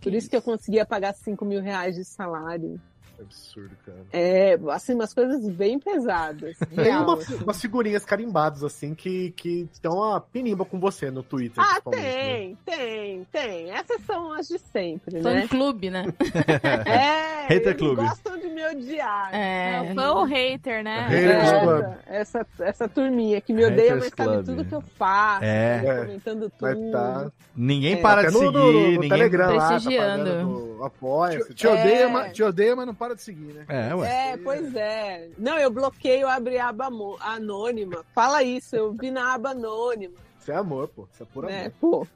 Por 0.02 0.14
isso 0.14 0.30
que 0.30 0.36
eu 0.36 0.42
conseguia 0.42 0.86
pagar 0.86 1.14
5 1.14 1.44
mil 1.46 1.62
reais 1.62 1.96
de 1.96 2.04
salário. 2.04 2.80
Absurdo, 3.20 3.72
cara. 3.86 3.98
É, 4.12 4.58
assim, 4.72 4.94
umas 4.94 5.14
coisas 5.14 5.48
bem 5.50 5.80
pesadas. 5.80 6.58
Tem 6.76 6.84
real, 6.86 7.04
uma- 7.04 7.14
assim. 7.18 7.36
umas 7.44 7.62
figurinhas 7.62 8.06
carimbadas, 8.06 8.64
assim, 8.64 8.94
que, 8.94 9.32
que 9.32 9.68
dão 9.82 9.94
uma 9.98 10.20
pinimba 10.22 10.66
com 10.66 10.80
você 10.80 11.10
no 11.10 11.24
Twitter. 11.24 11.64
Ah, 11.64 11.80
né? 11.92 11.98
tem, 11.98 12.58
tem, 12.66 13.24
tem. 13.32 13.72
Essas 13.72 14.02
são 14.06 14.34
as 14.34 14.48
de 14.48 14.60
sempre, 14.60 15.22
Fã 15.22 15.34
né? 15.34 15.48
clube, 15.48 15.90
né? 15.90 16.06
É, 16.86 17.46
Hater 17.48 17.68
eles 17.68 17.78
clube. 17.78 17.96
gostam 18.02 18.38
de 18.40 18.48
me 18.50 18.66
odiar. 18.68 19.34
É, 19.34 19.94
fã 19.94 20.12
ou 20.14 20.24
hater, 20.26 20.84
né? 20.84 21.08
Essa, 21.12 21.60
Club. 21.62 21.86
essa, 22.08 22.48
essa 22.60 22.88
turminha 22.90 23.40
que 23.40 23.54
me 23.54 23.64
odeia, 23.66 23.94
Haters 23.96 24.00
mas 24.18 24.26
sabe 24.28 24.44
Club. 24.44 24.46
tudo 24.46 24.66
que 24.66 24.76
eu 24.76 24.82
faço, 24.82 25.44
É. 25.44 25.82
né, 25.82 25.88
É. 25.88 26.00
comentando 26.06 26.52
Mas 26.60 26.76
tudo. 26.78 26.92
tá- 26.92 27.32
Ninguém 27.56 27.94
É, 27.94 27.98
para 28.02 28.22
Até 28.22 28.28
de 28.30 28.34
no- 28.34 28.40
seguir, 28.40 28.54
no- 28.58 28.72
no 28.74 28.90
ninguém... 28.92 29.10
Telegram 29.10 29.56
lá, 29.56 29.62
tá 29.62 29.68
Prestigiando. 29.70 30.24
pagando 30.26 30.76
do 30.78 30.84
Apoia. 30.84 31.40
Te, 31.40 31.54
te 31.54 31.68
odeia, 31.68 32.10
mas, 32.10 32.34
te 32.34 32.44
odeia, 32.44 32.76
mas 32.76 32.86
não 32.88 32.96
para 32.96 33.05
de 33.14 33.22
seguir, 33.22 33.54
né? 33.54 33.66
É, 33.68 33.94
ué. 33.94 34.32
É, 34.32 34.38
pois 34.38 34.74
é. 34.76 35.30
Não, 35.38 35.58
eu 35.60 35.70
bloqueio, 35.70 36.28
abri 36.28 36.58
a 36.58 36.70
aba 36.70 36.90
anônima. 37.20 38.06
Fala 38.14 38.42
isso, 38.42 38.76
eu 38.76 38.94
vi 38.94 39.12
na 39.12 39.34
aba 39.34 39.50
anônima. 39.52 40.18
Isso 40.40 40.52
é 40.52 40.56
amor, 40.56 40.88
pô. 40.88 41.08
Isso 41.14 41.24
é 41.24 41.26
puro 41.26 41.48
né? 41.48 41.60
amor. 41.62 41.74
Pô. 41.80 42.08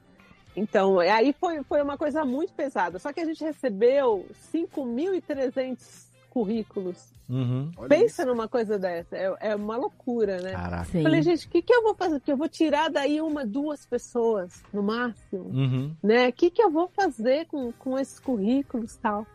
Então, 0.56 1.02
é, 1.02 1.12
aí 1.12 1.34
foi, 1.34 1.64
foi 1.64 1.82
uma 1.82 1.98
coisa 1.98 2.26
muito 2.26 2.54
pesada. 2.54 2.98
Só 3.00 3.14
que 3.14 3.20
a 3.20 3.26
gente 3.26 3.44
recebeu 3.44 4.26
5.300 4.54 6.10
currículos. 6.30 7.14
Uhum. 7.30 7.70
Pensa 7.88 8.26
numa 8.26 8.48
coisa 8.48 8.80
dessa. 8.80 9.16
É, 9.16 9.36
é 9.40 9.56
uma 9.56 9.78
loucura, 9.78 10.42
né? 10.42 10.52
Caraca. 10.52 10.86
Sim. 10.86 11.04
Falei, 11.04 11.22
gente, 11.22 11.46
o 11.46 11.50
que, 11.50 11.62
que 11.62 11.74
eu 11.74 11.84
vou 11.84 11.96
fazer? 11.96 12.20
Que 12.20 12.32
eu 12.32 12.38
vou 12.38 12.50
tirar 12.50 12.90
daí 12.90 13.22
uma, 13.22 13.46
duas 13.46 13.86
pessoas, 13.86 14.64
no 14.74 14.82
máximo. 14.82 15.46
Uhum. 15.46 15.96
né? 16.02 16.30
O 16.30 16.34
que, 16.34 16.50
que 16.50 16.62
eu 16.62 16.72
vou 16.72 16.88
fazer 16.88 17.46
com, 17.46 17.72
com 17.74 17.98
esses 18.00 18.20
currículos 18.20 18.96
e 18.96 19.00
tal? 19.00 19.28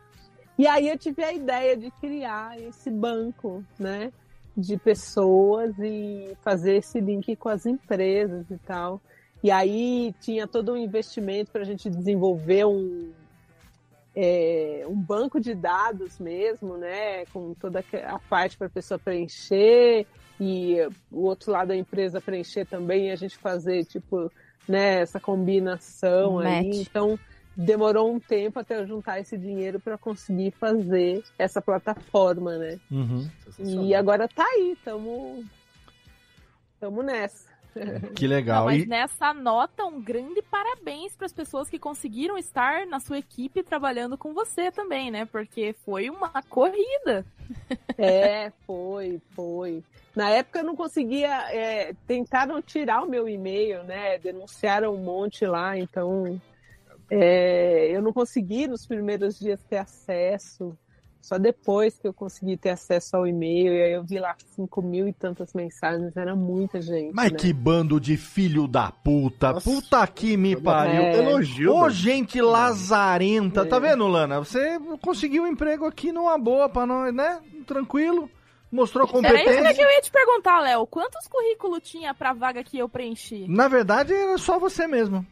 E 0.57 0.67
aí 0.67 0.87
eu 0.87 0.97
tive 0.97 1.23
a 1.23 1.33
ideia 1.33 1.75
de 1.75 1.91
criar 1.91 2.59
esse 2.59 2.89
banco, 2.89 3.63
né? 3.77 4.11
De 4.55 4.77
pessoas 4.77 5.77
e 5.79 6.35
fazer 6.41 6.77
esse 6.77 6.99
link 6.99 7.35
com 7.35 7.49
as 7.49 7.65
empresas 7.65 8.49
e 8.49 8.57
tal. 8.57 9.01
E 9.43 9.51
aí 9.51 10.15
tinha 10.21 10.47
todo 10.47 10.73
um 10.73 10.77
investimento 10.77 11.51
para 11.51 11.61
a 11.61 11.65
gente 11.65 11.89
desenvolver 11.89 12.65
um, 12.65 13.11
é, 14.15 14.85
um 14.87 14.95
banco 14.95 15.39
de 15.39 15.53
dados 15.53 16.17
mesmo, 16.19 16.77
né? 16.77 17.25
Com 17.27 17.53
toda 17.53 17.83
a 18.07 18.19
parte 18.19 18.57
para 18.57 18.67
a 18.67 18.69
pessoa 18.69 18.97
preencher 18.97 20.07
e 20.39 20.77
o 21.11 21.23
outro 21.23 21.51
lado 21.51 21.69
da 21.69 21.75
empresa 21.75 22.21
preencher 22.21 22.65
também 22.65 23.07
e 23.07 23.11
a 23.11 23.15
gente 23.15 23.37
fazer, 23.37 23.85
tipo, 23.85 24.31
né, 24.67 25.01
essa 25.01 25.19
combinação 25.19 26.35
Um 26.35 26.39
aí. 26.39 26.67
match. 26.67 26.87
Então, 26.87 27.19
demorou 27.55 28.11
um 28.13 28.19
tempo 28.19 28.59
até 28.59 28.77
eu 28.79 28.87
juntar 28.87 29.19
esse 29.19 29.37
dinheiro 29.37 29.79
para 29.79 29.97
conseguir 29.97 30.51
fazer 30.51 31.23
essa 31.37 31.61
plataforma, 31.61 32.57
né? 32.57 32.79
Uhum. 32.91 33.29
E 33.59 33.93
agora 33.95 34.27
tá 34.27 34.43
aí, 34.43 34.73
estamos 34.73 35.45
tamo 36.79 37.01
nessa. 37.01 37.53
Que 38.15 38.25
legal. 38.25 38.59
Não, 38.59 38.65
mas 38.67 38.83
E- 38.83 38.85
nessa 38.85 39.33
nota, 39.33 39.83
um 39.83 40.01
grande 40.01 40.41
parabéns 40.41 41.13
para 41.13 41.25
as 41.25 41.33
pessoas 41.33 41.69
que 41.69 41.77
conseguiram 41.77 42.37
estar 42.37 42.85
na 42.87 43.01
sua 43.01 43.17
equipe 43.19 43.61
trabalhando 43.63 44.17
com 44.17 44.33
você 44.33 44.71
também, 44.71 45.11
né? 45.11 45.25
Porque 45.25 45.73
foi 45.85 46.09
uma 46.09 46.29
corrida. 46.49 47.25
É, 47.97 48.51
foi, 48.65 49.21
foi. 49.31 49.83
Na 50.15 50.29
época 50.29 50.59
eu 50.59 50.63
não 50.63 50.75
conseguia. 50.75 51.51
é, 51.51 51.93
tentaram 52.07 52.61
tirar 52.61 53.03
o 53.03 53.09
meu 53.09 53.27
e-mail, 53.27 53.83
né? 53.83 54.17
Denunciaram 54.19 54.93
um 54.95 55.03
monte 55.03 55.45
lá, 55.45 55.77
então 55.77 56.39
é, 57.09 57.95
eu 57.95 58.01
não 58.01 58.13
consegui 58.13 58.67
nos 58.67 58.85
primeiros 58.85 59.39
dias 59.39 59.61
ter 59.63 59.77
acesso. 59.77 60.77
Só 61.25 61.39
depois 61.39 61.97
que 61.97 62.07
eu 62.07 62.13
consegui 62.13 62.55
ter 62.55 62.69
acesso 62.69 63.17
ao 63.17 63.25
e-mail, 63.25 63.73
e 63.73 63.81
aí 63.81 63.93
eu 63.93 64.03
vi 64.03 64.19
lá 64.19 64.35
5 64.55 64.79
mil 64.83 65.07
e 65.07 65.13
tantas 65.13 65.55
mensagens, 65.55 66.15
era 66.15 66.35
muita 66.35 66.79
gente. 66.79 67.15
Mas 67.15 67.31
né? 67.31 67.39
que 67.39 67.51
bando 67.51 67.99
de 67.99 68.15
filho 68.15 68.67
da 68.67 68.91
puta. 68.91 69.59
puta 69.59 70.05
que 70.05 70.37
me 70.37 70.55
pariu. 70.55 71.01
É. 71.01 71.17
Elogio, 71.17 71.73
Ô, 71.73 71.89
gente 71.89 72.39
lazarenta. 72.39 73.61
É. 73.61 73.65
Tá 73.65 73.79
vendo, 73.79 74.07
Lana? 74.07 74.37
Você 74.37 74.79
conseguiu 75.01 75.43
um 75.43 75.47
emprego 75.47 75.85
aqui 75.85 76.11
numa 76.11 76.37
boa 76.37 76.69
pra 76.69 76.85
nós, 76.85 77.11
né? 77.11 77.39
Tranquilo. 77.65 78.29
Mostrou 78.71 79.07
Era 79.07 79.17
isso 79.17 79.21
que 79.21 79.43
competência. 79.45 79.81
eu 79.81 79.89
ia 79.89 80.01
te 80.01 80.11
perguntar, 80.11 80.59
Léo. 80.59 80.85
Quantos 80.85 81.27
currículos 81.27 81.79
tinha 81.81 82.13
pra 82.13 82.33
vaga 82.33 82.63
que 82.63 82.77
eu 82.77 82.87
preenchi? 82.87 83.47
Na 83.47 83.67
verdade, 83.67 84.13
era 84.13 84.37
só 84.37 84.59
você 84.59 84.85
mesmo. 84.85 85.25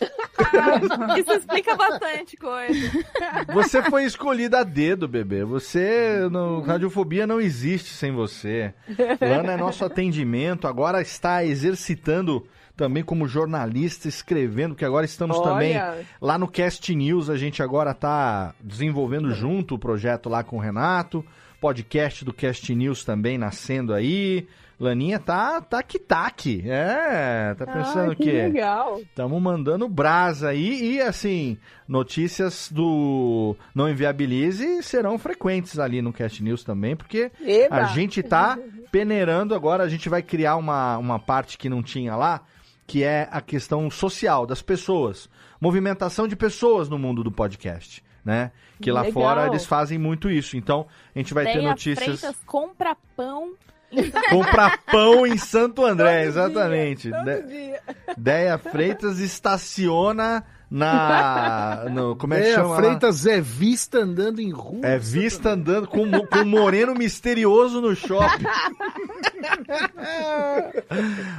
Isso 1.18 1.32
explica 1.32 1.76
bastante 1.76 2.36
coisa. 2.36 2.90
Você 3.52 3.82
foi 3.82 4.04
escolhida 4.04 4.60
a 4.60 4.64
dedo, 4.64 5.06
bebê. 5.08 5.44
Você, 5.44 6.28
no 6.30 6.60
Radiofobia 6.60 7.26
não 7.26 7.40
existe 7.40 7.90
sem 7.90 8.12
você. 8.12 8.74
Lana 9.20 9.52
é 9.52 9.56
nosso 9.56 9.84
atendimento, 9.84 10.66
agora 10.66 11.00
está 11.00 11.44
exercitando 11.44 12.46
também 12.76 13.04
como 13.04 13.28
jornalista, 13.28 14.08
escrevendo, 14.08 14.74
que 14.74 14.84
agora 14.84 15.04
estamos 15.04 15.36
Olha. 15.38 15.44
também 15.44 15.76
lá 16.20 16.36
no 16.36 16.48
Cast 16.48 16.92
News, 16.94 17.30
a 17.30 17.36
gente 17.36 17.62
agora 17.62 17.92
está 17.92 18.54
desenvolvendo 18.60 19.32
junto 19.32 19.76
o 19.76 19.78
projeto 19.78 20.28
lá 20.28 20.42
com 20.42 20.56
o 20.56 20.60
Renato, 20.60 21.24
podcast 21.60 22.24
do 22.24 22.32
Cast 22.32 22.74
News 22.74 23.04
também 23.04 23.38
nascendo 23.38 23.94
aí. 23.94 24.48
Laninha 24.78 25.18
tá 25.18 25.60
tá 25.60 25.82
que 25.82 25.98
taque. 25.98 26.62
É, 26.66 27.54
tá 27.56 27.66
pensando 27.66 28.10
Ah, 28.10 28.12
o 28.12 28.16
que 28.16 28.24
quê? 28.24 28.32
legal. 28.32 28.98
Estamos 29.00 29.40
mandando 29.40 29.88
brasa 29.88 30.48
aí 30.48 30.94
e 30.96 31.00
assim, 31.00 31.56
notícias 31.86 32.70
do 32.72 33.56
Não 33.74 33.88
Inviabilize 33.88 34.82
serão 34.82 35.18
frequentes 35.18 35.78
ali 35.78 36.02
no 36.02 36.12
Cast 36.12 36.42
News 36.42 36.64
também, 36.64 36.96
porque 36.96 37.30
Eba. 37.40 37.76
a 37.76 37.84
gente 37.84 38.22
tá 38.22 38.58
peneirando 38.90 39.54
agora, 39.54 39.82
a 39.84 39.88
gente 39.88 40.08
vai 40.08 40.22
criar 40.22 40.56
uma, 40.56 40.98
uma 40.98 41.18
parte 41.18 41.56
que 41.56 41.68
não 41.68 41.82
tinha 41.82 42.16
lá, 42.16 42.42
que 42.86 43.02
é 43.02 43.28
a 43.30 43.40
questão 43.40 43.88
social 43.90 44.46
das 44.46 44.60
pessoas, 44.60 45.28
movimentação 45.60 46.28
de 46.28 46.36
pessoas 46.36 46.88
no 46.88 46.98
mundo 46.98 47.22
do 47.24 47.30
podcast, 47.32 48.02
né? 48.24 48.50
Que 48.80 48.90
lá 48.90 49.02
Legal. 49.02 49.22
fora 49.22 49.46
eles 49.46 49.64
fazem 49.64 49.98
muito 49.98 50.28
isso. 50.28 50.56
Então, 50.56 50.86
a 51.14 51.18
gente 51.18 51.32
vai 51.32 51.44
ter 51.46 51.54
Deia 51.54 51.68
notícias 51.70 52.20
Freitas 52.20 52.36
compra 52.44 52.96
pão. 53.16 53.52
Comprar 54.30 54.78
pão 54.84 55.26
em 55.26 55.36
Santo 55.38 55.84
André, 55.84 56.24
Todo 56.26 56.32
dia, 56.32 56.38
exatamente. 56.42 57.10
todo 57.10 57.24
De- 57.24 57.42
dia. 57.42 57.80
Deia 58.16 58.58
Freitas 58.58 59.18
estaciona 59.18 60.44
na. 60.70 61.84
No, 61.90 62.16
como 62.16 62.34
é 62.34 62.40
que 62.42 62.48
É, 62.48 62.54
chama? 62.54 62.66
a 62.66 62.70
lá? 62.70 62.76
Freitas 62.76 63.26
é 63.26 63.40
vista 63.40 63.98
andando 63.98 64.40
em 64.40 64.50
rua. 64.50 64.80
É 64.82 64.98
vista 64.98 65.50
andando 65.50 65.86
com, 65.86 66.10
com 66.26 66.38
um 66.38 66.44
moreno 66.44 66.94
misterioso 66.94 67.80
no 67.80 67.94
shopping. 67.94 68.44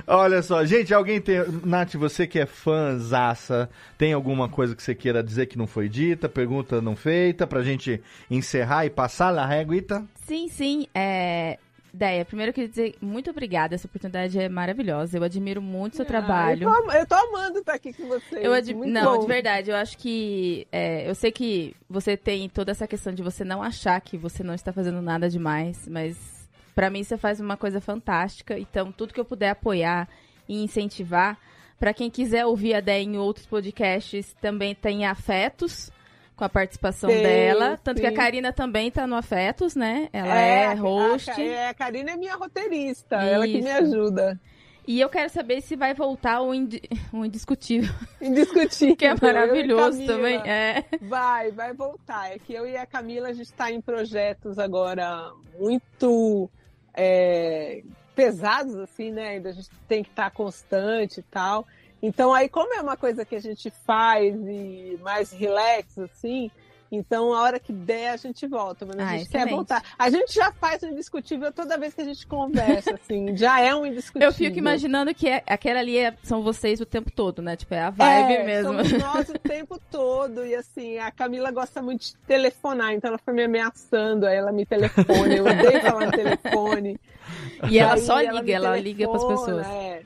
Olha 0.07 0.41
só, 0.41 0.63
gente, 0.65 0.93
alguém 0.93 1.19
tem. 1.19 1.37
Nath, 1.65 1.95
você 1.95 2.27
que 2.27 2.39
é 2.39 2.45
fãzaça, 2.45 3.69
tem 3.97 4.13
alguma 4.13 4.47
coisa 4.49 4.75
que 4.75 4.83
você 4.83 4.95
queira 4.95 5.23
dizer 5.23 5.45
que 5.47 5.57
não 5.57 5.67
foi 5.67 5.89
dita? 5.89 6.29
Pergunta 6.29 6.81
não 6.81 6.95
feita, 6.95 7.47
pra 7.47 7.61
gente 7.63 8.01
encerrar 8.29 8.85
e 8.85 8.89
passar 8.89 9.33
na 9.33 9.45
réguita? 9.45 10.03
Sim, 10.27 10.47
sim. 10.49 10.87
É... 10.93 11.57
Deia, 11.95 12.25
primeiro 12.25 12.49
eu 12.49 12.53
queria 12.53 12.69
dizer 12.69 12.95
muito 13.01 13.29
obrigada. 13.29 13.73
Essa 13.73 13.87
oportunidade 13.87 14.37
é 14.37 14.49
maravilhosa. 14.49 15.17
Eu 15.17 15.23
admiro 15.23 15.61
muito 15.61 15.93
o 15.93 15.95
seu 15.95 16.05
trabalho. 16.05 16.67
Ah, 16.67 16.71
eu, 16.71 16.83
tô, 16.83 16.91
eu 16.91 17.07
tô 17.07 17.15
amando 17.15 17.59
estar 17.59 17.73
aqui 17.73 17.93
com 17.93 18.07
vocês. 18.07 18.43
Eu 18.43 18.53
ad... 18.53 18.73
Muito 18.73 18.91
Não, 18.91 19.15
bom. 19.15 19.21
de 19.21 19.27
verdade, 19.27 19.71
eu 19.71 19.75
acho 19.77 19.97
que. 19.97 20.67
é, 20.71 21.09
eu 21.09 21.15
sei 21.15 21.31
que 21.31 21.73
você 21.89 22.17
tem 22.17 22.49
toda 22.49 22.71
essa 22.71 22.85
questão 22.85 23.13
de 23.13 23.23
você 23.23 23.45
não 23.45 23.63
achar 23.63 23.99
que 24.01 24.17
você 24.17 24.43
não 24.43 24.53
está 24.53 24.73
fazendo 24.73 25.01
nada 25.01 25.29
demais, 25.29 25.87
mas 25.87 26.17
pra 26.75 26.89
mim 26.89 27.03
você 27.03 27.17
faz 27.17 27.39
uma 27.39 27.55
coisa 27.55 27.79
fantástica. 27.79 28.59
Então, 28.59 28.91
tudo 28.91 29.13
que 29.13 29.19
eu 29.19 29.25
puder 29.25 29.51
apoiar 29.51 30.09
e 30.47 30.61
incentivar. 30.61 31.39
Pra 31.79 31.93
quem 31.93 32.09
quiser 32.09 32.45
ouvir 32.45 32.73
a 32.73 32.79
Déia 32.79 33.03
em 33.03 33.17
outros 33.17 33.45
podcasts, 33.45 34.33
também 34.41 34.73
tem 34.73 35.05
Afetos. 35.05 35.91
Com 36.35 36.43
a 36.43 36.49
participação 36.49 37.09
Sim, 37.09 37.21
dela. 37.23 37.79
Tanto 37.81 38.01
que 38.01 38.07
a 38.07 38.09
sim. 38.09 38.15
Karina 38.15 38.51
também 38.51 38.91
tá 38.91 39.07
no 39.07 39.15
Afetos, 39.15 39.73
né? 39.75 40.09
Ela 40.11 40.35
é, 40.37 40.65
a- 40.65 40.73
host. 40.73 41.31
A, 41.31 41.41
é, 41.41 41.69
a 41.69 41.73
Karina 41.73 42.11
é 42.11 42.17
minha 42.17 42.35
roteirista, 42.35 43.15
ela 43.15 43.45
que 43.45 43.61
me 43.61 43.69
Isso. 43.69 43.77
ajuda. 43.83 44.39
E 44.87 44.99
eu 45.01 45.09
quero 45.09 45.29
saber 45.29 45.61
se 45.61 45.75
vai 45.75 45.93
voltar 45.95 46.41
o, 46.41 46.49
o 46.49 47.25
indiscutível. 47.25 47.91
Indiscutível. 48.21 48.95
Que 48.97 49.05
é 49.05 49.15
maravilhoso 49.19 50.05
também. 50.05 50.37
É. 50.47 50.83
Vai, 51.01 51.51
vai 51.51 51.73
voltar. 51.73 52.31
É 52.31 52.37
que 52.37 52.53
eu 52.53 52.67
e 52.67 52.77
a 52.77 52.85
Camila, 52.85 53.29
a 53.29 53.33
gente 53.33 53.47
está 53.47 53.71
em 53.71 53.81
projetos 53.81 54.59
agora 54.59 55.31
muito 55.57 56.49
é, 56.93 57.81
pesados, 58.15 58.75
assim, 58.75 59.11
né? 59.11 59.37
A 59.43 59.51
gente 59.51 59.69
tem 59.87 60.03
que 60.03 60.09
estar 60.09 60.29
constante 60.31 61.19
e 61.19 61.23
tal. 61.23 61.65
Então, 62.05 62.33
aí, 62.33 62.47
como 62.47 62.73
é 62.73 62.81
uma 62.81 62.95
coisa 62.97 63.25
que 63.25 63.35
a 63.35 63.41
gente 63.41 63.71
faz 63.85 64.35
e 64.35 64.99
mais 65.01 65.31
relax, 65.31 65.97
assim, 65.97 66.51
então 66.91 67.33
a 67.33 67.41
hora 67.41 67.59
que 67.59 67.73
der 67.73 68.09
a 68.11 68.15
gente 68.17 68.45
volta. 68.45 68.85
Mas 68.85 68.99
a 68.99 69.03
Ah, 69.03 69.17
gente 69.17 69.29
quer 69.29 69.37
excelente. 69.39 69.55
voltar. 69.55 69.83
A 69.97 70.09
gente 70.09 70.33
já 70.33 70.51
faz 70.51 70.83
o 70.83 70.85
indiscutível 70.85 71.51
toda 71.51 71.77
vez 71.79 71.93
que 71.95 72.01
a 72.01 72.05
gente 72.05 72.27
conversa, 72.27 72.91
assim. 72.95 73.35
já 73.35 73.59
é 73.59 73.73
um 73.73 73.85
indiscutível. 73.87 74.27
Eu 74.27 74.33
fico 74.33 74.57
imaginando 74.59 75.13
que 75.15 75.27
é- 75.27 75.41
aquela 75.47 75.79
ali 75.79 75.97
é- 75.97 76.13
são 76.23 76.43
vocês 76.43 76.79
o 76.79 76.85
tempo 76.85 77.09
todo, 77.11 77.41
né? 77.41 77.55
Tipo, 77.55 77.73
é 77.73 77.81
a 77.81 77.89
vibe 77.89 78.33
é, 78.33 78.43
mesmo. 78.45 78.71
Somos 78.73 78.91
nós 79.03 79.29
o 79.29 79.33
tempo 79.39 79.81
todo. 79.89 80.45
E 80.45 80.53
assim, 80.53 80.99
a 80.99 81.11
Camila 81.11 81.49
gosta 81.51 81.81
muito 81.81 82.01
de 82.05 82.15
telefonar, 82.27 82.93
então 82.93 83.09
ela 83.09 83.17
foi 83.17 83.33
me 83.33 83.43
ameaçando, 83.43 84.27
aí 84.27 84.37
ela 84.37 84.51
me 84.51 84.65
telefona, 84.65 85.33
eu 85.35 85.43
odeio 85.43 85.81
falar 85.81 86.05
no 86.05 86.11
telefone. 86.11 86.99
E 87.69 87.79
ela 87.79 87.97
só 87.97 88.19
liga, 88.21 88.53
ela 88.53 88.77
liga 88.77 89.07
pras 89.09 89.23
telefona, 89.23 89.63
pessoas. 89.63 89.67
é. 89.67 90.01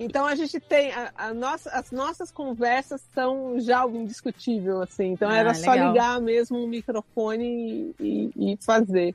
Então 0.00 0.26
a 0.26 0.34
gente 0.34 0.58
tem. 0.58 0.90
A, 0.92 1.12
a 1.16 1.34
nossa, 1.34 1.68
as 1.70 1.92
nossas 1.92 2.32
conversas 2.32 3.00
são 3.14 3.60
já 3.60 3.84
o 3.86 3.94
indiscutível, 3.94 4.82
assim. 4.82 5.12
Então 5.12 5.28
Ah, 5.30 5.36
era 5.36 5.54
só 5.54 5.70
legal. 5.72 5.92
ligar 5.92 6.20
mesmo 6.20 6.58
o 6.64 6.66
microfone 6.66 7.94
e, 8.00 8.30
e- 8.36 8.52
e 8.54 8.56
fazer. 8.60 9.14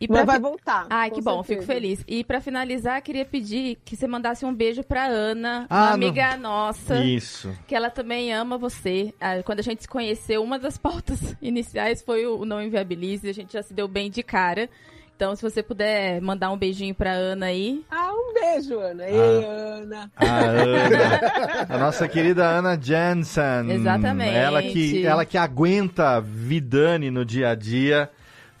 E 0.00 0.06
Mas 0.08 0.24
vai 0.26 0.36
fi- 0.36 0.42
voltar. 0.42 0.86
Ai, 0.90 1.10
que 1.10 1.20
bom, 1.20 1.42
certeza. 1.42 1.60
fico 1.60 1.72
feliz. 1.72 2.04
E 2.06 2.22
pra 2.22 2.40
finalizar, 2.40 3.02
queria 3.02 3.24
pedir 3.24 3.78
que 3.84 3.96
você 3.96 4.06
mandasse 4.06 4.44
um 4.46 4.54
beijo 4.54 4.84
pra 4.84 5.06
Ana, 5.06 5.66
Ah, 5.68 5.76
uma 5.76 5.86
não. 5.86 5.94
amiga 5.94 6.36
nossa. 6.36 7.02
Isso. 7.04 7.52
Que 7.66 7.74
ela 7.74 7.90
também 7.90 8.32
ama 8.32 8.56
você. 8.56 9.12
Ah, 9.20 9.42
Quando 9.42 9.58
a 9.58 9.62
gente 9.62 9.82
se 9.82 9.88
conheceu, 9.88 10.40
uma 10.44 10.56
das 10.56 10.78
pautas 10.78 11.34
iniciais 11.42 12.00
foi 12.00 12.24
o 12.26 12.44
Não 12.44 12.62
Inviabilize. 12.62 13.28
A 13.28 13.34
gente 13.34 13.52
já 13.54 13.62
se 13.62 13.74
deu 13.74 13.88
bem 13.88 14.08
de 14.08 14.22
cara. 14.22 14.70
Então, 15.18 15.34
se 15.34 15.42
você 15.42 15.64
puder 15.64 16.20
mandar 16.22 16.52
um 16.52 16.56
beijinho 16.56 16.94
pra 16.94 17.10
Ana 17.10 17.46
aí. 17.46 17.82
Ah, 17.90 18.12
um 18.12 18.32
beijo, 18.32 18.78
Ana. 18.78 19.04
Ei, 19.04 19.16
Ah. 19.16 19.76
Ana. 19.82 20.10
A 20.14 20.24
Ana, 20.44 21.66
a 21.70 21.76
nossa 21.78 22.06
querida 22.06 22.44
Ana 22.46 22.78
Jensen. 22.80 23.68
Exatamente. 23.68 24.36
Ela 24.36 24.62
que, 24.62 25.04
ela 25.04 25.24
que 25.24 25.36
aguenta 25.36 26.20
Vidani 26.20 27.10
no 27.10 27.24
dia 27.24 27.48
a 27.50 27.56
dia. 27.56 28.08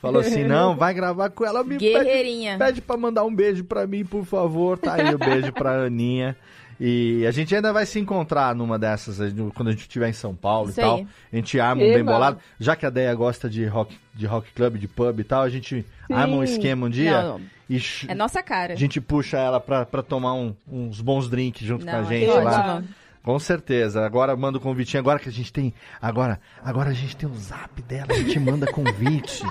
Falou 0.02 0.20
assim: 0.20 0.42
não, 0.42 0.74
vai 0.74 0.92
gravar 0.92 1.30
com 1.30 1.44
ela. 1.46 1.62
Me 1.62 1.76
Guerreirinha. 1.76 2.58
Pede, 2.58 2.72
pede 2.72 2.80
pra 2.82 2.96
mandar 2.96 3.22
um 3.24 3.32
beijo 3.32 3.62
pra 3.62 3.86
mim, 3.86 4.04
por 4.04 4.24
favor. 4.24 4.76
Tá 4.78 4.94
aí 4.94 5.14
o 5.14 5.18
beijo 5.18 5.52
pra 5.52 5.84
Aninha. 5.84 6.36
E 6.80 7.26
a 7.26 7.30
gente 7.32 7.54
ainda 7.56 7.72
vai 7.72 7.84
se 7.84 7.98
encontrar 7.98 8.54
numa 8.54 8.78
dessas, 8.78 9.18
quando 9.54 9.68
a 9.68 9.70
gente 9.72 9.80
estiver 9.80 10.08
em 10.08 10.12
São 10.12 10.34
Paulo 10.34 10.70
Isso 10.70 10.80
e 10.80 10.82
tal. 10.82 10.96
aí. 10.98 11.06
A 11.32 11.36
gente 11.36 11.58
arma 11.58 11.82
um 11.82 11.92
bem 11.92 12.04
bolado. 12.04 12.38
Já 12.58 12.76
que 12.76 12.86
a 12.86 12.90
Deia 12.90 13.12
gosta 13.14 13.50
de 13.50 13.64
rock, 13.66 13.96
de 14.14 14.26
rock 14.26 14.52
club, 14.52 14.76
de 14.76 14.86
pub 14.86 15.18
e 15.18 15.24
tal, 15.24 15.42
a 15.42 15.48
gente 15.48 15.84
arma 16.10 16.36
um 16.36 16.46
Sim. 16.46 16.52
esquema 16.52 16.86
um 16.86 16.90
dia. 16.90 17.20
Não, 17.22 17.40
e 17.68 17.80
ch- 17.80 18.06
é 18.08 18.14
nossa 18.14 18.42
cara. 18.42 18.74
a 18.74 18.76
gente 18.76 19.00
puxa 19.00 19.36
ela 19.38 19.58
pra, 19.60 19.84
pra 19.84 20.02
tomar 20.02 20.34
um- 20.34 20.54
uns 20.70 21.00
bons 21.00 21.28
drinks 21.28 21.66
junto 21.66 21.84
com 21.84 21.90
a 21.90 22.00
Não, 22.00 22.10
é 22.10 22.18
gente 22.20 22.26
lá. 22.28 22.76
ótimo. 22.76 22.88
Com 23.20 23.38
certeza. 23.40 24.06
Agora 24.06 24.34
manda 24.36 24.56
o 24.56 24.60
convitinho. 24.60 25.00
Agora 25.00 25.18
que 25.18 25.28
a 25.28 25.32
gente 25.32 25.52
tem. 25.52 25.74
Agora, 26.00 26.40
agora 26.64 26.90
a 26.90 26.94
gente 26.94 27.14
tem 27.14 27.28
o 27.28 27.34
zap 27.34 27.82
dela. 27.82 28.06
A 28.10 28.14
gente 28.14 28.38
manda 28.40 28.66
convite. 28.72 29.42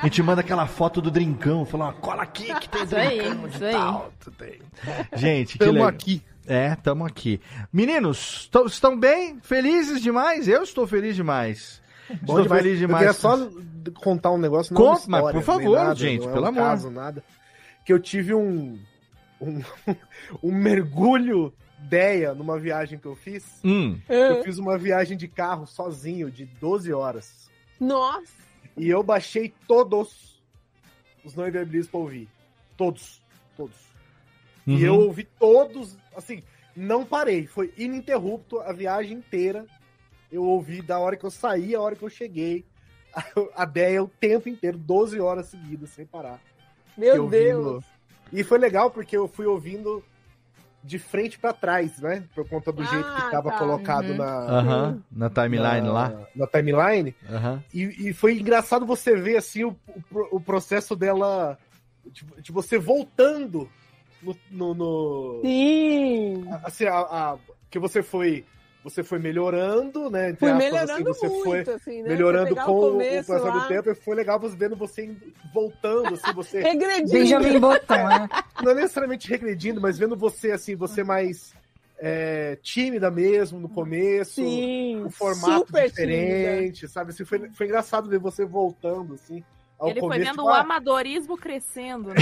A 0.00 0.04
gente 0.04 0.20
manda 0.22 0.40
aquela 0.40 0.66
foto 0.66 1.00
do 1.00 1.12
drincão. 1.12 1.64
Fala, 1.64 1.88
ó, 1.88 1.92
cola 1.92 2.22
aqui 2.22 2.52
que 2.58 2.68
tem 2.68 2.82
Isso 2.82 2.96
aí, 2.96 3.18
drincão 3.18 3.48
de 3.48 3.54
isso 3.54 3.64
aí. 3.66 3.72
tal. 3.72 4.12
Gente, 5.14 5.58
que 5.58 5.64
legal. 5.64 5.86
aqui. 5.88 6.22
É, 6.52 6.74
tamo 6.74 7.04
aqui. 7.04 7.40
Meninos, 7.72 8.48
tão- 8.50 8.66
estão 8.66 8.98
bem? 8.98 9.38
Felizes 9.40 10.00
demais? 10.02 10.48
Eu 10.48 10.62
estou 10.64 10.86
feliz 10.86 11.14
demais. 11.14 11.80
Bom 12.08 12.14
estou 12.16 12.42
demais. 12.42 12.62
feliz 12.62 12.80
Eu 12.80 12.86
demais. 12.88 12.98
queria 13.06 13.12
só 13.12 13.50
contar 14.00 14.32
um 14.32 14.38
negócio, 14.38 14.74
não 14.74 14.80
Conta, 14.80 14.90
uma 15.06 15.18
história, 15.18 15.22
mas 15.22 15.32
por 15.34 15.42
favor, 15.42 15.76
nada, 15.78 15.94
gente, 15.94 16.22
não 16.22 16.30
é 16.30 16.32
pelo 16.32 16.44
um 16.44 16.48
amor. 16.48 16.60
caso, 16.62 16.90
nada. 16.90 17.24
Que 17.84 17.92
eu 17.92 18.00
tive 18.00 18.34
um, 18.34 18.78
um, 19.40 19.62
um 20.42 20.52
mergulho 20.52 21.54
ideia 21.84 22.34
numa 22.34 22.58
viagem 22.58 22.98
que 22.98 23.06
eu 23.06 23.14
fiz. 23.14 23.60
Hum. 23.64 23.96
Eu 24.08 24.42
fiz 24.42 24.58
uma 24.58 24.76
viagem 24.76 25.16
de 25.16 25.28
carro 25.28 25.66
sozinho, 25.68 26.30
de 26.32 26.44
12 26.46 26.92
horas. 26.92 27.48
Nossa! 27.78 28.32
E 28.76 28.88
eu 28.88 29.02
baixei 29.04 29.54
todos 29.68 30.42
os 31.24 31.34
não 31.36 31.46
inviabilis 31.46 31.86
pra 31.86 32.00
ouvir. 32.00 32.28
Todos. 32.76 33.22
Todos. 33.56 33.76
E 34.66 34.72
Uhum. 34.72 34.78
eu 34.80 34.94
ouvi 35.00 35.24
todos, 35.38 35.96
assim, 36.20 36.42
não 36.76 37.04
parei. 37.04 37.46
Foi 37.46 37.72
ininterrupto 37.76 38.60
a 38.60 38.72
viagem 38.72 39.18
inteira. 39.18 39.66
Eu 40.30 40.44
ouvi 40.44 40.80
da 40.80 40.98
hora 40.98 41.16
que 41.16 41.24
eu 41.24 41.30
saí, 41.30 41.74
a 41.74 41.80
hora 41.80 41.96
que 41.96 42.02
eu 42.04 42.08
cheguei. 42.10 42.64
A, 43.14 43.24
a 43.56 43.64
ideia 43.64 44.02
o 44.02 44.08
tempo 44.08 44.48
inteiro, 44.48 44.78
12 44.78 45.18
horas 45.20 45.46
seguidas, 45.48 45.90
sem 45.90 46.06
parar. 46.06 46.40
Meu 46.96 47.16
Eu 47.16 47.28
Deus! 47.28 47.66
ouvindo. 47.66 47.84
E 48.32 48.44
foi 48.44 48.58
legal 48.58 48.90
porque 48.92 49.16
eu 49.16 49.26
fui 49.26 49.44
ouvindo 49.46 50.04
de 50.84 50.98
frente 50.98 51.38
pra 51.38 51.52
trás, 51.52 51.98
né? 52.00 52.24
Por 52.34 52.48
conta 52.48 52.70
do 52.72 52.82
jeito 52.84 53.04
que 53.14 53.20
Ah, 53.22 53.30
tava 53.30 53.50
tá. 53.50 53.58
colocado 53.58 54.10
Uhum. 54.10 54.16
na, 54.16 54.96
na 55.10 55.28
timeline 55.28 55.86
na- 55.86 55.92
lá. 55.92 56.26
Na 56.34 56.46
timeline. 56.46 57.14
E, 57.74 58.08
e 58.08 58.12
foi 58.14 58.38
engraçado 58.38 58.86
você 58.86 59.14
ver 59.16 59.36
assim 59.36 59.64
o, 59.64 59.76
o, 60.10 60.36
o 60.36 60.40
processo 60.40 60.94
dela. 60.96 61.58
De, 62.06 62.24
de 62.40 62.50
você 62.52 62.78
voltando 62.78 63.68
no. 64.22 64.36
no, 64.50 64.74
no- 64.74 65.40
Sim! 65.44 66.44
assim, 66.64 66.84
a, 66.86 66.98
a- 66.98 67.38
que 67.70 67.78
você 67.78 68.02
foi. 68.02 68.44
Você 68.82 69.02
foi 69.04 69.18
melhorando, 69.18 70.08
né? 70.08 70.30
entre 70.30 70.38
Fui 70.40 70.48
aspas, 70.48 70.64
melhorando 70.64 70.92
assim, 70.92 71.04
você 71.04 71.28
muito, 71.28 71.44
foi 71.66 71.74
assim, 71.74 72.02
né? 72.02 72.08
melhorando 72.08 72.56
com 72.56 72.72
o 72.72 72.96
o, 73.02 73.24
passar 73.26 73.50
do 73.50 73.68
tempo. 73.68 73.90
E 73.90 73.94
foi 73.94 74.14
legal 74.16 74.40
você 74.40 74.56
vendo 74.56 74.74
você 74.74 75.04
indo- 75.04 75.32
voltando, 75.52 76.14
assim, 76.14 76.32
você. 76.32 76.60
Regredindo. 76.64 77.10
Benjamin 77.12 77.60
Button, 77.60 77.94
né? 78.08 78.28
não 78.62 78.74
necessariamente 78.74 79.28
regredindo, 79.28 79.82
mas 79.82 79.98
vendo 79.98 80.16
você 80.16 80.52
assim, 80.52 80.76
você 80.76 81.04
mais 81.04 81.52
é, 81.98 82.56
tímida 82.62 83.10
mesmo 83.10 83.60
no 83.60 83.68
começo, 83.68 84.42
Sim, 84.42 85.04
o 85.04 85.10
formato 85.10 85.70
diferente, 85.70 86.88
sabe? 86.88 87.10
Assim, 87.10 87.26
foi, 87.26 87.50
foi 87.50 87.66
engraçado 87.66 88.08
ver 88.08 88.18
você 88.18 88.46
voltando 88.46 89.12
assim. 89.12 89.44
Ao 89.80 89.88
Ele 89.88 90.00
foi 90.00 90.18
vendo 90.18 90.30
tipo, 90.32 90.42
o 90.42 90.50
ah, 90.50 90.60
amadorismo 90.60 91.38
crescendo, 91.38 92.10
né? 92.10 92.20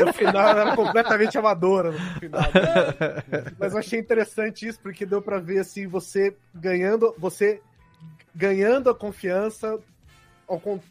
no 0.00 0.12
final 0.12 0.48
ela 0.48 0.60
era 0.62 0.76
completamente 0.76 1.36
amadora 1.36 1.90
no 1.90 1.98
final. 2.20 2.44
Mas 3.58 3.72
eu 3.72 3.78
achei 3.78 3.98
interessante 3.98 4.68
isso 4.68 4.78
porque 4.80 5.04
deu 5.04 5.20
pra 5.20 5.40
ver 5.40 5.58
assim 5.58 5.88
você 5.88 6.32
ganhando, 6.54 7.12
você 7.18 7.60
ganhando 8.34 8.88
a 8.88 8.94
confiança, 8.94 9.80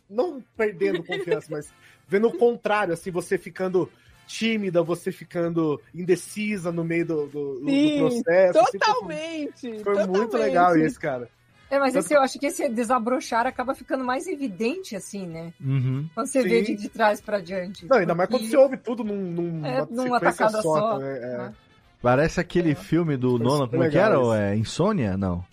não 0.10 0.44
perdendo 0.57 1.02
confiança, 1.02 1.48
mas 1.49 1.73
vendo 2.07 2.27
o 2.27 2.38
contrário, 2.38 2.94
assim 2.94 3.10
você 3.10 3.38
ficando 3.38 3.90
tímida, 4.27 4.84
você 4.84 5.11
ficando 5.11 5.80
indecisa 5.94 6.72
no 6.73 6.84
meio 6.84 7.06
do, 7.06 7.27
do- 7.27 7.60
do 7.61 7.69
Sim, 7.69 7.99
processo. 7.99 8.60
assim, 8.60 8.80
totalmente! 8.80 9.80
foi 9.84 9.95
muito 10.06 10.32
totalmente. 10.32 10.36
legal 10.36 10.77
isso, 10.77 10.99
cara. 10.99 11.30
É, 11.70 11.80
mas 11.80 11.96
esse, 11.96 12.14
eu 12.14 12.22
acho 12.22 12.38
que 12.38 12.46
esse 12.46 12.70
desabrochar 12.70 13.48
acaba 13.48 13.74
ficando 13.74 14.04
mais 14.04 14.28
evidente, 14.28 14.96
assim, 14.96 15.26
né? 15.26 15.52
Uhum. 15.60 16.08
Quando 16.14 16.28
você 16.28 16.42
Sim. 16.44 16.50
vê 16.50 16.62
de, 16.62 16.76
de 16.76 16.90
trás 16.90 17.20
pra 17.20 17.40
diante. 17.40 17.88
Não, 17.88 17.98
ainda 17.98 18.14
mais 18.14 18.30
quando 18.30 18.46
você 18.46 18.56
ouve 18.56 18.78
tudo 18.78 19.04
num, 19.04 19.16
num, 19.16 19.66
É, 19.66 19.86
numa 19.90 20.04
numa 20.04 20.20
sequência 20.20 20.46
tacada 20.46 20.62
só, 20.62 21.00
né? 21.00 21.18
É. 21.18 21.38
né? 21.38 21.54
Parece 22.02 22.40
aquele 22.40 22.76
filme 22.76 23.18
do 23.18 23.40
Nolan, 23.40 23.68
como 23.68 23.84
é 23.84 23.90
que 23.90 23.98
era? 23.98 24.16
isso. 24.20 24.34
É 24.34 24.56
Insônia? 24.56 25.18
Não. 25.18 25.44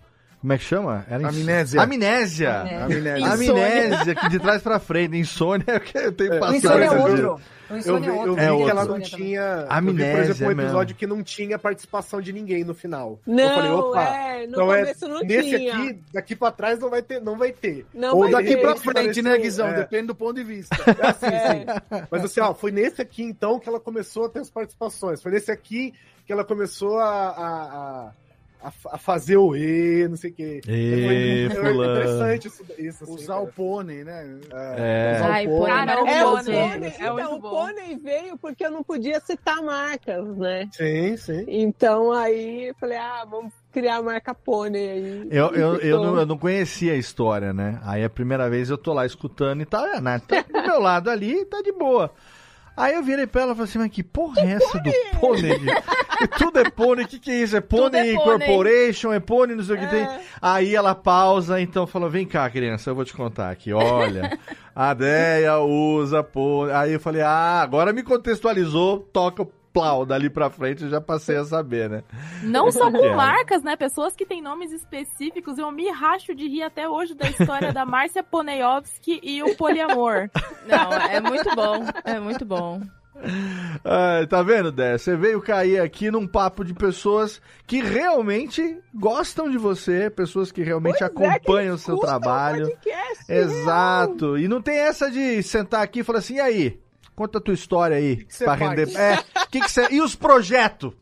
Como 0.43 0.53
é 0.53 0.59
que 0.59 0.65
chama? 0.65 1.07
Era 1.09 1.23
ins- 1.23 1.39
Amnésia. 1.41 1.81
Amnésia. 1.83 2.61
Amnésia. 2.85 3.33
Amnésia, 3.33 4.15
que 4.15 4.29
de 4.29 4.39
trás 4.41 4.61
pra 4.61 4.79
frente. 4.79 5.17
Insônia 5.17 5.65
é 5.69 5.77
o 5.77 5.81
que 5.81 5.97
eu 5.97 6.13
tenho 6.13 6.33
É. 6.35 6.37
O 6.37 6.41
passado. 6.41 6.57
Insônia 6.57 6.85
é 6.85 6.91
outro. 6.91 7.41
O 7.71 7.75
Eu 7.75 7.79
Insônia 7.79 8.01
vi, 8.01 8.07
é 8.07 8.11
eu 8.11 8.17
outro. 8.19 8.35
vi 8.35 8.41
É 8.43 8.65
que 8.65 8.71
ela 8.71 8.85
não 8.85 9.01
tinha. 9.01 9.41
eu 9.41 9.61
vi, 9.61 9.67
por 9.67 9.73
Amnésia 9.73 10.21
exemplo, 10.33 10.45
um 10.45 10.49
mesmo. 10.49 10.63
episódio 10.63 10.97
que 10.97 11.07
não 11.07 11.23
tinha 11.23 11.59
participação 11.59 12.21
de 12.21 12.33
ninguém 12.33 12.65
no 12.65 12.75
final. 12.75 13.19
Não, 13.27 13.45
eu 13.45 13.51
falei, 13.55 13.71
opa, 13.71 14.03
é, 14.03 14.39
no 14.41 14.53
então 14.53 14.67
começo 14.67 15.05
é, 15.05 15.09
não 15.09 15.21
nesse 15.21 15.57
tinha. 15.57 15.75
aqui, 15.75 16.01
daqui 16.13 16.37
pra 16.37 16.51
trás 16.51 16.79
não 16.81 16.91
vai 16.91 17.03
ter. 17.03 17.21
Não 17.23 17.39
vai 17.39 17.53
ter. 17.53 17.87
Não 17.95 18.15
Ou 18.17 18.23
vai 18.25 18.33
daqui 18.33 18.57
ter. 18.57 18.61
pra 18.61 18.77
frente, 18.77 19.23
né, 19.23 19.39
Guizão? 19.39 19.69
é. 19.69 19.75
Depende 19.75 20.09
do 20.09 20.15
ponto 20.15 20.35
de 20.35 20.43
vista. 20.45 20.75
É 21.03 21.07
assim, 21.07 21.27
sim. 21.27 22.03
Mas 22.11 22.25
assim, 22.25 22.41
ó, 22.41 22.53
foi 22.53 22.73
nesse 22.73 23.01
aqui 23.01 23.23
então 23.23 23.59
que 23.61 23.69
ela 23.69 23.79
começou 23.81 24.27
a 24.27 24.29
ter 24.29 24.41
as 24.41 24.51
participações. 24.51 25.23
Foi 25.23 25.31
nesse 25.31 25.51
aqui 25.53 25.95
que 26.27 26.33
ela 26.33 26.45
começou 26.45 26.99
a, 26.99 27.05
a, 27.05 27.63
a, 28.09 28.11
a- 28.63 28.73
a 28.95 28.99
fazer 28.99 29.37
o 29.37 29.55
E, 29.57 30.07
não 30.09 30.17
sei 30.17 30.31
o 30.31 30.35
quê. 30.35 30.61
Foi 30.65 31.73
fulano. 31.73 31.93
interessante 31.93 32.49
isso, 32.49 32.65
isso 32.79 33.05
assim, 33.05 33.15
Usar 33.15 33.35
cara. 33.35 33.45
o 33.45 33.53
pôney, 33.53 34.05
né? 34.05 34.39
É. 34.53 35.17
Usar 35.17 35.27
o 35.27 35.33
pônei. 35.33 35.47
pô, 35.59 35.67
é 35.67 35.71
Cara, 35.71 35.93
É, 35.93 36.25
o 36.25 36.31
pônei, 36.37 36.57
É 36.57 36.95
então, 36.99 37.35
o 37.37 37.41
pônei 37.41 37.97
veio 37.99 38.39
porque 38.39 38.65
eu 38.67 38.71
não 38.71 38.83
podia 38.83 39.21
citar 39.21 39.63
marcas, 39.63 40.37
né? 40.37 40.69
Sim, 40.73 41.17
sim. 41.17 41.45
Então 41.49 42.13
aí 42.13 42.69
eu 42.69 42.75
falei, 42.79 42.99
ah, 42.99 43.25
vamos 43.29 43.53
criar 43.73 43.97
a 43.97 44.03
marca 44.03 44.35
pônei 44.35 44.91
aí. 44.91 45.29
Eu, 45.31 45.47
eu, 45.51 45.75
eu, 45.77 45.99
Então, 45.99 46.05
não, 46.13 46.21
eu 46.21 46.27
não 46.27 46.39
conhecia 46.39 46.93
a 46.93 46.97
história, 46.97 47.53
né? 47.53 47.81
Aí 47.85 48.05
a 48.05 48.11
primeira 48.11 48.49
vez 48.51 48.69
eu 48.71 48.79
tô 48.79 48.93
lá 48.93 49.05
escutando 49.07 49.63
e 49.63 49.65
tá, 49.67 49.97
a 49.97 50.01
Nath 50.01 50.25
tá 50.27 50.43
do 50.43 50.63
meu 50.67 50.81
lado 50.81 51.09
ali 51.11 51.41
e 51.41 51.45
tá 51.45 51.61
de 51.63 51.73
boa. 51.73 52.11
Aí 52.77 52.95
eu 52.95 53.03
virei 53.03 53.27
pra 53.27 53.43
ela 53.43 53.53
e 53.53 53.55
falei 53.55 53.69
assim, 53.69 53.79
mas 53.79 53.91
que 53.91 54.03
porra 54.03 54.41
é 54.41 54.53
essa 54.53 54.79
do 54.79 54.91
pônei? 55.21 55.61
Tudo 56.39 56.59
é 56.61 56.71
pônei, 56.71 57.05
o 57.05 57.09
que 57.09 57.19
que 57.19 57.31
é 57.31 57.43
isso? 57.43 57.57
É 57.57 57.61
pônei 57.61 58.01
é 58.13 58.15
pônei. 58.15 58.15
Incorporation, 58.15 59.13
é 59.13 59.21
pônei, 59.21 59.57
não 59.57 59.65
sei 59.65 59.77
o 59.77 59.79
que 59.79 59.85
É. 59.85 59.89
tem. 59.89 60.09
Aí 60.41 60.75
ela 60.75 60.95
pausa, 60.95 61.61
então 61.61 61.87
falou, 61.87 62.09
vem 62.09 62.27
cá, 62.27 62.49
criança, 62.49 62.91
eu 62.91 62.95
vou 62.95 63.05
te 63.05 63.13
contar 63.13 63.51
aqui, 63.51 63.73
olha, 63.73 64.39
a 64.75 64.95
Deia 64.95 65.59
usa 65.59 66.23
pônei. 66.23 66.75
Aí 66.75 66.93
eu 66.93 67.01
falei, 67.01 67.23
ah, 67.23 67.61
agora 67.63 67.93
me 67.93 68.03
contextualizou, 68.03 69.01
toca 69.13 69.43
o 69.43 69.53
plau, 69.73 70.05
dali 70.05 70.29
pra 70.29 70.51
frente 70.51 70.85
eu 70.85 70.91
já 70.91 71.01
passei 71.01 71.37
a 71.37 71.45
saber, 71.45 71.89
né? 71.89 72.03
Não 72.43 72.71
só 72.71 72.91
com 72.91 72.99
é. 73.05 73.15
marcas, 73.15 73.63
né? 73.63 73.77
Pessoas 73.77 74.15
que 74.15 74.27
têm 74.27 74.43
nomes 74.43 74.73
específicos. 74.73 75.59
Eu 75.59 75.71
me 75.71 75.91
racho 75.91 76.35
de 76.35 76.47
rir 76.47 76.63
até 76.63 76.89
hoje 76.89 77.15
da 77.15 77.29
história 77.29 77.73
da 77.73 77.85
Márcia 77.85 78.23
Poneiovski 78.23 79.21
e 79.23 79.43
o 79.43 79.57
poliamor. 79.57 80.29
Não, 80.67 80.93
é 80.93 81.21
muito 81.21 81.55
bom. 81.55 81.85
É 82.05 82.21
muito 82.21 82.45
bom. 82.45 82.81
Tá 84.29 84.43
vendo, 84.43 84.73
Dé? 84.73 84.99
Você 84.99 85.17
veio 85.17 85.41
cair 85.41 85.81
aqui 85.81 86.11
num 86.11 86.27
papo 86.27 86.65
de 86.65 86.75
pessoas 86.75 87.41
que 87.67 87.83
realmente 87.83 88.79
gostam 88.95 89.51
de 89.51 89.59
você, 89.59 90.11
pessoas 90.11 90.51
que 90.51 90.63
realmente 90.63 91.03
é, 91.03 91.07
acompanham 91.07 91.75
o 91.75 91.79
seu 91.79 91.99
trabalho. 91.99 92.71
Exato. 93.29 94.39
E 94.39 94.49
não 94.49 94.61
tem 94.61 94.79
essa 94.79 95.11
de 95.11 95.43
sentar 95.43 95.83
aqui 95.83 96.01
e 96.01 96.05
falar 96.05 96.19
assim, 96.19 96.35
e 96.35 96.41
aí? 96.41 96.81
Conta 97.15 97.39
a 97.39 97.41
tua 97.41 97.55
história 97.55 97.97
aí. 97.97 98.27
você 98.29 98.45
pra 98.45 98.57
faz? 98.57 98.71
render. 98.71 98.97
É, 98.99 99.23
que 99.51 99.61
que 99.61 99.71
cê... 99.71 99.89
E 99.91 100.01
os 100.01 100.15
projetos? 100.15 100.93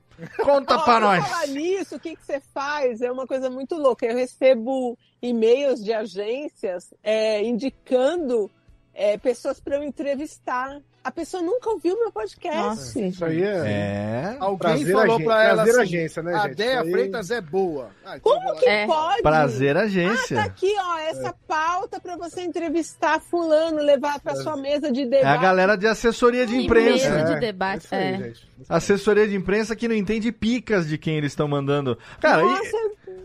Conta 0.42 0.78
pra 0.78 0.94
por 0.94 1.00
nós. 1.00 1.26
falar 1.26 1.46
nisso, 1.46 1.96
o 1.96 2.00
que, 2.00 2.14
que 2.14 2.24
você 2.24 2.40
faz? 2.52 3.00
É 3.00 3.10
uma 3.10 3.26
coisa 3.26 3.48
muito 3.48 3.76
louca. 3.76 4.04
Eu 4.04 4.16
recebo 4.16 4.98
e-mails 5.22 5.82
de 5.82 5.92
agências 5.92 6.92
é, 7.02 7.42
indicando 7.42 8.50
é, 8.92 9.16
pessoas 9.16 9.60
para 9.60 9.76
eu 9.76 9.82
entrevistar. 9.82 10.80
A 11.02 11.10
pessoa 11.10 11.42
nunca 11.42 11.70
ouviu 11.70 11.98
meu 11.98 12.12
podcast. 12.12 13.08
Isso 13.08 13.24
aí 13.24 13.42
é. 13.42 13.46
É. 13.46 14.36
Alguém 14.38 14.58
Prazer 14.58 14.92
falou 14.94 15.14
agen- 15.16 15.24
pra 15.24 15.42
ela 15.44 15.62
prazer 15.62 15.70
assim, 15.80 15.96
agência, 15.96 16.22
né, 16.22 16.34
a 16.34 16.38
gente? 16.46 16.54
Deia 16.56 16.70
Isso 16.74 16.82
aí- 16.82 16.90
Freitas 16.92 17.30
é 17.30 17.40
boa. 17.40 17.88
Ah, 18.04 18.20
Como 18.20 18.54
que 18.56 18.66
É. 18.68 18.86
pode? 18.86 19.22
Prazer 19.22 19.76
Ah, 19.78 19.82
agência. 19.84 20.36
tá 20.36 20.44
aqui, 20.44 20.74
ó, 20.78 20.98
essa 20.98 21.34
pauta 21.48 21.98
para 21.98 22.16
você 22.18 22.42
entrevistar 22.42 23.18
fulano, 23.18 23.78
levar 23.78 24.20
para 24.20 24.36
sua 24.36 24.58
mesa 24.58 24.92
de 24.92 25.00
É 25.00 25.06
debate. 25.06 25.24
a 25.26 25.36
galera 25.38 25.74
de 25.74 25.86
assessoria 25.86 26.46
de 26.46 26.56
E 26.56 26.64
imprensa. 26.66 27.08
mesa 27.10 27.24
de 27.24 27.32
É, 27.32 27.40
debate. 27.40 27.86
aí, 27.94 28.02
é. 28.02 28.18
gente. 28.18 28.48
Assessoria 28.68 29.26
de 29.26 29.34
imprensa 29.34 29.74
que 29.74 29.88
não 29.88 29.94
entende 29.94 30.30
picas 30.30 30.86
de 30.86 30.98
quem 30.98 31.16
eles 31.16 31.32
estão 31.32 31.48
mandando. 31.48 31.96
Cara, 32.20 32.42
e- 32.42 32.44
Nossa, 32.44 32.76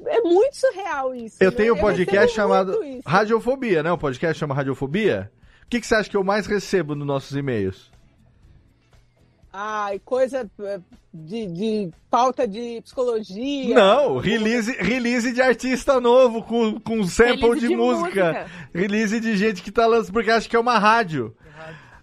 é 0.08 0.22
muito 0.22 0.56
surreal 0.56 1.14
isso. 1.14 1.36
Eu 1.42 1.52
né? 1.52 1.58
tenho 1.58 1.74
um 1.76 1.78
podcast 1.78 2.34
chamado. 2.34 2.80
Radiofobia, 3.06 3.84
né? 3.84 3.92
O 3.92 3.98
podcast 3.98 4.40
chama 4.40 4.56
Radiofobia. 4.56 5.30
O 5.66 5.70
que, 5.70 5.80
que 5.80 5.88
você 5.88 5.96
acha 5.96 6.10
que 6.10 6.16
eu 6.18 6.24
mais 6.24 6.46
recebo 6.46 6.96
nos 6.96 7.08
nossos 7.08 7.36
e-mails? 7.36 7.92
Ai, 9.52 10.00
coisa 10.00 10.50
eh, 10.60 10.80
de, 11.14 11.48
de 11.48 11.90
pauta 12.10 12.46
de 12.46 12.82
psicologia. 12.82 13.74
Não, 13.74 14.18
release, 14.18 14.72
release 14.80 15.32
de 15.32 15.42
artista 15.42 16.00
novo 16.02 16.44
com, 16.44 16.78
com 16.80 17.04
sample 17.06 17.42
Release 17.42 17.62
de, 17.62 17.68
de 17.70 17.76
música. 17.76 18.26
música. 18.34 18.48
Release 18.74 19.20
de 19.20 19.38
gente 19.38 19.64
que 19.64 19.72
tá 19.72 19.88
lançando, 19.88 20.12
porque 20.12 20.30
acha 20.30 20.50
que 20.50 20.56
é 20.56 20.60
uma 20.60 20.78
rádio. 20.78 21.34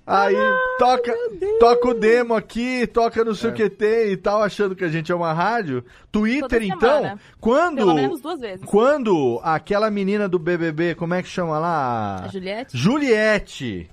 Aí 0.05 0.35
toca, 0.79 1.15
toca 1.61 1.89
o 1.89 1.95
demo 1.95 2.35
aqui, 2.35 2.87
toca 2.89 3.25
não 3.25 3.35
sei 3.35 3.51
o 3.51 3.53
que 3.55 3.71
tem 3.71 4.11
e 4.11 4.17
tal, 4.17 4.43
achando 4.43 4.75
que 4.75 4.85
a 4.85 4.89
gente 4.89 5.13
é 5.13 5.15
uma 5.15 5.33
rádio. 5.33 5.85
Twitter, 6.11 6.49
Toda 6.49 6.65
então, 6.65 6.79
semana. 7.03 7.21
quando. 7.41 7.77
Pelo 7.77 7.95
menos 7.95 8.21
duas 8.21 8.41
vezes. 8.41 8.65
Quando 8.65 9.41
aquela 9.45 9.91
menina 9.91 10.29
do 10.29 10.39
BBB, 10.39 10.97
como 10.97 11.15
é 11.15 11.23
que 11.23 11.29
chama 11.29 11.59
lá? 11.59 12.25
A 12.25 12.29
Juliette? 12.29 12.77
Juliette 12.77 13.91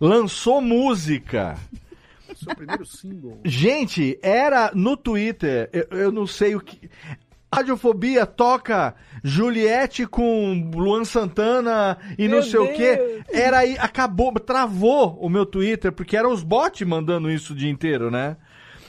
lançou 0.00 0.60
música. 0.62 1.56
Seu 2.34 2.54
primeiro 2.56 2.84
single. 2.84 3.38
Gente, 3.44 4.18
era 4.22 4.70
no 4.74 4.96
Twitter, 4.96 5.68
eu, 5.72 5.98
eu 5.98 6.12
não 6.12 6.26
sei 6.26 6.56
o 6.56 6.60
que. 6.60 6.90
Radiofobia 7.54 8.26
toca 8.26 8.94
Juliette 9.22 10.06
com 10.06 10.70
Luan 10.74 11.04
Santana 11.04 11.96
e 12.18 12.24
não 12.28 12.34
Meu 12.38 12.42
sei 12.42 12.60
o 12.60 12.72
que. 12.72 12.96
Deus. 12.96 13.22
Era 13.32 13.58
aí, 13.58 13.76
acabou, 13.78 14.32
travou 14.34 15.18
o 15.20 15.28
meu 15.28 15.46
Twitter, 15.46 15.90
porque 15.92 16.16
eram 16.16 16.32
os 16.32 16.42
bots 16.42 16.86
mandando 16.86 17.30
isso 17.30 17.52
o 17.52 17.56
dia 17.56 17.70
inteiro, 17.70 18.10
né? 18.10 18.36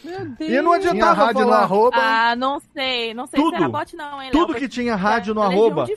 Meu 0.04 0.20
Deus. 0.24 0.52
E 0.52 0.62
não 0.62 0.78
Tinha 0.80 0.92
adiantava 0.92 1.26
rádio 1.26 1.42
no 1.42 1.48
falar. 1.50 1.64
arroba. 1.64 1.98
Ah, 1.98 2.36
não 2.36 2.60
sei. 2.76 3.14
Não 3.16 3.26
sei 3.26 3.40
Tudo. 3.42 3.56
se 3.58 3.64
era 3.64 3.70
bot 3.70 3.96
não, 3.96 4.22
hein, 4.22 4.30
Léo, 4.32 4.46
Tudo 4.46 4.54
que 4.54 4.68
tinha 4.68 4.96
rádio 4.96 5.34
no 5.34 5.42
arroba. 5.42 5.88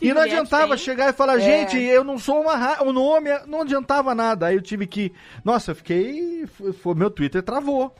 E 0.00 0.12
não 0.14 0.22
adiantava 0.22 0.68
tem. 0.76 0.84
chegar 0.84 1.08
e 1.10 1.12
falar, 1.12 1.38
É. 1.38 1.40
gente, 1.40 1.76
eu 1.76 2.04
não 2.04 2.16
sou 2.16 2.42
uma 2.42 2.54
rádio. 2.54 2.86
O 2.86 2.92
nome 2.92 3.28
não 3.48 3.62
adiantava 3.62 4.14
nada. 4.14 4.46
Aí 4.46 4.54
eu 4.54 4.62
tive 4.62 4.86
que. 4.86 5.12
Nossa, 5.44 5.72
eu 5.72 5.74
fiquei. 5.74 6.46
foi- 6.46 6.72
foi- 6.72 6.94
meu 6.94 7.10
Twitter 7.10 7.42
travou. 7.42 7.92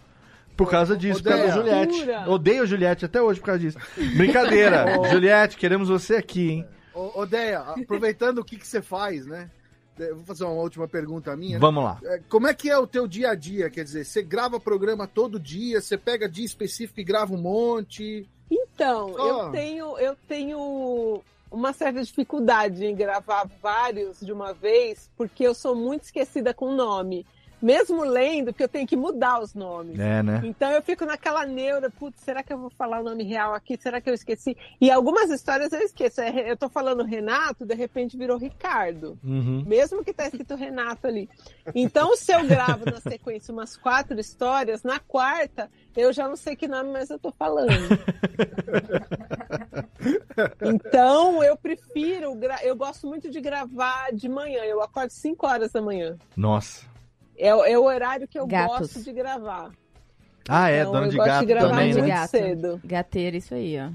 Por 0.57 0.71
causa 0.71 0.97
disso, 0.97 1.23
por 1.23 1.31
causa 1.31 1.47
da 1.49 1.61
Odeia. 1.61 1.75
Juliette. 1.85 1.99
Jura? 2.01 2.31
Odeio 2.31 2.63
a 2.63 2.67
Juliette 2.67 3.05
até 3.05 3.21
hoje 3.21 3.41
por 3.41 3.47
causa 3.47 3.61
disso. 3.61 3.79
Brincadeira. 4.17 4.87
Juliette, 5.11 5.57
queremos 5.57 5.89
você 5.89 6.17
aqui, 6.17 6.51
hein? 6.51 6.67
Ô, 6.95 7.21
ô, 7.21 7.27
Deia, 7.27 7.61
aproveitando 7.61 8.39
o 8.39 8.45
que, 8.45 8.57
que 8.57 8.67
você 8.67 8.81
faz, 8.81 9.27
né? 9.27 9.51
Eu 9.99 10.17
vou 10.17 10.25
fazer 10.25 10.45
uma 10.45 10.53
última 10.55 10.87
pergunta 10.89 11.35
minha. 11.37 11.55
né? 11.55 11.59
Vamos 11.59 11.83
lá. 11.85 11.99
É, 12.05 12.21
Como 12.29 12.47
é 12.47 12.55
que 12.55 12.71
é 12.71 12.79
o 12.79 12.87
teu 12.87 13.07
dia 13.07 13.31
a 13.31 13.35
dia? 13.35 13.69
Quer 13.71 13.85
dizer, 13.85 14.05
você 14.05 14.23
grava 14.23 14.59
programa 14.61 15.07
todo 15.07 15.39
dia, 15.41 15.81
você 15.81 15.97
pega 15.99 16.29
dia 16.29 16.45
específico 16.45 17.01
e 17.01 17.05
grava 17.05 17.35
um 17.35 17.39
monte. 17.41 18.29
Então, 18.51 19.13
Só- 19.15 19.45
eu 19.47 19.51
tenho, 19.53 19.99
eu 19.99 20.17
tenho 20.29 21.23
uma 21.51 21.73
certa 21.73 22.03
dificuldade 22.03 22.85
em 22.85 22.95
gravar 22.95 23.47
vários 23.63 24.21
de 24.21 24.33
uma 24.33 24.53
vez, 24.53 25.11
porque 25.17 25.45
eu 25.47 25.55
sou 25.55 25.75
muito 25.75 26.05
esquecida 26.05 26.53
com 26.53 26.75
nome. 26.75 27.27
Mesmo 27.61 28.05
lendo, 28.05 28.53
que 28.53 28.63
eu 28.63 28.69
tenho 28.69 28.87
que 28.87 28.97
mudar 28.97 29.41
os 29.41 29.55
nomes. 29.55 29.99
É, 29.99 30.23
né? 30.23 30.43
Então 30.45 30.71
eu 30.71 30.83
fico 30.83 31.05
naquela 31.05 31.47
neura, 31.47 31.91
putz, 31.91 32.21
será 32.21 32.43
que 32.43 32.53
eu 32.53 32.59
vou 32.59 32.71
falar 32.71 33.01
o 33.01 33.05
nome 33.05 33.25
real 33.25 33.55
aqui? 33.55 33.79
Será 33.81 34.01
que 34.01 34.11
eu 34.11 34.15
esqueci? 34.15 34.57
E 34.81 34.91
algumas 34.91 35.31
histórias 35.31 35.73
eu 35.73 35.81
esqueço. 35.81 36.21
É, 36.21 36.51
Eu 36.51 36.57
tô 36.57 36.69
falando 36.69 37.03
Renato, 37.03 37.65
de 37.65 37.75
repente 37.75 38.17
virou 38.17 38.37
Ricardo. 38.37 39.19
Uhum. 39.25 39.65
Mesmo 39.67 40.05
que 40.05 40.13
tá 40.13 40.27
escrito 40.27 40.55
Renato 40.55 41.07
ali. 41.07 41.29
Então, 41.75 42.17
se 42.17 42.33
eu 42.33 42.47
gravo 42.47 42.85
na 42.85 43.01
sequência 43.01 43.53
umas 43.53 43.77
quatro 43.77 44.19
histórias, 44.21 44.83
na 44.83 44.99
quarta, 44.99 45.71
eu 45.97 46.13
já 46.13 46.29
não 46.29 46.37
sei 46.37 46.55
que 46.55 46.69
nome 46.69 46.91
mais 46.91 47.11
eu 47.11 47.19
tô 47.19 47.33
falando. 47.33 47.73
Então, 50.63 51.43
eu 51.43 51.57
prefiro, 51.57 52.39
eu 52.63 52.77
gosto 52.77 53.07
muito 53.07 53.31
de 53.31 53.41
gravar 53.41 54.13
de 54.13 54.29
manhã. 54.29 54.63
Eu 54.65 54.83
acordo 54.83 55.11
5 55.11 55.47
horas 55.47 55.73
da 55.73 55.81
manhã. 55.81 56.17
Nossa. 56.37 56.85
É, 57.39 57.55
o- 57.55 57.65
é 57.65 57.79
o 57.79 57.85
horário 57.85 58.27
que 58.29 58.39
eu 58.39 58.47
Gatos. 58.47 58.79
gosto 58.95 59.03
de 59.05 59.13
gravar. 59.13 59.71
Ah, 60.49 60.71
é, 60.71 60.81
Então, 60.81 60.93
dono 60.93 61.07
eu 61.07 61.11
de 61.11 61.17
gosto 61.17 61.27
gato 61.29 61.41
de 61.41 61.47
gravar 61.47 61.69
também, 61.71 61.93
muito 61.93 62.03
né? 62.03 62.09
gato. 62.09 62.31
cedo. 62.31 62.81
Gateira, 62.85 63.37
isso 63.37 63.55
aí, 63.55 63.77
ó. 63.81 63.91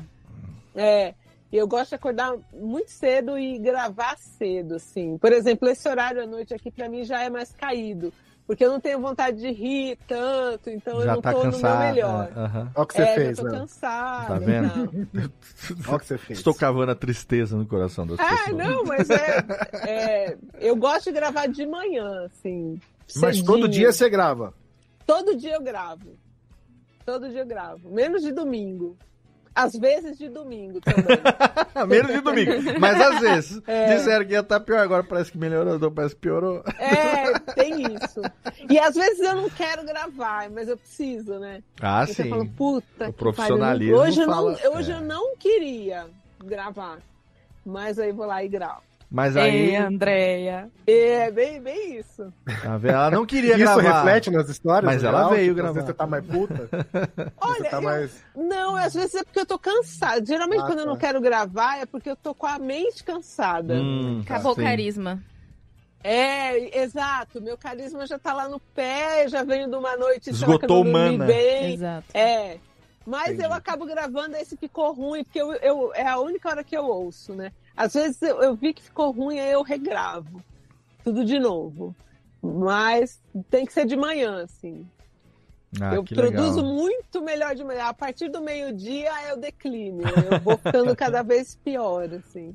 É, 0.75 1.13
e 1.51 1.57
eu 1.57 1.67
gosto 1.67 1.89
de 1.89 1.95
acordar 1.95 2.33
muito 2.53 2.91
cedo 2.91 3.37
e 3.37 3.57
gravar 3.57 4.17
cedo, 4.17 4.75
assim. 4.75 5.17
Por 5.17 5.31
exemplo, 5.31 5.67
esse 5.69 5.87
horário 5.87 6.21
à 6.23 6.27
noite 6.27 6.53
aqui 6.53 6.69
pra 6.71 6.87
mim 6.89 7.03
já 7.03 7.23
é 7.23 7.29
mais 7.29 7.53
caído, 7.53 8.13
porque 8.45 8.65
eu 8.65 8.71
não 8.71 8.79
tenho 8.81 8.99
vontade 8.99 9.37
de 9.39 9.49
rir 9.51 9.97
tanto, 10.07 10.69
então 10.69 10.99
eu 10.99 11.05
Já 11.05 11.15
não 11.15 11.21
tá 11.21 11.31
tô 11.31 11.37
no 11.39 11.43
meu 11.51 11.51
cansado. 11.53 11.79
melhor. 11.93 12.29
é, 12.35 12.39
aham. 12.39 12.71
Olha 12.75 12.83
o 12.83 12.87
que 12.87 12.93
você 12.95 13.01
é, 13.01 13.13
fez, 13.15 13.37
já 13.37 13.43
tô 13.43 13.49
né? 13.49 13.59
cansada. 13.59 14.27
Tá 14.27 14.39
vendo? 14.39 14.67
Olha 15.87 15.95
o 15.95 15.99
que 15.99 16.05
você 16.05 16.17
fez. 16.17 16.39
Estou 16.39 16.53
cavando 16.53 16.91
a 16.91 16.95
tristeza 16.95 17.55
no 17.57 17.65
coração 17.65 18.05
das 18.05 18.19
Ah, 18.19 18.27
pessoas. 18.27 18.57
não, 18.57 18.83
mas 18.85 19.09
é, 19.09 19.45
é, 19.87 20.37
Eu 20.59 20.75
gosto 20.75 21.05
de 21.05 21.11
gravar 21.13 21.47
de 21.47 21.65
manhã, 21.65 22.25
assim. 22.25 22.77
Mas 23.15 23.41
todo 23.41 23.67
dia 23.67 23.91
você 23.91 24.09
grava. 24.09 24.53
Todo 25.05 25.35
dia 25.35 25.55
eu 25.55 25.61
gravo. 25.61 26.17
Todo 27.05 27.29
dia 27.29 27.41
eu 27.41 27.45
gravo. 27.45 27.89
Menos 27.89 28.21
de 28.21 28.31
domingo. 28.31 28.97
Às 29.53 29.73
vezes 29.73 30.17
de 30.17 30.29
domingo 30.29 30.79
também. 30.79 31.17
Menos 31.85 32.11
de 32.13 32.21
domingo. 32.21 32.51
Mas 32.79 33.01
às 33.01 33.19
vezes, 33.19 33.61
É. 33.67 33.95
disseram 33.97 34.25
que 34.25 34.31
ia 34.31 34.39
estar 34.39 34.61
pior, 34.61 34.79
agora 34.79 35.03
parece 35.03 35.29
que 35.29 35.37
melhorou, 35.37 35.91
parece 35.91 36.15
que 36.15 36.21
piorou. 36.21 36.63
É, 36.79 37.37
tem 37.53 37.81
isso. 37.81 38.21
E 38.69 38.79
às 38.79 38.95
vezes 38.95 39.19
eu 39.19 39.35
não 39.35 39.49
quero 39.49 39.83
gravar, 39.83 40.49
mas 40.49 40.69
eu 40.69 40.77
preciso, 40.77 41.37
né? 41.37 41.61
Ah, 41.81 42.05
Porque 42.05 42.21
eu 42.21 42.25
sim. 42.25 42.29
falo, 42.29 42.49
puta, 42.51 43.09
O 43.09 43.13
profissionalismo 43.13 43.97
pariu. 43.97 44.07
Hoje, 44.09 44.21
eu 44.21 44.25
fala- 44.27 44.57
não, 44.63 44.73
hoje 44.77 44.91
é. 44.91 44.95
eu 44.95 45.01
não 45.01 45.35
queria 45.35 46.05
gravar, 46.45 46.99
mas 47.65 47.99
aí 47.99 48.13
vou 48.13 48.25
lá 48.27 48.41
e 48.45 48.47
gravo. 48.47 48.83
Mas 49.13 49.35
aí, 49.35 49.71
Ei, 49.71 49.75
Andréia. 49.75 50.69
É, 50.87 51.29
bem, 51.31 51.61
bem 51.61 51.97
isso. 51.99 52.31
tá 52.63 52.77
vendo? 52.77 52.93
ela 52.93 53.11
não 53.11 53.25
queria 53.25 53.55
Isso 53.57 53.59
gravar. 53.59 54.03
reflete 54.03 54.31
nas 54.31 54.47
histórias? 54.47 54.85
Mas 54.85 55.03
ela 55.03 55.27
veio 55.27 55.49
Tipo, 55.49 55.51
às 55.51 55.55
gravar. 55.57 55.73
vezes 55.73 55.87
você 55.87 55.93
tá 55.93 56.07
mais 56.07 56.25
puta. 56.25 56.69
Olha, 57.41 57.55
você 57.63 57.69
tá 57.69 57.77
eu- 57.77 57.81
mais... 57.81 58.23
Não, 58.33 58.75
às 58.77 58.93
vezes 58.93 59.13
é 59.15 59.23
porque 59.25 59.39
eu 59.41 59.45
tô 59.45 59.59
cansada. 59.59 60.25
Geralmente, 60.25 60.61
Ah, 60.61 60.65
quando 60.65 60.79
eu 60.79 60.85
não 60.85 60.93
tá. 60.93 61.01
quero 61.07 61.19
gravar, 61.19 61.79
é 61.81 61.85
porque 61.85 62.09
eu 62.09 62.15
tô 62.15 62.33
com 62.33 62.47
a 62.47 62.57
mente 62.57 63.03
cansada. 63.03 63.73
Hum, 63.73 64.23
tá, 64.25 64.35
Acabou 64.35 64.53
o 64.53 64.55
sim. 64.55 64.63
carisma. 64.63 65.21
É, 66.03 66.79
exato. 66.81 67.41
Meu 67.41 67.57
carisma 67.57 68.07
já 68.07 68.17
tá 68.17 68.33
lá 68.33 68.47
no 68.47 68.59
pé, 68.59 69.27
já 69.27 69.43
venho 69.43 69.69
de 69.69 69.75
uma 69.75 69.95
noite 69.97 70.29
Esgotou 70.29 70.59
que 70.59 70.65
eu 70.65 70.69
não 70.69 70.83
dormi 70.83 71.17
mana. 71.17 71.25
bem. 71.25 71.73
Exato. 71.73 72.05
É. 72.13 72.57
Mas 73.05 73.29
Entendi. 73.33 73.43
eu 73.43 73.53
acabo 73.53 73.85
gravando, 73.85 74.35
aí 74.35 74.45
se 74.45 74.55
ficou 74.55 74.93
ruim, 74.93 75.23
porque 75.23 75.41
eu, 75.41 75.51
eu- 75.53 75.91
é 75.93 76.07
a 76.07 76.17
única 76.19 76.49
hora 76.49 76.63
que 76.63 76.77
eu 76.77 76.85
ouço, 76.85 77.33
né? 77.35 77.51
Às 77.81 77.95
vezes 77.95 78.21
eu, 78.21 78.43
eu 78.43 78.55
vi 78.55 78.75
que 78.75 78.83
ficou 78.83 79.09
ruim, 79.09 79.39
aí 79.39 79.51
eu 79.51 79.63
regravo. 79.63 80.43
Tudo 81.03 81.25
de 81.25 81.39
novo. 81.39 81.95
Mas 82.39 83.19
tem 83.49 83.65
que 83.65 83.73
ser 83.73 83.87
de 83.87 83.95
manhã, 83.95 84.43
assim. 84.43 84.87
Ah, 85.81 85.95
eu 85.95 86.03
produzo 86.03 86.57
legal. 86.57 86.75
muito 86.75 87.21
melhor 87.23 87.55
de 87.55 87.63
manhã. 87.63 87.85
A 87.85 87.93
partir 87.93 88.29
do 88.29 88.39
meio-dia 88.39 89.09
é 89.27 89.33
o 89.33 89.37
declínio. 89.37 90.05
Eu 90.31 90.39
vou 90.41 90.57
ficando 90.57 90.95
cada 90.95 91.23
vez 91.23 91.55
pior, 91.55 92.07
assim. 92.13 92.53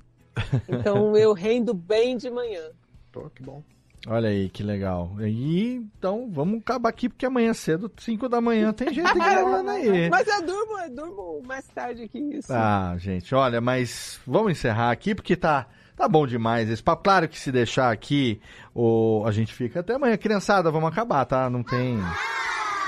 Então 0.68 1.16
eu 1.16 1.32
rendo 1.32 1.74
bem 1.74 2.16
de 2.16 2.30
manhã. 2.30 2.70
Pô, 3.10 3.28
que 3.28 3.42
bom. 3.42 3.64
Olha 4.08 4.28
aí, 4.28 4.48
que 4.48 4.62
legal. 4.62 5.10
E 5.20 5.74
então, 5.98 6.30
vamos 6.32 6.60
acabar 6.60 6.88
aqui, 6.88 7.08
porque 7.08 7.26
amanhã 7.26 7.52
cedo, 7.52 7.90
5 7.98 8.28
da 8.28 8.40
manhã, 8.40 8.72
tem 8.72 8.94
gente 8.94 9.12
gravando 9.18 9.68
aí. 9.70 10.08
Mas 10.08 10.28
eu 10.28 10.42
durmo, 10.46 10.78
eu 10.80 10.90
durmo 10.94 11.42
mais 11.44 11.66
tarde 11.68 12.06
que 12.06 12.18
isso. 12.18 12.52
Ah, 12.52 12.94
gente, 12.98 13.34
olha, 13.34 13.60
mas 13.60 14.20
vamos 14.24 14.52
encerrar 14.52 14.92
aqui, 14.92 15.12
porque 15.12 15.34
tá, 15.34 15.66
tá 15.96 16.08
bom 16.08 16.24
demais 16.24 16.70
esse 16.70 16.82
papo. 16.82 17.02
Claro 17.02 17.28
que 17.28 17.38
se 17.38 17.50
deixar 17.50 17.90
aqui, 17.90 18.40
o, 18.72 19.24
a 19.26 19.32
gente 19.32 19.52
fica 19.52 19.80
até 19.80 19.94
amanhã. 19.94 20.16
Criançada, 20.16 20.70
vamos 20.70 20.88
acabar, 20.90 21.24
tá? 21.24 21.50
Não 21.50 21.64
tem... 21.64 21.98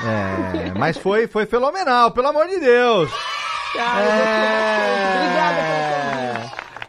É, 0.01 0.79
mas 0.79 0.97
foi, 0.97 1.27
foi 1.27 1.45
fenomenal, 1.47 2.13
pelo 2.13 2.29
amor 2.29 2.47
de 2.47 2.61
Deus. 2.61 3.11
Ah, 3.77 4.01
É... 4.01 5.88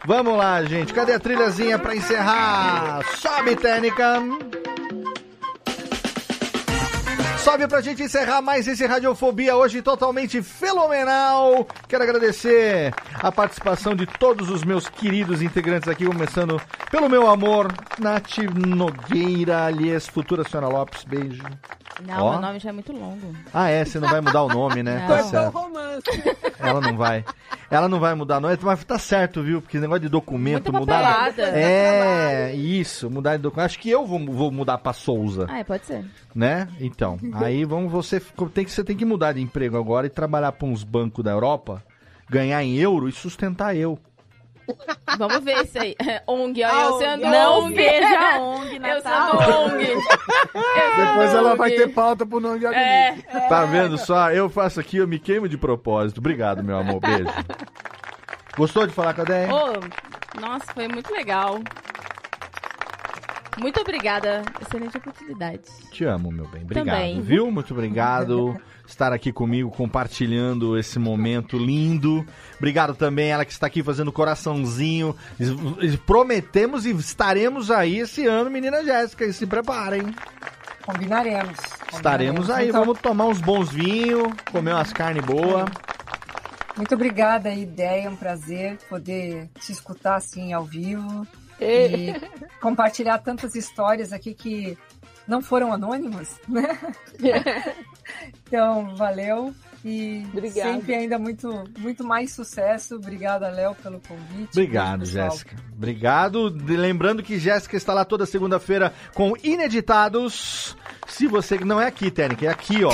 Vamos 0.06 0.36
lá, 0.36 0.62
gente. 0.64 0.92
Cadê 0.92 1.12
a 1.12 1.18
trilhazinha 1.18 1.78
pra 1.78 1.94
encerrar? 1.94 3.04
Sobe, 3.16 3.56
técnica. 3.56 4.22
Sobe 7.42 7.66
pra 7.66 7.80
gente 7.80 8.02
encerrar 8.02 8.42
mais 8.42 8.68
esse 8.68 8.86
Radiofobia 8.86 9.56
hoje 9.56 9.80
totalmente 9.82 10.42
fenomenal. 10.42 11.66
Quero 11.88 12.02
agradecer 12.04 12.92
a 13.14 13.32
participação 13.32 13.94
de 13.96 14.06
todos 14.06 14.50
os 14.50 14.62
meus 14.62 14.88
queridos 14.88 15.40
integrantes 15.40 15.88
aqui, 15.88 16.04
começando 16.04 16.60
pelo 16.90 17.08
meu 17.08 17.28
amor, 17.28 17.68
Nath 17.98 18.38
Nogueira, 18.54 19.64
aliás, 19.64 20.06
futura 20.06 20.44
senhora 20.48 20.68
Lopes, 20.68 21.02
beijo. 21.04 21.42
Não, 22.06 22.22
Ó. 22.24 22.30
meu 22.32 22.40
nome 22.40 22.58
já 22.58 22.70
é 22.70 22.72
muito 22.72 22.92
longo. 22.92 23.34
Ah, 23.52 23.68
é, 23.68 23.84
você 23.84 23.98
não 23.98 24.08
vai 24.08 24.20
mudar 24.20 24.42
o 24.42 24.48
nome, 24.48 24.82
né? 24.82 25.00
Não. 25.06 25.16
Tá 25.16 25.22
o 25.22 25.28
certo. 25.28 25.60
Ela 26.58 26.80
não 26.80 26.96
vai. 26.96 27.24
Ela 27.70 27.88
não 27.90 28.00
vai 28.00 28.14
mudar, 28.14 28.40
não. 28.40 28.48
Mas 28.62 28.84
tá 28.84 28.98
certo, 28.98 29.42
viu? 29.42 29.60
Porque 29.60 29.78
negócio 29.78 30.00
de 30.00 30.08
documento 30.08 30.72
mudar. 30.72 31.02
papelada. 31.02 31.42
É, 31.58 32.54
isso, 32.54 33.10
mudar 33.10 33.36
de 33.36 33.42
documento. 33.42 33.66
Acho 33.66 33.78
que 33.78 33.90
eu 33.90 34.06
vou, 34.06 34.18
vou 34.24 34.50
mudar 34.50 34.78
pra 34.78 34.94
Souza, 34.94 35.46
Ah, 35.50 35.58
é, 35.58 35.64
pode 35.64 35.84
ser. 35.84 36.02
né? 36.34 36.68
Então, 36.80 37.18
aí 37.36 37.64
vamos 37.66 37.90
você 37.92 38.20
tem 38.52 38.64
que 38.64 38.70
você 38.70 38.82
tem 38.84 38.96
que 38.96 39.04
mudar 39.04 39.32
de 39.32 39.40
emprego 39.40 39.76
agora 39.78 40.06
e 40.06 40.10
trabalhar 40.10 40.52
pra 40.52 40.66
uns 40.66 40.82
bancos 40.84 41.24
da 41.24 41.30
Europa, 41.30 41.82
ganhar 42.28 42.62
em 42.62 42.76
euro 42.76 43.08
e 43.08 43.12
sustentar 43.12 43.76
eu. 43.76 43.98
Vamos 45.18 45.40
ver 45.40 45.64
isso 45.64 45.76
aí. 45.80 45.96
ONG, 46.28 46.62
A 46.62 46.68
olha, 46.70 46.78
eu 46.86 46.94
ONG, 46.94 47.04
sendo 47.04 47.22
Não 47.22 47.64
ONG. 47.64 47.74
seja 47.74 48.18
a 48.36 48.40
ONG, 48.40 48.74
Eu 48.76 48.80
Natal. 48.80 49.42
sendo 49.42 49.58
ONG. 49.58 49.84
Eu 49.84 50.00
sendo 50.94 51.06
Depois 51.08 51.34
ela 51.34 51.56
vai 51.56 51.70
ONG. 51.70 51.76
ter 51.76 51.88
pauta 51.92 52.24
pro 52.24 52.38
não 52.38 52.56
de 52.56 52.66
É. 52.66 53.12
Tá 53.48 53.64
vendo 53.64 53.98
só? 53.98 54.30
Eu 54.30 54.48
faço 54.48 54.78
aqui, 54.78 54.98
eu 54.98 55.08
me 55.08 55.18
queimo 55.18 55.48
de 55.48 55.58
propósito. 55.58 56.18
Obrigado, 56.18 56.62
meu 56.62 56.78
amor. 56.78 57.00
Beijo. 57.00 57.24
Gostou 58.56 58.86
de 58.86 58.92
falar 58.92 59.12
com 59.14 59.22
a 59.22 59.24
Déia? 59.24 59.48
Ô, 59.52 60.40
nossa, 60.40 60.72
foi 60.72 60.86
muito 60.86 61.12
legal. 61.12 61.58
Muito 63.60 63.80
obrigada. 63.80 64.42
Excelente 64.60 64.96
oportunidade. 64.96 65.60
Te 65.92 66.04
amo, 66.04 66.30
meu 66.32 66.48
bem. 66.48 66.62
Obrigado, 66.62 66.86
Também. 66.86 67.20
viu? 67.20 67.50
Muito 67.50 67.72
obrigado 67.72 68.60
estar 68.90 69.12
aqui 69.12 69.32
comigo, 69.32 69.70
compartilhando 69.70 70.76
esse 70.76 70.98
momento 70.98 71.56
lindo. 71.56 72.26
Obrigado 72.58 72.94
também 72.94 73.30
ela 73.30 73.44
que 73.44 73.52
está 73.52 73.66
aqui 73.66 73.82
fazendo 73.82 74.12
coraçãozinho. 74.12 75.14
Prometemos 76.04 76.84
e 76.86 76.90
estaremos 76.90 77.70
aí 77.70 77.98
esse 77.98 78.26
ano, 78.26 78.50
menina 78.50 78.84
Jéssica. 78.84 79.24
E 79.24 79.32
se 79.32 79.46
preparem. 79.46 80.02
Combinaremos. 80.84 81.58
Estaremos 81.92 82.46
Combinaremos. 82.46 82.50
aí. 82.50 82.68
Então, 82.68 82.80
Vamos 82.80 83.00
tomar 83.00 83.26
uns 83.26 83.40
bons 83.40 83.70
vinhos, 83.70 84.32
comer 84.50 84.72
umas 84.72 84.92
carnes 84.92 85.24
boas. 85.24 85.70
Muito 86.76 86.94
obrigada, 86.94 87.52
ideia, 87.52 88.06
é 88.06 88.08
um 88.10 88.16
prazer 88.16 88.78
poder 88.88 89.50
te 89.60 89.70
escutar 89.72 90.16
assim 90.16 90.52
ao 90.52 90.64
vivo 90.64 91.26
E- 91.60 92.14
compartilhar 92.60 93.18
tantas 93.18 93.54
histórias 93.54 94.12
aqui 94.12 94.34
que 94.34 94.76
não 95.26 95.40
foram 95.42 95.72
anônimas, 95.72 96.38
né? 96.48 96.78
Então, 98.46 98.96
valeu 98.96 99.54
e 99.84 100.26
Obrigada. 100.32 100.72
sempre 100.72 100.94
ainda 100.94 101.18
muito 101.18 101.64
muito 101.78 102.04
mais 102.04 102.32
sucesso. 102.32 102.96
Obrigada, 102.96 103.48
Léo, 103.48 103.74
pelo 103.76 104.00
convite. 104.00 104.50
Obrigado. 104.52 105.04
Jéssica. 105.04 105.56
Obrigado. 105.74 106.54
Lembrando 106.66 107.22
que 107.22 107.38
Jéssica 107.38 107.76
está 107.76 107.94
lá 107.94 108.04
toda 108.04 108.26
segunda-feira 108.26 108.92
com 109.14 109.32
Ineditados. 109.42 110.76
Se 111.08 111.26
você. 111.26 111.58
Não 111.58 111.80
é 111.80 111.86
aqui, 111.86 112.10
Técnica, 112.10 112.46
é 112.46 112.48
aqui, 112.48 112.84
ó. 112.84 112.92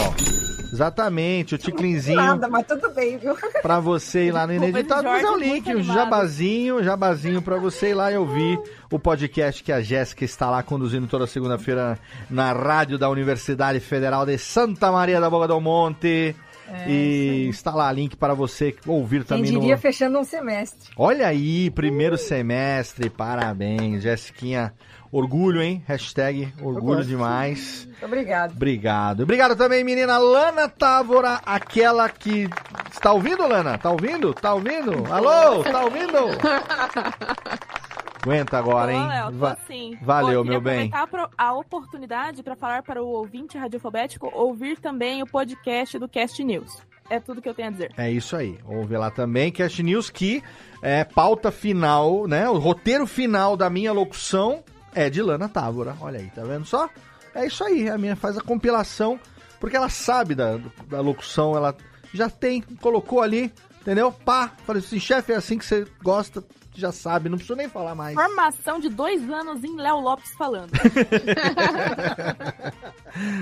Exatamente, 0.73 1.55
o 1.55 1.59
ticlinzinho. 1.59 2.17
Nada, 2.17 2.49
mas 2.49 2.67
tudo 2.67 2.91
bem, 2.91 3.17
viu? 3.19 3.37
Pra 3.63 3.79
você 3.79 4.27
ir 4.27 4.33
lá 4.33 4.47
no 4.47 4.53
Ineditados, 4.55 5.05
mas 5.05 5.25
é 5.25 5.31
o 5.31 5.37
link, 5.37 5.67
muito 5.67 5.79
um 5.79 5.95
jabazinho, 5.95 6.83
jabazinho 6.83 7.41
pra 7.41 7.57
você 7.57 7.91
ir 7.91 7.95
lá 7.95 8.11
e 8.11 8.17
ouvir 8.17 8.59
o 8.91 8.99
podcast 8.99 9.63
que 9.63 9.73
a 9.73 9.81
Jéssica 9.81 10.25
está 10.25 10.51
lá 10.51 10.63
conduzindo 10.63 11.07
toda 11.07 11.27
segunda-feira 11.27 11.99
na 12.29 12.53
rádio 12.53 12.99
da 12.99 13.09
Universidade 13.09 13.81
Federal 13.81 14.27
de 14.27 14.37
Santa 14.39 14.91
Maria 14.91 15.21
da 15.21 15.31
Boca 15.31 15.49
do 15.49 15.61
Monte. 15.61 16.35
É, 16.68 16.88
e 16.88 17.48
está 17.48 17.72
lá 17.74 17.90
link 17.93 18.16
para 18.16 18.34
você 18.34 18.74
ouvir 18.86 19.18
Quem 19.18 19.38
também 19.38 19.52
diria 19.52 19.76
no... 19.76 19.80
fechando 19.80 20.18
um 20.18 20.24
semestre. 20.24 20.90
Olha 20.97 21.28
aí, 21.28 21.70
primeiro 21.70 22.18
semestre, 22.18 23.09
parabéns, 23.09 24.02
Jéssiquinha. 24.02 24.72
Orgulho, 25.12 25.62
hein? 25.62 25.82
Hashtag 25.86 26.52
orgulho 26.60 26.97
gosto. 26.97 27.09
demais. 27.09 27.86
Muito 27.86 28.05
obrigado. 28.05 28.52
Obrigado. 28.52 29.22
Obrigado 29.22 29.56
também, 29.56 29.84
menina 29.84 30.18
Lana 30.18 30.68
Távora, 30.68 31.40
aquela 31.47 32.09
que. 32.09 32.48
Está 32.93 33.12
ouvindo, 33.12 33.47
Lana? 33.47 33.78
Tá 33.78 33.90
ouvindo? 33.90 34.34
Tá 34.34 34.52
ouvindo? 34.52 34.93
Alô? 35.10 35.62
Tá 35.62 35.84
ouvindo? 35.84 36.18
Aguenta 38.27 38.59
agora, 38.59 38.93
hein? 38.93 39.07
Léo, 39.07 39.31
tô 39.31 39.39
Va- 39.39 39.53
assim. 39.53 39.97
Valeu, 40.03 40.43
Pô, 40.43 40.51
meu 40.51 40.61
bem. 40.61 40.89
aproveitar 40.93 41.07
pro- 41.07 41.31
a 41.39 41.53
oportunidade 41.55 42.43
para 42.43 42.57
falar 42.57 42.82
para 42.82 43.01
o 43.03 43.07
ouvinte 43.07 43.57
radiofobético 43.57 44.28
ouvir 44.35 44.78
também 44.78 45.23
o 45.23 45.27
podcast 45.27 45.97
do 45.98 46.09
Cast 46.09 46.43
News. 46.43 46.82
É 47.09 47.20
tudo 47.20 47.40
que 47.40 47.48
eu 47.48 47.55
tenho 47.55 47.69
a 47.69 47.70
dizer. 47.70 47.93
É 47.97 48.11
isso 48.11 48.35
aí. 48.35 48.59
Ouve 48.66 48.97
lá 48.97 49.12
também, 49.12 49.53
Cast 49.53 49.81
News, 49.81 50.11
que 50.11 50.43
é 50.82 51.05
pauta 51.05 51.53
final, 51.53 52.27
né? 52.27 52.48
O 52.51 52.59
roteiro 52.59 53.07
final 53.07 53.57
da 53.57 53.70
minha 53.70 53.93
locução 53.93 54.65
é 54.93 55.09
de 55.09 55.23
Lana 55.23 55.48
Távora. 55.48 55.97
Olha 56.01 56.19
aí, 56.19 56.27
tá 56.35 56.43
vendo 56.43 56.65
só? 56.65 56.89
É 57.32 57.47
isso 57.47 57.62
aí. 57.62 57.89
A 57.89 57.97
minha 57.97 58.16
faz 58.16 58.36
a 58.36 58.40
compilação, 58.40 59.20
porque 59.61 59.77
ela 59.77 59.89
sabe 59.89 60.35
da, 60.35 60.59
da 60.89 61.01
locução, 61.01 61.57
ela 61.57 61.77
já 62.12 62.28
tem, 62.28 62.61
colocou 62.81 63.23
ali, 63.23 63.53
entendeu? 63.87 64.11
Pá, 64.11 64.51
falei 64.67 64.83
assim, 64.83 64.99
chefe, 64.99 65.33
é 65.33 65.37
assim 65.37 65.57
que 65.57 65.65
você 65.65 65.87
gosta, 66.03 66.43
já 66.75 66.91
sabe, 66.91 67.29
não 67.29 67.39
preciso 67.39 67.57
nem 67.57 67.69
falar 67.69 67.95
mais. 67.95 68.15
Formação 68.15 68.81
de 68.81 68.89
dois 68.89 69.23
anos 69.31 69.63
em 69.63 69.77
Léo 69.77 70.01
Lopes 70.01 70.33
falando. 70.37 70.73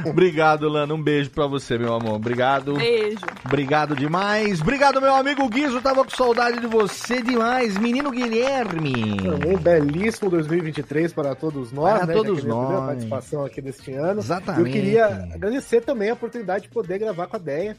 Obrigado, 0.07 0.69
Lana. 0.69 0.95
Um 0.95 1.03
beijo 1.03 1.31
pra 1.31 1.47
você, 1.47 1.79
meu 1.79 1.95
amor. 1.95 2.15
Obrigado. 2.15 2.75
Beijo. 2.75 3.19
Obrigado 3.45 3.97
demais. 3.97 4.61
Obrigado, 4.61 5.01
meu 5.01 5.15
amigo 5.15 5.49
Guizo. 5.49 5.81
Tava 5.81 6.05
com 6.05 6.11
saudade 6.11 6.61
de 6.61 6.66
você 6.66 7.23
demais. 7.23 7.77
Menino 7.79 8.11
Guilherme. 8.11 9.16
Um 9.49 9.57
belíssimo 9.59 10.31
2023 10.31 11.12
para 11.12 11.35
todos 11.35 11.73
nós, 11.73 11.95
Para 11.95 12.07
né? 12.07 12.15
todos 12.15 12.41
já 12.41 12.45
que 12.45 12.49
é 12.49 12.53
a 12.53 12.55
nós. 12.55 12.87
participação 12.87 13.45
aqui 13.45 13.61
deste 13.62 13.93
ano. 13.95 14.21
Exatamente. 14.21 14.66
Eu 14.66 14.73
queria 14.73 15.07
agradecer 15.35 15.81
também 15.81 16.11
a 16.11 16.15
oportunidade 16.15 16.65
de 16.65 16.71
poder 16.71 16.99
gravar 16.99 17.27
com 17.27 17.37
a 17.37 17.41
Deia, 17.41 17.77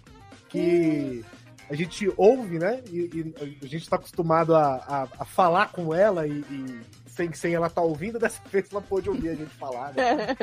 que 0.49 1.23
a 1.69 1.75
gente 1.75 2.11
ouve, 2.17 2.59
né? 2.59 2.81
E, 2.91 2.97
e 2.97 3.35
a 3.61 3.67
gente 3.67 3.83
está 3.83 3.95
acostumado 3.95 4.55
a, 4.55 4.75
a, 4.75 5.07
a 5.19 5.25
falar 5.25 5.71
com 5.71 5.93
ela 5.93 6.27
e, 6.27 6.39
e 6.49 6.79
sem, 7.07 7.31
sem 7.33 7.53
ela 7.53 7.67
estar 7.67 7.81
ouvindo, 7.81 8.17
dessa 8.19 8.41
vez 8.51 8.67
ela 8.71 8.81
pôde 8.81 9.09
ouvir 9.09 9.29
a 9.29 9.35
gente 9.35 9.53
falar, 9.55 9.93
né? 9.93 10.35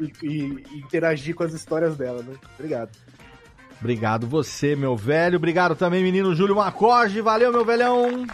e, 0.00 0.04
e- 0.26 0.64
e 0.72 0.78
interagir 0.78 1.34
com 1.34 1.42
as 1.42 1.52
histórias 1.52 1.96
dela, 1.96 2.22
né? 2.22 2.34
Obrigado. 2.58 2.90
Obrigado 3.80 4.26
você, 4.26 4.76
meu 4.76 4.94
velho. 4.96 5.36
Obrigado 5.36 5.74
também, 5.74 6.02
menino 6.02 6.34
Júlio 6.34 6.54
Macoge. 6.56 7.20
Valeu, 7.22 7.50
meu 7.50 7.64
velhão. 7.64 8.26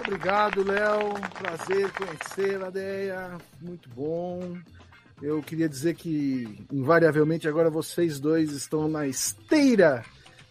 Obrigado, 0.00 0.64
Léo. 0.64 1.14
Prazer 1.38 1.90
conhecer 1.92 2.62
a 2.62 2.68
Deia. 2.68 3.38
Muito 3.60 3.88
bom. 3.88 4.56
Eu 5.22 5.40
queria 5.40 5.68
dizer 5.68 5.94
que, 5.94 6.66
invariavelmente, 6.70 7.48
agora 7.48 7.70
vocês 7.70 8.18
dois 8.20 8.50
estão 8.50 8.88
na 8.88 9.06
esteira 9.06 10.04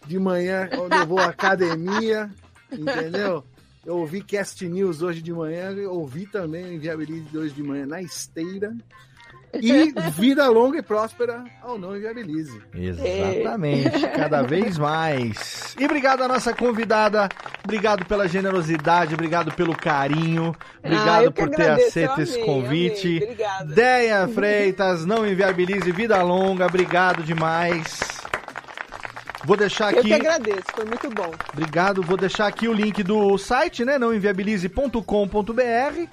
de 0.06 0.18
manhã, 0.18 0.68
onde 0.78 0.96
eu 0.96 1.06
vou 1.06 1.18
à 1.18 1.26
academia, 1.26 2.30
entendeu? 2.72 3.44
Eu 3.86 3.98
ouvi 3.98 4.22
Cast 4.22 4.66
News 4.66 5.02
hoje 5.02 5.20
de 5.20 5.32
manhã, 5.32 5.70
eu 5.72 5.92
ouvi 5.92 6.26
também 6.26 6.64
o 6.64 6.72
Inviability 6.72 7.28
de 7.30 7.38
hoje 7.38 7.54
de 7.54 7.62
manhã 7.62 7.86
na 7.86 8.00
esteira. 8.00 8.74
E 9.60 9.92
vida 10.10 10.48
longa 10.48 10.78
e 10.78 10.82
próspera 10.82 11.44
ao 11.62 11.78
não 11.78 11.96
inviabilize. 11.96 12.60
Exatamente, 12.74 14.00
cada 14.08 14.42
vez 14.42 14.76
mais. 14.76 15.76
E 15.78 15.84
obrigado 15.84 16.22
à 16.22 16.28
nossa 16.28 16.52
convidada, 16.52 17.28
obrigado 17.62 18.04
pela 18.04 18.26
generosidade, 18.26 19.14
obrigado 19.14 19.52
pelo 19.52 19.76
carinho, 19.76 20.56
obrigado 20.84 21.28
Ah, 21.28 21.30
por 21.30 21.48
ter 21.50 21.62
agradeço, 21.62 21.86
aceito 21.88 22.20
esse 22.20 22.38
convite. 22.44 23.06
amei, 23.06 23.22
obrigada. 23.22 23.74
Deia 23.74 24.26
Freitas, 24.28 25.06
não 25.06 25.24
inviabilize, 25.24 25.92
vida 25.92 26.20
longa, 26.20 26.66
obrigado 26.66 27.22
demais. 27.22 28.23
Vou 29.44 29.56
deixar 29.56 29.92
Eu 29.92 29.98
aqui. 30.00 30.08
que 30.08 30.14
agradeço, 30.14 30.64
foi 30.74 30.84
muito 30.84 31.08
bom. 31.10 31.30
Obrigado. 31.52 32.02
Vou 32.02 32.16
deixar 32.16 32.46
aqui 32.46 32.68
o 32.68 32.72
link 32.72 33.02
do 33.02 33.36
site, 33.38 33.84
né? 33.84 33.98
Nãoinviabilize.com.br. 33.98 36.08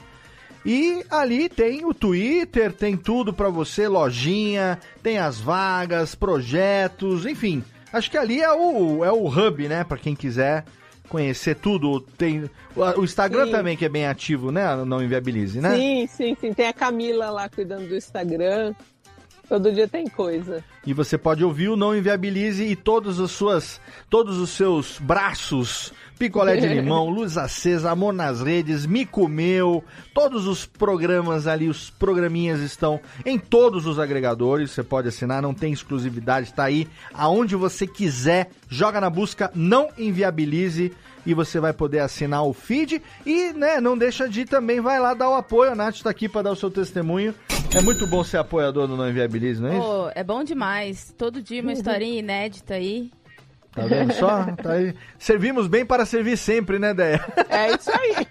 E 0.63 1.03
ali 1.09 1.49
tem 1.49 1.85
o 1.85 1.93
Twitter, 1.93 2.71
tem 2.71 2.95
tudo 2.95 3.33
pra 3.33 3.49
você, 3.49 3.87
lojinha, 3.87 4.77
tem 5.01 5.17
as 5.17 5.39
vagas, 5.39 6.13
projetos, 6.13 7.25
enfim. 7.25 7.63
Acho 7.91 8.11
que 8.11 8.17
ali 8.17 8.41
é 8.41 8.51
o, 8.53 9.03
é 9.03 9.11
o 9.11 9.25
hub, 9.27 9.67
né? 9.67 9.83
Pra 9.83 9.97
quem 9.97 10.15
quiser 10.15 10.63
conhecer 11.09 11.55
tudo. 11.55 11.99
Tem 11.99 12.47
o- 12.75 13.01
o 13.01 13.03
Instagram 13.03 13.45
Sim. 13.47 13.51
também 13.51 13.75
que 13.75 13.85
é 13.85 13.89
bem 13.89 14.05
ativo, 14.05 14.51
né? 14.51 14.63
Não 14.85 15.03
Inviabilize, 15.03 15.59
né? 15.59 15.75
Sim, 15.75 16.07
sim, 16.07 16.37
sim. 16.39 16.53
Tem 16.53 16.67
a 16.67 16.73
Camila 16.73 17.31
lá 17.31 17.49
cuidando 17.49 17.87
do 17.89 17.95
Instagram. 17.95 18.73
Todo 19.51 19.69
dia 19.69 19.85
tem 19.85 20.07
coisa. 20.07 20.63
E 20.87 20.93
você 20.93 21.17
pode 21.17 21.43
ouvir 21.43 21.67
o 21.67 21.75
Não 21.75 21.93
Inviabilize 21.93 22.63
e 22.63 22.73
todas 22.73 23.19
as 23.19 23.31
suas, 23.31 23.81
todos 24.09 24.37
os 24.37 24.51
seus 24.51 24.97
braços, 24.97 25.91
picolé 26.22 26.56
de 26.56 26.68
limão, 26.69 27.10
luz 27.10 27.35
acesa, 27.35 27.89
amor 27.89 28.14
nas 28.14 28.41
redes, 28.41 28.85
me 28.85 29.07
comeu, 29.07 29.84
todos 30.14 30.45
os 30.45 30.68
programas 30.68 31.48
ali, 31.48 31.68
os 31.68 31.89
programinhas 31.89 32.60
estão 32.60 32.99
em 33.26 33.39
todos 33.39 33.88
os 33.88 33.98
agregadores, 33.98 34.69
você 34.69 34.84
pode 34.84 35.07
assinar, 35.07 35.41
não 35.41 35.52
tem 35.52 35.73
exclusividade, 35.73 36.49
está 36.49 36.65
aí 36.65 36.88
aonde 37.11 37.56
você 37.56 37.88
quiser, 37.88 38.52
joga 38.69 39.02
na 39.02 39.10
busca 39.10 39.49
Não 39.56 39.89
Inviabilize 39.98 40.93
e 41.26 41.34
você 41.34 41.60
vai 41.60 41.73
poder 41.73 41.99
assinar 41.99 42.45
o 42.45 42.53
feed 42.53 43.02
e, 43.26 43.52
né, 43.53 43.81
não 43.81 43.98
deixa 43.98 44.30
de 44.30 44.45
também, 44.45 44.80
vai 44.80 44.99
lá 44.99 45.15
dar 45.15 45.30
o 45.30 45.35
apoio, 45.35 45.72
a 45.72 45.76
Nath 45.76 45.95
está 45.95 46.11
aqui 46.11 46.30
para 46.30 46.43
dar 46.43 46.52
o 46.52 46.56
seu 46.56 46.69
testemunho. 46.69 47.34
É 47.76 47.81
muito 47.81 48.06
bom 48.06 48.23
ser 48.23 48.38
apoiador 48.38 48.88
do 48.88 48.95
Não 48.98 49.10
Inviabilize, 49.10 49.61
não 49.61 49.69
é 49.69 49.77
isso? 49.77 49.88
Pô, 49.88 50.11
é 50.14 50.23
bom 50.23 50.43
demais. 50.43 51.15
Todo 51.18 51.41
dia 51.41 51.61
uma 51.61 51.72
historinha 51.72 52.19
inédita 52.19 52.73
aí. 52.73 53.10
Tá 53.73 53.85
vendo 53.85 54.14
só? 54.14 54.43
Tá 54.61 54.73
aí. 54.73 54.93
Servimos 55.18 55.68
bem 55.68 55.85
para 55.85 56.06
servir 56.06 56.38
sempre, 56.38 56.77
né, 56.77 56.93
Déia? 56.93 57.26
É 57.49 57.72
isso 57.73 57.89
aí. 57.89 58.27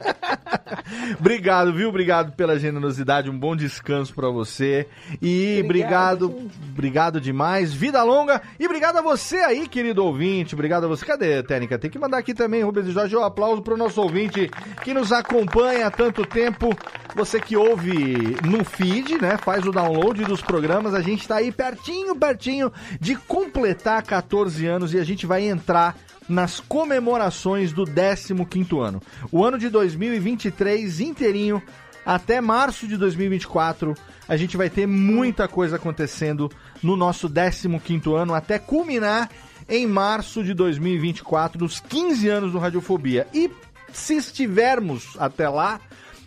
Obrigado, 1.18 1.72
viu? 1.72 1.88
Obrigado 1.88 2.32
pela 2.32 2.58
generosidade. 2.58 3.30
Um 3.30 3.38
bom 3.38 3.56
descanso 3.56 4.14
para 4.14 4.28
você. 4.28 4.86
E 5.20 5.60
obrigado, 5.64 6.26
Obrigado, 6.26 6.50
obrigado 6.70 7.20
demais. 7.20 7.72
Vida 7.72 8.02
longa. 8.02 8.42
E 8.58 8.66
obrigado 8.66 8.98
a 8.98 9.02
você 9.02 9.36
aí, 9.38 9.66
querido 9.66 10.04
ouvinte. 10.04 10.54
Obrigado 10.54 10.84
a 10.84 10.88
você. 10.88 11.06
Cadê, 11.06 11.42
Técnica? 11.42 11.78
Tem 11.78 11.90
que 11.90 11.98
mandar 11.98 12.18
aqui 12.18 12.34
também, 12.34 12.62
Rubens 12.62 12.88
e 12.88 12.92
Jorge, 12.92 13.16
um 13.16 13.24
aplauso 13.24 13.62
pro 13.62 13.76
nosso 13.76 14.00
ouvinte 14.02 14.50
que 14.82 14.92
nos 14.92 15.10
acompanha 15.10 15.86
há 15.86 15.90
tanto 15.90 16.24
tempo. 16.26 16.76
Você 17.16 17.40
que 17.40 17.56
ouve 17.56 18.36
no 18.44 18.64
feed, 18.64 19.20
né? 19.20 19.36
Faz 19.36 19.66
o 19.66 19.72
download 19.72 20.24
dos 20.24 20.42
programas. 20.42 20.94
A 20.94 21.00
gente 21.00 21.26
tá 21.26 21.36
aí 21.36 21.50
pertinho, 21.50 22.14
pertinho 22.14 22.72
de 23.00 23.16
completar 23.16 24.02
14 24.02 24.66
anos 24.66 24.94
e 24.94 24.98
a 24.98 25.04
gente 25.04 25.26
vai 25.30 25.48
entrar 25.48 25.96
nas 26.28 26.58
comemorações 26.58 27.72
do 27.72 27.84
15º 27.84 28.80
ano. 28.80 29.00
O 29.30 29.44
ano 29.44 29.56
de 29.56 29.68
2023 29.68 30.98
inteirinho 30.98 31.62
até 32.04 32.40
março 32.40 32.88
de 32.88 32.96
2024, 32.96 33.94
a 34.26 34.36
gente 34.36 34.56
vai 34.56 34.68
ter 34.68 34.88
muita 34.88 35.46
coisa 35.46 35.76
acontecendo 35.76 36.50
no 36.82 36.96
nosso 36.96 37.30
15º 37.30 38.12
ano 38.12 38.34
até 38.34 38.58
culminar 38.58 39.30
em 39.68 39.86
março 39.86 40.42
de 40.42 40.52
2024, 40.52 41.60
nos 41.60 41.78
15 41.78 42.28
anos 42.28 42.50
do 42.50 42.58
Radiofobia. 42.58 43.28
E 43.32 43.48
se 43.92 44.16
estivermos 44.16 45.16
até 45.16 45.48
lá, 45.48 45.80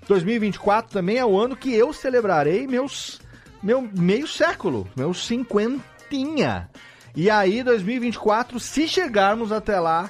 2024 0.08 0.94
também 0.94 1.18
é 1.18 1.26
o 1.26 1.38
ano 1.38 1.58
que 1.58 1.74
eu 1.74 1.92
celebrarei 1.92 2.66
meus 2.68 3.20
meu 3.62 3.82
meio 3.82 4.28
século, 4.28 4.88
meus 4.96 5.26
cinquentinha. 5.26 6.70
E 7.16 7.30
aí, 7.30 7.62
2024, 7.62 8.60
se 8.60 8.88
chegarmos 8.88 9.52
até 9.52 9.80
lá, 9.80 10.10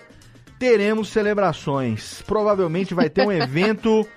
teremos 0.58 1.10
celebrações. 1.10 2.22
Provavelmente 2.22 2.94
vai 2.94 3.10
ter 3.10 3.28
um 3.28 3.32
evento, 3.34 4.08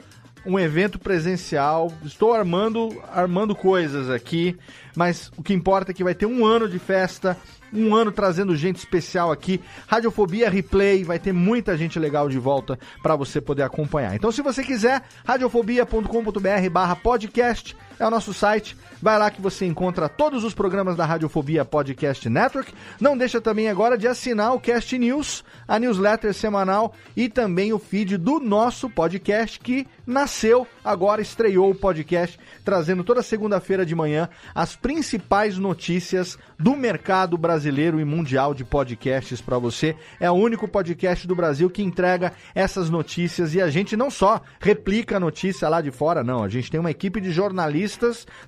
um 0.45 0.57
evento 0.57 0.97
presencial. 0.97 1.93
Estou 2.05 2.33
armando, 2.33 3.03
armando 3.13 3.57
coisas 3.57 4.09
aqui, 4.09 4.57
mas 4.95 5.33
o 5.37 5.43
que 5.43 5.53
importa 5.53 5.91
é 5.91 5.95
que 5.95 6.05
vai 6.05 6.15
ter 6.15 6.27
um 6.27 6.47
ano 6.47 6.69
de 6.69 6.79
festa, 6.79 7.37
um 7.73 7.93
ano 7.93 8.13
trazendo 8.13 8.55
gente 8.55 8.77
especial 8.77 9.33
aqui. 9.33 9.61
Radiofobia 9.89 10.49
Replay, 10.49 11.03
vai 11.03 11.19
ter 11.19 11.33
muita 11.33 11.77
gente 11.77 11.99
legal 11.99 12.29
de 12.29 12.39
volta 12.39 12.79
para 13.03 13.17
você 13.17 13.41
poder 13.41 13.65
acompanhar. 13.65 14.15
Então, 14.15 14.31
se 14.31 14.43
você 14.43 14.63
quiser, 14.63 15.03
radiofobia.com.br 15.25 16.71
barra 16.71 16.95
podcast 16.95 17.77
é 17.99 18.07
o 18.07 18.11
nosso 18.11 18.35
site. 18.35 18.77
Vai 19.01 19.19
lá 19.19 19.31
que 19.31 19.41
você 19.41 19.67
encontra 19.67 20.09
todos 20.09 20.45
os 20.45 20.55
programas 20.55 20.97
da 20.97 21.05
Radiofobia 21.05 21.65
Podcast 21.65 22.29
Network. 22.29 22.73
Não 23.01 23.17
deixa 23.17 23.41
também 23.41 23.69
agora 23.69 23.97
de 23.97 24.07
assinar 24.07 24.55
o 24.55 24.61
Cast 24.61 24.99
News, 24.99 25.45
a 25.69 25.79
newsletter 25.79 26.33
semanal 26.33 26.95
e 27.17 27.29
também 27.29 27.73
o 27.73 27.79
feed 27.79 28.17
do 28.17 28.41
nosso 28.41 28.89
podcast 28.89 29.61
que 29.61 29.87
nasceu, 30.07 30.67
agora 30.85 31.21
estreou 31.21 31.71
o 31.71 31.75
podcast, 31.75 32.39
trazendo 32.65 33.03
toda 33.03 33.23
segunda-feira 33.23 33.85
de 33.85 33.95
manhã 33.95 34.29
as 34.55 34.77
principais 34.77 35.59
notícias 35.59 36.39
do 36.59 36.77
mercado 36.77 37.37
brasileiro 37.37 38.01
e 38.01 38.05
mundial 38.05 38.55
de 38.55 38.65
podcasts 38.65 39.41
para 39.41 39.59
você. 39.59 39.97
É 40.21 40.31
o 40.31 40.35
único 40.35 40.69
podcast 40.69 41.27
do 41.27 41.35
Brasil 41.35 41.69
que 41.69 41.83
entrega 41.83 42.33
essas 42.55 42.89
notícias 42.89 43.55
e 43.55 43.61
a 43.61 43.69
gente 43.69 43.97
não 43.97 44.11
só 44.11 44.41
replica 44.61 45.17
a 45.17 45.21
notícia 45.21 45.69
lá 45.69 45.81
de 45.81 45.91
fora, 45.91 46.23
não. 46.25 46.43
A 46.43 46.49
gente 46.49 46.71
tem 46.71 46.81
uma 46.81 46.91
equipe 46.91 47.21
de 47.21 47.31
jornalistas 47.31 47.86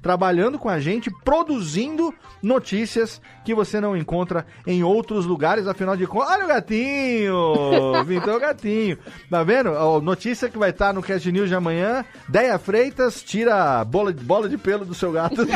trabalhando 0.02 0.58
com 0.58 0.68
a 0.68 0.80
gente, 0.80 1.10
produzindo 1.24 2.12
notícias 2.42 3.20
que 3.44 3.54
você 3.54 3.80
não 3.80 3.96
encontra 3.96 4.46
em 4.66 4.82
outros 4.82 5.24
lugares. 5.26 5.66
Afinal 5.66 5.96
de 5.96 6.06
contas, 6.06 6.30
olha 6.30 6.44
o 6.44 6.48
gatinho! 6.48 7.52
Pintou 8.06 8.36
o 8.36 8.40
gatinho. 8.40 8.98
Tá 9.30 9.42
vendo? 9.42 9.70
Notícia 10.00 10.48
que 10.48 10.58
vai 10.58 10.70
estar 10.70 10.92
no 10.92 11.02
Cast 11.02 11.30
News 11.30 11.48
de 11.48 11.54
amanhã: 11.54 12.04
Deia 12.28 12.58
Freitas 12.58 13.22
tira 13.22 13.84
bola, 13.84 14.12
bola 14.12 14.48
de 14.48 14.58
pelo 14.58 14.84
do 14.84 14.94
seu 14.94 15.12
gato. 15.12 15.46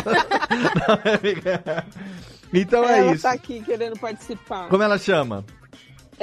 É, 2.52 2.58
então 2.58 2.84
é 2.84 2.98
ela 2.98 3.12
isso. 3.14 3.22
tá 3.22 3.32
aqui 3.32 3.62
querendo 3.62 3.98
participar. 3.98 4.68
Como 4.68 4.82
ela 4.82 4.98
chama? 4.98 5.42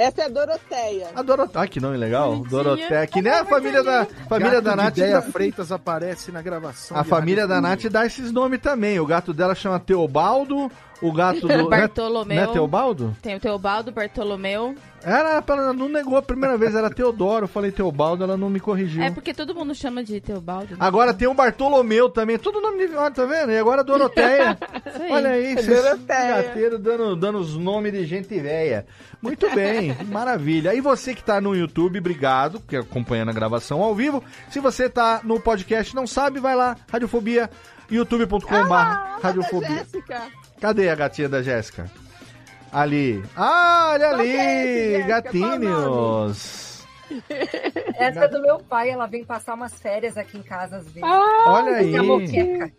Essa 0.00 0.22
é 0.22 0.24
a 0.24 0.28
Doroteia. 0.28 1.08
A 1.14 1.20
Doroteia. 1.20 1.62
Ah, 1.62 1.68
que 1.68 1.78
nome 1.78 1.98
legal. 1.98 2.38
Doroteia. 2.48 3.06
Que 3.06 3.20
nem 3.20 3.30
a 3.30 3.44
família 3.44 3.82
da, 3.82 4.06
família 4.26 4.52
Gato 4.52 4.64
da 4.64 4.76
Nath. 4.76 4.96
Ideia 4.96 5.20
Freitas 5.20 5.70
aparece 5.70 6.32
na 6.32 6.40
gravação. 6.40 6.96
A 6.96 7.04
família 7.04 7.46
da 7.46 7.60
Nath 7.60 7.84
dá 7.90 8.06
esses 8.06 8.32
nomes 8.32 8.62
também. 8.62 8.98
O 8.98 9.04
gato 9.04 9.34
dela 9.34 9.54
chama 9.54 9.78
Teobaldo. 9.78 10.72
O 11.02 11.12
gato 11.12 11.46
do. 11.46 11.68
Bartolomeu. 11.70 12.36
Não 12.36 12.50
é 12.50 12.52
Teobaldo? 12.52 13.16
Tem 13.22 13.36
o 13.36 13.40
Teobaldo, 13.40 13.92
Bartolomeu. 13.92 14.74
Era, 15.02 15.42
ela 15.48 15.72
não 15.72 15.88
negou 15.88 16.16
a 16.18 16.22
primeira 16.22 16.58
vez, 16.58 16.74
era 16.74 16.90
Teodoro. 16.90 17.44
Eu 17.44 17.48
falei 17.48 17.72
Teobaldo, 17.72 18.22
ela 18.22 18.36
não 18.36 18.50
me 18.50 18.60
corrigiu. 18.60 19.02
É 19.02 19.10
porque 19.10 19.32
todo 19.32 19.54
mundo 19.54 19.74
chama 19.74 20.04
de 20.04 20.20
Teobaldo. 20.20 20.72
né? 20.72 20.76
Agora 20.78 21.14
tem 21.14 21.26
o 21.26 21.32
Bartolomeu 21.32 22.10
também, 22.10 22.38
tudo 22.38 22.60
nome 22.60 22.86
de. 22.86 22.94
Olha, 22.94 23.10
tá 23.10 23.24
vendo? 23.24 23.50
E 23.50 23.58
agora 23.58 23.80
a 23.80 23.84
Doroteia. 23.84 24.58
Isso 24.86 25.02
aí. 25.02 25.12
Olha 25.12 25.30
aí, 25.30 25.54
É 26.08 26.42
gateiros 26.42 26.80
dando, 26.80 27.16
dando 27.16 27.38
os 27.38 27.56
nomes 27.56 27.92
de 27.92 28.04
gente 28.04 28.38
velha. 28.38 28.86
Muito 29.22 29.48
bem, 29.54 29.96
maravilha. 30.06 30.74
E 30.74 30.80
você 30.80 31.14
que 31.14 31.24
tá 31.24 31.40
no 31.40 31.54
YouTube, 31.54 31.98
obrigado, 31.98 32.60
que 32.60 32.76
acompanhando 32.76 33.30
a 33.30 33.34
gravação 33.34 33.82
ao 33.82 33.94
vivo. 33.94 34.22
Se 34.50 34.60
você 34.60 34.88
tá 34.88 35.20
no 35.24 35.40
podcast 35.40 35.92
e 35.92 35.96
não 35.96 36.06
sabe, 36.06 36.40
vai 36.40 36.54
lá, 36.54 36.76
Radiofobia, 36.90 37.48
youtube.com.br 37.90 39.20
Radiofobia. 39.22 39.68
Jéssica. 39.68 40.39
Cadê 40.60 40.88
a 40.88 40.94
gatinha 40.94 41.28
da 41.28 41.42
Jéssica? 41.42 41.90
Ali. 42.72 43.22
Ah, 43.34 43.90
olha 43.92 44.04
é 44.04 44.94
ali, 44.94 45.02
o 45.02 45.06
gatinhos. 45.06 46.86
Essa 47.98 48.24
é 48.24 48.28
do 48.28 48.40
meu 48.40 48.58
pai, 48.60 48.90
ela 48.90 49.06
vem 49.06 49.24
passar 49.24 49.54
umas 49.54 49.74
férias 49.74 50.16
aqui 50.16 50.38
em 50.38 50.42
casa 50.42 50.76
às 50.76 50.84
vezes. 50.84 51.02
Olha 51.02 51.76
aí. 51.76 51.94
É 51.94 52.02
moqueca. 52.02 52.72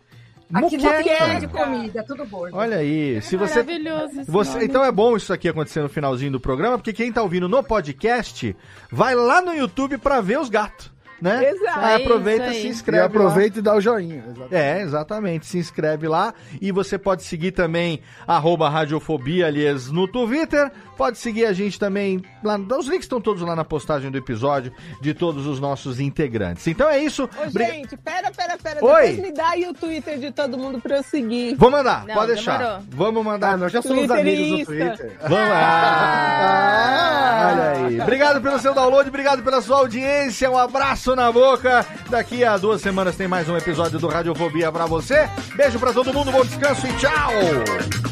Aqui 0.54 0.76
não 0.76 1.02
tem 1.02 1.38
de 1.40 1.48
comida, 1.48 2.00
é 2.00 2.02
tudo 2.02 2.26
gordo. 2.26 2.54
Olha 2.54 2.76
aí, 2.76 3.22
se 3.22 3.38
você, 3.38 3.62
Maravilhoso 3.62 4.24
você, 4.28 4.64
então 4.64 4.84
é 4.84 4.92
bom 4.92 5.16
isso 5.16 5.32
aqui 5.32 5.48
acontecer 5.48 5.80
no 5.80 5.88
finalzinho 5.88 6.32
do 6.32 6.38
programa, 6.38 6.76
porque 6.76 6.92
quem 6.92 7.10
tá 7.10 7.22
ouvindo 7.22 7.48
no 7.48 7.62
podcast 7.62 8.54
vai 8.90 9.14
lá 9.14 9.40
no 9.40 9.54
YouTube 9.54 9.96
pra 9.96 10.20
ver 10.20 10.38
os 10.38 10.50
gatos. 10.50 10.91
Né? 11.22 11.50
Exato. 11.50 11.78
Aí 11.78 12.02
aproveita, 12.02 12.46
Isso 12.46 12.54
se 12.54 12.60
aí. 12.60 12.66
E 12.66 12.70
inscreve 12.70 13.00
lá. 13.00 13.06
aproveita 13.06 13.58
e 13.60 13.62
dá 13.62 13.74
o 13.76 13.80
joinha. 13.80 14.24
Exatamente. 14.26 14.54
É, 14.54 14.80
exatamente. 14.82 15.46
Se 15.46 15.58
inscreve 15.58 16.08
lá 16.08 16.34
e 16.60 16.72
você 16.72 16.98
pode 16.98 17.22
seguir 17.22 17.52
também 17.52 18.00
arroba 18.26 18.68
Radiofobia, 18.68 19.46
aliás, 19.46 19.90
no 19.90 20.08
Twitter. 20.08 20.70
Pode 21.02 21.18
seguir 21.18 21.46
a 21.46 21.52
gente 21.52 21.80
também 21.80 22.22
lá. 22.44 22.56
Os 22.78 22.86
links 22.86 23.06
estão 23.06 23.20
todos 23.20 23.42
lá 23.42 23.56
na 23.56 23.64
postagem 23.64 24.08
do 24.08 24.16
episódio 24.16 24.72
de 25.00 25.12
todos 25.12 25.48
os 25.48 25.58
nossos 25.58 25.98
integrantes. 25.98 26.64
Então 26.68 26.88
é 26.88 27.02
isso. 27.02 27.24
Ô, 27.24 27.50
Bri- 27.50 27.64
gente, 27.66 27.96
pera, 27.96 28.30
pera, 28.30 28.56
pera. 28.56 28.78
Oi. 28.84 29.08
Depois 29.08 29.18
me 29.18 29.32
dá 29.32 29.48
aí 29.48 29.66
o 29.66 29.74
Twitter 29.74 30.16
de 30.20 30.30
todo 30.30 30.56
mundo 30.56 30.80
pra 30.80 30.98
eu 30.98 31.02
seguir. 31.02 31.56
Vou 31.56 31.72
mandar, 31.72 32.06
Não, 32.06 32.14
pode 32.14 32.34
deixar. 32.34 32.56
demorou. 32.58 32.82
Vamos 32.90 33.24
mandar. 33.24 33.54
Ah, 33.54 33.56
nós 33.56 33.72
já 33.72 33.82
somos 33.82 34.08
amigos 34.08 34.48
no 34.48 34.56
Insta. 34.58 34.72
Twitter. 34.72 35.18
Vamos 35.22 35.48
lá. 35.48 37.50
Olha 37.52 37.70
aí. 37.88 38.00
Obrigado 38.00 38.40
pelo 38.40 38.60
seu 38.60 38.72
download, 38.72 39.08
obrigado 39.08 39.42
pela 39.42 39.60
sua 39.60 39.78
audiência. 39.78 40.48
Um 40.48 40.56
abraço 40.56 41.16
na 41.16 41.32
boca. 41.32 41.84
Daqui 42.10 42.44
a 42.44 42.56
duas 42.56 42.80
semanas 42.80 43.16
tem 43.16 43.26
mais 43.26 43.48
um 43.48 43.56
episódio 43.56 43.98
do 43.98 44.06
Radiofobia 44.06 44.70
pra 44.70 44.86
você. 44.86 45.28
Beijo 45.56 45.80
pra 45.80 45.92
todo 45.92 46.14
mundo, 46.14 46.30
bom 46.30 46.44
descanso 46.44 46.86
e 46.86 46.92
tchau. 46.92 48.11